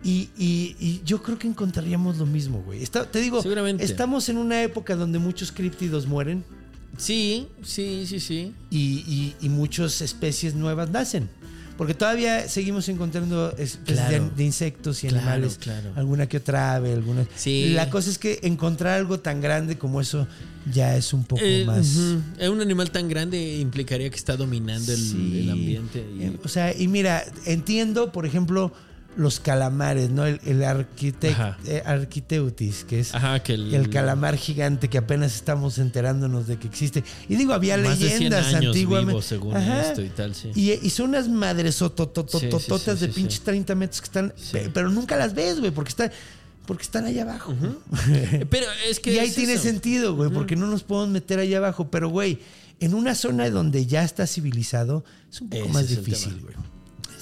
Y, 0.06 0.28
y- 0.38 0.76
y 0.78 1.02
yo 1.04 1.20
creo 1.20 1.36
que 1.36 1.48
encontraríamos 1.48 2.18
lo 2.18 2.26
mismo, 2.26 2.62
güey. 2.64 2.80
Está- 2.82 3.10
te 3.10 3.18
digo, 3.20 3.42
Seguramente. 3.42 3.82
estamos 3.84 4.28
en 4.28 4.38
una 4.38 4.62
época 4.62 4.94
donde 4.94 5.18
muchos 5.18 5.50
críptidos 5.50 6.06
mueren 6.06 6.44
Sí, 6.96 7.48
sí, 7.64 8.04
sí, 8.06 8.20
sí. 8.20 8.54
y, 8.70 9.34
y- 9.42 9.48
muchas 9.48 10.00
especies 10.00 10.54
nuevas 10.54 10.90
nacen. 10.90 11.28
Porque 11.76 11.92
todavía 11.92 12.48
seguimos 12.48 12.88
encontrando 12.88 13.50
especies 13.58 13.98
Claro. 14.08 14.24
de, 14.26 14.30
de 14.30 14.44
insectos 14.44 15.04
y 15.04 15.08
Claro, 15.08 15.26
animales. 15.28 15.58
claro. 15.60 15.92
Alguna 15.94 16.26
que 16.26 16.38
otra 16.38 16.74
ave, 16.76 16.92
alguna. 16.94 17.26
Sí. 17.36 17.70
La 17.74 17.90
cosa 17.90 18.08
es 18.08 18.16
que 18.18 18.38
encontrar 18.44 18.94
algo 18.98 19.20
tan 19.20 19.42
grande 19.42 19.76
como 19.76 20.00
eso 20.00 20.26
ya 20.72 20.96
es 20.96 21.12
un 21.12 21.24
poco 21.24 21.42
Eh, 21.44 21.64
más. 21.66 21.98
Eh, 22.38 22.48
Un 22.48 22.62
animal 22.62 22.90
tan 22.90 23.08
grande 23.10 23.58
implicaría 23.58 24.08
que 24.08 24.16
está 24.16 24.36
dominando 24.38 24.90
el, 24.92 24.98
Sí. 24.98 25.40
el 25.40 25.50
ambiente. 25.50 26.02
y- 26.18 26.22
Eh, 26.22 26.38
O 26.44 26.48
sea, 26.48 26.74
y 26.74 26.88
mira, 26.88 27.22
entiendo, 27.44 28.10
por 28.10 28.24
ejemplo, 28.24 28.72
los 29.16 29.40
calamares, 29.40 30.10
¿no? 30.10 30.26
El, 30.26 30.40
el 30.44 30.62
eh, 30.62 31.82
arquiteutis, 31.84 32.84
que 32.84 33.00
es 33.00 33.14
Ajá, 33.14 33.42
que 33.42 33.54
el, 33.54 33.74
el 33.74 33.90
calamar 33.90 34.36
gigante 34.36 34.88
que 34.88 34.98
apenas 34.98 35.34
estamos 35.34 35.78
enterándonos 35.78 36.46
de 36.46 36.58
que 36.58 36.66
existe. 36.68 37.02
Y 37.28 37.36
digo, 37.36 37.52
había 37.54 37.76
más 37.78 37.98
de 37.98 38.08
100 38.08 38.18
leyendas 38.30 38.54
antiguamente. 38.54 39.12
vivo, 39.12 39.22
según 39.22 39.56
Ajá. 39.56 39.82
esto 39.82 40.02
y 40.02 40.08
tal, 40.10 40.34
sí. 40.34 40.50
Y, 40.54 40.72
y 40.72 40.90
son 40.90 41.08
unas 41.10 41.28
madres 41.28 41.76
sototototototas 41.76 42.98
Sí, 42.98 43.06
de 43.06 43.12
pinches 43.12 43.38
sí. 43.38 43.44
30 43.44 43.74
metros 43.74 44.00
que 44.00 44.06
están. 44.06 44.34
Pero 44.72 44.90
nunca 44.90 45.16
las 45.16 45.34
ves, 45.34 45.60
güey, 45.60 45.70
porque 45.70 45.90
están, 45.90 46.10
porque 46.66 46.82
están 46.82 47.06
allá 47.06 47.22
abajo. 47.22 47.54
Pero 48.50 48.66
es 48.88 49.00
que 49.00 49.12
y 49.14 49.18
ahí 49.18 49.28
es 49.28 49.34
tiene 49.34 49.54
eso. 49.54 49.62
sentido, 49.62 50.14
güey, 50.14 50.30
porque 50.30 50.56
no 50.56 50.66
nos 50.66 50.82
podemos 50.82 51.10
meter 51.10 51.38
allá 51.38 51.58
abajo. 51.58 51.90
Pero, 51.90 52.08
güey, 52.10 52.38
en 52.80 52.92
una 52.94 53.14
zona 53.14 53.48
donde 53.50 53.86
ya 53.86 54.04
está 54.04 54.26
civilizado, 54.26 55.04
es 55.30 55.40
un 55.40 55.48
poco 55.48 55.64
Ese 55.64 55.72
más 55.72 55.88
difícil, 55.88 56.38
güey. 56.42 56.54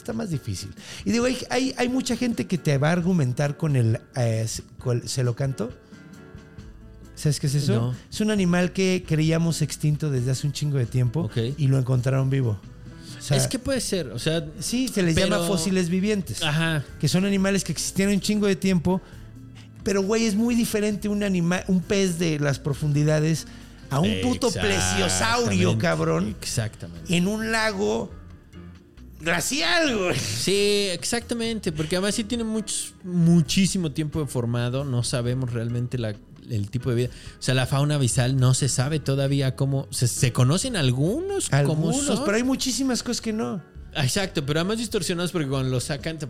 Está 0.05 0.13
más 0.13 0.29
difícil. 0.29 0.69
Y 1.07 1.13
digo, 1.13 1.25
hay, 1.25 1.39
hay, 1.49 1.75
hay 1.79 1.89
mucha 1.89 2.15
gente 2.15 2.47
que 2.47 2.59
te 2.59 2.77
va 2.77 2.91
a 2.91 2.93
argumentar 2.93 3.57
con 3.57 3.75
el 3.75 3.99
eh, 4.17 4.47
con 4.79 5.01
el 5.01 5.09
celocanto. 5.09 5.73
¿Sabes 7.15 7.41
qué 7.41 7.47
es 7.47 7.55
eso? 7.55 7.73
No. 7.75 7.95
Es 8.13 8.21
un 8.21 8.31
animal 8.31 8.73
que 8.75 9.03
creíamos 9.09 9.63
extinto 9.63 10.11
desde 10.11 10.33
hace 10.33 10.47
un 10.47 10.53
chingo 10.53 10.77
de 10.77 10.85
tiempo 10.85 11.31
y 11.57 11.69
lo 11.69 11.79
encontraron 11.79 12.29
vivo. 12.29 12.61
O 13.19 13.23
sea, 13.23 13.39
es 13.39 13.47
que 13.47 13.59
puede 13.59 13.81
ser, 13.81 14.09
o 14.09 14.19
sea, 14.19 14.45
Sí, 14.61 14.89
se 14.89 15.03
les 15.03 15.15
Pero- 15.15 15.29
llama 15.29 15.47
fósiles 15.47 15.89
vivientes. 15.89 16.43
ajá. 16.43 16.85
Que 17.01 17.09
son 17.09 17.25
animales 17.25 17.65
que 17.65 17.73
existieron 17.73 18.13
un 18.13 18.21
chingo 18.21 18.47
de 18.47 18.57
tiempo. 18.57 19.01
Pero, 19.85 20.03
güey, 20.03 20.27
es 20.27 20.35
muy 20.35 20.55
diferente 20.55 21.09
un 21.09 21.23
animal, 21.23 21.65
un 21.69 21.81
pez 21.81 22.19
de 22.19 22.39
las 22.41 22.59
profundidades 22.59 23.47
a 23.89 24.01
un 24.01 24.21
puto 24.23 24.51
plesiosaurio, 24.51 25.79
cabrón, 25.79 26.37
Exactamente. 26.43 27.17
en 27.17 27.27
un 27.27 27.51
lago 27.53 28.11
glacial, 29.25 29.97
güey. 29.99 30.19
Sí, 30.19 30.89
exactamente, 30.93 31.73
porque 31.73 31.97
además 31.97 32.15
sí 32.15 32.25
tiene 32.25 32.45
muchos, 32.45 32.95
muchísimo 33.03 33.91
tiempo 33.93 34.27
formado, 34.27 34.85
no 34.85 35.03
sabemos 35.03 35.53
realmente 35.53 35.99
la- 35.99 36.15
el 36.51 36.71
tipo 36.71 36.91
de 36.91 36.97
vida. 36.97 37.09
O 37.39 37.43
sea, 37.43 37.55
la 37.55 37.67
fauna 37.67 37.95
abisal 37.95 38.37
no 38.37 38.53
se 38.55 38.69
sabe 38.69 39.01
todavía 39.01 39.57
cómo... 39.57 39.89
Se, 39.91 40.07
se 40.07 40.33
conocen 40.33 40.77
algunos, 40.77 41.49
cómo 41.49 41.59
Algunos, 41.89 41.97
son. 42.05 42.25
pero 42.25 42.37
hay 42.37 42.43
muchísimas 42.43 43.03
cosas 43.03 43.23
que 43.23 43.33
no. 43.33 43.63
Exacto, 43.97 44.45
pero 44.45 44.61
además 44.61 44.79
distorsionados 44.79 45.33
porque 45.33 45.49
cuando 45.49 45.71
lo 45.71 45.81
sacan... 45.81 46.19
te- 46.19 46.29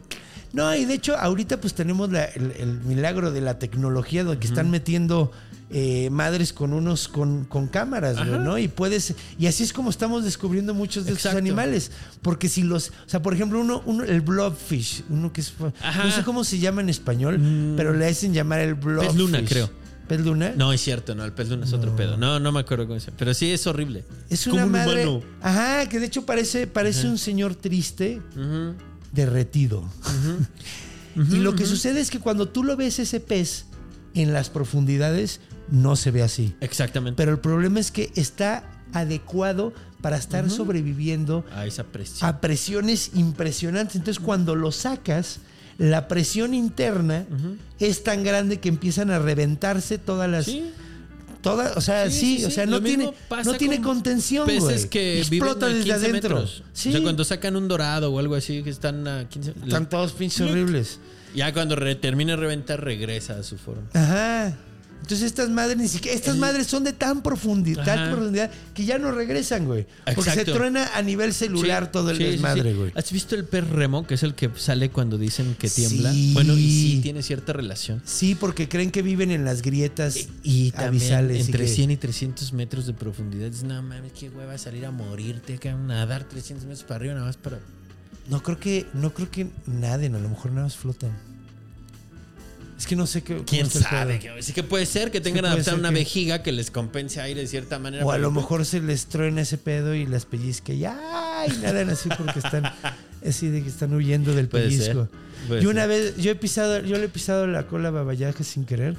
No, 0.52 0.72
y 0.76 0.84
de 0.84 0.94
hecho, 0.94 1.16
ahorita 1.16 1.60
pues 1.60 1.74
tenemos 1.74 2.10
la- 2.12 2.26
el, 2.26 2.52
el 2.58 2.80
milagro 2.82 3.32
de 3.32 3.40
la 3.40 3.58
tecnología 3.58 4.22
donde 4.22 4.38
que 4.38 4.46
están 4.46 4.70
metiendo 4.70 5.32
eh, 5.70 6.10
madres 6.10 6.52
con 6.52 6.72
unos 6.72 7.08
con, 7.08 7.44
con 7.44 7.68
cámaras, 7.68 8.16
güey. 8.16 8.38
¿no? 8.40 8.58
Y 8.58 8.68
puedes. 8.68 9.14
Y 9.38 9.46
así 9.46 9.64
es 9.64 9.72
como 9.72 9.90
estamos 9.90 10.24
descubriendo 10.24 10.74
muchos 10.74 11.04
de 11.04 11.12
estos 11.12 11.26
Exacto. 11.26 11.38
animales. 11.38 11.90
Porque 12.22 12.48
si 12.48 12.62
los. 12.62 12.90
O 12.90 13.08
sea, 13.08 13.22
por 13.22 13.34
ejemplo, 13.34 13.60
uno, 13.60 13.82
uno 13.86 14.04
el 14.04 14.20
blobfish, 14.20 15.04
uno 15.08 15.32
que 15.32 15.40
es. 15.40 15.52
Ajá. 15.82 16.04
No 16.04 16.10
sé 16.12 16.22
cómo 16.22 16.44
se 16.44 16.58
llama 16.58 16.80
en 16.82 16.88
español, 16.90 17.74
pero 17.76 17.92
le 17.92 18.06
hacen 18.06 18.32
llamar 18.34 18.60
el 18.60 18.74
blobfish. 18.74 19.08
Pez 19.08 19.16
luna, 19.16 19.44
creo. 19.44 19.70
¿Pez 20.06 20.20
luna? 20.20 20.52
No, 20.54 20.70
es 20.72 20.82
cierto, 20.82 21.14
no, 21.14 21.24
el 21.24 21.32
pez 21.32 21.48
luna 21.48 21.64
es 21.64 21.72
otro 21.72 21.96
pedo. 21.96 22.18
No, 22.18 22.38
no 22.38 22.52
me 22.52 22.60
acuerdo 22.60 22.86
cómo 22.86 23.00
se 23.00 23.06
llama. 23.06 23.16
Pero 23.18 23.32
sí 23.32 23.50
es 23.50 23.66
horrible. 23.66 24.04
Es 24.28 24.44
como 24.44 24.56
una 24.56 24.66
un 24.66 24.72
madre. 24.72 25.08
humano. 25.08 25.24
Ajá, 25.40 25.88
que 25.88 25.98
de 25.98 26.06
hecho 26.06 26.26
parece, 26.26 26.66
parece 26.66 27.08
un 27.08 27.16
señor 27.16 27.54
triste 27.54 28.20
derretido. 29.12 29.82
y 31.16 31.36
lo 31.36 31.54
que 31.54 31.64
sucede 31.66 32.00
es 32.00 32.10
que 32.10 32.18
cuando 32.20 32.48
tú 32.48 32.64
lo 32.64 32.76
ves 32.76 32.98
ese 32.98 33.20
pez 33.20 33.64
en 34.14 34.32
las 34.34 34.50
profundidades, 34.50 35.40
no 35.70 35.96
se 35.96 36.10
ve 36.10 36.22
así. 36.22 36.54
Exactamente. 36.60 37.16
Pero 37.16 37.32
el 37.32 37.38
problema 37.38 37.80
es 37.80 37.90
que 37.90 38.10
está 38.16 38.64
adecuado 38.92 39.72
para 40.00 40.16
estar 40.18 40.48
sobreviviendo 40.50 41.44
a 41.54 41.66
esa 41.66 41.84
presión. 41.84 42.28
a 42.28 42.40
presiones 42.40 43.12
impresionantes. 43.14 43.96
Entonces, 43.96 44.22
cuando 44.22 44.54
lo 44.54 44.70
sacas, 44.72 45.38
la 45.78 46.08
presión 46.08 46.52
interna 46.54 47.26
es 47.80 48.04
tan 48.04 48.22
grande 48.22 48.60
que 48.60 48.68
empiezan 48.68 49.10
a 49.10 49.18
reventarse 49.18 49.98
todas 49.98 50.30
las. 50.30 50.44
Sí. 50.46 50.70
Todas, 51.40 51.76
o 51.76 51.80
sea, 51.82 52.08
sí, 52.10 52.18
Sí, 52.20 52.38
sí, 52.38 52.44
o 52.46 52.50
sea, 52.50 52.64
no 52.64 52.80
tiene, 52.82 53.12
no 53.44 53.52
tiene 53.54 53.76
con 53.76 53.96
contención, 53.96 54.46
Peces 54.46 54.86
que 54.86 55.18
Explota 55.18 55.66
viven 55.66 55.72
a 55.72 55.76
desde 55.76 55.84
15 55.84 55.94
adentro. 56.06 56.34
metros. 56.36 56.62
Sí. 56.72 56.88
O 56.88 56.92
sea, 56.92 57.02
cuando 57.02 57.22
sacan 57.24 57.56
un 57.56 57.68
dorado 57.68 58.10
o 58.10 58.18
algo 58.18 58.34
así 58.34 58.62
que 58.62 58.70
están 58.70 59.06
a 59.06 59.28
15 59.28 59.52
Están 59.64 59.88
todos 59.90 60.12
pinches 60.12 60.40
horribles. 60.40 61.00
Ya 61.34 61.52
cuando 61.52 61.76
re- 61.76 61.96
termina 61.96 62.32
de 62.32 62.36
reventar 62.36 62.82
regresa 62.82 63.36
a 63.38 63.42
su 63.42 63.58
forma. 63.58 63.82
Ajá. 63.92 64.56
Entonces 65.04 65.26
estas 65.26 65.50
madres 65.50 65.76
ni 65.76 65.86
siquiera, 65.86 66.16
estas 66.16 66.38
madres 66.38 66.66
son 66.66 66.82
de 66.82 66.94
tan 66.94 67.22
profundidad, 67.22 67.84
tal 67.84 68.10
profundidad 68.10 68.50
que 68.72 68.86
ya 68.86 68.96
no 68.98 69.12
regresan, 69.12 69.66
güey. 69.66 69.86
Porque 70.14 70.30
se 70.30 70.46
truena 70.46 70.88
a 70.94 71.02
nivel 71.02 71.34
celular 71.34 71.84
Sí, 71.84 71.90
todo 71.92 72.10
el 72.10 72.16
sí, 72.16 72.24
desmadre, 72.24 72.70
sí. 72.72 72.76
güey. 72.78 72.92
¿Has 72.94 73.12
visto 73.12 73.34
el 73.34 73.44
pez 73.44 73.68
remo, 73.68 74.06
que 74.06 74.14
es 74.14 74.22
el 74.22 74.34
que 74.34 74.48
sale 74.56 74.88
cuando 74.88 75.18
dicen 75.18 75.56
que 75.58 75.68
tiembla? 75.68 76.10
Sí. 76.10 76.30
Bueno, 76.32 76.54
y 76.56 76.62
sí 76.70 77.00
tiene 77.02 77.22
cierta 77.22 77.52
relación. 77.52 78.00
Sí, 78.06 78.34
porque 78.34 78.66
creen 78.66 78.90
que 78.90 79.02
viven 79.02 79.30
en 79.30 79.44
las 79.44 79.60
grietas 79.60 80.16
Y 80.42 80.70
también 80.70 80.88
abisales. 81.02 81.36
y 81.36 81.40
entre 81.42 81.64
que- 81.66 81.70
100 81.70 81.90
y 81.90 81.96
300 81.98 82.52
metros 82.54 82.86
de 82.86 82.94
profundidad. 82.94 83.48
Dices, 83.50 83.64
no 83.64 83.82
mames, 83.82 84.12
qué 84.12 84.30
hueva 84.30 84.56
salir 84.56 84.86
a 84.86 84.90
morirte, 84.90 85.58
que 85.58 85.70
nadar 85.74 86.24
300 86.24 86.64
metros 86.66 86.84
para 86.84 86.96
arriba 86.96 87.12
nada 87.12 87.26
más 87.26 87.36
para... 87.36 87.58
No 88.30 88.42
creo 88.42 88.58
que, 88.58 88.86
no 88.94 89.12
creo 89.12 89.30
que 89.30 89.48
naden, 89.66 90.14
a 90.14 90.18
lo 90.18 90.30
mejor 90.30 90.52
nada 90.52 90.62
más 90.64 90.76
flotan. 90.78 91.10
Es 92.76 92.86
que 92.86 92.96
no 92.96 93.06
sé 93.06 93.22
qué. 93.22 93.42
¿Quién 93.46 93.70
sabe? 93.70 94.18
Que, 94.18 94.42
sí 94.42 94.52
que 94.52 94.62
puede 94.64 94.84
ser 94.86 95.10
que 95.12 95.20
tengan 95.20 95.44
adaptado 95.44 95.76
ser 95.76 95.78
una 95.78 95.90
que- 95.90 95.94
vejiga 95.94 96.42
que 96.42 96.50
les 96.52 96.70
compense 96.70 97.20
aire 97.20 97.40
de 97.40 97.46
cierta 97.46 97.78
manera. 97.78 98.04
O 98.04 98.10
a 98.10 98.18
lo 98.18 98.30
mejor 98.32 98.64
se 98.66 98.80
les 98.80 99.06
truena 99.06 99.42
ese 99.42 99.58
pedo 99.58 99.94
y 99.94 100.06
las 100.06 100.24
pellizca 100.26 100.72
y 100.72 100.84
¡ay! 100.84 101.50
nadan 101.62 101.90
así 101.90 102.08
porque 102.18 102.40
están 102.40 102.64
así 103.26 103.48
de 103.48 103.62
que 103.62 103.68
están 103.68 103.94
huyendo 103.94 104.34
del 104.34 104.48
Puede 104.48 104.70
ser, 104.70 104.78
pellizco. 104.80 105.08
puede 105.46 105.62
Yo 105.62 105.70
una 105.70 105.82
ser. 105.82 105.88
vez, 105.88 106.16
yo 106.16 106.32
he 106.32 106.34
pisado, 106.34 106.80
yo 106.80 106.98
le 106.98 107.04
he 107.04 107.08
pisado 107.08 107.46
la 107.46 107.66
cola 107.66 107.88
a 107.88 107.92
Babayaga 107.92 108.42
sin 108.42 108.64
querer 108.64 108.96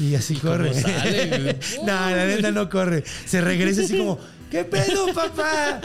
y 0.00 0.14
así 0.14 0.34
corre. 0.36 0.72
sale, 0.74 1.58
no, 1.80 1.86
la 1.86 2.26
neta 2.26 2.50
no 2.50 2.68
corre. 2.70 3.04
Se 3.26 3.40
regresa 3.42 3.82
así 3.82 3.98
como, 3.98 4.18
¿qué 4.50 4.64
pedo, 4.64 5.12
papá? 5.14 5.80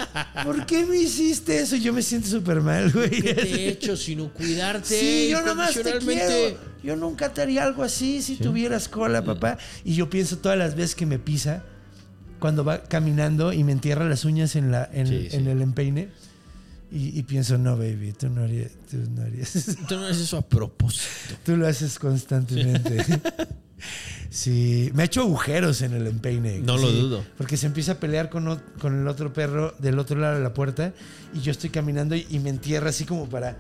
¿Por 0.45 0.65
qué 0.65 0.85
me 0.85 0.97
hiciste 0.97 1.59
eso? 1.59 1.75
Yo 1.75 1.91
me 1.93 2.01
siento 2.01 2.29
súper 2.29 2.61
mal, 2.61 2.89
güey. 2.91 3.09
¿Qué 3.09 3.33
te 3.33 3.41
he 3.49 3.67
hecho 3.69 3.95
sino 3.97 4.29
cuidarte? 4.29 4.97
Sí, 4.99 5.27
yo 5.29 5.41
nomás 5.41 5.73
te 5.73 5.97
quiero. 5.99 6.72
Yo 6.83 6.95
nunca 6.95 7.33
te 7.33 7.41
haría 7.41 7.63
algo 7.63 7.83
así 7.83 8.21
si 8.21 8.35
tuvieras 8.35 8.89
cola, 8.89 9.23
papá. 9.23 9.57
Y 9.85 9.95
yo 9.95 10.09
pienso 10.09 10.37
todas 10.39 10.57
las 10.57 10.75
veces 10.75 10.95
que 10.95 11.05
me 11.05 11.17
pisa 11.17 11.63
cuando 12.39 12.65
va 12.65 12.83
caminando 12.83 13.53
y 13.53 13.63
me 13.63 13.71
entierra 13.71 14.03
las 14.07 14.25
uñas 14.25 14.55
en, 14.57 14.69
la, 14.71 14.89
en, 14.91 15.07
Sí, 15.07 15.27
sí. 15.31 15.37
en 15.37 15.47
el 15.47 15.61
empeine. 15.61 16.09
Y, 16.91 17.17
y 17.17 17.23
pienso, 17.23 17.57
no, 17.57 17.77
baby, 17.77 18.11
tú 18.11 18.29
no 18.29 18.43
harías. 18.43 18.71
Tú, 18.91 18.97
no 19.15 19.21
harías. 19.23 19.53
Tú 19.87 19.95
no 19.95 20.05
haces 20.05 20.23
eso 20.23 20.37
a 20.37 20.41
propósito. 20.41 21.35
tú 21.43 21.57
lo 21.57 21.67
haces 21.67 21.97
constantemente. 21.97 23.03
Sí, 24.29 24.91
me 24.93 25.03
ha 25.03 25.05
hecho 25.05 25.21
agujeros 25.21 25.81
en 25.81 25.93
el 25.93 26.05
empeine. 26.05 26.59
No 26.59 26.77
lo 26.77 26.91
dudo. 26.91 27.25
Porque 27.37 27.57
se 27.57 27.65
empieza 27.65 27.93
a 27.93 27.95
pelear 27.99 28.29
con, 28.29 28.61
con 28.79 28.99
el 28.99 29.07
otro 29.07 29.33
perro 29.33 29.73
del 29.79 29.97
otro 29.97 30.19
lado 30.19 30.35
de 30.37 30.43
la 30.43 30.53
puerta 30.53 30.93
y 31.33 31.39
yo 31.41 31.51
estoy 31.51 31.69
caminando 31.71 32.15
y, 32.15 32.27
y 32.29 32.39
me 32.39 32.49
entierra 32.49 32.89
así 32.89 33.05
como 33.05 33.27
para... 33.29 33.57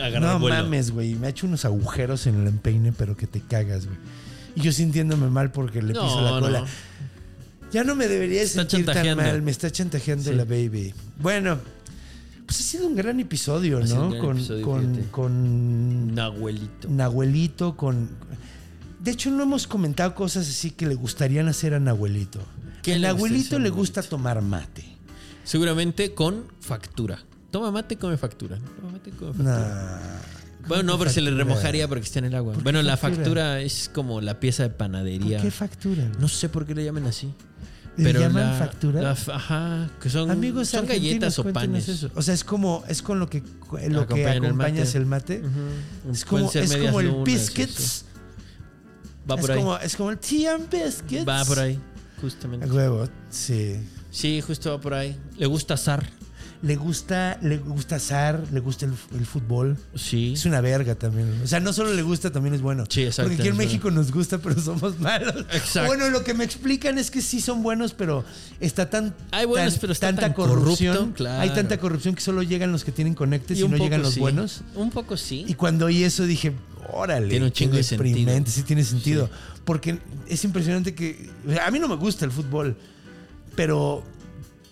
Agarrar 0.00 0.32
no 0.34 0.38
vuelo. 0.40 0.56
mames, 0.64 0.90
güey. 0.90 1.14
Me 1.14 1.26
ha 1.26 1.30
hecho 1.30 1.46
unos 1.46 1.64
agujeros 1.64 2.26
en 2.26 2.40
el 2.40 2.46
empeine, 2.48 2.92
pero 2.92 3.16
que 3.16 3.26
te 3.26 3.40
cagas, 3.40 3.86
güey. 3.86 3.98
Y 4.56 4.60
yo 4.62 4.72
sintiéndome 4.72 5.28
mal 5.28 5.52
porque 5.52 5.80
le 5.82 5.92
No, 5.94 6.02
piso 6.02 6.20
la 6.22 6.30
no. 6.32 6.40
cola. 6.40 6.64
Ya 7.72 7.84
no 7.84 7.94
me 7.94 8.08
debería 8.08 8.42
Está 8.42 8.68
sentir 8.68 8.86
tan 8.86 9.16
mal. 9.16 9.42
Me 9.42 9.50
está 9.50 9.70
chantajeando 9.70 10.30
Sí. 10.30 10.36
la 10.36 10.44
baby. 10.44 10.92
Bueno, 11.20 11.58
pues 12.46 12.58
ha 12.60 12.62
sido 12.64 12.86
un 12.88 12.96
gran 12.96 13.20
episodio, 13.20 13.78
Ha 13.78 13.82
¿no? 13.82 14.08
gran 14.10 14.20
con, 14.20 14.36
episodio, 14.38 14.64
con, 14.64 14.96
con 15.12 15.32
Un 15.32 16.18
abuelito. 16.18 16.88
Nahuelito, 16.90 17.76
con... 17.76 18.08
De 18.98 19.12
hecho, 19.12 19.30
no 19.30 19.44
hemos 19.44 19.66
comentado 19.68 20.14
cosas 20.16 20.48
así 20.48 20.72
que 20.72 20.86
le 20.86 20.94
gustarían 20.96 21.46
hacer 21.48 21.72
a 21.74 21.80
Nahuelito. 21.80 22.40
¿Qué 22.82 22.94
El 22.94 23.04
a 23.04 23.12
le 23.12 23.14
Nahuelito? 23.14 23.58
gusta 23.72 24.02
tomar 24.02 24.42
mate. 24.42 24.84
Seguramente 25.44 26.12
con 26.12 26.44
factura. 26.60 27.20
Toma 27.50 27.70
mate, 27.70 27.96
come 27.96 28.16
factura. 28.16 28.58
Toma 28.80 28.92
mate, 28.92 29.10
come 29.10 29.32
factura. 29.32 30.20
Bueno, 30.68 30.82
no, 30.84 30.98
pero 30.98 31.10
se 31.10 31.20
le 31.20 31.30
remojaría 31.30 31.88
porque 31.88 32.04
está 32.04 32.18
en 32.18 32.26
el 32.26 32.34
agua. 32.34 32.52
¿Por 32.54 32.62
Bueno, 32.62 32.82
la 32.82 32.96
factura? 32.96 33.60
es 33.60 33.90
como 33.92 34.20
la 34.20 34.38
pieza 34.38 34.62
de 34.64 34.70
panadería. 34.70 35.40
¿Qué 35.40 35.50
factura? 35.50 36.04
No 36.20 36.28
sé 36.28 36.48
por 36.48 36.66
qué 36.66 36.74
le 36.74 36.84
llaman 36.84 37.06
así. 37.06 37.32
¿Le 37.96 38.04
Pero 38.04 38.20
llaman 38.20 38.44
la- 38.52 38.58
factura? 38.58 39.02
la 39.02 39.10
ajá, 39.10 39.90
que 40.00 40.08
son, 40.08 40.30
Amigos 40.30 40.68
son 40.68 40.86
galletas 40.86 41.38
o 41.38 41.52
panes. 41.52 41.88
eso. 41.88 42.08
O 42.14 42.22
sea, 42.22 42.34
es 42.34 42.44
como 42.44 42.84
es 42.88 43.02
con 43.02 43.18
lo 43.18 43.28
que 43.28 43.42
lo 43.88 44.06
que 44.06 44.24
Acompañan 44.24 44.36
el 44.36 44.44
acompañas 44.46 44.86
mate. 44.88 44.98
el 44.98 45.06
mate. 45.06 45.42
Es 46.12 46.24
como 46.24 46.50
es 46.52 46.76
como 46.76 47.00
el 47.00 47.12
biscuits. 47.24 48.04
Va 49.28 49.34
es 49.34 49.40
por 49.40 49.50
ahí. 49.50 49.58
como 49.58 49.76
es 49.78 49.96
como 49.96 50.10
el 50.10 50.18
tea 50.18 50.54
and 50.54 50.70
biscuits. 50.70 51.28
Va 51.28 51.44
por 51.44 51.58
ahí, 51.58 51.78
justamente. 52.20 52.70
huevo, 52.70 53.08
sí. 53.28 53.76
Sí, 54.10 54.40
justo 54.40 54.70
va 54.70 54.80
por 54.80 54.94
ahí. 54.94 55.16
Le 55.36 55.46
gusta 55.46 55.74
azar. 55.74 56.08
Le 56.62 56.76
gusta 56.76 57.38
le 57.40 57.56
gusta 57.56 57.96
azar, 57.96 58.42
le 58.52 58.60
gusta 58.60 58.84
el, 58.84 58.92
el 59.18 59.24
fútbol. 59.24 59.78
Sí. 59.94 60.34
Es 60.34 60.44
una 60.44 60.60
verga 60.60 60.94
también. 60.94 61.40
O 61.42 61.46
sea, 61.46 61.58
no 61.58 61.72
solo 61.72 61.94
le 61.94 62.02
gusta, 62.02 62.30
también 62.30 62.54
es 62.54 62.60
bueno. 62.60 62.84
Sí, 62.88 63.02
exacto, 63.02 63.30
Porque 63.30 63.42
aquí 63.42 63.48
en. 63.48 63.56
México 63.56 63.90
nos 63.90 64.12
gusta, 64.12 64.38
pero 64.38 64.60
somos 64.60 65.00
malos. 65.00 65.34
Exacto. 65.52 65.86
Bueno, 65.86 66.10
lo 66.10 66.22
que 66.22 66.34
me 66.34 66.44
explican 66.44 66.98
es 66.98 67.10
que 67.10 67.22
sí 67.22 67.40
son 67.40 67.62
buenos, 67.62 67.94
pero 67.94 68.24
está 68.60 68.90
tan. 68.90 69.14
Hay 69.30 69.46
buenos, 69.46 69.74
tan- 69.74 69.80
pero 69.80 69.92
está 69.94 70.08
tanta 70.08 70.22
tan 70.22 70.32
corrupción. 70.34 70.96
corrupto, 70.96 71.14
claro. 71.16 71.40
Hay 71.40 71.50
tanta 71.50 71.78
corrupción 71.78 72.14
que 72.14 72.20
solo 72.20 72.42
llegan 72.42 72.72
los 72.72 72.84
que 72.84 72.92
tienen 72.92 73.14
conectes 73.14 73.58
y, 73.58 73.66
no 73.66 73.78
llegan 73.78 74.02
los 74.02 74.14
sí. 74.14 74.20
buenos. 74.20 74.60
Un 74.74 74.90
poco 74.90 75.16
sí. 75.16 75.46
Y 75.48 75.54
cuando 75.54 75.86
oí 75.86 76.04
eso 76.04 76.26
dije, 76.26 76.52
órale. 76.92 77.28
Tiene 77.28 77.46
un 77.46 77.52
chingo 77.52 77.76
de 77.76 77.82
sentido. 77.82 78.44
Sí, 78.46 78.62
tiene 78.64 78.84
sentido. 78.84 79.30
Porque 79.64 79.98
es 80.28 80.44
impresionante 80.44 80.94
que. 80.94 81.30
a 81.64 81.70
mí 81.70 81.78
no 81.78 81.88
me 81.88 81.96
gusta 81.96 82.24
el 82.26 82.32
fútbol, 82.32 82.76
pero. 83.56 84.04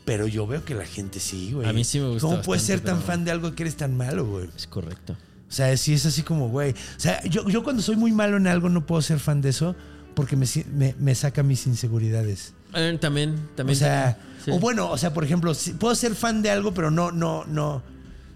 Pero 0.08 0.26
yo 0.26 0.46
veo 0.46 0.64
que 0.64 0.74
la 0.74 0.86
gente 0.86 1.20
sí, 1.20 1.52
güey. 1.52 1.68
A 1.68 1.72
mí 1.72 1.84
sí 1.84 2.00
me 2.00 2.08
gusta 2.08 2.26
¿Cómo 2.26 2.40
puedes 2.42 2.62
ser 2.64 2.80
tan 2.80 2.96
pero- 2.96 3.06
fan 3.06 3.24
de 3.24 3.30
algo 3.30 3.54
que 3.54 3.62
eres 3.62 3.76
tan 3.76 3.94
malo, 3.96 4.24
güey? 4.26 4.48
Es 4.56 4.66
correcto. 4.66 5.12
O 5.48 5.52
sea, 5.52 5.76
sí 5.76 5.92
es 5.92 6.06
así 6.06 6.22
como, 6.22 6.48
güey. 6.48 6.72
O 6.72 7.00
sea, 7.00 7.22
yo, 7.24 7.46
yo 7.48 7.62
cuando 7.62 7.82
soy 7.82 7.96
muy 7.96 8.10
malo 8.12 8.38
en 8.38 8.46
algo 8.46 8.68
no 8.70 8.86
puedo 8.86 9.02
ser 9.02 9.18
fan 9.18 9.40
de 9.42 9.50
eso 9.50 9.76
porque 10.14 10.34
me, 10.34 10.46
me, 10.72 10.94
me 10.98 11.14
saca 11.14 11.42
mis 11.42 11.66
inseguridades. 11.66 12.54
Eh, 12.74 12.96
también, 13.00 13.48
también. 13.54 13.76
o 13.76 13.78
sea, 13.78 14.18
sí. 14.44 14.50
o 14.50 14.58
bueno, 14.58 14.90
o 14.90 14.96
sea, 14.98 15.12
por 15.14 15.24
ejemplo, 15.24 15.54
sí, 15.54 15.72
puedo 15.72 15.94
ser 15.94 16.14
fan 16.14 16.40
de 16.42 16.50
algo, 16.50 16.72
pero 16.74 16.90
no, 16.90 17.12
no, 17.12 17.44
no. 17.44 17.82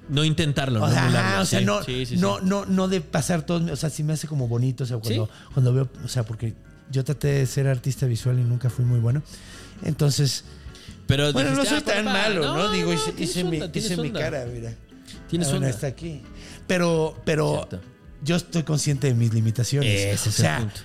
No 0.08 0.24
intentarlo, 0.24 0.82
O 0.82 0.86
no 0.86 0.92
sea, 0.92 1.04
emularlo, 1.04 1.30
ajá, 1.30 1.40
o 1.40 1.46
sea, 1.46 1.60
sí. 1.60 2.16
no, 2.16 2.40
no, 2.40 2.40
no, 2.40 2.66
no 2.66 2.88
de 2.88 3.00
pasar 3.00 3.46
todo. 3.46 3.72
O 3.72 3.76
sea, 3.76 3.88
sí 3.88 4.02
me 4.02 4.12
hace 4.12 4.26
como 4.28 4.46
bonito. 4.48 4.84
O 4.84 4.86
sea, 4.86 4.98
cuando, 4.98 5.30
cuando 5.54 5.72
veo, 5.72 5.88
o 6.04 6.08
sea, 6.08 6.24
porque 6.24 6.54
yo 6.90 7.02
traté 7.04 7.28
de 7.28 7.46
ser 7.46 7.66
artista 7.68 8.04
visual 8.06 8.38
y 8.38 8.42
nunca 8.42 8.68
fui 8.68 8.84
muy 8.84 9.00
bueno. 9.00 9.22
Entonces, 9.84 10.44
Pero 11.12 11.30
bueno, 11.34 11.50
no 11.50 11.56
dijiste, 11.62 11.80
soy 11.80 11.90
ah, 11.90 11.94
tan 11.94 12.04
malo, 12.06 12.56
¿no? 12.56 12.72
Digo, 12.72 12.90
hice, 12.90 13.12
tienes 13.12 13.36
hice 13.36 13.44
mi, 13.44 13.60
hice 13.74 13.96
mi 13.98 14.10
cara, 14.10 14.46
mira. 14.46 14.74
Tienes 15.28 15.48
onda. 15.48 15.68
está 15.68 15.88
aquí. 15.88 16.22
Pero, 16.66 17.20
pero 17.26 17.68
yo 18.22 18.36
estoy 18.36 18.62
consciente 18.62 19.08
de 19.08 19.14
mis 19.14 19.34
limitaciones. 19.34 19.90
Ese 19.90 20.12
es 20.12 20.26
o 20.26 20.30
sea, 20.30 20.56
el 20.56 20.62
punto. 20.62 20.80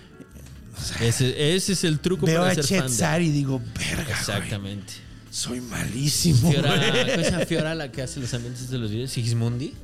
Ese, 0.99 1.55
ese 1.55 1.71
es 1.71 1.83
el 1.85 1.99
truco 1.99 2.25
veo 2.25 2.41
para 2.41 2.51
a 2.51 2.55
ser 2.55 2.65
Chet 2.65 2.79
fan. 2.79 2.87
de- 2.89 2.93
Sar 2.93 3.21
y 3.21 3.31
digo, 3.31 3.59
verga, 3.59 4.03
güey, 4.03 4.11
Exactamente. 4.17 4.93
soy 5.31 5.61
malísimo. 5.61 6.51
Fiora, 6.51 6.75
güey". 6.75 7.11
¿cómo 7.11 7.23
se 7.23 7.31
llama 7.31 7.45
Fiora 7.45 7.73
la 7.73 7.89
que 7.89 8.01
hace 8.01 8.19
los 8.19 8.33
ambientes 8.33 8.69
de 8.69 8.77
los 8.79 8.91
videos? 8.91 9.11
Sigismundi. 9.11 9.75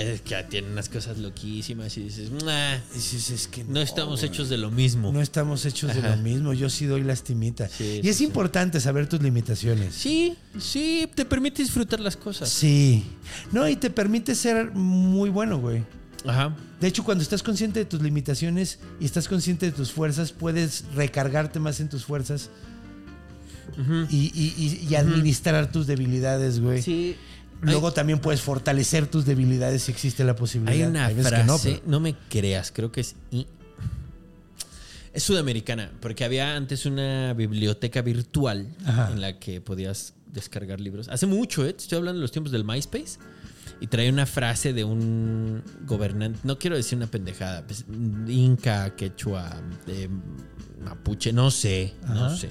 Es 0.00 0.20
que 0.22 0.36
tiene 0.48 0.70
unas 0.70 0.88
cosas 0.88 1.18
loquísimas 1.18 1.96
y 1.96 2.02
dices, 2.04 2.30
"Nah, 2.30 2.76
Dices, 2.94 3.30
es 3.30 3.48
que 3.48 3.64
no 3.64 3.80
estamos 3.80 4.20
güey. 4.20 4.30
hechos 4.30 4.48
de 4.48 4.56
lo 4.58 4.70
mismo. 4.70 5.12
No 5.12 5.20
estamos 5.20 5.64
hechos 5.66 5.94
de 5.94 6.02
lo 6.02 6.16
mismo. 6.16 6.52
Yo 6.52 6.70
sí 6.70 6.86
doy 6.86 7.02
lastimita. 7.02 7.68
Sí, 7.68 8.00
y 8.02 8.08
es 8.08 8.16
sí. 8.16 8.24
importante 8.24 8.80
saber 8.80 9.08
tus 9.08 9.20
limitaciones. 9.22 9.94
Sí, 9.94 10.36
sí, 10.58 11.08
te 11.14 11.24
permite 11.24 11.62
disfrutar 11.62 12.00
las 12.00 12.16
cosas. 12.16 12.48
Sí. 12.48 13.04
No, 13.52 13.68
y 13.68 13.76
te 13.76 13.90
permite 13.90 14.34
ser 14.34 14.70
muy 14.72 15.30
bueno, 15.30 15.58
güey. 15.58 15.82
Ajá. 16.26 16.56
De 16.80 16.86
hecho, 16.88 17.04
cuando 17.04 17.22
estás 17.22 17.42
consciente 17.42 17.80
de 17.80 17.84
tus 17.84 18.02
limitaciones 18.02 18.78
y 19.00 19.04
estás 19.04 19.28
consciente 19.28 19.66
de 19.66 19.72
tus 19.72 19.92
fuerzas, 19.92 20.32
puedes 20.32 20.84
recargarte 20.94 21.58
más 21.60 21.80
en 21.80 21.88
tus 21.88 22.04
fuerzas 22.04 22.50
y, 24.10 24.16
y- 24.34 24.54
y- 24.56 24.86
y 24.90 24.94
administrar 24.96 25.70
tus 25.70 25.86
debilidades, 25.86 26.60
güey. 26.60 26.82
Sí. 26.82 27.16
Luego 27.60 27.92
también 27.92 28.20
puedes 28.20 28.40
fortalecer 28.40 29.06
tus 29.06 29.24
debilidades 29.24 29.82
si 29.82 29.92
existe 29.92 30.24
la 30.24 30.36
posibilidad. 30.36 30.74
Hay 30.74 30.82
una 30.82 31.08
frase, 31.10 31.82
no, 31.86 32.00
me 32.00 32.14
creas, 32.28 32.72
creo 32.72 32.92
que 32.92 33.00
es... 33.00 33.16
Es 35.12 35.22
sudamericana, 35.24 35.90
porque 36.00 36.24
había 36.24 36.54
antes 36.54 36.86
una 36.86 37.32
biblioteca 37.34 38.02
virtual 38.02 38.68
Ajá. 38.84 39.10
en 39.10 39.20
la 39.20 39.38
que 39.40 39.60
podías 39.60 40.14
descargar 40.32 40.80
libros. 40.80 41.08
Hace 41.08 41.26
mucho, 41.26 41.66
¿eh? 41.66 41.74
Estoy 41.76 41.98
hablando 41.98 42.18
de 42.18 42.22
los 42.22 42.30
tiempos 42.30 42.52
del 42.52 42.62
MySpace. 42.64 43.18
Y 43.80 43.86
trae 43.86 44.10
una 44.10 44.26
frase 44.26 44.72
de 44.72 44.82
un 44.82 45.62
gobernante, 45.86 46.40
no 46.42 46.58
quiero 46.58 46.74
decir 46.74 46.98
una 46.98 47.06
pendejada, 47.06 47.64
pues, 47.64 47.84
inca, 48.26 48.96
quechua, 48.96 49.62
eh, 49.86 50.08
mapuche, 50.82 51.32
no 51.32 51.50
sé, 51.50 51.94
no 52.08 52.36
sé. 52.36 52.50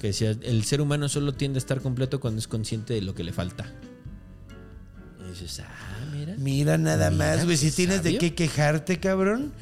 Que 0.00 0.08
decía, 0.08 0.30
el 0.30 0.64
ser 0.64 0.80
humano 0.80 1.08
solo 1.08 1.32
tiende 1.32 1.58
a 1.58 1.60
estar 1.60 1.80
completo 1.80 2.18
cuando 2.18 2.40
es 2.40 2.48
consciente 2.48 2.94
de 2.94 3.02
lo 3.02 3.14
que 3.14 3.22
le 3.22 3.32
falta. 3.32 3.72
Dices, 5.40 5.60
ah, 5.60 6.04
mira. 6.12 6.34
Mira 6.38 6.78
nada 6.78 7.10
Mira, 7.10 7.36
más, 7.36 7.44
güey. 7.44 7.56
Si 7.56 7.70
tienes 7.70 8.02
de 8.02 8.18
qué 8.18 8.34
quejarte, 8.34 8.98
cabrón, 9.00 9.52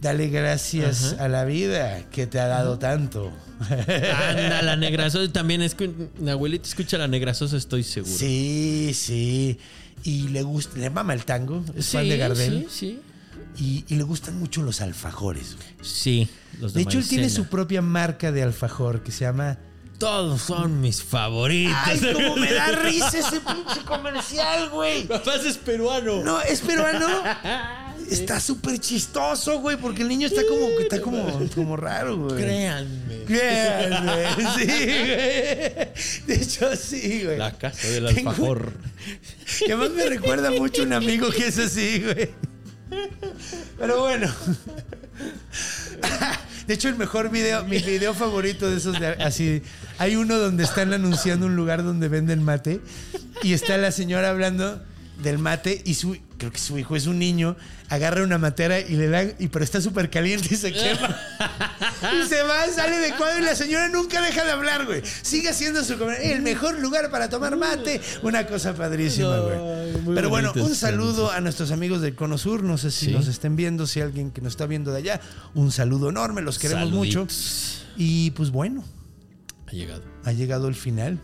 dale 0.00 0.28
gracias 0.28 1.14
Ajá. 1.14 1.24
a 1.24 1.28
la 1.28 1.44
vida 1.44 2.08
que 2.10 2.26
te 2.26 2.38
ha 2.40 2.46
dado 2.46 2.78
tanto. 2.78 3.32
Anda, 3.60 4.62
la 4.62 4.76
negrazosa 4.78 5.32
también 5.32 5.62
es 5.62 5.74
que 5.74 5.90
mi 6.18 6.30
abuelita 6.30 6.66
escucha 6.68 6.98
la 6.98 7.08
negrazosa, 7.08 7.56
estoy 7.56 7.82
seguro. 7.82 8.14
Sí, 8.16 8.92
sí. 8.94 9.58
Y 10.02 10.28
le 10.28 10.42
gusta, 10.42 10.78
le 10.78 10.90
mama 10.90 11.14
el 11.14 11.24
tango, 11.24 11.64
es 11.76 11.88
fan 11.90 12.08
de 12.08 12.16
Gardel. 12.18 12.66
Sí, 12.70 13.00
Y, 13.58 13.84
y 13.88 13.94
le 13.96 14.02
gustan 14.02 14.38
mucho 14.38 14.62
los 14.62 14.80
alfajores. 14.80 15.54
güey. 15.56 15.68
sí. 15.82 16.28
Sí, 16.28 16.28
los 16.60 16.74
de, 16.74 16.78
De 16.80 16.82
hecho, 16.84 16.98
él 16.98 17.08
tiene 17.08 17.30
su 17.30 17.46
propia 17.46 17.80
marca 17.82 18.30
de 18.32 18.42
alfajor 18.42 19.02
que 19.02 19.10
se 19.12 19.20
llama. 19.24 19.58
Todos 20.04 20.42
son 20.42 20.80
mis 20.82 21.02
favoritos. 21.02 21.74
¡Ay, 21.84 22.00
cómo 22.12 22.36
me 22.36 22.52
da 22.52 22.66
risa 22.82 23.18
ese 23.18 23.40
pinche 23.40 23.80
comercial, 23.86 24.68
güey! 24.68 25.04
Papá 25.06 25.36
es 25.36 25.56
peruano. 25.56 26.22
No, 26.22 26.40
es 26.42 26.60
peruano. 26.60 27.06
Está 28.10 28.38
súper 28.38 28.78
chistoso, 28.80 29.60
güey, 29.60 29.78
porque 29.78 30.02
el 30.02 30.08
niño 30.08 30.26
está 30.26 30.42
como, 30.46 30.66
está 30.78 31.00
como, 31.00 31.48
como 31.54 31.74
raro, 31.74 32.18
güey. 32.18 32.36
Créanme. 32.36 33.24
Créanme, 33.24 34.26
sí, 34.58 34.66
güey. 34.66 36.26
De 36.26 36.34
hecho, 36.42 36.76
sí, 36.76 37.22
güey. 37.24 37.38
La 37.38 37.52
casa 37.52 37.88
del 37.88 38.14
Tengo- 38.14 38.28
alfajor. 38.30 38.72
Que 39.58 39.72
además 39.72 39.90
me 39.92 40.04
recuerda 40.04 40.50
mucho 40.50 40.82
a 40.82 40.84
un 40.84 40.92
amigo 40.92 41.30
que 41.30 41.46
es 41.46 41.58
así, 41.58 42.02
güey. 42.02 42.30
Pero 43.78 44.00
bueno. 44.00 44.30
De 46.66 46.74
hecho, 46.74 46.88
el 46.88 46.96
mejor 46.96 47.30
video, 47.30 47.64
mi 47.64 47.78
video 47.78 48.14
favorito 48.14 48.70
de 48.70 48.78
esos, 48.78 48.98
de, 48.98 49.08
así, 49.08 49.62
hay 49.98 50.16
uno 50.16 50.38
donde 50.38 50.64
están 50.64 50.92
anunciando 50.94 51.46
un 51.46 51.56
lugar 51.56 51.84
donde 51.84 52.08
venden 52.08 52.42
mate 52.42 52.80
y 53.42 53.52
está 53.52 53.76
la 53.76 53.92
señora 53.92 54.30
hablando 54.30 54.82
del 55.22 55.38
mate 55.38 55.80
y 55.84 55.94
su, 55.94 56.16
creo 56.38 56.50
que 56.50 56.58
su 56.58 56.76
hijo 56.78 56.96
es 56.96 57.06
un 57.06 57.18
niño, 57.18 57.56
agarra 57.88 58.22
una 58.24 58.36
matera 58.38 58.80
y 58.80 58.96
le 58.96 59.08
da, 59.08 59.22
y, 59.38 59.48
pero 59.48 59.64
está 59.64 59.80
súper 59.80 60.10
caliente 60.10 60.48
y 60.52 60.56
se 60.56 60.72
quema. 60.72 61.16
Y 62.04 62.28
se 62.28 62.42
va, 62.42 62.66
sale 62.68 62.98
de 62.98 63.14
cuadro 63.14 63.40
y 63.40 63.46
la 63.46 63.54
señora 63.54 63.88
nunca 63.88 64.20
deja 64.20 64.44
de 64.44 64.50
hablar, 64.50 64.84
güey. 64.84 65.00
Sigue 65.22 65.48
haciendo 65.48 65.82
su. 65.82 65.94
El 65.94 66.42
mejor 66.42 66.78
lugar 66.78 67.10
para 67.10 67.30
tomar 67.30 67.56
mate. 67.56 67.98
Una 68.22 68.46
cosa 68.46 68.74
padrísima, 68.74 69.38
güey. 69.38 70.14
Pero 70.14 70.28
bueno, 70.28 70.52
un 70.54 70.74
saludo 70.74 71.30
a 71.30 71.40
nuestros 71.40 71.70
amigos 71.70 72.02
del 72.02 72.14
Cono 72.14 72.36
Sur. 72.36 72.62
No 72.62 72.76
sé 72.76 72.90
si 72.90 73.06
Sí. 73.06 73.12
nos 73.12 73.26
estén 73.26 73.56
viendo, 73.56 73.86
si 73.86 74.02
alguien 74.02 74.30
que 74.32 74.42
nos 74.42 74.52
está 74.52 74.66
viendo 74.66 74.92
de 74.92 74.98
allá. 74.98 75.20
Un 75.54 75.72
saludo 75.72 76.10
enorme, 76.10 76.42
los 76.42 76.58
queremos 76.58 76.90
mucho. 76.90 77.26
Y 77.96 78.32
pues 78.32 78.50
bueno, 78.50 78.84
Ha 79.66 79.72
llegado. 79.72 80.02
ha 80.24 80.32
llegado 80.32 80.68
el 80.68 80.74
final. 80.74 81.18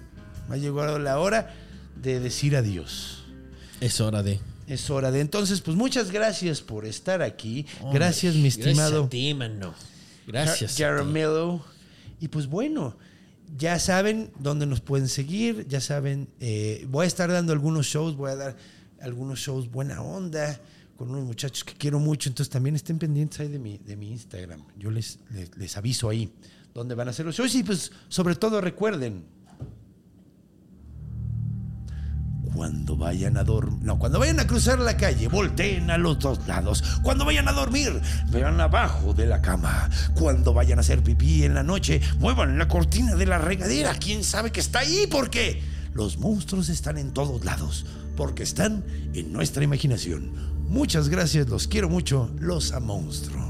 Ha 0.49 0.57
llegado 0.57 0.99
la 0.99 1.19
hora 1.19 1.55
de 1.97 2.21
decir 2.21 2.57
adiós. 2.57 3.20
Es 3.81 4.01
hora 4.01 4.23
de. 4.23 4.39
Es 4.66 4.89
hora 4.90 5.11
de 5.11 5.20
entonces, 5.20 5.61
pues 5.62 5.77
muchas 5.77 6.11
gracias 6.11 6.61
por 6.61 6.86
estar 6.86 7.23
aquí. 7.23 7.66
gracias, 7.93 8.35
mi 8.35 8.48
estimado 8.48 8.74
Gracias 8.90 9.07
a 9.07 9.09
ti, 9.09 9.35
mano. 9.35 9.74
Gracias. 10.27 10.77
Jaramillo. 10.77 11.65
Y 12.20 12.28
pues 12.28 12.47
bueno, 12.47 12.97
ya 13.57 13.78
saben 13.78 14.31
dónde 14.39 14.66
nos 14.66 14.81
pueden 14.81 15.09
seguir, 15.09 15.66
ya 15.66 15.81
saben, 15.81 16.28
eh, 16.39 16.86
voy 16.89 17.05
a 17.05 17.09
estar 17.09 17.32
dando 17.32 17.52
algunos 17.52 17.86
shows, 17.86 18.16
voy 18.16 18.31
a 18.31 18.36
dar 18.36 18.57
algunos 19.01 19.40
shows 19.40 19.70
buena 19.70 20.02
onda 20.02 20.61
con 20.97 21.11
unos 21.11 21.24
muchachos 21.24 21.65
que 21.65 21.73
quiero 21.73 21.98
mucho, 21.98 22.28
entonces 22.28 22.51
también 22.51 22.77
estén 22.77 22.98
pendientes 22.98 23.40
ahí 23.40 23.48
de 23.48 23.59
mi, 23.59 23.78
de 23.78 23.97
mi 23.97 24.11
Instagram. 24.11 24.62
Yo 24.77 24.90
les, 24.90 25.19
les, 25.31 25.57
les 25.57 25.77
aviso 25.78 26.11
ahí 26.11 26.31
dónde 26.74 26.94
van 26.94 27.09
a 27.09 27.12
ser 27.12 27.24
los 27.24 27.35
shows 27.35 27.55
y 27.55 27.65
pues 27.65 27.90
sobre 28.09 28.35
todo 28.35 28.61
recuerden, 28.61 29.24
Cuando 32.55 32.97
vayan 32.97 33.36
a 33.36 33.44
dormir, 33.44 33.78
no, 33.82 33.98
cuando 33.98 34.18
vayan 34.18 34.40
a 34.40 34.47
cruzar 34.47 34.78
la 34.81 34.97
calle, 34.97 35.28
volteen 35.28 35.90
a 35.90 35.98
los 35.98 36.18
dos 36.18 36.47
lados. 36.47 36.82
Cuando 37.02 37.24
vayan 37.24 37.48
a 37.48 37.52
dormir, 37.52 38.01
vean 38.31 38.60
abajo 38.60 39.14
de 39.14 39.27
la 39.27 39.40
cama. 39.40 39.89
Cuando 40.14 40.52
vayan 40.52 40.78
a 40.78 40.81
hacer 40.81 41.02
pipí 41.02 41.44
en 41.44 41.55
la 41.55 41.62
noche, 41.62 42.01
muevan 42.18 42.59
la 42.59 42.68
cortina 42.68 43.14
de 43.14 43.27
la 43.27 43.39
regadera. 43.39 43.94
¿Quién 43.94 44.24
sabe 44.24 44.51
que 44.51 44.60
está 44.60 44.81
ahí? 44.81 45.06
¿Por 45.06 45.31
qué? 45.31 45.62
Los 45.94 46.18
monstruos 46.18 46.68
están 46.68 46.98
en 46.98 47.12
todos 47.12 47.44
lados, 47.44 47.86
porque 48.16 48.43
están 48.43 48.85
en 49.14 49.32
nuestra 49.32 49.64
imaginación. 49.64 50.31
Muchas 50.68 51.09
gracias, 51.09 51.48
los 51.48 51.66
quiero 51.66 51.89
mucho, 51.89 52.31
los 52.39 52.72
a 52.72 52.81
monstruo. 52.81 53.49